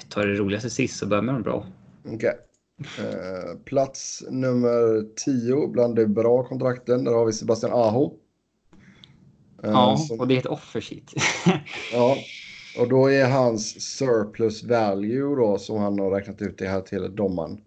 Ta 0.10 0.22
det 0.26 0.34
roligaste 0.34 0.70
sist 0.70 0.98
så 0.98 1.06
börjar 1.08 1.22
med 1.24 1.36
de 1.36 1.42
bra. 1.44 1.66
Okej. 2.06 2.38
Eh, 3.00 3.58
plats 3.66 4.24
nummer 4.30 5.06
10 5.16 5.68
bland 5.68 5.96
de 5.96 6.06
bra 6.06 6.44
kontrakten. 6.44 7.04
Där 7.04 7.12
har 7.14 7.26
vi 7.26 7.34
Sebastian 7.34 7.72
Aho. 7.74 8.14
Eh, 9.64 9.70
Ja, 9.72 9.98
som- 9.98 10.20
och 10.20 10.28
det 10.28 10.36
är 10.36 10.40
ett 10.40 10.46
offer 10.46 10.82
sheet. 10.82 11.12
Ja, 11.94 12.16
och 12.80 12.90
då 12.90 13.12
är 13.12 13.30
hans 13.30 13.82
surplus 13.98 14.64
value 14.64 15.36
då 15.36 15.58
som 15.58 15.78
han 15.78 16.00
har 16.00 16.12
räknat 16.12 16.42
ut 16.42 16.58
det 16.58 16.68
här 16.68 16.82
till 16.82 17.16
domaren 17.16 17.62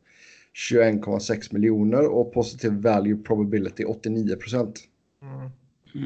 21,6 0.71 1.53
miljoner 1.53 2.07
och 2.07 2.33
positive 2.35 2.77
value 2.91 3.17
probability 3.17 3.85
89 3.85 4.37
procent. 4.37 4.81
Mm. 5.27 5.51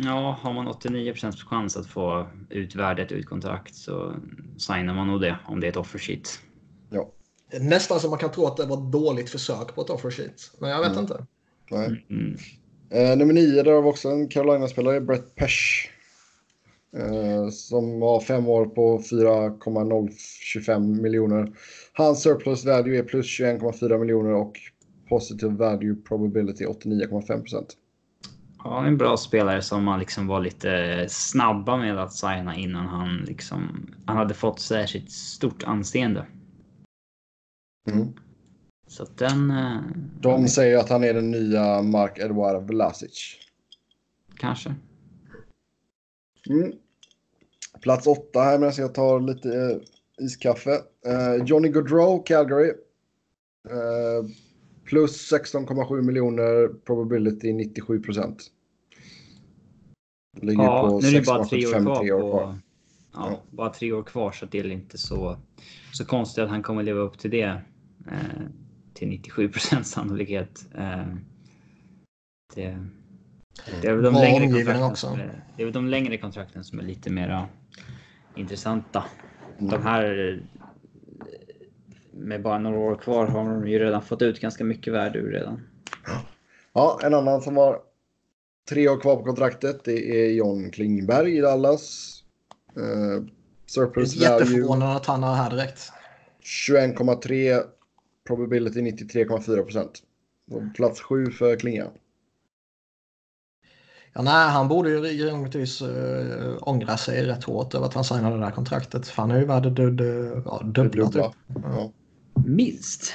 ja, 0.05 0.39
har 0.41 0.53
man 0.53 0.69
89% 0.69 1.33
chans 1.33 1.77
att 1.77 1.87
få 1.87 2.27
ut 2.51 2.75
värdet 2.75 3.13
ur 3.13 3.23
kontrakt 3.23 3.75
så 3.75 4.15
signar 4.59 4.95
man 4.95 5.07
nog 5.07 5.21
det 5.21 5.39
om 5.47 5.61
det 5.61 5.67
är 5.67 5.71
ett 5.71 5.77
offer 5.77 5.99
sheet. 5.99 6.41
Ja, 6.91 7.13
Nästan 7.61 8.01
som 8.01 8.11
man 8.11 8.19
kan 8.19 8.31
tro 8.31 8.47
att 8.47 8.57
det 8.57 8.67
var 8.67 8.77
ett 8.87 8.93
dåligt 8.93 9.31
försök 9.31 9.75
på 9.75 9.81
ett 9.83 9.91
offer 9.91 10.11
sheet. 10.11 10.51
Men 10.61 10.71
jag 10.71 10.79
vet 10.81 10.91
Mm. 10.91 11.01
inte. 11.01 11.27
nej. 11.71 12.07
Mm. 12.11 12.37
Eh, 12.91 13.17
nummer 13.19 13.35
9 13.35 13.63
där 13.63 13.73
har 13.73 13.83
vi 13.83 13.89
också 13.89 14.09
en 14.09 14.29
Carolina-spelare, 14.29 15.01
Brett 15.01 15.35
Pesch. 15.35 15.91
Eh, 16.97 17.49
som 17.49 18.03
har 18.03 18.21
fem 18.21 18.49
år 18.49 18.67
på 18.67 19.03
4,025 19.11 21.03
miljoner. 21.03 21.53
Hans 21.93 22.23
surplus 22.23 22.65
value 22.65 22.99
är 22.99 23.03
plus 23.03 23.27
21,4 23.41 23.99
miljoner 23.99 24.35
och 24.35 24.53
positive 25.09 25.55
value 25.55 25.95
probability 25.95 26.65
89,5 26.67 27.41
procent. 27.41 27.77
Ja, 28.65 28.87
en 28.87 28.97
bra 28.99 29.17
spelare 29.17 29.63
som 29.63 29.85
man 29.85 29.99
liksom 30.01 30.27
var 30.27 30.41
lite 30.41 31.07
snabba 31.09 31.77
med 31.77 31.99
att 31.99 32.13
signa 32.13 32.57
innan 32.57 32.87
han 32.87 33.17
liksom. 33.17 33.91
Han 34.07 34.17
hade 34.17 34.35
fått 34.35 34.61
särskilt 34.61 35.11
stort 35.11 35.63
anseende. 35.63 36.27
Mm. 37.91 38.09
Så 38.87 39.03
att 39.03 39.19
den. 39.19 39.51
eh, 39.51 39.81
De 40.21 40.49
säger 40.49 40.79
att 40.79 40.89
han 40.89 41.05
är 41.05 41.15
den 41.15 41.31
nya 41.31 41.83
Mark 41.83 42.19
Edouard 42.19 42.63
Vlasic. 42.67 43.37
Kanske. 44.37 44.75
Mm. 46.51 46.73
Plats 47.81 48.07
åtta 48.07 48.41
här 48.41 48.59
medan 48.59 48.75
jag 48.77 48.95
tar 48.95 49.21
lite 49.21 49.49
eh, 49.49 50.25
iskaffe. 50.25 50.71
Eh, 51.07 51.45
Johnny 51.45 51.69
Gaudreau, 51.69 52.23
Calgary. 52.23 52.73
Plus 54.91 55.33
16,7 55.33 56.03
miljoner, 56.03 56.69
probability 56.85 57.53
97 57.53 58.01
procent. 58.03 58.51
Ligger 60.41 60.63
Ja, 60.65 60.89
på 60.89 61.01
nu 61.01 61.09
är 61.09 61.13
det 61.13 61.27
bara 61.27 61.45
tre 61.45 61.67
år 61.67 61.73
6,75 61.73 61.83
kvar. 61.85 61.95
på, 61.95 62.31
kvar. 62.31 62.43
Ja, 62.43 62.59
Ja. 63.13 63.43
bara 63.51 63.71
tre 63.71 63.93
år 63.93 64.03
kvar 64.03 64.33
så 64.33 64.47
det 64.47 64.59
är 64.59 64.67
inte 64.71 64.99
så, 64.99 65.37
så 65.93 66.05
konstigt 66.05 66.45
att 66.45 66.51
han 66.51 66.63
kommer 66.63 66.83
leva 66.83 67.01
upp 67.01 67.19
till 67.19 67.31
det. 67.31 67.63
Eh, 68.11 68.43
till 68.95 69.09
97 69.09 69.49
procent 69.49 69.87
sannolikhet. 69.97 70.67
Eh, 70.75 71.05
det, 72.55 72.87
det 73.83 73.89
är 73.89 73.95
väl 73.95 74.05
de 74.05 74.15
längre 74.15 74.47
kontrakten 74.53 74.83
också. 74.83 75.07
som 75.07 75.21
är, 75.21 75.45
Det 75.57 75.63
är 75.63 75.67
väl 75.67 75.73
de 75.75 75.87
längre 75.89 76.19
kontrakten 76.19 76.65
som 76.65 76.79
är 76.79 76.83
lite 76.83 77.11
mera 77.11 77.49
intressanta. 78.37 79.05
Mm. 79.59 79.71
De 79.71 79.83
här 79.83 80.43
med 82.13 82.43
bara 82.43 82.59
några 82.59 82.79
år 82.79 82.97
kvar 82.97 83.27
har 83.27 83.45
de 83.45 83.69
ju 83.69 83.79
redan 83.79 84.03
fått 84.03 84.23
ut 84.23 84.41
ganska 84.41 84.65
mycket 84.65 84.93
värde 84.93 85.19
ur 85.19 85.33
redan. 85.33 85.61
Ja, 86.73 87.01
en 87.03 87.15
annan 87.15 87.41
som 87.41 87.57
har 87.57 87.81
tre 88.69 88.89
år 88.89 89.01
kvar 89.01 89.17
på 89.17 89.25
kontraktet 89.25 89.85
det 89.85 90.27
är 90.27 90.33
John 90.33 90.71
Klingberg 90.71 91.37
i 91.37 91.41
Dallas. 91.41 92.15
Eh, 92.77 92.83
Det 92.83 92.83
är 92.85 93.25
surplus 93.67 94.17
value 94.17 94.33
jätteförvånande 94.33 94.97
att 94.97 95.07
han 95.07 95.25
är 95.25 95.35
här 95.35 95.51
direkt. 95.51 95.93
21,3 96.43 97.63
probability 98.27 98.81
93,4 98.81 99.63
procent. 99.63 100.03
Plats 100.77 101.01
sju 101.01 101.31
för 101.31 101.57
Klinga. 101.57 101.87
Ja, 104.13 104.23
nej, 104.23 104.49
han 104.51 104.69
borde 104.69 104.91
ju 104.91 105.01
rimligtvis 105.01 105.83
uh, 105.83 106.57
ångra 106.61 106.97
sig 106.97 107.27
rätt 107.27 107.45
hårt 107.45 107.75
över 107.75 107.87
att 107.87 107.95
han 107.95 108.05
signade 108.05 108.37
det 108.37 108.43
där 108.45 108.51
kontraktet. 108.51 109.09
För 109.09 109.23
han 109.23 109.31
är 109.31 109.39
ju 109.39 109.45
värd 109.45 109.63
det 109.63 109.71
dudd, 109.71 110.01
ja, 110.47 110.63
dubbla 110.65 111.05
typ. 111.05 111.13
dubbla. 111.13 111.33
Ja. 111.47 111.93
Minst. 112.57 113.13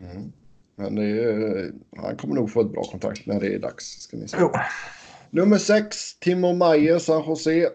Mm. 0.00 0.32
Men 0.76 0.94
det 0.94 1.04
är, 1.04 1.72
han 1.96 2.16
kommer 2.16 2.34
nog 2.34 2.50
få 2.50 2.60
ett 2.60 2.72
bra 2.72 2.84
kontrakt 2.84 3.26
när 3.26 3.40
det 3.40 3.54
är 3.54 3.58
dags. 3.58 3.84
Ska 3.84 4.16
ni 4.16 4.28
se. 4.28 4.36
Jo. 4.40 4.52
Nummer 5.30 5.58
6, 5.58 6.18
Timo 6.18 6.52
Meyer, 6.52 6.98
San 6.98 7.24
Jose. 7.26 7.68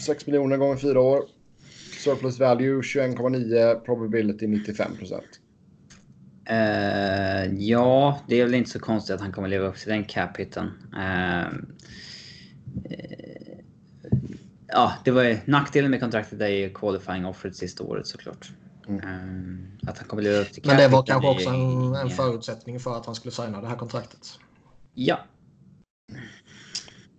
6 0.00 0.26
miljoner 0.26 0.56
gånger 0.56 0.76
4 0.76 1.00
år. 1.00 1.22
Surplus 2.04 2.38
value 2.38 2.80
21,9, 2.80 3.80
probability 3.80 4.46
95 4.46 4.96
procent. 4.96 5.40
Eh, 6.44 7.54
ja, 7.58 8.20
det 8.28 8.40
är 8.40 8.44
väl 8.44 8.54
inte 8.54 8.70
så 8.70 8.78
konstigt 8.78 9.14
att 9.14 9.20
han 9.20 9.32
kommer 9.32 9.48
leva 9.48 9.66
upp 9.66 9.76
till 9.76 9.88
den 9.88 10.04
cap-hiten. 10.04 10.70
Eh, 10.96 11.46
eh, 12.90 13.58
ja, 14.66 14.92
det 15.04 15.10
var 15.10 15.22
ju 15.22 15.38
nackdelen 15.44 15.90
med 15.90 16.00
kontraktet 16.00 16.40
är 16.40 16.48
ju 16.48 16.70
qualifying 16.70 17.26
offret 17.26 17.56
sista 17.56 17.84
året 17.84 18.06
såklart. 18.06 18.50
Mm. 18.88 19.00
Eh, 19.82 19.88
att 19.90 19.98
han 19.98 20.08
kommer 20.08 20.22
leva 20.22 20.38
upp 20.38 20.52
till 20.52 20.62
Men 20.66 20.76
det 20.76 20.88
var 20.88 21.02
kanske 21.02 21.28
också 21.28 21.48
en, 21.48 21.82
en 21.82 21.92
ja. 21.92 22.08
förutsättning 22.08 22.80
för 22.80 22.96
att 22.96 23.06
han 23.06 23.14
skulle 23.14 23.32
signa 23.32 23.60
det 23.60 23.66
här 23.66 23.76
kontraktet. 23.76 24.38
Ja, 24.94 25.18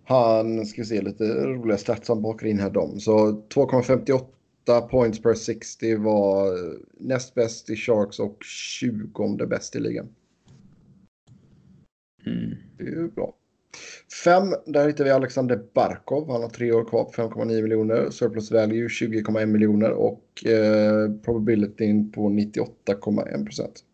Han 0.08 0.66
ska 0.66 0.84
se 0.84 1.02
lite 1.02 1.24
roliga 1.24 1.78
stats 1.78 2.08
han 2.08 2.22
bakar 2.22 2.46
in 2.46 2.60
här 2.60 2.70
dem. 2.70 3.00
Så 3.00 3.30
2,58 3.30 4.88
points 4.88 5.22
per 5.22 5.34
60 5.34 5.96
var 5.96 6.52
näst 7.00 7.34
bäst 7.34 7.70
i 7.70 7.76
Sharks 7.76 8.18
och 8.18 8.38
20 8.44 9.46
bäst 9.46 9.76
i 9.76 9.80
ligan. 9.80 10.08
mm. 12.26 12.56
Det 12.78 12.84
är 12.84 12.86
ju 12.86 13.10
bra. 13.10 13.34
Fem, 14.24 14.54
där 14.66 14.86
hittar 14.86 15.04
vi 15.04 15.10
Alexander 15.10 15.64
Barkov. 15.74 16.30
Han 16.32 16.42
har 16.42 16.48
tre 16.48 16.72
år 16.72 16.84
kvar 16.84 17.04
på 17.04 17.10
5,9 17.12 17.62
miljoner. 17.62 18.10
Surplus 18.10 18.50
value 18.50 18.88
20,1 18.88 19.46
miljoner 19.46 19.90
och 19.90 20.46
eh, 20.46 21.10
probabilityn 21.24 22.12
på 22.12 22.20
98,1 22.30 23.44
procent. 23.44 23.84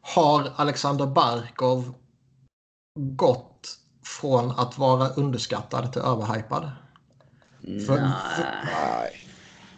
Har 0.00 0.52
Alexander 0.56 1.06
Barkov 1.06 1.94
gått 3.00 3.78
från 4.20 4.50
att 4.50 4.78
vara 4.78 5.08
underskattad 5.08 5.92
till 5.92 6.02
överhypad? 6.02 6.70
För- 7.86 7.96
Nej. 7.96 8.12
Nej. 8.64 9.10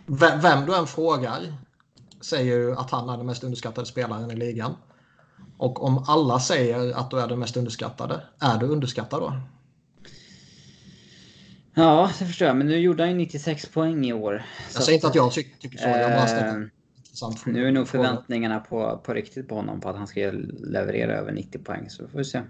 Vem, 0.06 0.40
vem 0.40 0.66
du 0.66 0.76
än 0.76 0.86
frågar 0.86 1.40
säger 2.20 2.56
ju 2.56 2.72
att 2.72 2.90
han 2.90 3.08
är 3.08 3.16
den 3.16 3.26
mest 3.26 3.44
underskattade 3.44 3.86
spelaren 3.86 4.30
i 4.30 4.36
ligan. 4.36 4.74
Och 5.58 5.82
om 5.82 6.04
alla 6.06 6.40
säger 6.40 6.92
att 6.92 7.10
du 7.10 7.20
är 7.20 7.28
den 7.28 7.38
mest 7.38 7.56
underskattade, 7.56 8.20
är 8.40 8.58
du 8.58 8.66
underskattad 8.66 9.20
då? 9.20 9.32
Ja, 11.74 12.10
det 12.18 12.24
förstår 12.24 12.48
jag. 12.48 12.56
Men 12.56 12.66
nu 12.66 12.78
gjorde 12.78 13.02
han 13.02 13.10
ju 13.10 13.16
96 13.16 13.68
poäng 13.68 14.06
i 14.06 14.12
år. 14.12 14.44
Så 14.70 14.76
Jag 14.76 14.84
säger 14.84 14.96
inte 14.96 15.06
att 15.06 15.14
jag 15.14 15.32
ty 15.32 15.44
tycker 15.60 15.78
så. 15.78 15.88
Jag 15.88 16.10
bara 16.10 16.68
intressant 16.96 17.40
fråga. 17.40 17.56
Nu 17.56 17.68
är 17.68 17.72
nog 17.72 17.88
förväntningarna 17.88 18.60
på, 18.60 19.00
på 19.04 19.14
riktigt 19.14 19.48
på 19.48 19.54
honom 19.54 19.80
på 19.80 19.88
att 19.88 19.96
han 19.96 20.06
ska 20.06 20.20
leverera 20.58 21.12
över 21.16 21.32
90 21.32 21.58
poäng. 21.58 21.90
Så 21.90 22.08
får 22.08 22.18
vi 22.18 22.24
se. 22.24 22.40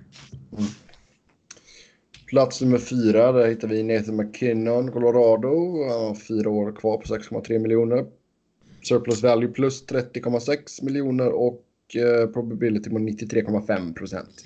Plats 2.27 2.61
nummer 2.61 2.78
fyra, 2.78 3.33
där 3.33 3.47
hittar 3.47 3.69
vi 3.69 3.83
Nathan 3.83 4.16
McKinnon, 4.16 4.93
Colorado. 4.93 5.85
Han 5.89 6.07
har 6.07 6.15
fyra 6.15 6.51
år 6.51 6.73
kvar 6.73 6.97
på 6.97 7.15
6,3 7.15 7.59
miljoner. 7.59 8.07
Surplus 8.83 9.23
value 9.23 9.49
plus 9.49 9.87
30,6 9.87 10.85
miljoner 10.85 11.33
och 11.33 11.66
probability 12.33 12.91
på 12.91 12.99
93,5 12.99 13.95
procent. 13.95 14.45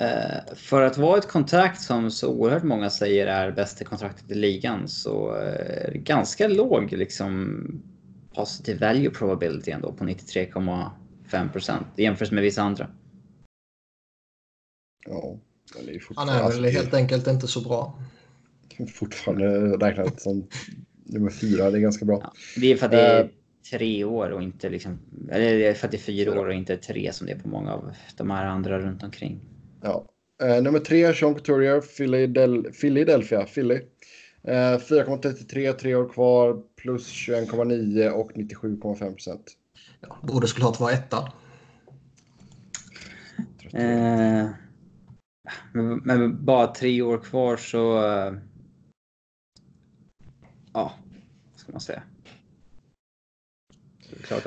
Eh, 0.00 0.54
för 0.54 0.82
att 0.82 0.98
vara 0.98 1.18
ett 1.18 1.28
kontrakt 1.28 1.82
som 1.82 2.10
så 2.10 2.32
oerhört 2.32 2.62
många 2.62 2.90
säger 2.90 3.26
är 3.26 3.52
bästa 3.52 3.84
kontraktet 3.84 4.30
i 4.30 4.34
ligan 4.34 4.88
så 4.88 5.36
eh, 5.36 5.86
är 5.86 5.90
det 5.92 5.98
ganska 5.98 6.48
låg 6.48 6.92
liksom 6.92 7.62
positive 8.34 8.86
value 8.86 9.10
probability 9.10 9.70
ändå 9.70 9.92
på 9.92 10.04
93,5 10.04 11.52
procent 11.52 11.86
jämfört 11.96 12.30
med 12.30 12.42
vissa 12.42 12.62
andra. 12.62 12.90
Ja, 15.06 15.38
är 15.88 16.16
Han 16.16 16.28
är 16.28 16.50
väl 16.52 16.64
helt 16.64 16.94
enkelt 16.94 17.26
inte 17.26 17.46
så 17.48 17.60
bra. 17.60 17.98
fortfarande 18.94 19.76
räknat 19.86 20.20
som 20.20 20.48
nummer 21.04 21.30
fyra. 21.30 21.70
Det 21.70 21.78
är 21.78 21.80
ganska 21.80 22.04
bra. 22.04 22.20
Ja, 22.22 22.32
det 22.60 22.72
är 22.72 22.76
för 22.76 22.86
att 22.86 22.92
det 22.92 23.00
är 23.00 23.20
Eh. 23.20 23.28
Tre 23.70 24.04
år 24.04 24.30
och 24.30 24.42
inte 24.42 24.68
liksom, 24.68 24.98
eller 25.30 25.74
för 25.74 25.86
att 25.86 25.90
det 25.90 25.96
är 25.96 25.98
fyra 25.98 26.40
år 26.40 26.46
och 26.46 26.54
inte 26.54 26.76
tre 26.76 27.12
som 27.12 27.26
det 27.26 27.32
är 27.32 27.38
på 27.38 27.48
många 27.48 27.72
av 27.74 27.92
de 28.16 28.30
här 28.30 28.46
andra 28.46 28.78
runt 28.78 29.02
omkring. 29.02 29.40
Ja. 29.82 30.08
Eh, 30.42 30.62
nummer 30.62 30.78
tre, 30.78 31.14
Sean 31.14 31.34
Couturier, 31.34 31.80
Philadelphia, 32.80 33.44
Philly. 33.44 33.74
Eh, 34.42 34.78
4,33, 34.78 35.72
tre 35.72 35.94
år 35.94 36.08
kvar, 36.08 36.62
plus 36.76 37.12
21,9 37.12 38.10
och 38.10 38.32
97,5 38.32 39.12
procent. 39.12 39.56
Ja, 40.00 40.16
borde 40.22 40.46
såklart 40.46 40.80
vara 40.80 40.92
etta. 40.92 41.32
Eh, 43.72 44.48
med 46.04 46.34
bara 46.36 46.66
tre 46.66 47.02
år 47.02 47.18
kvar 47.18 47.56
så... 47.56 48.04
eh, 48.06 48.32
Ja, 50.72 50.92
vad 51.52 51.60
ska 51.60 51.72
man 51.72 51.80
säga? 51.80 52.02
Det 53.68 53.74
är 53.74 53.76
klart 53.76 53.94
att- 53.94 53.95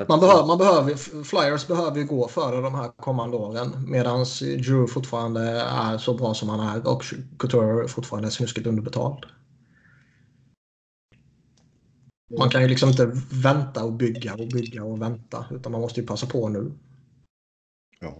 Man 0.08 0.20
behöver, 0.20 0.46
man 0.46 0.58
behöver, 0.58 0.94
Flyers 1.24 1.66
behöver 1.66 1.98
ju 1.98 2.06
gå 2.06 2.28
före 2.28 2.60
de 2.60 2.74
här 2.74 2.88
kommande 2.96 3.36
åren 3.36 3.84
medan 3.86 4.24
Drew 4.40 4.86
fortfarande 4.86 5.40
är 5.60 5.98
så 5.98 6.14
bra 6.14 6.34
som 6.34 6.48
han 6.48 6.60
är 6.60 6.88
och 6.88 7.04
Couture 7.38 7.88
fortfarande 7.88 8.28
är 8.28 8.30
snuskigt 8.30 8.66
underbetald. 8.66 9.26
Man 12.38 12.50
kan 12.50 12.62
ju 12.62 12.68
liksom 12.68 12.88
inte 12.88 13.12
vänta 13.30 13.84
och 13.84 13.92
bygga 13.92 14.34
och 14.34 14.48
bygga 14.48 14.84
och 14.84 15.02
vänta 15.02 15.46
utan 15.50 15.72
man 15.72 15.80
måste 15.80 16.00
ju 16.00 16.06
passa 16.06 16.26
på 16.26 16.48
nu. 16.48 16.72
Ja. 18.00 18.18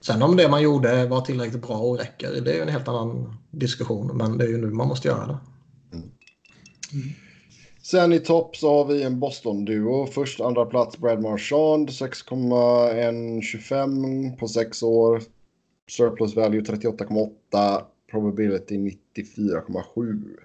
Sen 0.00 0.22
om 0.22 0.36
det 0.36 0.48
man 0.48 0.62
gjorde 0.62 1.06
var 1.06 1.20
tillräckligt 1.20 1.62
bra 1.62 1.76
och 1.76 1.98
räcker, 1.98 2.40
det 2.40 2.50
är 2.50 2.54
ju 2.54 2.62
en 2.62 2.68
helt 2.68 2.88
annan 2.88 3.36
diskussion. 3.50 4.16
Men 4.16 4.38
det 4.38 4.44
är 4.44 4.48
ju 4.48 4.58
nu 4.58 4.70
man 4.70 4.88
måste 4.88 5.08
göra 5.08 5.26
det. 5.26 5.38
Sen 7.90 8.12
i 8.12 8.18
topp 8.18 8.56
så 8.56 8.76
har 8.76 8.84
vi 8.84 9.02
en 9.02 9.20
Boston-duo. 9.20 10.06
Först 10.06 10.40
andra 10.40 10.64
plats 10.64 10.98
Brad 10.98 11.22
Marchand 11.22 11.92
6,125 11.92 14.36
på 14.36 14.48
6 14.48 14.82
år. 14.82 15.22
Surplus 15.90 16.36
value 16.36 16.60
38,8. 16.60 17.82
Probability 18.10 18.76
94,7. 18.76 20.36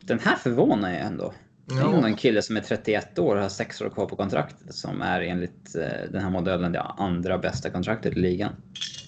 Den 0.00 0.18
här 0.18 0.36
förvånar 0.36 0.90
ju 0.90 0.96
ändå. 0.96 1.32
Det 1.64 1.74
är 1.74 2.06
en 2.06 2.16
kille 2.16 2.42
som 2.42 2.56
är 2.56 2.60
31 2.60 3.18
år 3.18 3.36
och 3.36 3.42
har 3.42 3.48
6 3.48 3.80
år 3.80 3.90
kvar 3.90 4.06
på 4.06 4.16
kontraktet 4.16 4.74
som 4.74 5.02
är 5.02 5.20
enligt 5.20 5.76
eh, 5.76 6.10
den 6.10 6.22
här 6.22 6.30
modellen 6.30 6.72
det 6.72 6.80
andra 6.80 7.38
bästa 7.38 7.70
kontraktet 7.70 8.16
i 8.16 8.20
ligan. 8.20 8.52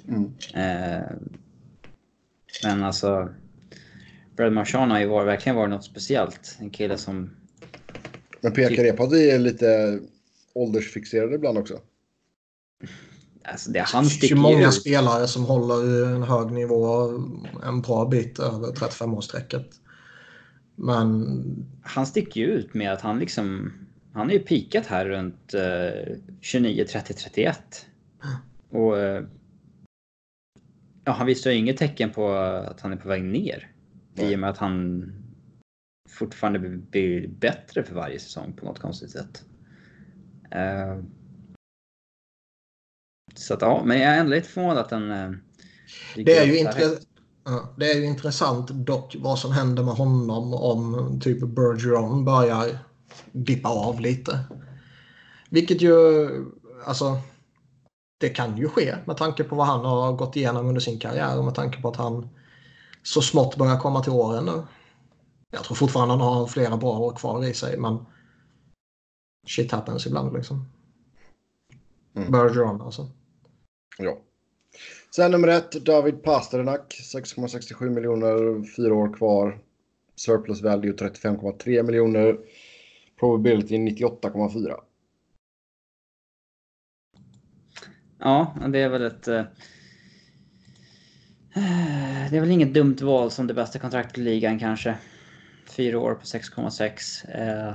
Mm. 0.09 0.33
Eh, 0.55 1.03
men 2.65 2.85
alltså... 2.85 3.29
Brad 4.37 4.53
Marchand 4.53 4.93
har 4.93 5.01
ju 5.01 5.07
varit, 5.07 5.29
verkligen 5.29 5.57
varit 5.57 5.71
något 5.71 5.85
speciellt. 5.85 6.57
En 6.61 6.71
kille 6.71 6.99
som... 6.99 7.31
Men 8.45 8.53
pekar 8.53 8.83
det 8.85 8.93
på 8.93 9.03
att 9.03 9.13
vi 9.13 9.31
är 9.31 9.39
lite 9.39 10.01
åldersfixerade 10.53 11.35
ibland 11.35 11.59
också? 11.59 11.81
Alltså 13.45 13.71
det, 13.71 13.81
han 13.81 14.05
Det 14.05 14.11
sticker 14.11 14.37
många 14.37 14.69
ut. 14.69 14.75
spelare 14.75 15.27
som 15.27 15.45
håller 15.45 16.07
en 16.07 16.23
hög 16.23 16.53
nivå 16.53 17.09
en 17.65 17.81
bra 17.81 18.05
bit 18.05 18.39
över 18.39 18.69
35-årsstrecket. 18.69 19.65
Men 20.77 21.27
Han 21.83 22.07
sticker 22.07 22.41
ju 22.41 22.47
ut 22.47 22.75
med 22.75 22.93
att 22.93 23.01
han 23.01 23.19
liksom... 23.19 23.73
Han 24.13 24.31
är 24.31 24.35
ju 24.35 24.41
pikat 24.41 24.87
här 24.87 25.07
runt 25.07 25.55
eh, 25.55 26.15
29, 26.41 26.85
30, 26.85 27.15
31. 27.15 27.87
Och... 28.71 28.99
Eh, 28.99 29.25
ja, 31.05 31.13
han 31.13 31.27
visar 31.27 31.51
ju 31.51 31.57
inget 31.57 31.77
tecken 31.77 32.11
på 32.11 32.33
att 32.35 32.81
han 32.81 32.93
är 32.93 32.97
på 32.97 33.09
väg 33.09 33.25
ner. 33.25 33.71
I 34.15 34.23
Nej. 34.23 34.35
och 34.35 34.41
med 34.41 34.51
att 34.51 34.59
han 34.59 35.05
fortfarande 36.09 36.59
blir 36.59 37.29
bättre 37.29 37.85
för 37.85 37.95
varje 37.95 38.19
säsong 38.19 38.53
på 38.53 38.65
något 38.65 38.79
konstigt 38.79 39.11
sätt. 39.11 39.45
Eh, 40.51 40.99
så 43.35 43.55
att 43.55 43.63
ja, 43.63 43.83
men 43.85 44.01
jag 44.01 44.15
är 44.15 44.21
ändå 44.21 44.35
lite 44.35 44.49
förvånad 44.49 44.79
att 44.79 44.89
den... 44.89 45.11
Eh, 45.11 45.31
det 46.17 46.37
är, 46.37 46.47
ju 46.47 46.53
upp 46.53 46.73
så 46.73 46.79
här 46.79 46.87
intre- 46.87 47.05
ja, 47.45 47.75
det 47.77 47.91
är 47.91 47.95
ju 47.95 48.05
intressant 48.05 48.69
dock 48.69 49.17
vad 49.19 49.39
som 49.39 49.53
händer 49.53 49.83
med 49.83 49.95
honom 49.95 50.55
om 50.55 51.21
typ 51.21 51.41
Bergeron 51.41 52.25
börjar 52.25 52.79
dippa 53.33 53.69
av 53.69 54.01
lite. 54.01 54.39
Vilket 55.51 55.83
ju, 55.83 56.29
alltså, 56.87 57.19
det 58.21 58.29
kan 58.29 58.57
ju 58.57 58.69
ske 58.69 58.95
med 59.05 59.17
tanke 59.17 59.45
på 59.45 59.57
vad 59.57 59.67
han 59.67 59.85
har 59.85 60.13
gått 60.13 60.37
igenom 60.37 60.67
under 60.67 60.81
sin 60.81 60.99
karriär 60.99 61.39
och 61.39 61.45
med 61.45 61.55
tanke 61.55 61.83
på 61.83 61.89
att 61.89 61.97
han 61.97 62.29
så 63.03 63.23
smått 63.23 63.57
börjar 63.57 63.79
komma 63.79 64.03
till 64.03 64.13
åren 64.13 64.45
nu. 64.45 64.63
Jag 65.51 65.65
tror 65.65 65.75
fortfarande 65.77 66.15
han 66.15 66.21
har 66.21 66.47
flera 66.47 66.77
bra 66.77 66.99
år 66.99 67.17
kvar 67.17 67.45
i 67.45 67.55
sig 67.55 67.79
men 67.79 68.07
shit 69.47 69.73
happens 69.73 70.07
ibland 70.07 70.33
liksom. 70.37 70.69
Mm. 72.17 72.31
Bergeron 72.33 72.81
alltså. 72.81 73.11
Ja. 73.99 74.19
Sen 75.17 75.31
nummer 75.31 75.49
ett, 75.49 75.73
David 75.73 76.23
Pasternak. 76.23 76.95
6,67 77.15 77.91
miljoner, 77.91 78.65
fyra 78.77 78.95
år 78.95 79.15
kvar. 79.15 79.59
Surplus 80.17 80.63
value 80.63 80.93
35,3 80.93 81.83
miljoner. 81.83 82.39
Probability 83.19 83.77
98,4. 83.79 84.81
Ja, 88.19 88.57
det 88.69 88.79
är 88.79 88.89
väl 88.89 89.03
ett... 89.03 89.29
eh, 89.29 89.45
Det 92.31 92.37
är 92.37 92.41
väl 92.41 92.51
inget 92.51 92.75
dumt 92.75 92.97
val 93.03 93.31
som 93.31 93.47
det 93.47 93.55
bästa 93.55 93.79
kontraktet 93.79 94.19
i 94.19 94.21
ligan 94.21 94.59
kanske. 94.59 94.99
Fyra 95.77 95.99
år 95.99 96.15
på 96.15 96.25
6,6. 96.25 97.69
Eh, 97.69 97.75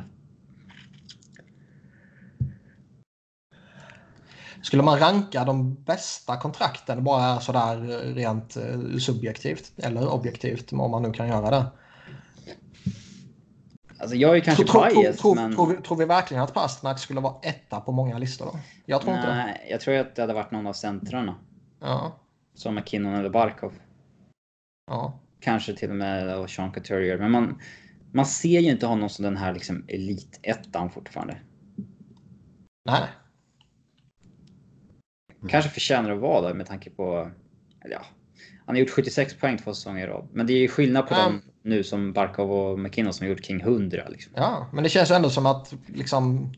Skulle 4.62 4.84
man 4.84 5.00
ranka 5.00 5.44
de 5.46 5.76
bästa 5.84 6.38
kontrakten 6.38 7.04
bara 7.04 7.40
sådär 7.40 7.78
rent 8.14 8.56
eh, 8.56 8.98
subjektivt 9.00 9.72
eller 9.78 10.14
objektivt 10.14 10.74
om 10.74 10.92
man 10.92 11.04
nu 11.04 11.12
kan 11.12 11.28
göra 11.28 11.50
det. 11.50 11.66
Alltså 14.00 14.16
jag 14.16 14.38
är 14.38 14.40
kanske 14.40 14.64
tror, 14.64 14.90
biased, 14.90 15.18
tror, 15.18 15.36
men... 15.36 15.56
tror, 15.56 15.68
vi, 15.68 15.78
tror 15.78 15.98
vi 15.98 16.06
verkligen 16.06 16.44
att 16.44 16.54
Pasternak 16.54 17.00
skulle 17.00 17.20
vara 17.20 17.36
etta 17.42 17.82
på 17.82 17.92
många 17.92 18.18
listor 18.18 18.46
då? 18.46 18.60
Jag 18.86 19.02
tror 19.02 19.16
inte 19.16 19.28
det. 19.28 19.36
Nej, 19.36 19.68
jag 19.72 19.82
tror 19.82 19.96
att 19.96 20.16
det 20.16 20.22
hade 20.22 20.34
varit 20.34 20.52
någon 20.52 20.68
av 20.68 20.74
centrarna. 20.74 21.36
Ja, 21.80 22.20
Som 22.54 22.76
McKinnon 22.76 23.16
eller 23.16 23.30
Barkov. 23.30 23.74
ja. 24.88 25.20
Kanske 25.42 25.74
till 25.74 25.90
och 25.90 25.96
med 25.96 26.28
då 26.28 26.48
Sean 26.48 26.72
Couturier. 26.72 27.18
Men 27.18 27.32
man, 27.32 27.60
man 28.12 28.26
ser 28.26 28.60
ju 28.60 28.72
inte 28.72 28.86
honom 28.86 29.10
som 29.10 29.24
den 29.24 29.38
här 29.38 29.54
liksom 29.54 29.86
elitettan 29.88 30.92
fortfarande. 30.92 31.38
Nej. 32.86 33.02
Kanske 35.50 35.72
förtjänar 35.72 36.12
att 36.12 36.20
vara 36.20 36.42
där 36.42 36.54
med 36.54 36.66
tanke 36.68 36.90
på... 36.90 37.32
Ja, 37.90 38.02
han 38.66 38.76
har 38.76 38.80
gjort 38.80 38.90
76 38.90 39.34
poäng 39.34 39.58
två 39.58 39.74
säsonger 39.74 40.04
i 40.04 40.10
rad. 40.10 40.28
Men 40.32 40.48
det 40.48 40.54
är 40.54 40.58
ju 40.58 40.68
skillnad 40.68 41.08
på 41.08 41.14
Ja. 41.14 41.24
dem 41.24 41.42
nu 41.64 41.84
som 41.84 42.14
Barkov 42.14 42.52
och 42.52 42.80
McKinnon 42.80 43.14
som 43.14 43.26
har 43.26 43.30
gjort 43.30 43.42
kring 43.44 43.62
100. 43.62 44.08
Liksom. 44.10 44.34
Ja, 44.36 44.70
men 44.74 44.84
det 44.84 44.90
känns 44.90 45.12
ju 45.12 45.16
ändå 45.16 45.30
som 45.30 45.46
att 45.46 45.74
liksom 45.88 46.54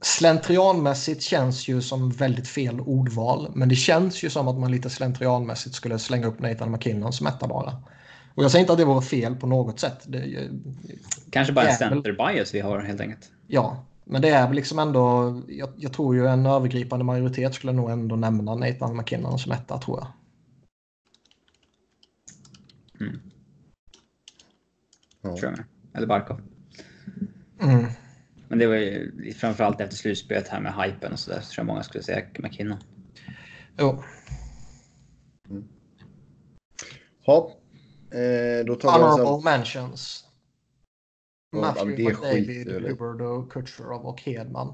slentrianmässigt 0.00 1.22
känns 1.22 1.68
ju 1.68 1.82
som 1.82 2.10
väldigt 2.10 2.48
fel 2.48 2.80
ordval. 2.80 3.52
Men 3.54 3.68
det 3.68 3.74
känns 3.74 4.22
ju 4.22 4.30
som 4.30 4.48
att 4.48 4.58
man 4.58 4.70
lite 4.70 4.90
slentrianmässigt 4.90 5.74
skulle 5.74 5.98
slänga 5.98 6.26
upp 6.26 6.40
Nathan 6.40 6.72
McKinnon 6.72 7.12
som 7.12 7.26
etta 7.26 7.48
bara. 7.48 7.76
Och 8.34 8.44
jag 8.44 8.50
säger 8.50 8.60
inte 8.62 8.72
att 8.72 8.78
det 8.78 8.84
vore 8.84 9.02
fel 9.02 9.36
på 9.36 9.46
något 9.46 9.80
sätt. 9.80 10.04
Det, 10.06 10.50
Kanske 11.30 11.52
bara 11.52 11.64
en 11.64 11.72
Jävel. 11.72 11.88
center 11.88 12.12
bias 12.12 12.54
vi 12.54 12.60
har 12.60 12.80
helt 12.80 13.00
enkelt. 13.00 13.32
ja, 13.46 13.84
men 14.04 14.22
det 14.22 14.28
är 14.28 14.46
väl 14.46 14.56
liksom 14.56 14.78
ändå. 14.78 15.42
Jag, 15.48 15.68
jag 15.76 15.92
tror 15.92 16.16
ju 16.16 16.26
en 16.26 16.46
övergripande 16.46 17.04
majoritet 17.04 17.54
skulle 17.54 17.72
nog 17.72 17.90
ändå 17.90 18.16
nämna 18.16 18.54
Nathan 18.54 18.96
McKinnon 18.96 19.38
som 19.38 19.52
etta 19.52 19.78
tror 19.78 19.98
jag. 19.98 20.08
Ja. 25.22 25.36
Tror 25.36 25.50
jag 25.50 25.58
med. 25.58 25.64
Eller 25.94 26.06
Barkov. 26.06 26.40
Mm. 27.62 27.86
Men 28.48 28.58
det 28.58 28.66
var 28.66 28.74
ju 28.74 29.32
framförallt 29.32 29.80
efter 29.80 29.96
slutspelet 29.96 30.48
här 30.48 30.60
med 30.60 30.74
hypen 30.74 31.12
och 31.12 31.18
sådär. 31.18 31.40
Så 31.40 31.52
tror 31.52 31.62
jag 31.62 31.66
många 31.66 31.82
skulle 31.82 32.04
säga 32.04 32.26
McKinnon. 32.38 32.78
Jo. 33.78 34.02
Ja. 37.24 37.56
Eh, 38.14 38.64
då 38.64 38.74
tar 38.74 38.98
vi 38.98 39.04
Honorable 39.04 39.42
sen. 39.42 39.44
mentions. 39.44 40.24
Ja, 41.52 41.60
Matthew 41.60 42.02
jag 42.02 42.38
i. 42.38 42.88
Hubbard, 42.88 43.52
Kutjerov 43.52 44.06
och 44.06 44.20
Hedman. 44.20 44.72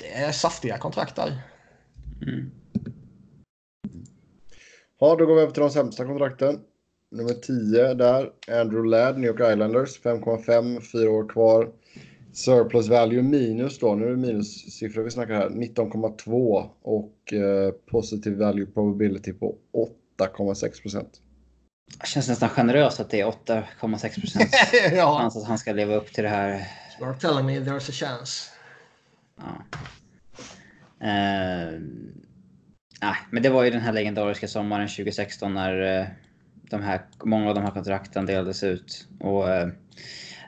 Det 0.00 0.12
är 0.12 0.32
saftiga 0.32 0.78
kontrakt 0.78 1.16
där. 1.16 1.42
Mm. 2.26 2.50
Ja, 4.98 5.16
då 5.16 5.26
går 5.26 5.34
vi 5.34 5.42
över 5.42 5.52
till 5.52 5.62
de 5.62 5.70
sämsta 5.70 6.04
kontrakten. 6.04 6.60
Nummer 7.10 7.34
10 7.34 7.94
där. 7.94 8.32
Andrew 8.48 8.88
Ladd, 8.88 9.18
New 9.18 9.30
York 9.30 9.52
Islanders. 9.52 10.02
5,5, 10.02 10.80
fyra 10.80 11.10
år 11.10 11.28
kvar. 11.28 11.72
Surplus 12.32 12.88
value 12.88 13.22
minus 13.22 13.78
då. 13.78 13.94
Nu 13.94 14.06
är 14.06 14.10
det 14.10 14.16
minussiffror 14.16 15.02
vi 15.02 15.10
snackar 15.10 15.34
här. 15.34 15.48
19,2 15.48 16.68
och 16.82 17.32
eh, 17.32 17.70
positive 17.70 18.36
value 18.36 18.66
probability 18.66 19.32
på 19.32 19.56
8,6 20.18 20.82
procent. 20.82 21.20
Det 22.00 22.06
känns 22.06 22.28
nästan 22.28 22.48
generöst 22.48 23.00
att 23.00 23.10
det 23.10 23.20
är 23.20 23.26
8,6 23.26 24.20
procent 24.20 24.50
ja. 24.92 25.18
chans 25.18 25.36
att 25.36 25.48
han 25.48 25.58
ska 25.58 25.72
leva 25.72 25.94
upp 25.94 26.12
till 26.12 26.24
det 26.24 26.30
här. 26.30 26.68
You're 27.00 27.18
telling 27.18 27.46
me 27.46 27.60
there's 27.60 27.90
a 27.90 27.92
chance. 27.92 28.50
Ja. 29.36 29.80
Eh, 31.06 31.80
nej, 33.00 33.16
men 33.30 33.42
det 33.42 33.48
var 33.48 33.64
ju 33.64 33.70
den 33.70 33.80
här 33.80 33.92
legendariska 33.92 34.48
sommaren 34.48 34.88
2016 34.88 35.54
när 35.54 36.00
eh, 36.00 36.06
de 36.70 36.82
här, 36.82 37.00
många 37.24 37.48
av 37.48 37.54
de 37.54 37.64
här 37.64 37.70
kontrakten 37.70 38.26
delades 38.26 38.62
ut. 38.62 39.08
Och 39.20 39.50
eh, 39.50 39.68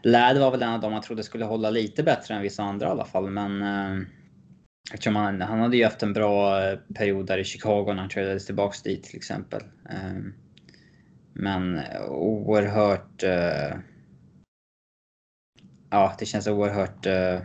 Ladd 0.03 0.39
var 0.39 0.51
väl 0.51 0.63
en 0.63 0.73
av 0.73 0.81
dem 0.81 0.93
man 0.93 1.03
trodde 1.03 1.23
skulle 1.23 1.45
hålla 1.45 1.71
lite 1.71 2.03
bättre 2.03 2.35
än 2.35 2.43
vissa 2.43 2.63
andra 2.63 2.87
i 2.87 2.91
alla 2.91 3.05
fall. 3.05 3.31
Men 3.31 3.63
eh, 3.63 4.07
Eftersom 4.93 5.17
han, 5.17 5.41
han 5.41 5.61
hade 5.61 5.77
ju 5.77 5.85
haft 5.85 6.03
en 6.03 6.13
bra 6.13 6.65
eh, 6.65 6.79
period 6.95 7.27
där 7.27 7.39
i 7.39 7.45
Chicago 7.45 7.85
när 7.87 7.95
han 7.95 8.09
tradades 8.09 8.47
tillbaks 8.47 8.83
dit 8.83 9.05
till 9.05 9.17
exempel. 9.17 9.63
Ehm, 9.91 10.35
men 11.37 11.81
oerhört... 12.09 13.23
eh, 13.23 13.79
Ja, 15.91 16.15
det 16.19 16.27
känns 16.27 16.47
oerhört 16.47 17.07
eh, 17.07 17.41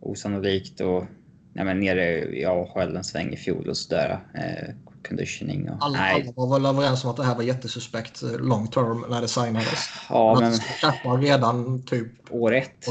osannolikt 0.00 0.80
och 0.80 1.04
nej, 1.52 1.64
men 1.64 1.80
nere 1.80 2.36
i 2.36 2.44
AHL 2.44 2.96
en 2.96 3.04
sväng 3.04 3.32
i 3.32 3.36
fjol 3.36 3.68
och 3.68 3.76
sådär. 3.76 4.18
Eh, 4.34 4.74
conditioning 5.08 5.70
och... 5.70 5.76
Alla, 5.80 5.98
alla 5.98 6.32
var 6.32 6.58
väl 6.58 6.66
överens 6.66 7.04
om 7.04 7.10
att 7.10 7.16
det 7.16 7.24
här 7.24 7.34
var 7.34 7.42
jättesuspekt 7.42 8.22
eh, 8.22 8.38
long 8.38 8.68
term 8.68 9.04
när 9.10 9.20
det 9.20 9.28
signades. 9.28 9.88
Ja, 10.08 10.38
men 10.40 10.52
Kappa 10.80 11.08
redan 11.08 11.82
typ... 11.82 12.12
år 12.30 12.54
ett. 12.54 12.86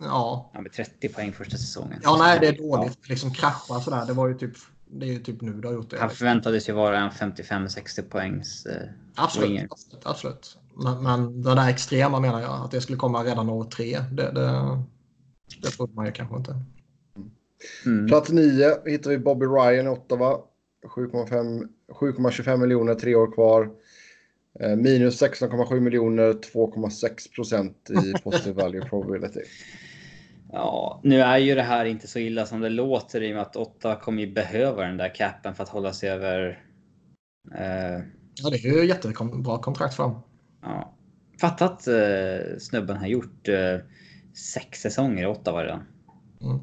Ja. 0.00 0.50
Ja, 0.54 0.60
med 0.60 0.72
30 0.72 1.08
poäng 1.08 1.32
första 1.32 1.56
säsongen. 1.56 2.00
ja, 2.02 2.16
nej 2.18 2.38
det 2.40 2.46
är 2.48 2.58
dåligt. 2.58 3.08
Liksom 3.08 3.34
krascha 3.34 3.80
sådär. 3.80 4.06
Det 4.06 4.12
var 4.12 4.28
ju 4.28 4.34
typ... 4.34 4.52
Det 4.94 5.06
är 5.06 5.10
ju 5.10 5.18
typ 5.18 5.40
nu 5.40 5.52
du 5.52 5.68
har 5.68 5.74
gjort 5.74 5.90
det. 5.90 5.98
Han 5.98 6.10
förväntades 6.10 6.68
ju 6.68 6.72
vara 6.72 6.98
en 6.98 7.10
55-60 7.10 8.02
poängs 8.02 8.66
eh, 8.66 8.88
Absolut, 9.14 9.50
winger. 9.50 9.68
absolut. 9.70 10.06
absolut. 10.06 10.58
Men, 10.74 11.02
men 11.02 11.42
det 11.42 11.54
där 11.54 11.68
extrema 11.68 12.20
menar 12.20 12.40
jag, 12.40 12.64
att 12.64 12.70
det 12.70 12.80
skulle 12.80 12.98
komma 12.98 13.24
redan 13.24 13.48
år 13.48 13.64
tre. 13.64 13.98
Det, 14.12 14.30
det, 14.32 14.78
det 15.62 15.68
trodde 15.68 15.94
man 15.94 16.06
ju 16.06 16.12
kanske 16.12 16.36
inte. 16.36 16.56
Mm. 17.86 18.06
Plats 18.06 18.30
9 18.30 18.76
hittar 18.86 19.10
vi 19.10 19.18
Bobby 19.18 19.46
Ryan 19.46 19.86
i 19.86 19.88
Ottawa. 19.88 20.38
7,5 20.96 21.68
7,25 22.00 22.56
miljoner, 22.56 22.94
tre 22.94 23.14
år 23.14 23.32
kvar. 23.32 23.70
Eh, 24.60 24.76
minus 24.76 25.22
16,7 25.22 25.80
miljoner, 25.80 26.32
2,6 26.32 27.34
procent 27.34 27.90
i 27.90 28.12
positive 28.24 28.62
value 28.62 28.88
probability. 28.88 29.40
Ja, 30.52 31.00
nu 31.04 31.20
är 31.20 31.38
ju 31.38 31.54
det 31.54 31.62
här 31.62 31.84
inte 31.84 32.08
så 32.08 32.18
illa 32.18 32.46
som 32.46 32.60
det 32.60 32.68
låter 32.68 33.22
i 33.22 33.30
och 33.30 33.34
med 33.34 33.42
att 33.42 33.56
Otta 33.56 33.96
kommer 33.96 34.22
ju 34.22 34.32
behöva 34.32 34.82
den 34.82 34.96
där 34.96 35.14
capen 35.14 35.54
för 35.54 35.62
att 35.62 35.68
hålla 35.68 35.92
sig 35.92 36.10
över. 36.10 36.64
Eh, 37.54 38.04
Ja, 38.34 38.50
det 38.50 38.56
är 38.56 38.80
ju 38.82 38.86
jättebra 38.86 39.58
kontrakt 39.58 39.94
för 39.94 40.02
dem. 40.02 40.22
ja. 40.62 40.94
Fatta 41.40 41.64
att 41.64 41.86
eh, 41.88 42.58
snubben 42.60 42.96
har 42.96 43.06
gjort 43.06 43.48
eh, 43.48 43.78
sex 44.54 44.80
säsonger 44.80 45.22
i 45.22 45.26
Ottawa 45.26 45.64
redan. 45.64 45.82
Mm. 46.42 46.60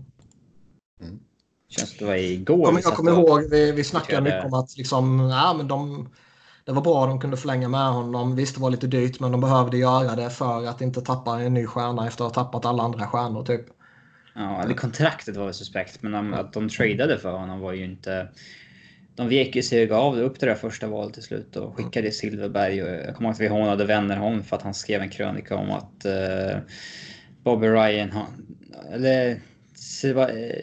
Känns 1.69 1.97
det 1.97 2.05
var 2.05 2.15
igår. 2.15 2.65
Kommer, 2.65 2.79
vi 2.79 2.83
jag 2.83 2.93
kommer 2.93 3.11
ihåg, 3.11 3.41
vi, 3.51 3.71
vi 3.71 3.83
snackade 3.83 4.21
diskuterade- 4.21 4.23
mycket 4.37 4.53
om 4.53 4.59
att 4.59 4.77
liksom, 4.77 5.19
ja, 5.19 5.53
men 5.57 5.67
de, 5.67 6.09
det 6.65 6.71
var 6.71 6.81
bra 6.81 7.05
de 7.05 7.19
kunde 7.21 7.37
förlänga 7.37 7.69
med 7.69 7.93
honom. 7.93 8.35
Visst, 8.35 8.55
det 8.55 8.61
var 8.61 8.69
lite 8.69 8.87
dyrt, 8.87 9.19
men 9.19 9.31
de 9.31 9.41
behövde 9.41 9.77
göra 9.77 10.15
det 10.15 10.29
för 10.29 10.65
att 10.65 10.81
inte 10.81 11.01
tappa 11.01 11.41
en 11.41 11.53
ny 11.53 11.65
stjärna 11.65 12.07
efter 12.07 12.25
att 12.25 12.35
ha 12.35 12.43
tappat 12.43 12.65
alla 12.65 12.83
andra 12.83 13.07
stjärnor. 13.07 13.43
Typ. 13.45 13.65
Ja, 14.39 14.63
eller 14.63 14.73
kontraktet 14.73 15.35
var 15.35 15.45
väl 15.45 15.53
suspekt, 15.53 16.01
men 16.01 16.11
de, 16.11 16.33
att 16.33 16.53
de 16.53 16.69
tradade 16.69 17.17
för 17.17 17.31
honom 17.31 17.59
var 17.59 17.73
ju 17.73 17.85
inte... 17.85 18.27
De 19.15 19.29
vek 19.29 19.55
ju 19.55 19.63
sig 19.63 19.83
och 19.83 19.89
gav 19.89 20.19
upp 20.19 20.39
det 20.39 20.45
där 20.45 20.55
första 20.55 20.87
valet 20.87 21.13
till 21.13 21.23
slut 21.23 21.55
och 21.55 21.75
skickade 21.75 22.11
Silverberg. 22.11 22.83
Och 22.83 22.89
jag 22.89 23.15
kommer 23.15 23.29
ihåg 23.29 23.33
att 23.33 23.39
vi 23.39 23.47
hånade 23.47 23.85
vänner 23.85 24.17
honom 24.17 24.43
för 24.43 24.55
att 24.55 24.61
han 24.61 24.73
skrev 24.73 25.01
en 25.01 25.09
krönika 25.09 25.55
om 25.55 25.71
att 25.71 26.05
eh, 26.05 26.57
Bobby 27.43 27.67
Ryan 27.67 28.11
har... 28.11 28.25
Eller 28.91 29.29
eh, 29.29 29.37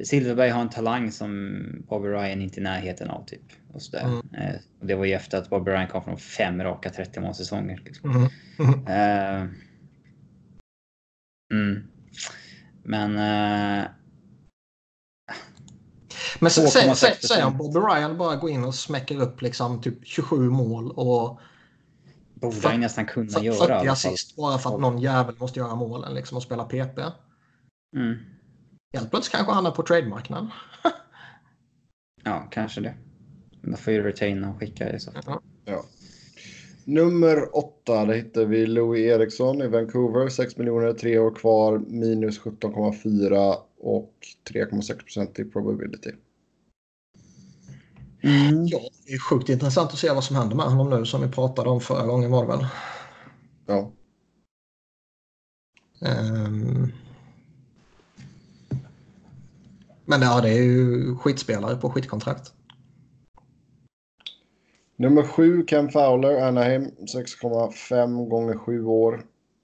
Silverberg 0.05 0.51
har 0.51 0.61
en 0.61 0.71
talang 0.71 1.13
som 1.13 1.63
Bobby 1.89 2.09
Ryan 2.09 2.43
inte 2.43 2.59
är 2.59 2.61
i 2.61 2.65
närheten 2.65 3.11
av 3.11 3.25
typ. 3.25 3.43
Och 3.73 3.83
sådär. 3.83 4.05
Mm. 4.05 4.21
Eh, 4.35 4.61
och 4.81 4.87
det 4.87 4.95
var 4.95 5.05
ju 5.05 5.13
efter 5.13 5.39
att 5.39 5.51
Bobby 5.51 5.71
Ryan 5.71 5.89
kom 5.89 6.05
från 6.05 6.19
fem 6.19 6.63
raka 6.63 6.91
30 6.91 7.21
målsäsonger. 7.21 7.81
Liksom. 7.85 8.11
Mhm. 8.11 8.29
Mhm. 8.59 8.87
Eh, 8.87 9.47
mm. 11.53 11.83
Men... 12.87 13.11
eh, 13.17 13.89
Men 16.41 16.51
sä- 16.51 16.67
sä- 16.69 16.79
2,6%. 16.81 16.95
sä- 16.95 17.27
säg 17.29 17.45
om 17.45 17.57
Bobby 17.59 17.79
Ryan 17.79 18.19
bara 18.19 18.37
går 18.37 18.51
in 18.51 18.65
och 18.65 18.75
smäcker 18.75 19.21
upp 19.21 19.43
liksom 19.43 19.81
typ 19.83 20.07
27 20.07 20.51
mål 20.51 20.91
och 20.91 21.41
borde 22.35 22.57
För- 22.57 22.69
han 22.69 22.81
nästan 22.81 23.07
kunna 23.07 23.39
f- 23.39 23.43
göra 23.43 23.55
i 23.57 23.59
40 23.59 23.73
alla 23.73 23.81
fall. 23.85 23.89
assist 23.93 24.37
bara 24.37 24.59
för 24.59 24.75
att 24.75 24.81
någon 24.81 24.99
jävel 24.99 25.35
måste 25.39 25.61
göra 25.61 25.75
målen 25.75 26.15
liksom 26.15 26.37
och 26.37 26.43
spela 26.43 26.65
PP. 26.65 26.99
Mm. 27.97 28.17
Helt 28.97 29.11
plötsligt 29.11 29.33
kanske 29.37 29.53
han 29.53 29.67
är 29.67 29.71
på 29.71 29.83
trademarknaden. 29.83 30.51
Ja, 32.25 32.49
kanske 32.51 32.81
det. 32.81 32.95
Man 33.63 33.77
får 33.77 33.93
ju 33.93 34.03
retaina 34.03 34.51
och 34.51 34.59
skicka 34.59 34.93
i 34.93 35.01
så 35.01 35.13
fall. 35.13 35.41
Ja. 35.65 35.85
Nummer 36.89 37.57
8, 37.57 38.05
där 38.05 38.15
hittar 38.15 38.45
vi 38.45 38.67
Louis 38.67 39.01
Eriksson 39.01 39.63
i 39.63 39.69
Vancouver. 39.69 40.29
6 40.29 40.57
miljoner, 40.57 40.93
tre 40.93 41.19
år 41.19 41.35
kvar, 41.35 41.79
minus 41.79 42.41
17,4 42.41 43.55
och 43.81 44.15
3,6 44.51 44.99
procent 44.99 45.39
i 45.39 45.45
probability. 45.45 46.11
Mm. 48.23 48.67
Ja, 48.67 48.81
det 49.07 49.13
är 49.13 49.19
sjukt 49.19 49.49
intressant 49.49 49.93
att 49.93 49.99
se 49.99 50.11
vad 50.11 50.25
som 50.25 50.37
händer 50.37 50.57
med 50.57 50.67
honom 50.67 50.99
nu 51.01 51.07
som 51.07 51.23
vi 51.23 51.29
pratade 51.29 51.71
om 51.71 51.81
förra 51.81 52.07
gången 52.07 52.31
var 52.31 52.43
det 52.43 52.49
väl. 52.49 52.67
Ja. 53.67 53.93
Ehm. 56.01 56.93
Men 60.05 60.23
ja, 60.23 60.41
det 60.41 60.51
är 60.51 60.63
ju 60.63 61.17
skitspelare 61.17 61.77
på 61.77 61.91
skitkontrakt. 61.91 62.53
Nummer 64.99 65.23
7, 65.23 65.65
Ken 65.67 65.91
Fowler, 65.91 66.41
Anaheim. 66.49 66.83
6,5 66.83 68.29
gånger 68.29 68.57
7 68.57 68.85
år. 68.85 69.23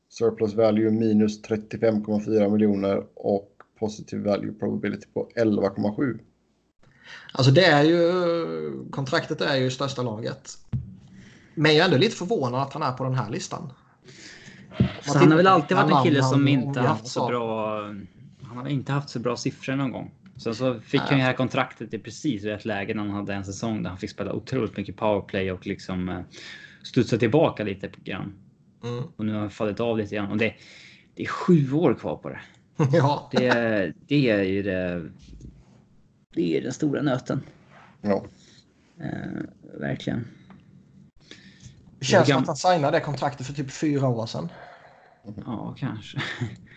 Surplus 0.09 0.55
value 0.55 0.91
minus 0.91 1.43
35,4 1.43 2.51
miljoner 2.51 3.05
och 3.15 3.49
positive 3.79 4.31
value 4.31 4.53
probability 4.53 5.07
på 5.15 5.29
11,7. 5.37 6.19
Alltså 7.33 7.53
det 7.53 7.65
är 7.65 7.83
ju, 7.83 8.13
kontraktet 8.91 9.41
är 9.41 9.57
ju 9.57 9.71
största 9.71 10.03
laget. 10.03 10.59
Men 11.55 11.75
jag 11.75 11.81
är 11.81 11.85
ändå 11.85 11.97
lite 11.97 12.17
förvånad 12.17 12.63
att 12.63 12.73
han 12.73 12.83
är 12.83 12.93
på 12.93 13.05
den 13.05 13.15
här 13.15 13.31
listan. 13.31 13.73
Så 15.03 15.19
han 15.19 15.31
har 15.31 15.37
väl 15.37 15.47
alltid 15.47 15.77
varit 15.77 15.93
en 15.93 16.03
kille 16.03 16.23
som 16.23 16.49
inte 16.49 16.67
omgärdas 16.67 16.89
haft 16.89 17.07
så 17.07 17.27
bra... 17.27 17.81
Han 18.43 18.57
har 18.57 18.69
inte 18.69 18.93
haft 18.93 19.11
så 19.11 19.19
bra 19.19 19.37
siffror 19.37 19.77
någon 19.77 19.93
gång. 19.93 20.11
Sen 20.43 20.55
så 20.55 20.81
fick 20.81 21.01
han 21.01 21.11
ju 21.11 21.17
det 21.17 21.27
här 21.27 21.33
kontraktet 21.33 21.95
i 21.95 21.99
precis 21.99 22.45
rätt 22.45 22.65
läge 22.65 22.95
när 22.95 23.03
han 23.03 23.11
hade 23.11 23.35
en 23.35 23.45
säsong 23.45 23.83
där 23.83 23.91
han 23.91 23.99
fick 23.99 24.11
spela 24.11 24.33
otroligt 24.33 24.77
mycket 24.77 24.97
powerplay 24.97 25.53
och 25.53 25.67
liksom 25.67 26.09
eh, 26.09 26.21
studsa 26.83 27.19
tillbaka 27.19 27.65
lite 27.65 27.91
grann. 28.05 28.35
Mm. 28.85 29.05
Och 29.17 29.27
nu 29.27 29.33
har 29.33 29.41
han 29.41 29.51
fallit 29.51 29.81
av 29.81 29.99
lite 29.99 30.15
grann. 30.15 30.31
Och 30.31 30.37
det, 30.37 30.55
det 31.15 31.23
är 31.23 31.27
sju 31.27 31.73
år 31.73 31.95
kvar 31.95 32.17
på 32.17 32.29
det. 32.29 32.41
Ja, 32.93 33.31
Det, 33.33 33.93
det 34.07 34.31
är 34.31 34.43
ju 34.43 34.63
det. 34.63 35.11
Det 36.35 36.57
är 36.57 36.63
den 36.63 36.73
stora 36.73 37.03
nöten. 37.03 37.43
Ja. 38.01 38.25
Eh, 39.01 39.43
verkligen. 39.81 40.27
det 41.99 42.05
känns 42.05 42.29
som 42.29 42.37
att 42.37 42.47
han 42.47 42.57
signade 42.57 42.97
det 42.97 43.01
kontraktet 43.01 43.47
för 43.47 43.55
typ 43.55 43.71
fyra 43.71 44.09
år 44.09 44.27
sedan. 44.27 44.49
Ja, 45.47 45.75
kanske. 45.79 46.23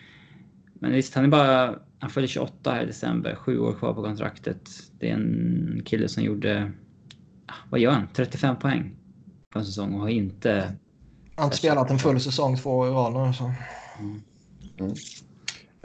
Men 0.73 0.91
visst, 0.91 1.15
han 1.15 1.23
är 1.23 1.29
bara... 1.29 1.79
Han 1.99 2.09
fyller 2.09 2.27
28 2.27 2.71
här 2.71 2.83
i 2.83 2.85
december. 2.85 3.35
Sju 3.35 3.59
år 3.59 3.73
kvar 3.73 3.93
på 3.93 4.03
kontraktet. 4.03 4.69
Det 4.99 5.09
är 5.09 5.13
en 5.13 5.81
kille 5.85 6.09
som 6.09 6.23
gjorde... 6.23 6.71
ah, 7.45 7.53
Vad 7.69 7.79
gör 7.79 7.91
han? 7.91 8.07
35 8.13 8.59
poäng 8.59 8.95
på 9.49 9.59
en 9.59 9.65
säsong 9.65 9.93
och 9.93 9.99
har 9.99 10.09
inte... 10.09 10.75
Han 11.35 11.45
har 11.45 11.51
spelat 11.51 11.89
en 11.91 11.99
full 11.99 12.21
säsong 12.21 12.57
två 12.57 12.69
år 12.69 12.87
i 12.87 12.91
rad 12.91 13.27
nu. 13.27 13.33
Så. 13.33 13.51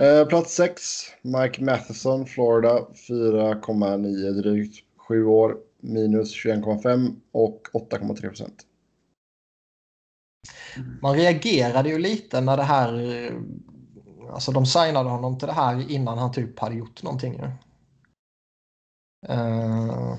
Eh, 0.04 0.26
plats 0.26 0.54
6, 0.54 0.82
Mike 1.22 1.64
Matheson, 1.64 2.26
Florida. 2.26 2.78
4,9 3.08 4.42
drygt. 4.42 4.84
7 4.96 5.24
år, 5.24 5.56
minus 5.80 6.44
21,5 6.44 7.14
och 7.32 7.62
8,3 7.72 8.28
procent. 8.28 8.66
Man 11.02 11.16
reagerade 11.16 11.88
ju 11.88 11.98
lite 11.98 12.40
när 12.40 12.56
det 12.56 12.62
här... 12.62 12.92
Alltså 14.32 14.52
de 14.52 14.66
signade 14.66 15.08
honom 15.08 15.38
till 15.38 15.48
det 15.48 15.54
här 15.54 15.90
innan 15.90 16.18
han 16.18 16.32
typ 16.32 16.58
hade 16.58 16.74
gjort 16.74 17.02
någonting. 17.02 17.32
ju. 17.34 17.44
Eh, 19.28 20.16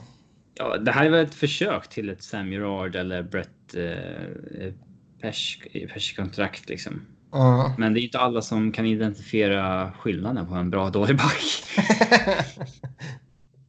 Ja, 0.53 0.77
det 0.77 0.91
här 0.91 1.05
är 1.05 1.09
väl 1.09 1.25
ett 1.25 1.33
försök 1.33 1.89
till 1.89 2.09
ett 2.09 2.23
Sam 2.23 2.51
Gerard 2.51 2.95
eller 2.95 3.23
Brett 3.23 3.75
eh, 3.75 4.73
Pesch, 5.21 5.67
Pesch 5.93 6.15
kontrakt 6.15 6.69
liksom. 6.69 7.05
eh. 7.33 7.73
Men 7.77 7.93
det 7.93 7.99
är 7.99 8.03
inte 8.03 8.19
alla 8.19 8.41
som 8.41 8.71
kan 8.71 8.85
identifiera 8.85 9.91
skillnaden 9.91 10.47
på 10.47 10.53
en 10.53 10.69
bra 10.69 10.85
och 10.85 10.91
dålig 10.91 11.17
back. 11.17 11.43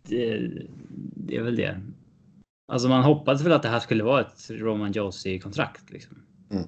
det, 0.08 0.50
det 1.16 1.36
är 1.36 1.42
väl 1.42 1.56
det. 1.56 1.80
Alltså 2.72 2.88
man 2.88 3.02
hoppades 3.02 3.42
väl 3.42 3.52
att 3.52 3.62
det 3.62 3.68
här 3.68 3.80
skulle 3.80 4.04
vara 4.04 4.20
ett 4.20 4.50
Roman 4.50 4.92
Josie-kontrakt. 4.92 5.90
Liksom. 5.90 6.16
Mm. 6.50 6.64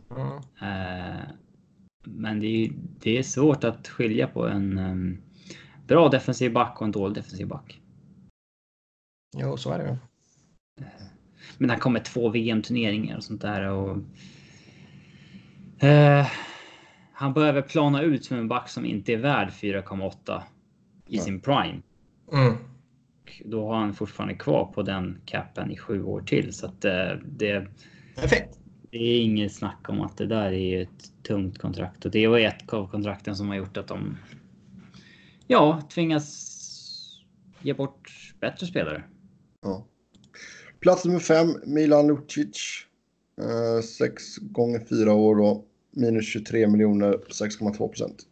Eh, 0.62 1.20
men 2.04 2.40
det 2.40 2.46
är, 2.46 2.70
det 3.00 3.18
är 3.18 3.22
svårt 3.22 3.64
att 3.64 3.88
skilja 3.88 4.26
på 4.26 4.46
en 4.48 4.78
em, 4.78 5.18
bra 5.86 6.08
defensiv 6.08 6.52
back 6.52 6.80
och 6.80 6.84
en 6.86 6.92
dålig 6.92 7.14
defensiv 7.16 7.46
back. 7.48 7.80
Jo, 9.36 9.56
så 9.56 9.70
är 9.70 9.78
det 9.78 9.84
ju. 9.84 9.96
Men 11.58 11.70
han 11.70 11.78
kom 11.78 11.92
med 11.92 12.04
två 12.04 12.28
VM-turneringar 12.28 13.16
och 13.16 13.24
sånt 13.24 13.42
där. 13.42 13.62
Och, 13.68 13.98
eh, 15.84 16.26
han 17.12 17.32
behöver 17.32 17.62
plana 17.62 18.02
ut 18.02 18.24
som 18.24 18.36
en 18.38 18.48
back 18.48 18.68
som 18.68 18.84
inte 18.84 19.12
är 19.12 19.16
värd 19.16 19.50
4,8 19.52 20.42
i 21.06 21.16
Ja. 21.16 21.22
sin 21.22 21.40
prime. 21.40 21.82
Mm. 22.32 22.54
då 23.44 23.68
har 23.68 23.76
han 23.76 23.94
fortfarande 23.94 24.34
kvar 24.34 24.64
på 24.74 24.82
den 24.82 25.20
capen 25.24 25.70
i 25.70 25.76
sju 25.76 26.02
år 26.02 26.20
till. 26.20 26.52
Så 26.54 26.66
att 26.66 26.84
eh, 26.84 27.10
det, 27.24 27.66
Perfekt. 28.16 28.58
Det 28.94 29.00
är 29.00 29.20
inget 29.20 29.52
snack 29.52 29.88
om 29.88 30.00
att 30.00 30.16
det 30.16 30.26
där 30.26 30.52
är 30.52 30.82
ett 30.82 31.12
tungt 31.22 31.58
kontrakt. 31.58 32.04
Och 32.04 32.10
det 32.10 32.26
var 32.26 32.38
ett 32.38 32.72
av 32.72 32.88
kontrakten 32.88 33.36
som 33.36 33.48
har 33.48 33.56
gjort 33.56 33.76
att 33.76 33.86
de 33.86 34.16
ja, 35.46 35.82
tvingas 35.94 36.60
ge 37.62 37.74
bort 37.74 38.34
bättre 38.40 38.66
spelare. 38.66 39.04
Ja. 39.62 39.86
Plats 40.80 41.04
nummer 41.04 41.18
fem, 41.18 41.46
Milan 41.66 42.06
Lucic. 42.06 42.86
Eh, 43.40 43.82
sex 43.82 44.36
gånger 44.36 44.80
fyra 44.80 45.12
år 45.12 45.36
då. 45.36 45.64
Minus 45.90 46.28
23 46.28 46.66
miljoner, 46.68 47.12
6,2 47.12 47.88
procent. 47.88 48.22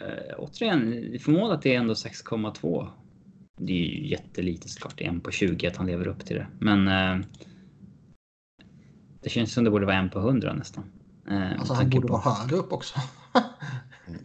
Eh, 0.00 0.34
återigen, 0.38 1.18
får 1.20 1.52
att 1.52 1.62
det 1.62 1.74
är 1.74 1.78
ändå 1.78 1.94
6,2. 1.94 2.88
Det 3.58 3.72
är 3.72 3.76
ju 3.76 4.08
jättelite 4.08 4.68
såklart. 4.68 4.98
Det 4.98 5.04
är 5.04 5.08
en 5.08 5.20
på 5.20 5.30
20 5.30 5.66
att 5.66 5.76
han 5.76 5.86
lever 5.86 6.08
upp 6.08 6.26
till 6.26 6.36
det. 6.36 6.46
Men 6.58 6.88
eh, 6.88 7.26
det 9.28 9.32
känns 9.32 9.52
som 9.52 9.64
det 9.64 9.70
borde 9.70 9.86
vara 9.86 9.96
en 9.96 10.10
på 10.10 10.18
100 10.18 10.52
nästan. 10.54 10.84
Eh, 11.30 11.52
Alltså 11.58 11.74
han 11.74 11.90
borde 11.90 12.06
på- 12.06 12.12
vara 12.12 12.34
högre 12.34 12.56
upp 12.56 12.72
också. 12.72 12.94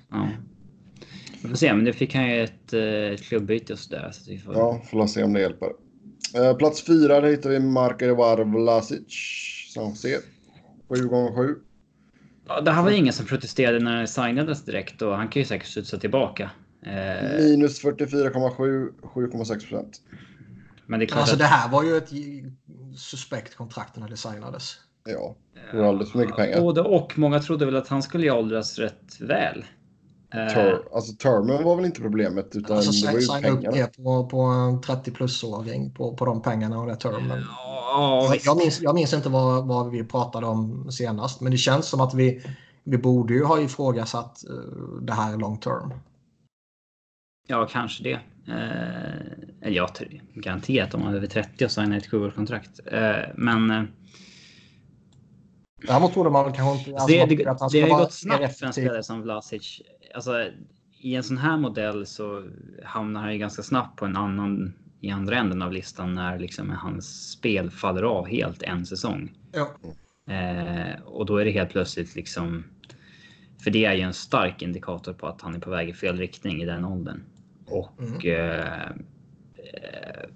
Ja. 0.09 0.29
Vi 1.41 1.49
får 1.49 1.55
se, 1.55 1.73
men 1.73 1.85
det 1.85 1.93
fick 1.93 2.15
han 2.15 2.29
ju 2.29 2.43
ett, 2.43 2.73
eh, 2.73 2.81
ett 2.83 3.23
klubbyte 3.23 3.73
och 3.73 3.79
sådär. 3.79 4.09
Så 4.13 4.31
vi 4.31 4.39
får... 4.39 4.53
Ja, 4.55 4.81
får 4.91 5.07
se 5.07 5.23
om 5.23 5.33
det 5.33 5.39
hjälper. 5.41 5.69
Eh, 6.35 6.55
plats 6.57 6.85
fyra, 6.85 7.21
där 7.21 7.29
hittar 7.29 7.49
vi 7.49 7.59
Marko 7.59 8.05
Evar 8.05 8.43
Vlasic. 8.43 8.99
San 9.73 9.89
Jose. 9.89 10.17
7 10.89 11.07
gånger 11.07 11.35
7 11.35 11.55
Ja, 12.47 12.61
det 12.61 12.71
här 12.71 12.83
var 12.83 12.91
ingen 12.91 13.13
som 13.13 13.25
protesterade 13.25 13.79
när 13.79 14.01
det 14.01 14.07
signades 14.07 14.65
direkt 14.65 15.01
och 15.01 15.15
han 15.15 15.27
kan 15.27 15.39
ju 15.41 15.45
säkert 15.45 15.67
studsa 15.67 15.97
tillbaka. 15.97 16.49
Eh, 16.85 17.39
Minus 17.39 17.83
44,7, 17.83 18.89
7,6 19.01 19.45
procent. 19.69 20.01
men 20.85 20.99
det 20.99 21.05
är 21.05 21.07
klart 21.07 21.19
Alltså 21.19 21.35
att... 21.35 21.39
det 21.39 21.45
här 21.45 21.69
var 21.69 21.83
ju 21.83 21.97
ett 21.97 22.09
suspekt 22.97 23.55
kontrakt 23.55 23.95
när 23.97 24.09
det 24.09 24.17
signades. 24.17 24.75
Ja, 25.09 25.35
det 25.71 25.77
var 25.77 25.85
alldeles 25.85 26.11
för 26.11 26.19
mycket 26.19 26.35
pengar. 26.35 26.61
Både 26.61 26.81
och. 26.81 27.17
Många 27.17 27.39
trodde 27.39 27.65
väl 27.65 27.75
att 27.75 27.87
han 27.87 28.03
skulle 28.03 28.31
åldras 28.31 28.79
rätt 28.79 29.21
väl. 29.21 29.65
Eh, 30.33 30.53
Ter, 30.53 30.83
alltså 30.93 31.13
termen 31.13 31.63
var 31.63 31.75
väl 31.75 31.85
inte 31.85 32.01
problemet 32.01 32.55
utan 32.55 32.77
Alltså 32.77 33.05
det 33.05 33.13
var 33.13 33.19
ju 33.19 33.25
signa 33.25 33.49
upp 33.49 33.61
pengarna. 33.61 33.77
det 33.77 33.97
på, 34.03 34.29
på 34.29 34.39
en 34.41 34.81
30 34.81 35.11
plus-åring 35.11 35.91
på, 35.93 36.13
på 36.17 36.25
de 36.25 36.41
pengarna 36.41 36.79
och 36.79 36.87
det 36.87 36.95
termen. 36.95 37.43
Ja, 37.49 38.35
Jag, 38.45 38.57
minns, 38.57 38.81
jag 38.81 38.95
minns 38.95 39.13
inte 39.13 39.29
vad, 39.29 39.67
vad 39.67 39.91
vi 39.91 40.03
pratade 40.03 40.45
om 40.45 40.91
senast, 40.91 41.41
men 41.41 41.51
det 41.51 41.57
känns 41.57 41.87
som 41.87 42.01
att 42.01 42.13
vi, 42.13 42.45
vi 42.83 42.97
borde 42.97 43.33
ju 43.33 43.43
ha 43.43 43.61
ifrågasatt 43.61 44.43
uh, 44.49 45.01
det 45.01 45.13
här 45.13 45.37
long 45.37 45.57
term. 45.57 45.93
Ja, 47.47 47.67
kanske 47.71 48.03
det. 48.03 48.19
Eh, 48.47 49.21
eller 49.61 49.77
jag 49.77 49.95
tror 49.95 50.21
garanterat 50.33 50.93
om 50.93 51.01
man 51.01 51.13
är 51.13 51.17
över 51.17 51.27
30 51.27 51.65
och 51.65 51.71
signar 51.71 51.97
ett 51.97 52.11
sjuårskontrakt. 52.11 52.79
Eh, 52.85 53.15
men 53.35 53.71
eh, 53.71 53.83
Däremot 55.87 56.13
trodde 56.13 56.29
man 56.29 56.45
väl 56.45 56.53
kanske 56.53 56.77
inte... 56.79 56.91
det, 56.91 57.21
alltså, 57.21 57.35
det, 57.35 57.45
att 57.45 57.61
han 57.61 57.69
det 57.71 57.81
har 57.81 57.87
ju 57.87 57.95
gått 57.95 58.13
snabbt 58.13 58.57
för 58.59 58.65
en 58.65 58.73
spelare 58.73 59.03
som 59.03 59.21
Vlasic. 59.21 59.81
Alltså, 60.15 60.45
I 60.99 61.15
en 61.15 61.23
sån 61.23 61.37
här 61.37 61.57
modell 61.57 62.05
så 62.05 62.43
hamnar 62.83 63.21
han 63.21 63.33
ju 63.33 63.39
ganska 63.39 63.63
snabbt 63.63 63.99
på 63.99 64.05
en 64.05 64.15
annan 64.15 64.73
i 65.01 65.09
andra 65.11 65.37
änden 65.37 65.61
av 65.61 65.71
listan 65.71 66.13
när 66.13 66.39
liksom 66.39 66.69
hans 66.69 67.31
spel 67.31 67.71
faller 67.71 68.03
av 68.03 68.27
helt 68.27 68.63
en 68.63 68.85
säsong. 68.85 69.31
Ja. 69.51 69.69
Eh, 70.33 71.01
och 71.05 71.25
då 71.25 71.37
är 71.37 71.45
det 71.45 71.51
helt 71.51 71.69
plötsligt 71.69 72.15
liksom. 72.15 72.63
För 73.63 73.71
det 73.71 73.85
är 73.85 73.93
ju 73.93 74.01
en 74.01 74.13
stark 74.13 74.61
indikator 74.61 75.13
på 75.13 75.27
att 75.27 75.41
han 75.41 75.55
är 75.55 75.59
på 75.59 75.69
väg 75.69 75.89
i 75.89 75.93
fel 75.93 76.17
riktning 76.17 76.61
i 76.61 76.65
den 76.65 76.85
åldern. 76.85 77.23
Och 77.65 77.99
Mm. 77.99 78.15
eh, 78.23 78.81
eh, 79.57 80.29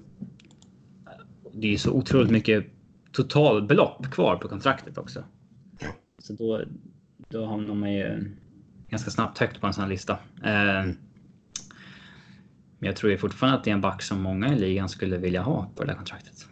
det 1.53 1.67
är 1.67 1.71
ju 1.71 1.77
så 1.77 1.91
otroligt 1.91 2.31
mycket 2.31 2.65
totalbelopp 3.11 4.11
kvar 4.11 4.35
på 4.35 4.47
kontraktet 4.47 4.97
också. 4.97 5.23
Så 6.27 6.33
då, 6.33 6.63
då 7.29 7.45
hamnar 7.45 7.75
man 7.75 7.93
ju 7.93 8.35
ganska 8.89 9.11
snabbt 9.11 9.37
högt 9.37 9.61
på 9.61 9.67
en 9.67 9.73
sån 9.73 9.83
här 9.83 9.89
lista. 9.89 10.13
Eh, 10.43 10.85
men 12.79 12.87
jag 12.87 12.95
tror 12.95 13.11
ju 13.11 13.17
fortfarande 13.17 13.57
att 13.57 13.63
det 13.63 13.69
är 13.69 13.73
en 13.73 13.81
back 13.81 14.01
som 14.01 14.21
många 14.21 14.53
i 14.53 14.59
ligan 14.59 14.89
skulle 14.89 15.17
vilja 15.17 15.41
ha 15.41 15.69
på 15.75 15.83
det 15.83 15.89
där 15.91 15.95
kontraktet. 15.95 16.47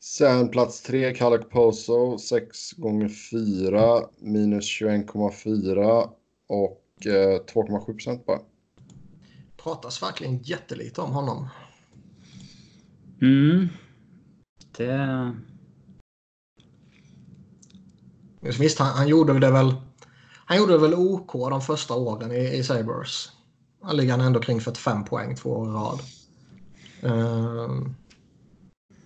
Sen 0.00 0.48
plats 0.48 0.82
tre, 0.82 1.14
Kalle 1.14 1.38
Poso. 1.38 2.18
6 2.18 2.72
gånger 2.72 3.08
4 3.08 4.08
minus 4.18 4.80
21,4 4.80 6.10
och 6.46 7.06
eh, 7.06 7.40
2,7 7.54 7.84
procent 7.84 8.26
bara. 8.26 8.40
pratas 9.56 10.02
verkligen 10.02 10.38
jättelite 10.38 11.00
om 11.00 11.10
honom. 11.10 11.48
Mm. 13.22 13.68
Det... 14.76 15.34
Visst, 18.40 18.78
han, 18.78 18.88
han 18.88 19.08
gjorde 19.08 19.38
det 19.38 19.50
väl. 19.50 19.74
Han 20.46 20.56
gjorde 20.56 20.72
det 20.72 20.78
väl 20.78 20.94
OK 20.94 21.32
de 21.32 21.60
första 21.60 21.94
åren 21.94 22.32
i, 22.32 22.56
i 22.58 22.62
Sabres. 22.62 23.32
Han 23.82 23.96
ligger 23.96 24.10
han 24.10 24.20
ändå 24.20 24.40
kring 24.40 24.60
45 24.60 25.04
poäng 25.04 25.36
två 25.36 25.50
år 25.50 25.68
i 25.68 25.70
rad. 25.70 26.00
Ehm, 27.02 27.94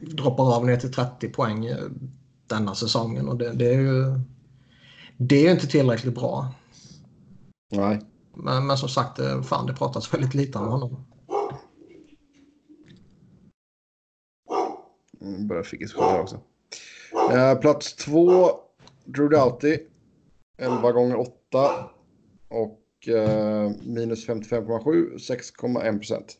droppar 0.00 0.56
av 0.56 0.66
ner 0.66 0.76
till 0.76 0.92
30 0.92 1.28
poäng 1.28 1.66
eh, 1.66 1.84
denna 2.46 2.74
säsongen 2.74 3.28
och 3.28 3.36
det, 3.36 3.52
det 3.52 3.74
är 3.74 3.80
ju. 3.80 4.20
Det 5.16 5.36
är 5.36 5.42
ju 5.42 5.50
inte 5.50 5.66
tillräckligt 5.66 6.14
bra. 6.14 6.54
Nej. 7.70 8.00
Men, 8.34 8.66
men 8.66 8.76
som 8.76 8.88
sagt, 8.88 9.18
eh, 9.18 9.42
fan 9.42 9.66
det 9.66 9.74
pratas 9.74 10.14
väldigt 10.14 10.34
lite 10.34 10.58
om 10.58 10.68
honom. 10.68 11.04
Mm, 15.20 15.46
Börjar 15.46 16.00
här 16.00 16.20
också. 16.20 16.40
Eh, 17.32 17.54
plats 17.54 17.96
två, 17.96 18.50
Drew 19.04 19.28
Doughty. 19.28 19.78
11 20.58 20.92
gånger 20.92 21.16
8 21.16 21.90
och 22.48 23.08
eh, 23.08 23.70
minus 23.82 24.28
55,7, 24.28 25.14
6,1 25.16 25.98
procent. 25.98 26.38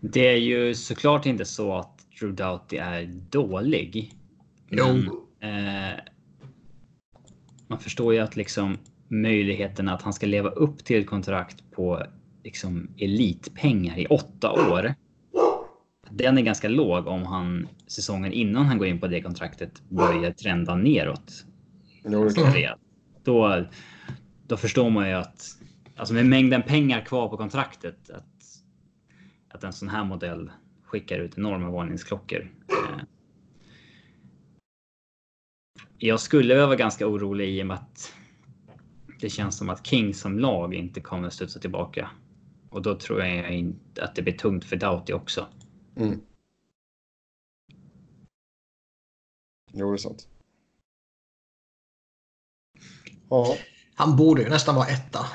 det 0.00 0.28
är 0.28 0.36
ju 0.36 0.74
såklart 0.74 1.26
inte 1.26 1.44
så 1.44 1.74
att 1.74 2.06
Drew 2.20 2.34
Doughty 2.34 2.76
är 2.76 3.06
dålig. 3.30 4.14
Men, 4.68 5.06
eh, 5.40 5.98
man 7.68 7.78
förstår 7.78 8.14
ju 8.14 8.20
att 8.20 8.36
liksom 8.36 8.78
möjligheten 9.08 9.88
att 9.88 10.02
han 10.02 10.12
ska 10.12 10.26
leva 10.26 10.50
upp 10.50 10.84
till 10.84 11.00
ett 11.00 11.06
kontrakt 11.06 11.70
på 11.70 12.02
liksom 12.44 12.90
elitpengar 12.98 13.98
i 13.98 14.06
åtta 14.06 14.52
år. 14.52 14.94
Den 16.10 16.38
är 16.38 16.42
ganska 16.42 16.68
låg 16.68 17.06
om 17.06 17.26
han 17.26 17.68
säsongen 17.86 18.32
innan 18.32 18.66
han 18.66 18.78
går 18.78 18.86
in 18.86 19.00
på 19.00 19.06
det 19.06 19.22
kontraktet 19.22 19.82
börjar 19.88 20.30
trenda 20.30 20.74
neråt. 20.74 21.44
Då, 23.24 23.64
då 24.46 24.56
förstår 24.56 24.90
man 24.90 25.08
ju 25.08 25.14
att 25.14 25.58
alltså 25.96 26.14
med 26.14 26.26
mängden 26.26 26.62
pengar 26.62 27.00
kvar 27.00 27.28
på 27.28 27.36
kontraktet 27.36 28.10
att, 28.10 28.62
att 29.48 29.64
en 29.64 29.72
sån 29.72 29.88
här 29.88 30.04
modell 30.04 30.50
skickar 30.84 31.18
ut 31.18 31.38
enorma 31.38 31.70
varningsklockor. 31.70 32.50
Eh, 32.68 33.04
Jag 35.98 36.20
skulle 36.20 36.66
vara 36.66 36.76
ganska 36.76 37.06
orolig 37.06 37.48
i 37.48 37.62
och 37.62 37.66
med 37.66 37.74
att 37.74 38.12
det 39.20 39.30
känns 39.30 39.56
som 39.58 39.70
att 39.70 39.86
King 39.86 40.14
som 40.14 40.38
lag 40.38 40.74
inte 40.74 41.00
kommer 41.00 41.30
studsa 41.30 41.60
tillbaka. 41.60 42.10
Och 42.70 42.82
då 42.82 42.94
tror 42.94 43.24
jag 43.24 43.54
inte 43.54 44.04
att 44.04 44.14
det 44.14 44.22
blir 44.22 44.34
tungt 44.34 44.64
för 44.64 44.76
Doughty 44.76 45.12
också. 45.12 45.46
Mm. 45.96 46.20
Jo, 49.72 49.90
det 49.90 49.96
är 49.96 49.98
sant. 49.98 50.28
Ja. 53.30 53.56
Han 53.94 54.16
borde 54.16 54.42
ju 54.42 54.48
nästan 54.48 54.74
vara 54.74 54.86
etta. 54.86 55.26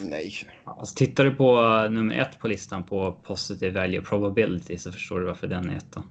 Nej. 0.00 0.34
Alltså, 0.64 0.94
tittar 0.94 1.24
du 1.24 1.34
på 1.34 1.60
uh, 1.60 1.90
nummer 1.90 2.14
ett 2.14 2.38
på 2.38 2.48
listan 2.48 2.84
på 2.84 3.12
positive 3.12 3.80
value 3.80 4.00
probability 4.00 4.78
så 4.78 4.92
förstår 4.92 5.20
du 5.20 5.26
varför 5.26 5.46
den 5.46 5.70
är 5.70 5.76
etta. 5.76 6.02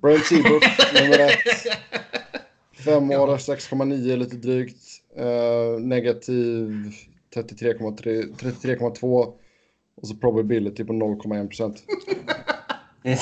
Brent 0.00 0.26
Seabrook, 0.26 0.62
nummer 0.94 1.18
ett. 1.18 1.38
Fem 2.84 3.10
år, 3.10 3.36
6,9 3.36 4.16
lite 4.16 4.36
drygt. 4.36 4.82
Eh, 5.16 5.80
negativ 5.80 6.92
33,3 7.34 8.36
33,2. 8.36 9.34
Och 10.02 10.08
så 10.08 10.16
probability 10.16 10.84
på 10.84 10.92
0,1 10.92 11.48
procent. 11.48 11.82
Det 13.02 13.12
är, 13.12 13.18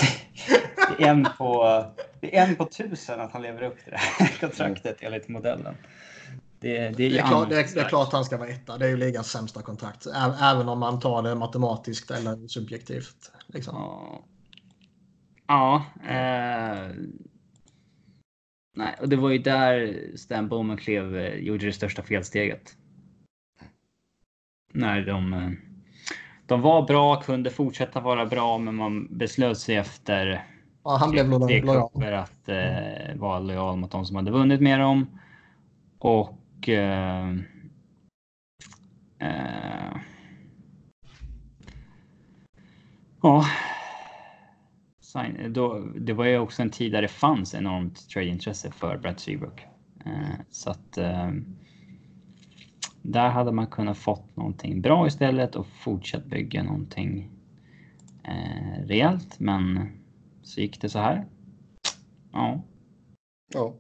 det 0.99 1.05
är 1.05 1.11
en 1.11 1.27
på, 1.39 1.85
det 2.21 2.37
är 2.37 2.49
en 2.49 2.57
på 2.57 2.65
tusen 2.65 3.21
att 3.21 3.33
han 3.33 3.43
lever 3.43 3.63
upp 3.63 3.85
till 3.85 3.91
det 3.91 3.97
här 3.99 4.41
kontraktet 4.41 4.97
enligt 5.01 5.29
modellen. 5.29 5.75
Det, 6.61 6.69
det 6.69 6.79
är, 6.79 6.93
Det 6.93 7.19
är, 7.19 7.27
klart, 7.27 7.49
det, 7.49 7.61
är, 7.61 7.75
det 7.75 7.81
är 7.81 7.89
klart 7.89 8.13
han 8.13 8.25
ska 8.25 8.37
vara 8.37 8.49
etta. 8.49 8.79
Det 8.79 8.85
är 8.85 8.89
ju 8.89 8.97
ligans 8.97 9.31
sämsta 9.31 9.63
kontrakt. 9.63 10.07
Även 10.43 10.69
om 10.69 10.79
man 10.79 11.01
tar 11.01 11.23
det 11.23 11.35
matematiskt 11.35 12.11
eller 12.11 12.49
subjektivt. 12.49 13.33
Liksom. 13.47 13.75
Ja. 13.77 14.25
Ja. 15.47 15.85
Eh, 16.09 16.95
nej, 18.77 18.97
och 19.01 19.09
det 19.09 19.17
var 19.17 19.31
ju 19.31 19.39
där 19.39 20.03
Stan 20.17 20.49
Bowman 20.49 20.77
klev, 20.77 21.17
eh, 21.17 21.35
gjorde 21.35 21.67
det 21.67 21.73
största 21.73 22.03
felsteget. 22.03 22.77
När 24.73 25.07
de, 25.07 25.33
eh, 25.33 25.51
de 26.51 26.61
var 26.61 26.83
bra, 26.83 27.23
kunde 27.23 27.51
fortsätta 27.51 28.01
vara 28.01 28.27
bra, 28.27 28.59
men 28.59 28.75
man 28.75 29.09
beslöt 29.11 29.59
sig 29.59 29.77
efter 29.77 30.45
Ja, 30.85 30.97
han 30.97 31.11
blev 31.11 31.47
tre 31.47 31.61
kupper 31.61 32.13
att 32.13 32.49
eh, 32.49 33.17
vara 33.17 33.39
lojal 33.39 33.77
mot 33.77 33.91
de 33.91 34.07
som 34.07 34.17
hade 34.17 34.31
vunnit 34.31 34.61
med 34.61 34.81
dem. 34.81 35.21
Och... 35.99 36.69
Eh, 36.69 37.31
eh, 39.19 39.97
ja. 43.23 43.45
Då, 45.49 45.79
det 45.79 46.13
var 46.13 46.25
ju 46.25 46.39
också 46.39 46.63
en 46.63 46.71
tid 46.71 46.93
där 46.93 47.03
det 47.03 47.09
fanns 47.09 47.55
enormt 47.55 48.09
trade-intresse 48.09 48.71
för 48.71 48.97
Brad 48.97 49.21
Seabrook. 49.21 49.67
Eh, 50.07 50.41
så 50.51 50.71
att 50.71 50.99
eh, 50.99 51.31
där 53.03 53.29
hade 53.29 53.53
man 53.53 53.67
kunnat 53.67 53.99
fått 53.99 54.37
någonting 54.37 54.81
bra 54.81 55.07
istället 55.07 55.57
och 55.57 55.67
fortsatt 55.67 56.25
bygga 56.25 56.63
någonting 56.63 57.31
eh, 58.25 58.87
rejält. 58.87 59.41
Men 59.41 59.89
så 60.43 60.61
gick 60.61 60.81
det 60.81 60.89
så 60.89 60.99
här. 60.99 61.27
Ja. 62.33 62.63
Ja. 63.55 63.75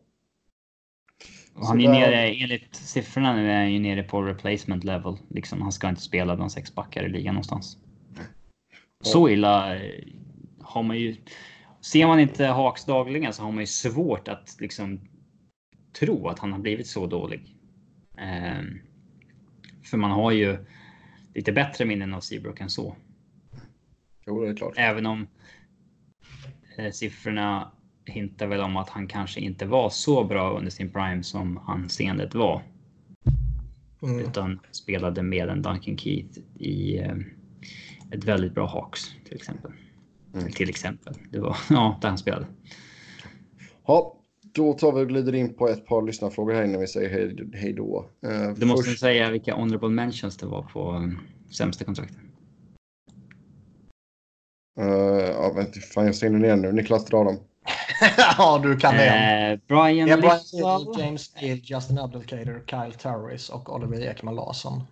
Och 1.55 1.67
han 1.67 1.81
är 1.81 1.85
där- 1.85 2.01
nere, 2.01 2.29
enligt 2.31 2.75
siffrorna 2.75 3.37
nu 3.37 3.51
är 3.51 3.57
han 3.57 3.73
ju 3.73 3.79
nere 3.79 4.03
på 4.03 4.23
replacement 4.23 4.85
level. 4.85 5.17
Liksom, 5.29 5.63
han 5.63 5.73
ska 5.73 5.89
inte 5.89 6.01
spela 6.03 6.37
bland 6.37 6.53
sex 6.53 6.75
backar 6.75 7.05
i 7.05 7.09
ligan 7.09 7.35
någonstans. 7.35 7.79
Så 9.03 9.29
illa 9.29 9.77
eh, 9.77 10.05
har 10.61 10.83
man 10.83 10.99
ju... 10.99 11.17
Ser 11.81 12.07
man 12.07 12.21
inte 12.21 12.47
Hawks 12.47 12.85
dagligen 12.85 13.33
så 13.33 13.43
har 13.43 13.53
man 13.53 13.61
ju 13.63 13.67
svårt 13.67 14.29
att 14.29 14.57
liksom 14.61 15.01
tro 15.93 16.29
att 16.29 16.39
han 16.39 16.53
har 16.53 16.59
blivit 16.59 16.87
så 16.87 17.07
dålig. 17.07 17.57
Ehm, 18.19 18.81
för 19.91 19.99
man 19.99 20.11
har 20.11 20.31
ju 20.31 20.59
lite 21.35 21.53
bättre 21.53 21.85
minnen 21.85 22.15
av 22.15 22.21
Seabrook 22.21 22.61
än 22.61 22.71
så. 22.71 22.97
Jo, 24.27 24.43
det 24.43 24.51
är 24.51 24.57
klart. 24.57 24.75
Även 24.77 25.07
om 25.07 25.27
eh, 26.79 26.91
siffrorna 26.91 27.71
hintar 28.05 28.47
väl 28.47 28.61
om 28.61 28.77
att 28.77 28.89
han 28.89 29.07
kanske 29.07 29.41
inte 29.41 29.67
var 29.67 29.91
så 29.91 30.25
bra 30.25 30.59
under 30.59 30.71
sin 30.71 30.91
prime 30.91 31.23
som 31.23 31.59
anseendet 31.59 32.35
var. 32.35 32.63
Mm. 34.03 34.21
Utan 34.21 34.61
spelade 34.71 35.23
med 35.23 35.49
en 35.49 35.63
Duncan 35.63 35.99
Keith 35.99 36.39
i 36.59 36.99
eh, 36.99 37.17
ett 38.11 38.25
väldigt 38.25 38.55
bra 38.55 38.67
Hawks 38.67 39.15
till 39.25 39.37
exempel. 39.37 39.73
Mm. 40.35 40.53
Till 40.53 40.69
exempel. 40.69 41.15
Det 41.31 41.41
var 41.41 41.57
ja, 41.71 41.99
där 42.01 42.09
han 42.09 42.19
spelade. 42.19 42.47
Ja, 43.87 44.20
då 44.53 44.73
tar 44.73 44.93
vi 44.93 45.03
och 45.05 45.09
glider 45.09 45.35
in 45.35 45.55
på 45.55 45.69
ett 45.69 45.87
par 45.87 46.03
lyssnarfrågor 46.03 46.55
här 46.55 46.65
innan 46.65 46.81
vi 46.81 46.87
säger 46.87 47.11
hej, 47.11 47.51
hej 47.55 47.73
då. 47.73 48.07
Eh, 48.27 48.51
Du 48.57 48.67
måste 48.67 48.91
först- 48.91 49.01
säga 49.01 49.31
vilka 49.31 49.55
honorable 49.55 49.89
mentions 49.89 50.37
det 50.37 50.47
var 50.47 50.63
på 50.63 50.93
eh, 50.95 51.53
sämsta 51.53 51.85
kontraktet. 51.85 52.17
Eh, 54.81 54.87
ja, 55.31 55.53
vänta, 55.57 55.81
fan, 55.81 56.07
jag 56.07 56.15
ser 56.15 56.31
ner 56.31 56.57
nu. 56.57 56.73
Niklas, 56.73 57.05
dra 57.05 57.25
dem. 57.25 57.37
ja, 58.39 58.61
du 58.63 58.77
kan 58.77 58.95
det. 58.95 59.07
Eh, 59.09 59.59
Brian 59.69 60.09
Ja, 60.09 60.17
Brian. 60.17 60.39
Little, 60.87 61.05
James 61.05 61.23
Steele, 61.23 61.61
Justin 61.65 61.99
Abdelkader, 61.99 62.63
Kyle 62.67 62.93
Turris 62.99 63.49
och 63.49 63.75
Oliver 63.75 64.01
Ekman 64.01 64.35
Larsson. 64.35 64.83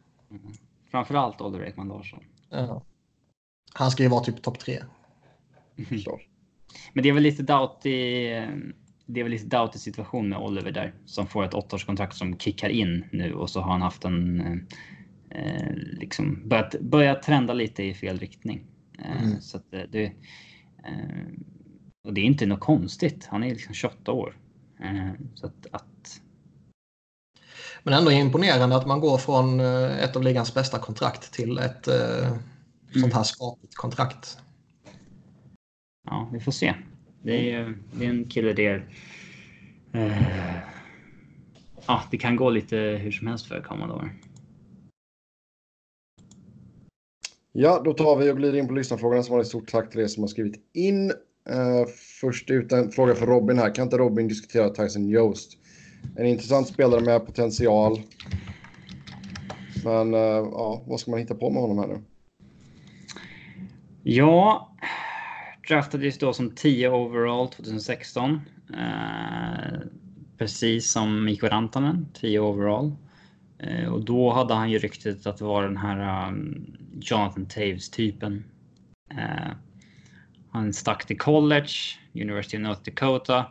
Framförallt 0.90 1.40
Oliver 1.40 1.66
Ekman 1.66 1.88
Larsson. 1.88 2.20
Ja. 2.50 2.82
Han 3.74 3.90
ska 3.90 4.02
ju 4.02 4.08
vara 4.08 4.24
typ 4.24 4.42
topp 4.42 4.58
tre. 4.58 4.82
Klart. 6.04 6.20
Men 6.92 7.02
det 7.02 7.08
är 7.08 7.12
väl 7.12 7.22
lite 7.22 7.42
doubt 7.42 7.86
i, 7.86 8.26
det 9.08 9.20
är 9.20 9.24
väl 9.24 9.32
lite 9.32 9.46
doubt 9.46 9.74
i 9.74 9.78
situation 9.78 10.28
med 10.28 10.38
Oliver 10.38 10.70
där 10.70 10.94
som 11.04 11.26
får 11.26 11.44
ett 11.44 11.54
åttaårskontrakt 11.54 12.16
som 12.16 12.38
kickar 12.38 12.68
in 12.68 13.04
nu 13.12 13.34
och 13.34 13.50
så 13.50 13.60
har 13.60 13.72
han 13.72 13.82
haft 13.82 14.04
en 14.04 14.40
eh, 15.30 15.74
liksom 15.74 16.48
börjat, 16.48 16.80
börjat 16.80 17.22
trenda 17.22 17.54
lite 17.54 17.82
i 17.82 17.94
fel 17.94 18.18
riktning. 18.18 18.64
Eh, 18.98 19.22
Mm. 19.22 19.40
Så 19.40 19.56
att 19.56 19.70
det, 19.70 19.86
det 19.90 20.04
eh, 20.84 21.26
och 22.04 22.14
det 22.14 22.20
är 22.20 22.24
inte 22.24 22.46
något 22.46 22.60
konstigt. 22.60 23.26
Han 23.26 23.44
är 23.44 23.50
liksom 23.50 23.74
28 23.74 24.12
år. 24.12 24.36
Eh, 24.80 25.10
så 25.34 25.46
att, 25.46 25.66
att 25.72 26.20
Men 27.82 27.94
ändå 27.94 28.12
imponerande 28.12 28.76
att 28.76 28.86
man 28.86 29.00
går 29.00 29.18
från 29.18 29.60
eh, 29.60 30.04
ett 30.04 30.16
av 30.16 30.22
ligans 30.22 30.54
bästa 30.54 30.78
kontrakt 30.78 31.32
till 31.32 31.58
ett 31.58 31.88
eh, 31.88 32.36
sånt 33.00 33.14
här 33.14 33.22
skapligt 33.22 33.74
kontrakt. 33.74 34.38
ja, 36.04 36.30
vi 36.32 36.40
får 36.40 36.52
se. 36.52 36.74
Det 37.22 37.52
är, 37.52 37.74
det 37.92 38.04
är 38.04 38.10
en 38.10 38.24
kille 38.24 38.52
där. 38.52 38.88
Eh, 39.92 40.22
ja, 41.86 42.02
det 42.10 42.18
kan 42.18 42.36
gå 42.36 42.50
lite 42.50 42.76
hur 42.76 43.10
som 43.10 43.26
helst 43.26 43.46
för 43.46 43.60
kommande 43.60 43.94
år. 43.94 44.10
Ja, 47.52 47.82
då 47.84 47.92
tar 47.92 48.16
vi 48.16 48.30
och 48.30 48.36
glider 48.36 48.58
in 48.58 48.68
på 48.68 48.74
lyssnarfrågorna. 48.74 49.22
Som 49.22 49.34
har 49.34 49.40
ett 49.40 49.46
stort 49.46 49.70
tack 49.70 49.90
till 49.90 50.00
er 50.00 50.06
som 50.06 50.22
har 50.22 50.28
skrivit 50.28 50.60
in. 50.72 51.10
Eh, 51.50 51.86
först 52.20 52.50
ut 52.50 52.72
en 52.72 52.90
fråga 52.90 53.14
för 53.14 53.26
Robin 53.26 53.58
här. 53.58 53.74
Kan 53.74 53.84
inte 53.84 53.98
Robin 53.98 54.28
diskutera 54.28 54.70
Tyson 54.70 55.08
Jost? 55.08 55.58
En 56.16 56.26
intressant 56.26 56.68
spelare 56.68 57.00
med 57.00 57.26
potential. 57.26 58.00
Men 59.84 60.14
eh, 60.14 60.20
ja, 60.20 60.82
vad 60.86 61.00
ska 61.00 61.10
man 61.10 61.20
hitta 61.20 61.34
på 61.34 61.50
med 61.50 61.62
honom 61.62 61.78
här 61.78 61.86
nu? 61.86 62.00
Ja, 64.02 64.74
draftades 65.68 66.18
då 66.18 66.32
som 66.32 66.50
10 66.50 66.88
overall 66.88 67.48
2016. 67.48 68.40
Eh, 68.74 69.80
precis 70.38 70.92
som 70.92 71.24
Mikko 71.24 71.46
Rantanen, 71.46 72.08
10 72.14 72.40
overall. 72.40 72.96
Eh, 73.58 73.88
och 73.88 74.04
då 74.04 74.32
hade 74.32 74.54
han 74.54 74.70
ju 74.70 74.78
ryktet 74.78 75.26
att 75.26 75.40
vara 75.40 75.66
den 75.66 75.76
här 75.76 76.28
um, 76.28 76.66
Jonathan 77.00 77.46
Taves-typen. 77.46 78.44
Eh, 79.10 79.52
han 80.50 80.72
stack 80.72 81.06
till 81.06 81.18
college, 81.18 81.70
University 82.14 82.56
of 82.56 82.62
North 82.62 82.82
Dakota. 82.82 83.46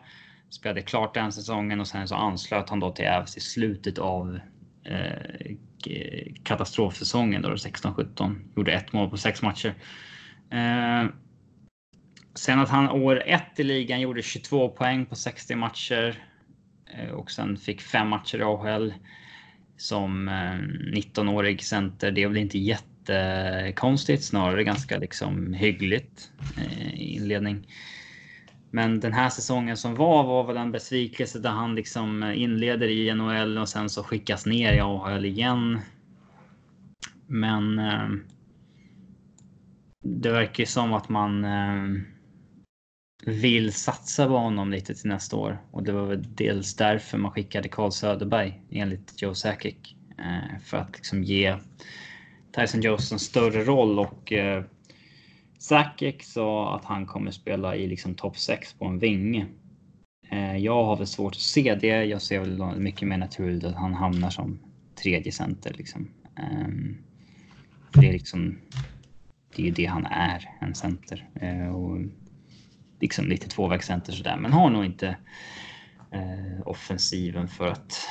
Spelade 0.49 0.81
klart 0.81 1.13
den 1.13 1.31
säsongen 1.31 1.79
och 1.79 1.87
sen 1.87 2.07
så 2.07 2.15
anslöt 2.15 2.69
han 2.69 2.79
då 2.79 2.91
till 2.91 3.07
Avs 3.07 3.37
i 3.37 3.39
slutet 3.39 3.97
av 3.97 4.39
eh, 4.83 5.55
katastrofsäsongen 6.43 7.41
då 7.41 7.49
16-17. 7.49 8.35
Gjorde 8.55 8.71
ett 8.71 8.93
mål 8.93 9.09
på 9.09 9.17
sex 9.17 9.41
matcher. 9.41 9.75
Eh, 10.51 11.05
sen 12.37 12.59
att 12.59 12.69
han 12.69 12.89
år 12.89 13.23
ett 13.25 13.59
i 13.59 13.63
ligan 13.63 14.01
gjorde 14.01 14.21
22 14.21 14.69
poäng 14.69 15.05
på 15.05 15.15
60 15.15 15.55
matcher 15.55 16.23
eh, 16.93 17.09
och 17.09 17.31
sen 17.31 17.57
fick 17.57 17.81
fem 17.81 18.07
matcher 18.07 18.37
i 18.37 18.43
AHL 18.43 18.93
som 19.77 20.27
eh, 20.27 20.57
19-årig 20.97 21.63
center. 21.63 22.11
Det 22.11 22.23
är 22.23 22.27
väl 22.27 22.37
inte 22.37 22.57
jättekonstigt, 22.57 24.23
snarare 24.23 24.63
ganska 24.63 24.97
liksom 24.97 25.53
hyggligt 25.53 26.31
eh, 26.57 26.93
i 26.93 27.15
inledning. 27.15 27.67
Men 28.71 28.99
den 28.99 29.13
här 29.13 29.29
säsongen 29.29 29.77
som 29.77 29.95
var 29.95 30.23
var 30.23 30.43
väl 30.43 30.57
en 30.57 30.71
besvikelse 30.71 31.39
där 31.39 31.49
han 31.49 31.75
liksom 31.75 32.23
inleder 32.23 32.87
i 32.87 33.13
NHL 33.13 33.57
och 33.57 33.69
sen 33.69 33.89
så 33.89 34.03
skickas 34.03 34.45
ner 34.45 34.73
i 34.73 34.79
AHL 34.79 35.25
igen. 35.25 35.79
Men 37.27 37.81
det 40.03 40.31
verkar 40.31 40.61
ju 40.61 40.65
som 40.65 40.93
att 40.93 41.09
man 41.09 41.45
eh, 41.45 42.01
vill 43.25 43.73
satsa 43.73 44.27
på 44.27 44.37
honom 44.37 44.71
lite 44.71 44.95
till 44.95 45.09
nästa 45.09 45.35
år 45.35 45.61
och 45.71 45.83
det 45.83 45.91
var 45.91 46.05
väl 46.05 46.35
dels 46.35 46.75
därför 46.75 47.17
man 47.17 47.31
skickade 47.31 47.69
Carl 47.69 47.91
Söderberg 47.91 48.61
enligt 48.71 49.21
Joe 49.21 49.33
Sakic 49.33 49.75
eh, 50.17 50.59
för 50.63 50.77
att 50.77 50.95
liksom 50.95 51.23
ge 51.23 51.55
Tyson 52.55 52.81
Jones 52.81 53.11
en 53.11 53.19
större 53.19 53.63
roll 53.63 53.99
och 53.99 54.33
eh, 54.33 54.63
Sakic 55.59 56.33
sa 56.33 56.75
att 56.75 56.85
han 56.85 57.05
kommer 57.05 57.31
spela 57.31 57.75
i 57.75 57.87
liksom 57.87 58.15
topp 58.15 58.37
6 58.37 58.73
på 58.73 58.85
en 58.85 58.99
vinge. 58.99 59.45
Eh, 60.31 60.57
jag 60.57 60.83
har 60.83 60.97
väl 60.97 61.07
svårt 61.07 61.35
att 61.35 61.41
se 61.41 61.75
det. 61.75 62.05
Jag 62.05 62.21
ser 62.21 62.39
väl 62.39 62.79
mycket 62.79 63.07
mer 63.07 63.17
naturligt 63.17 63.63
att 63.63 63.75
han 63.75 63.93
hamnar 63.93 64.29
som 64.29 64.59
tredje 64.95 65.31
center 65.31 65.73
liksom. 65.77 66.11
Ehm, 66.35 66.97
det 67.93 68.07
är 68.07 68.13
liksom 68.13 68.57
det 69.55 69.61
är 69.61 69.65
ju 69.65 69.71
det 69.71 69.85
han 69.85 70.05
är, 70.05 70.49
en 70.61 70.75
center. 70.75 71.29
Och 71.73 71.97
liksom 72.99 73.25
lite 73.25 73.49
tvåvägscenter 73.49 74.13
sådär, 74.13 74.37
men 74.37 74.53
har 74.53 74.69
nog 74.69 74.85
inte 74.85 75.17
eh, 76.11 76.67
offensiven 76.67 77.47
för 77.47 77.67
att 77.67 78.07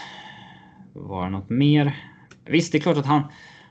vara 0.92 1.28
något 1.28 1.50
mer. 1.50 1.96
Visst, 2.44 2.72
det 2.72 2.78
är 2.78 2.82
klart 2.82 2.96
att 2.96 3.06
han, 3.06 3.22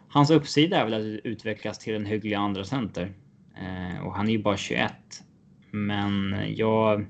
hans 0.07 0.29
uppsida 0.29 0.77
är 0.77 0.85
väl 0.85 0.93
att 0.93 1.25
utvecklas 1.25 1.79
till 1.79 1.95
en 1.95 2.05
hygglig 2.05 2.35
andra 2.35 2.63
center. 2.63 3.13
Eh, 3.57 4.05
och 4.05 4.15
han 4.15 4.27
är 4.27 4.31
ju 4.31 4.41
bara 4.41 4.57
21. 4.57 4.93
Men 5.71 6.35
jag, 6.55 7.05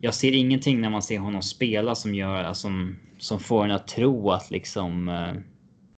jag 0.00 0.14
ser 0.14 0.32
ingenting 0.32 0.80
när 0.80 0.90
man 0.90 1.02
ser 1.02 1.18
honom 1.18 1.42
spela 1.42 1.94
som 1.94 2.14
gör, 2.14 2.44
eh, 2.44 2.52
som, 2.52 2.96
som 3.18 3.40
får 3.40 3.64
en 3.64 3.70
att 3.70 3.88
tro 3.88 4.30
att 4.30 4.50
liksom 4.50 5.08
eh, 5.08 5.32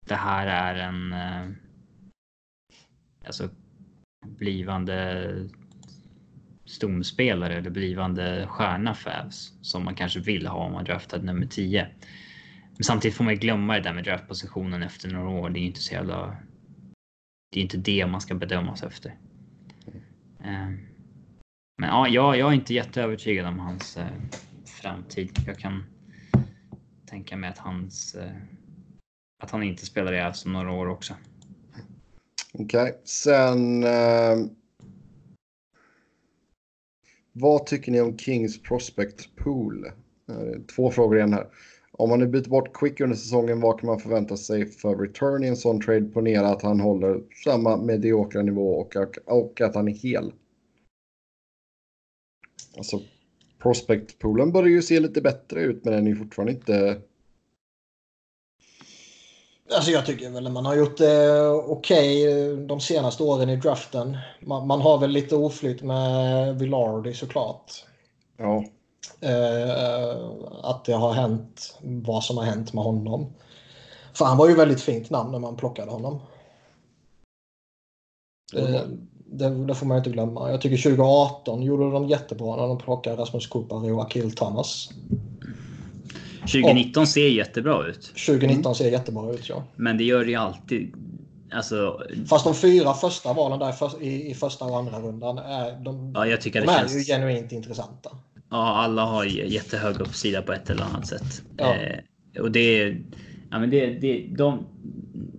det 0.06 0.14
här 0.14 0.46
är 0.46 0.74
en 0.74 1.12
eh, 1.12 1.56
alltså 3.26 3.48
blivande 4.26 5.24
stomspelare 6.66 7.54
eller 7.54 7.70
blivande 7.70 8.46
stjärna 8.48 8.94
för 8.94 9.10
Avs 9.10 9.52
som 9.62 9.84
man 9.84 9.94
kanske 9.94 10.20
vill 10.20 10.46
ha 10.46 10.58
om 10.58 10.72
man 10.72 10.84
draftade 10.84 11.24
nummer 11.24 11.46
10. 11.46 11.88
Men 12.76 12.84
samtidigt 12.84 13.16
får 13.16 13.24
man 13.24 13.34
ju 13.34 13.40
glömma 13.40 13.74
det 13.74 13.80
där 13.80 13.92
med 13.92 14.04
draftpositionen 14.04 14.82
efter 14.82 15.08
några 15.08 15.28
år. 15.28 15.50
Det 15.50 15.58
är 15.58 15.60
ju 15.60 15.66
inte 15.66 15.80
så 15.80 15.94
jävla 15.94 16.36
det 17.50 17.60
är 17.60 17.62
inte 17.62 17.76
det 17.76 18.06
man 18.06 18.20
ska 18.20 18.34
bedömas 18.34 18.82
efter. 18.82 19.14
Eh, 20.40 20.70
men 21.78 21.88
ja, 21.88 22.08
jag, 22.08 22.38
jag 22.38 22.50
är 22.50 22.54
inte 22.54 22.74
jätteövertygad 22.74 23.46
om 23.46 23.58
hans 23.58 23.96
eh, 23.96 24.06
framtid. 24.64 25.30
Jag 25.46 25.58
kan 25.58 25.84
tänka 27.06 27.36
mig 27.36 27.50
att 27.50 27.58
hans 27.58 28.14
eh, 28.14 28.32
att 29.42 29.50
han 29.50 29.62
inte 29.62 29.86
spelar 29.86 30.12
i 30.12 30.20
Avs 30.20 30.46
om 30.46 30.52
några 30.52 30.72
år 30.72 30.88
också. 30.88 31.14
Okej, 32.52 32.82
okay. 32.82 32.92
sen. 33.04 33.84
Vad 37.38 37.66
tycker 37.66 37.92
ni 37.92 38.00
om 38.00 38.18
Kings 38.18 38.62
prospect 38.62 39.36
pool? 39.36 39.86
Eh, 40.28 40.60
två 40.76 40.90
frågor 40.90 41.16
igen 41.16 41.32
här. 41.32 41.46
Om 41.92 42.08
man 42.08 42.18
nu 42.18 42.26
byter 42.26 42.48
bort 42.48 42.76
Quick 42.76 43.00
under 43.00 43.16
säsongen, 43.16 43.60
vad 43.60 43.80
kan 43.80 43.86
man 43.86 44.00
förvänta 44.00 44.36
sig 44.36 44.66
för 44.66 44.96
return 44.96 45.44
i 45.44 45.48
en 45.48 45.56
sån 45.56 45.80
trade? 45.80 46.04
Ponera 46.04 46.48
att 46.48 46.62
han 46.62 46.80
håller 46.80 47.20
samma 47.44 47.76
mediokra 47.76 48.42
nivå 48.42 48.70
och, 48.70 48.96
och 49.26 49.60
att 49.60 49.74
han 49.74 49.88
är 49.88 49.92
hel. 49.92 50.32
Alltså, 52.76 53.00
prospect-poolen 53.62 54.52
börjar 54.52 54.68
ju 54.68 54.82
se 54.82 55.00
lite 55.00 55.20
bättre 55.20 55.60
ut, 55.60 55.84
men 55.84 55.94
den 55.94 56.06
är 56.06 56.14
fortfarande 56.14 56.52
inte... 56.52 57.00
Alltså 59.74 59.90
jag 59.90 60.06
tycker 60.06 60.30
väl 60.30 60.46
att 60.46 60.52
man 60.52 60.66
har 60.66 60.76
gjort 60.76 60.98
det 60.98 61.24
eh, 61.24 61.54
okej 61.54 62.28
okay 62.28 62.66
de 62.66 62.80
senaste 62.80 63.22
åren 63.22 63.50
i 63.50 63.56
draften. 63.56 64.18
Man, 64.40 64.66
man, 64.66 64.80
har 64.80 64.98
väl 64.98 65.10
lite 65.10 65.36
oflytt 65.36 65.82
med 65.82 66.58
Villardi 66.58 67.14
såklart. 67.14 67.84
Ja. 68.36 68.64
Eh, 69.20 70.16
att 70.62 70.84
det 70.84 70.92
har 70.92 71.12
hänt 71.12 71.78
vad 71.80 72.24
som 72.24 72.36
har 72.36 72.44
hänt 72.44 72.72
med 72.72 72.84
honom. 72.84 73.26
För 74.14 74.24
han 74.24 74.36
var 74.36 74.48
ju 74.48 74.54
väldigt 74.54 74.80
fint 74.80 75.10
namn 75.10 75.32
när 75.32 75.38
man 75.38 75.56
plockade 75.56 75.90
honom. 75.90 76.20
Mm. 78.56 79.08
Det, 79.26 79.48
det, 79.48 79.74
får 79.74 79.86
man 79.86 79.98
inte 79.98 80.10
glömma. 80.10 80.50
Jag 80.50 80.60
tycker 80.60 80.76
2018 80.76 81.62
gjorde 81.62 81.90
de 81.90 82.08
jättebra 82.08 82.56
när 82.56 82.68
de 82.68 82.78
plockade 82.78 83.16
Rasmus 83.16 83.46
Kupari 83.46 83.90
och 83.90 84.02
Akil 84.02 84.34
Thomas. 84.34 84.90
2019 86.46 87.00
och, 87.00 87.08
ser 87.08 87.28
jättebra 87.28 87.86
ut. 87.86 88.02
2019 88.02 88.70
mm. 88.70 88.74
ser 88.74 88.90
jättebra 88.90 89.32
ut, 89.32 89.48
ja. 89.48 89.64
Men 89.76 89.98
det 89.98 90.04
gör 90.04 90.24
det 90.24 90.30
ju 90.30 90.36
alltid. 90.36 90.94
Alltså... 91.52 92.02
Fast 92.28 92.44
de 92.44 92.54
fyra 92.54 92.94
första 92.94 93.32
valen 93.32 93.58
där 93.58 93.72
för, 93.72 94.02
i, 94.02 94.30
i, 94.30 94.34
första 94.34 94.64
och 94.64 94.78
andra 94.78 94.98
rundan 94.98 95.38
är, 95.38 95.84
de, 95.84 96.12
ja, 96.14 96.26
jag 96.26 96.40
tycker 96.40 96.60
de 96.60 96.66
det 96.66 96.72
är 96.72 96.78
känns... 96.78 96.96
ju 96.96 97.00
genuint 97.00 97.52
intressanta. 97.52 98.10
Ja, 98.50 98.76
alla 98.76 99.04
har 99.04 99.24
jättehög 99.24 100.00
uppsida 100.00 100.42
på 100.42 100.52
ett 100.52 100.70
eller 100.70 100.82
annat 100.82 101.06
sätt. 101.06 101.42
Ja. 101.56 101.74
Eh, 101.74 102.42
och 102.42 102.50
det, 102.50 102.96
ja, 103.50 103.58
men 103.58 103.70
det, 103.70 103.86
det, 103.86 104.26
de, 104.36 104.66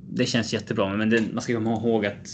det 0.10 0.26
känns 0.26 0.54
jättebra, 0.54 0.90
men 0.90 1.10
det, 1.10 1.24
man 1.34 1.42
ska 1.42 1.54
komma 1.54 1.74
ihåg 1.74 2.06
att 2.06 2.28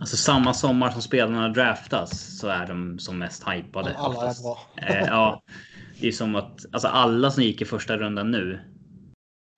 Alltså 0.00 0.16
samma 0.16 0.54
sommar 0.54 0.90
som 0.90 1.02
spelarna 1.02 1.48
draftas 1.48 2.38
så 2.38 2.48
är 2.48 2.66
de 2.66 2.98
som 2.98 3.18
mest 3.18 3.48
hypade. 3.48 3.96
Alla 3.96 4.30
är 4.30 4.42
bra. 4.42 4.58
Eh, 4.76 5.06
ja, 5.06 5.42
det 6.00 6.08
är 6.08 6.12
som 6.12 6.34
att 6.34 6.66
alltså 6.72 6.88
alla 6.88 7.30
som 7.30 7.42
gick 7.42 7.62
i 7.62 7.64
första 7.64 7.96
rundan 7.96 8.30
nu 8.30 8.60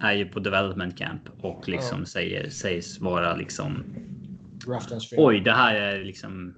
är 0.03 0.13
ju 0.13 0.29
på 0.29 0.41
development 0.41 0.99
camp 0.99 1.23
och 1.41 1.69
liksom 1.69 1.99
ja. 1.99 2.07
säger, 2.07 2.51
sägs 2.51 3.01
vara 3.01 3.37
liksom. 3.37 3.85
Oj, 5.17 5.41
det 5.41 5.53
här 5.53 5.75
är 5.75 6.05
liksom 6.05 6.55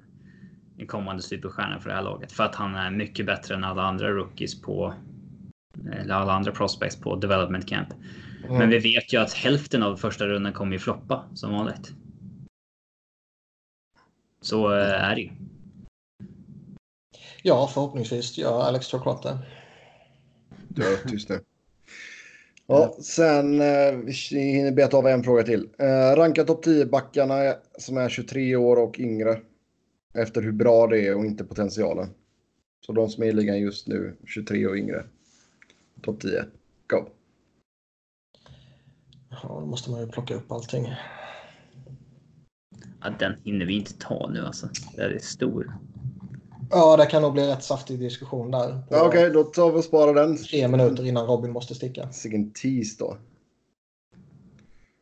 en 0.79 0.87
kommande 0.87 1.23
superstjärna 1.23 1.81
för 1.81 1.89
det 1.89 1.95
här 1.95 2.03
laget 2.03 2.33
för 2.33 2.45
att 2.45 2.55
han 2.55 2.75
är 2.75 2.91
mycket 2.91 3.27
bättre 3.27 3.55
än 3.55 3.65
alla 3.65 3.83
andra 3.83 4.11
rookies 4.11 4.61
på 4.61 4.95
eller 5.93 6.15
alla 6.15 6.33
andra 6.33 6.53
prospects 6.53 7.01
på 7.01 7.17
development 7.17 7.69
camp. 7.69 7.89
Mm. 8.45 8.59
Men 8.59 8.71
vi 8.71 8.79
vet 8.79 9.13
ju 9.13 9.21
att 9.21 9.33
hälften 9.33 9.83
av 9.83 9.97
första 9.97 10.27
rundan 10.27 10.53
kommer 10.53 10.73
ju 10.73 10.79
floppa 10.79 11.25
som 11.35 11.53
vanligt. 11.53 11.93
Så 14.41 14.73
eh, 14.73 15.05
är 15.05 15.15
det 15.15 15.21
ju. 15.21 15.31
Ja, 17.43 17.71
förhoppningsvis 17.75 18.39
gör 18.39 18.63
Alex 18.63 18.91
Chocolate 18.91 19.39
Ja, 20.75 20.97
tyst 21.09 21.29
nu. 21.29 21.41
Ja, 22.67 22.97
sen 23.01 23.61
eh, 23.61 23.93
vi 24.05 24.39
hinner 24.39 24.73
beta 24.73 24.97
av 24.97 25.07
en 25.07 25.25
fråga 25.25 25.43
till. 25.43 25.69
Eh, 25.79 26.17
ranka 26.17 26.45
topp 26.45 26.67
10-backarna 26.67 27.55
som 27.79 27.97
är 27.97 28.09
23 28.09 28.57
år 28.57 28.77
och 28.77 29.01
yngre. 29.01 29.41
Efter 30.15 30.43
hur 30.43 30.53
bra 30.53 30.87
det 30.87 31.07
är 31.07 31.17
och 31.17 31.25
inte 31.25 31.45
potentialen. 31.45 32.09
Så 32.87 32.93
de 32.93 33.09
som 33.09 33.23
är 33.23 33.27
i 33.27 33.33
ligan 33.33 33.61
just 33.61 33.87
nu, 33.87 34.17
23 34.27 34.67
och 34.67 34.77
yngre. 34.77 35.05
Topp 36.03 36.21
10. 36.21 36.45
Go! 36.87 37.09
Ja, 39.31 39.49
då 39.61 39.67
måste 39.67 39.91
man 39.91 40.01
ju 40.01 40.09
plocka 40.09 40.35
upp 40.35 40.53
allting. 40.53 40.95
Ja, 43.01 43.15
den 43.19 43.35
hinner 43.45 43.67
vi 43.67 43.75
inte 43.75 43.99
ta 43.99 44.31
nu 44.31 44.41
alltså. 44.41 44.69
Det 44.97 45.03
är 45.03 45.19
stor. 45.19 45.79
Ja, 46.71 46.97
det 46.97 47.07
kan 47.07 47.23
nog 47.23 47.33
bli 47.33 47.47
rätt 47.47 47.63
saftig 47.63 47.99
diskussion 47.99 48.51
där. 48.51 48.83
Ja, 48.91 49.07
Okej, 49.07 49.09
okay, 49.09 49.31
då 49.31 49.45
tar 49.45 49.73
vi 49.73 49.79
och 49.79 49.85
sparar 49.85 50.15
den. 50.15 50.37
Tre 50.37 50.69
minuter 50.69 51.07
innan 51.07 51.27
Robin 51.27 51.51
måste 51.51 51.75
sticka. 51.75 52.13
Sicken 52.13 52.51
tease 52.51 52.97
då. 52.99 53.17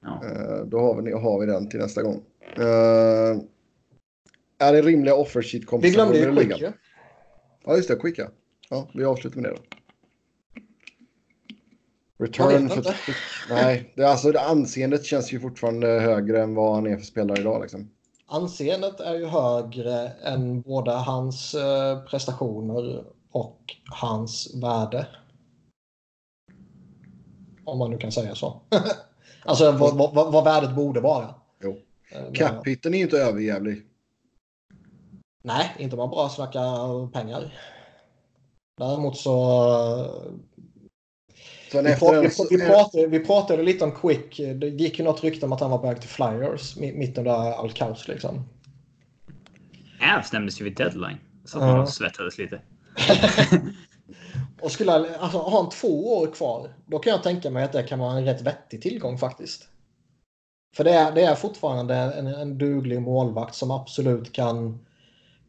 Ja. 0.02 0.20
Uh, 0.24 0.66
då 0.66 0.80
har 0.80 1.02
vi, 1.02 1.12
har 1.12 1.40
vi 1.40 1.47
den 1.47 1.68
till 1.68 1.80
nästa 1.80 2.02
gång. 2.02 2.22
Uh, 2.59 3.43
är 4.59 4.72
det 4.72 4.82
rimliga 4.82 5.14
offer 5.14 5.43
sheet 5.43 5.62
Vi 5.82 5.90
glömde 5.90 6.18
ju 6.18 6.36
Quick 6.36 6.60
ju. 6.60 6.72
Ja, 7.64 7.76
just 7.76 7.89
det. 7.89 7.97
Quick 7.97 8.18
ja. 8.18 8.26
Ja, 8.70 8.89
vi 8.94 9.05
avslutar 9.05 9.40
med 9.40 9.51
det 9.51 9.56
då. 9.56 9.62
Return 12.24 12.68
för... 12.68 12.94
Nej, 13.51 13.93
det, 13.97 14.05
alltså, 14.05 14.32
det 14.32 14.40
anseendet 14.40 15.05
känns 15.05 15.32
ju 15.32 15.40
fortfarande 15.40 15.86
högre 15.86 16.43
än 16.43 16.55
vad 16.55 16.74
han 16.74 16.86
är 16.86 16.97
för 16.97 17.05
spelare 17.05 17.40
idag. 17.40 17.62
Liksom. 17.62 17.90
Anseendet 18.32 19.00
är 19.00 19.14
ju 19.14 19.26
högre 19.26 20.09
än 20.09 20.60
både 20.60 20.92
hans 20.92 21.54
eh, 21.54 22.02
prestationer 22.04 23.04
och 23.30 23.60
hans 23.90 24.54
värde. 24.54 25.06
Om 27.64 27.78
man 27.78 27.90
nu 27.90 27.98
kan 27.98 28.12
säga 28.12 28.34
så. 28.34 28.60
alltså 29.44 29.72
vad, 29.72 30.14
vad, 30.14 30.32
vad, 30.32 30.44
värdet 30.44 30.74
borde 30.74 31.00
vara. 31.00 31.34
Jo. 31.62 31.78
Eh, 32.12 32.32
Cap-hitten 32.32 32.94
är 32.94 32.98
ju 32.98 33.04
inte 33.04 33.18
överjävlig. 33.18 33.86
Nej, 35.42 35.76
inte 35.78 35.96
om 35.96 35.98
man 35.98 36.10
bara 36.10 36.28
snackar 36.28 37.06
pengar. 37.06 37.54
Däremot 38.78 39.16
så 39.16 39.34
vi, 41.74 41.94
pratade, 41.94 42.31
vi, 42.51 42.59
pratade, 42.59 43.07
vi, 43.07 43.19
pratade, 43.19 43.62
lite 43.62 43.85
om 43.85 43.93
Quick. 43.93 44.36
Det 44.36 44.69
gick 44.69 44.99
ju 44.99 45.05
något 45.05 45.23
rykte 45.23 45.47
om 45.47 45.53
att 45.53 45.61
han 45.61 45.70
var 45.70 45.78
på 45.78 45.86
väg 45.86 46.01
till 46.01 46.09
Flyers 46.09 46.77
mitt 46.77 47.19
under 47.19 47.31
allt 47.31 47.74
kaos. 47.74 48.09
Liksom. 48.09 48.44
Avs 50.16 50.32
nämndes 50.32 50.61
ju 50.61 50.65
vid 50.65 50.77
deadline. 50.77 51.19
Så 51.44 51.59
att 51.59 51.65
uh. 51.65 51.77
man 51.77 51.86
svettades 51.86 52.39
lite. 52.39 52.61
och 54.61 54.73
skulle 54.73 54.93
alltså, 54.93 55.39
ha 55.39 55.61
han 55.62 55.70
två 55.70 56.19
år 56.19 56.27
kvar, 56.27 56.69
då 56.86 56.99
kan 56.99 57.11
jag 57.11 57.23
tänka 57.23 57.51
mig 57.51 57.65
att 57.65 57.73
det 57.73 57.82
kan 57.82 57.99
vara 57.99 58.16
en 58.16 58.24
rätt 58.24 58.43
vettig 58.43 58.82
tillgång 58.82 59.19
faktiskt. 59.19 59.69
För 60.77 60.85
det 60.85 60.90
är, 60.90 61.12
det 61.12 61.23
är 61.23 61.35
fortfarande 61.35 61.94
en, 61.94 62.27
en 62.27 62.59
duglig 62.59 63.03
målvakt 63.03 63.55
som 63.55 63.70
absolut 63.70 64.32
kan 64.32 64.78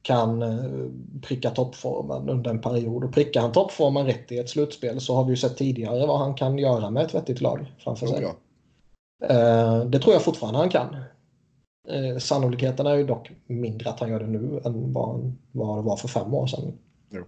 kan 0.04 0.42
eh, 0.42 0.92
pricka 1.22 1.50
toppformen 1.50 2.30
under 2.30 2.52
en 2.52 2.62
period. 2.62 3.04
Och 3.04 3.14
prickar 3.14 3.42
han 3.42 3.52
toppformen 3.52 4.06
rätt 4.06 4.32
i 4.32 4.38
ett 4.38 4.50
slutspel 4.50 5.02
så 5.02 5.16
har 5.16 5.24
vi 5.24 5.30
ju 5.30 5.38
sett 5.38 5.58
tidigare 5.58 6.06
vad 6.06 6.20
han 6.20 6.34
kan 6.34 6.58
göra 6.58 6.90
med 6.90 7.04
ett 7.04 7.16
vettigt 7.16 7.42
lag 7.42 7.74
framför 7.80 8.08
sig. 8.08 8.22
Ja. 8.22 8.36
Eh, 9.28 9.86
det 9.86 10.00
tror 10.00 10.14
jag 10.14 10.24
fortfarande 10.24 10.60
han 10.60 10.70
kan. 10.70 10.96
Eh, 11.90 12.18
sannolikheten 12.18 12.88
är 12.88 12.96
ju 12.96 13.04
dock 13.04 13.32
mindre 13.48 13.90
att 13.90 14.00
han 14.00 14.10
gör 14.10 14.20
det 14.20 14.28
nu 14.28 14.62
än 14.66 14.94
vad, 14.94 15.34
vad 15.52 15.78
det 15.78 15.82
var 15.82 15.98
för 15.98 16.08
fem 16.08 16.34
år 16.34 16.48
sedan. 16.48 16.78
Ja. 17.10 17.22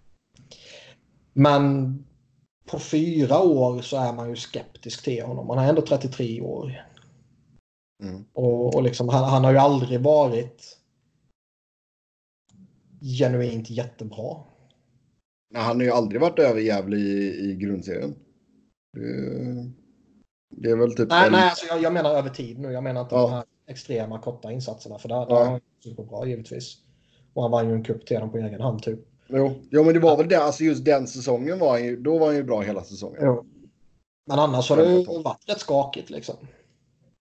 Men 1.34 2.06
på 2.72 2.80
fyra 2.80 3.42
år 3.42 3.82
så 3.82 3.98
är 3.98 4.14
man 4.14 4.30
ju 4.30 4.36
skeptisk 4.36 5.04
till 5.04 5.24
honom. 5.24 5.50
Han 5.50 5.60
är 5.60 5.70
ändå 5.70 5.82
33 5.82 6.42
år. 6.42 6.86
Mm. 8.04 8.26
Och, 8.34 8.76
och 8.76 8.84
liksom, 8.84 9.10
han, 9.10 9.24
han 9.24 9.44
har 9.44 9.52
ju 9.52 9.58
aldrig 9.58 10.02
varit 10.02 10.75
genuint 13.06 13.70
jättebra. 13.70 14.38
Nej, 15.50 15.62
han 15.62 15.76
har 15.76 15.84
ju 15.84 15.92
aldrig 15.92 16.22
varit 16.22 16.40
över 16.40 16.62
Gävle 16.62 16.98
i, 16.98 17.52
i 17.52 17.56
grundserien. 17.56 18.16
Det, 18.94 19.02
det, 20.50 20.70
är 20.70 20.76
väl 20.76 20.96
typ... 20.96 21.10
Nej, 21.10 21.26
en... 21.26 21.32
nej 21.32 21.50
alltså 21.50 21.66
jag, 21.68 21.82
jag, 21.82 21.94
menar 21.94 22.10
över 22.10 22.30
tid 22.30 22.60
nu. 22.60 22.72
Jag 22.72 22.84
menar 22.84 23.02
inte 23.02 23.16
ja. 23.16 23.22
de 23.22 23.32
här 23.32 23.44
extrema 23.68 24.20
korta 24.20 24.52
insatserna. 24.52 24.98
För 24.98 25.10
där, 25.10 25.16
ja. 25.16 25.26
där 25.26 25.36
var 25.36 25.46
han 25.46 25.60
superbra 25.84 26.28
givetvis. 26.28 26.78
Och 27.34 27.42
han 27.42 27.52
vann 27.52 27.70
ju 27.70 27.76
en 27.76 27.84
cup 27.84 28.06
till 28.06 28.20
dem 28.20 28.32
på 28.32 28.38
egen 28.38 28.62
hand 28.62 28.84
typ. 28.84 29.00
Jo, 29.28 29.54
jo 29.70 29.84
men 29.84 29.94
det 29.94 30.00
var 30.00 30.18
väl 30.18 30.28
det. 30.28 30.44
Alltså 30.44 30.64
just 30.64 30.86
den 30.86 31.08
säsongen 31.08 31.60
var 31.60 31.70
han 31.70 31.86
ju, 31.86 32.02
då 32.02 32.18
var 32.18 32.28
han 32.28 32.36
ju 32.36 32.44
bra 32.44 32.62
hela 32.62 32.84
säsongen. 32.84 33.22
Jo. 33.22 33.46
Men 34.28 34.40
annars 34.40 34.70
har 34.70 34.78
det 34.78 34.94
ju 34.94 35.04
varit 35.06 35.50
rätt 35.50 35.60
skakigt 35.60 36.10
liksom. 36.10 36.36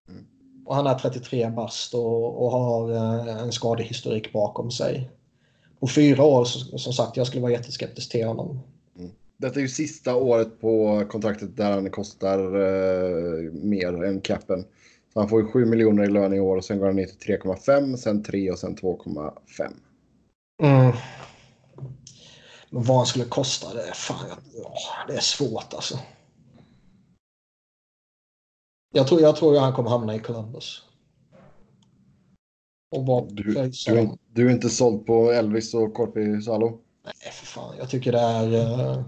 Mm. 0.08 0.24
Och 0.66 0.74
han 0.74 0.86
är 0.86 0.94
33 0.94 1.50
bast 1.50 1.94
och, 1.94 2.44
och 2.44 2.50
har 2.50 2.92
eh, 2.92 3.42
en 3.42 3.52
skadehistorik 3.52 4.32
bakom 4.32 4.70
sig 4.70 5.10
på 5.84 5.88
fyra 5.88 6.22
år, 6.22 6.44
som 6.78 6.92
sagt, 6.92 7.16
jag 7.16 7.26
skulle 7.26 7.42
vara 7.42 7.52
jätteskeptisk 7.52 8.10
till 8.10 8.26
honom. 8.26 8.60
Mm. 8.98 9.10
Detta 9.36 9.58
är 9.58 9.60
ju 9.60 9.68
sista 9.68 10.14
året 10.14 10.60
på 10.60 11.04
kontraktet 11.08 11.56
där 11.56 11.70
han 11.70 11.90
kostar 11.90 12.56
uh, 12.56 13.52
mer 13.52 14.04
än 14.04 14.20
capen. 14.20 14.64
Så 15.12 15.20
han 15.20 15.28
får 15.28 15.40
ju 15.40 15.46
7 15.46 15.64
miljoner 15.64 16.04
i 16.04 16.10
lön 16.10 16.34
i 16.34 16.40
år 16.40 16.56
och 16.56 16.64
sen 16.64 16.78
går 16.78 16.86
han 16.86 16.96
ner 16.96 17.06
till 17.06 17.38
3,5, 17.38 17.96
sen 17.96 18.22
3 18.22 18.50
och 18.50 18.58
sen 18.58 18.76
2,5. 18.76 19.72
Mm. 20.62 20.92
Men 22.70 22.82
vad 22.82 22.96
han 22.96 23.06
skulle 23.06 23.24
kosta, 23.24 23.74
det 23.74 23.82
är 23.82 23.92
fan, 23.92 24.26
det 25.08 25.14
är 25.14 25.20
svårt 25.20 25.74
alltså. 25.74 25.98
Jag 28.92 29.08
tror, 29.08 29.20
jag 29.20 29.36
tror 29.36 29.54
att 29.56 29.62
han 29.62 29.72
kommer 29.72 29.90
hamna 29.90 30.14
i 30.14 30.18
Columbus. 30.18 30.82
Och 32.94 33.06
vad 33.06 33.34
Du, 33.36 33.42
du, 33.42 33.58
är- 33.58 34.10
du 34.34 34.46
är 34.48 34.52
inte 34.52 34.68
såld 34.70 35.06
på 35.06 35.30
Elvis 35.32 35.74
och 35.74 35.94
Corpi 35.94 36.42
Salo? 36.42 36.66
Nej, 37.04 37.32
för 37.32 37.46
fan. 37.46 37.74
Jag 37.78 37.90
tycker 37.90 38.12
det 38.12 38.20
är... 38.20 38.54
eh, 38.54 39.02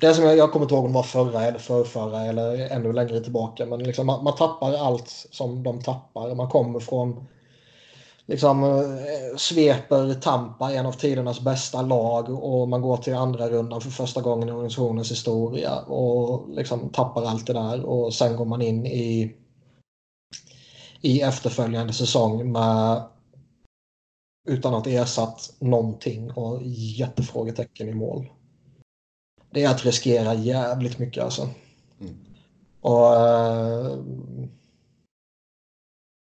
Det 0.00 0.14
som 0.14 0.24
jag, 0.24 0.36
jag 0.36 0.52
kommer 0.52 0.64
inte 0.64 0.74
ihåg 0.74 0.84
om 0.84 0.90
det 0.90 0.94
var 0.94 1.02
förra 1.02 1.42
eller 1.44 1.58
förrförra 1.58 2.20
eller 2.24 2.68
ännu 2.70 2.92
längre 2.92 3.20
tillbaka. 3.20 3.66
Men 3.66 3.78
liksom, 3.82 4.06
man, 4.06 4.24
man 4.24 4.36
tappar 4.36 4.72
allt 4.74 5.08
som 5.30 5.62
de 5.62 5.82
tappar. 5.82 6.34
Man 6.34 6.48
kommer 6.48 6.80
från... 6.80 7.26
Liksom 8.26 8.64
eh, 8.64 9.36
sveper 9.36 10.14
Tampa, 10.14 10.72
en 10.72 10.86
av 10.86 10.92
tidernas 10.92 11.40
bästa 11.40 11.82
lag 11.82 12.28
och 12.44 12.68
man 12.68 12.82
går 12.82 12.96
till 12.96 13.14
andra 13.14 13.48
rundan 13.48 13.80
för 13.80 13.90
första 13.90 14.20
gången 14.20 14.48
i 14.48 14.52
organisationens 14.52 15.10
historia 15.10 15.78
och 15.80 16.48
liksom 16.50 16.88
tappar 16.88 17.24
allt 17.24 17.46
det 17.46 17.52
där 17.52 17.84
och 17.84 18.14
sen 18.14 18.36
går 18.36 18.44
man 18.44 18.62
in 18.62 18.86
i 18.86 19.34
i 21.00 21.20
efterföljande 21.20 21.92
säsong 21.92 22.52
med 22.52 23.02
utan 24.48 24.74
att 24.74 24.86
ersatt 24.86 25.52
någonting 25.58 26.30
och 26.30 26.62
jättefrågetecken 26.64 27.88
i 27.88 27.94
mål. 27.94 28.30
Det 29.50 29.64
är 29.64 29.70
att 29.70 29.84
riskera 29.84 30.34
jävligt 30.34 30.98
mycket 30.98 31.24
alltså. 31.24 31.48
Mm. 32.00 32.16
Och 32.80 33.16
eh, 33.16 33.98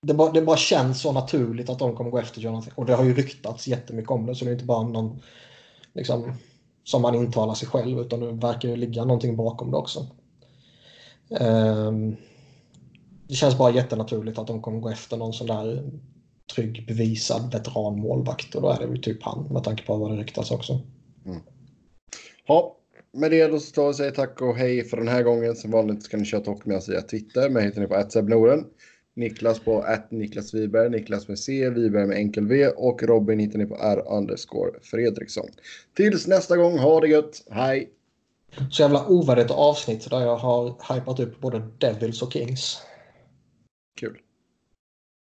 det, 0.01 0.13
bara, 0.13 0.31
det 0.31 0.41
bara 0.41 0.57
känns 0.57 1.01
så 1.01 1.11
naturligt 1.11 1.69
att 1.69 1.79
de 1.79 1.95
kommer 1.95 2.11
gå 2.11 2.19
efter 2.19 2.41
Jonathan. 2.41 2.73
Och 2.75 2.85
det 2.85 2.95
har 2.95 3.03
ju 3.03 3.13
ryktats 3.13 3.67
jättemycket 3.67 4.11
om 4.11 4.25
det 4.25 4.35
så 4.35 4.45
det 4.45 4.51
är 4.51 4.53
inte 4.53 4.65
bara 4.65 4.87
någon 4.87 5.21
liksom, 5.93 6.33
som 6.83 7.01
man 7.01 7.15
intalar 7.15 7.53
sig 7.53 7.67
själv 7.67 7.99
utan 7.99 8.19
det 8.19 8.31
verkar 8.31 8.69
ju 8.69 8.75
ligga 8.75 9.05
någonting 9.05 9.35
bakom 9.35 9.71
det 9.71 9.77
också. 9.77 10.07
Ehm, 11.29 12.15
det 13.29 13.35
känns 13.35 13.57
bara 13.57 13.71
jättenaturligt 13.71 14.39
att 14.39 14.47
de 14.47 14.61
kommer 14.61 14.79
gå 14.79 14.89
efter 14.89 15.17
någon 15.17 15.33
sån 15.33 15.47
där 15.47 15.91
trygg 16.55 16.85
bevisad 16.87 17.53
veteranmålvakt 17.53 18.55
och 18.55 18.61
då 18.61 18.69
är 18.69 18.79
det 18.79 18.85
ju 18.85 18.97
typ 18.97 19.23
han 19.23 19.53
med 19.53 19.63
tanke 19.63 19.85
på 19.85 19.95
vad 19.95 20.11
det 20.11 20.17
ryktas 20.17 20.51
också. 20.51 20.79
Ja, 22.47 22.75
med 23.11 23.31
det 23.31 23.47
då 23.47 23.59
så 23.59 23.71
tar 23.71 23.87
och 23.87 23.95
säger 23.95 24.11
tack 24.11 24.41
och 24.41 24.55
hej 24.55 24.83
för 24.83 24.97
den 24.97 25.07
här 25.07 25.23
gången. 25.23 25.55
Som 25.55 25.71
vanligt 25.71 26.03
ska 26.03 26.17
ni 26.17 26.25
köra 26.25 26.43
hockey 26.45 26.69
med 26.69 26.77
oss 26.77 26.89
via 26.89 27.01
Twitter. 27.01 27.49
Mig 27.49 27.65
hittar 27.65 27.81
ni 27.81 27.87
på 27.87 28.05
@sebnoren. 28.09 28.65
Niklas 29.15 29.59
på 29.59 29.81
att 29.81 30.11
Niklas 30.11 30.53
Wiberg, 30.53 30.89
Niklas 30.89 31.27
med 31.27 31.39
C, 31.39 31.69
Wiberg 31.69 32.07
med 32.07 32.17
enkel 32.17 32.47
V 32.47 32.67
och 32.67 33.03
Robin 33.03 33.39
hittar 33.39 33.59
ni 33.59 33.65
på 33.65 33.75
R 33.75 34.03
underscore 34.07 34.71
Fredriksson. 34.81 35.49
Tills 35.95 36.27
nästa 36.27 36.57
gång, 36.57 36.77
ha 36.77 36.99
det 36.99 37.07
gött, 37.07 37.43
hej! 37.51 37.89
Så 38.71 38.81
jävla 38.81 39.07
ovärdigt 39.07 39.51
avsnitt 39.51 40.09
där 40.09 40.21
jag 40.21 40.37
har 40.37 40.93
hypat 40.93 41.19
upp 41.19 41.41
både 41.41 41.61
Devils 41.77 42.21
och 42.21 42.33
Kings. 42.33 42.81
Kul. 43.97 44.28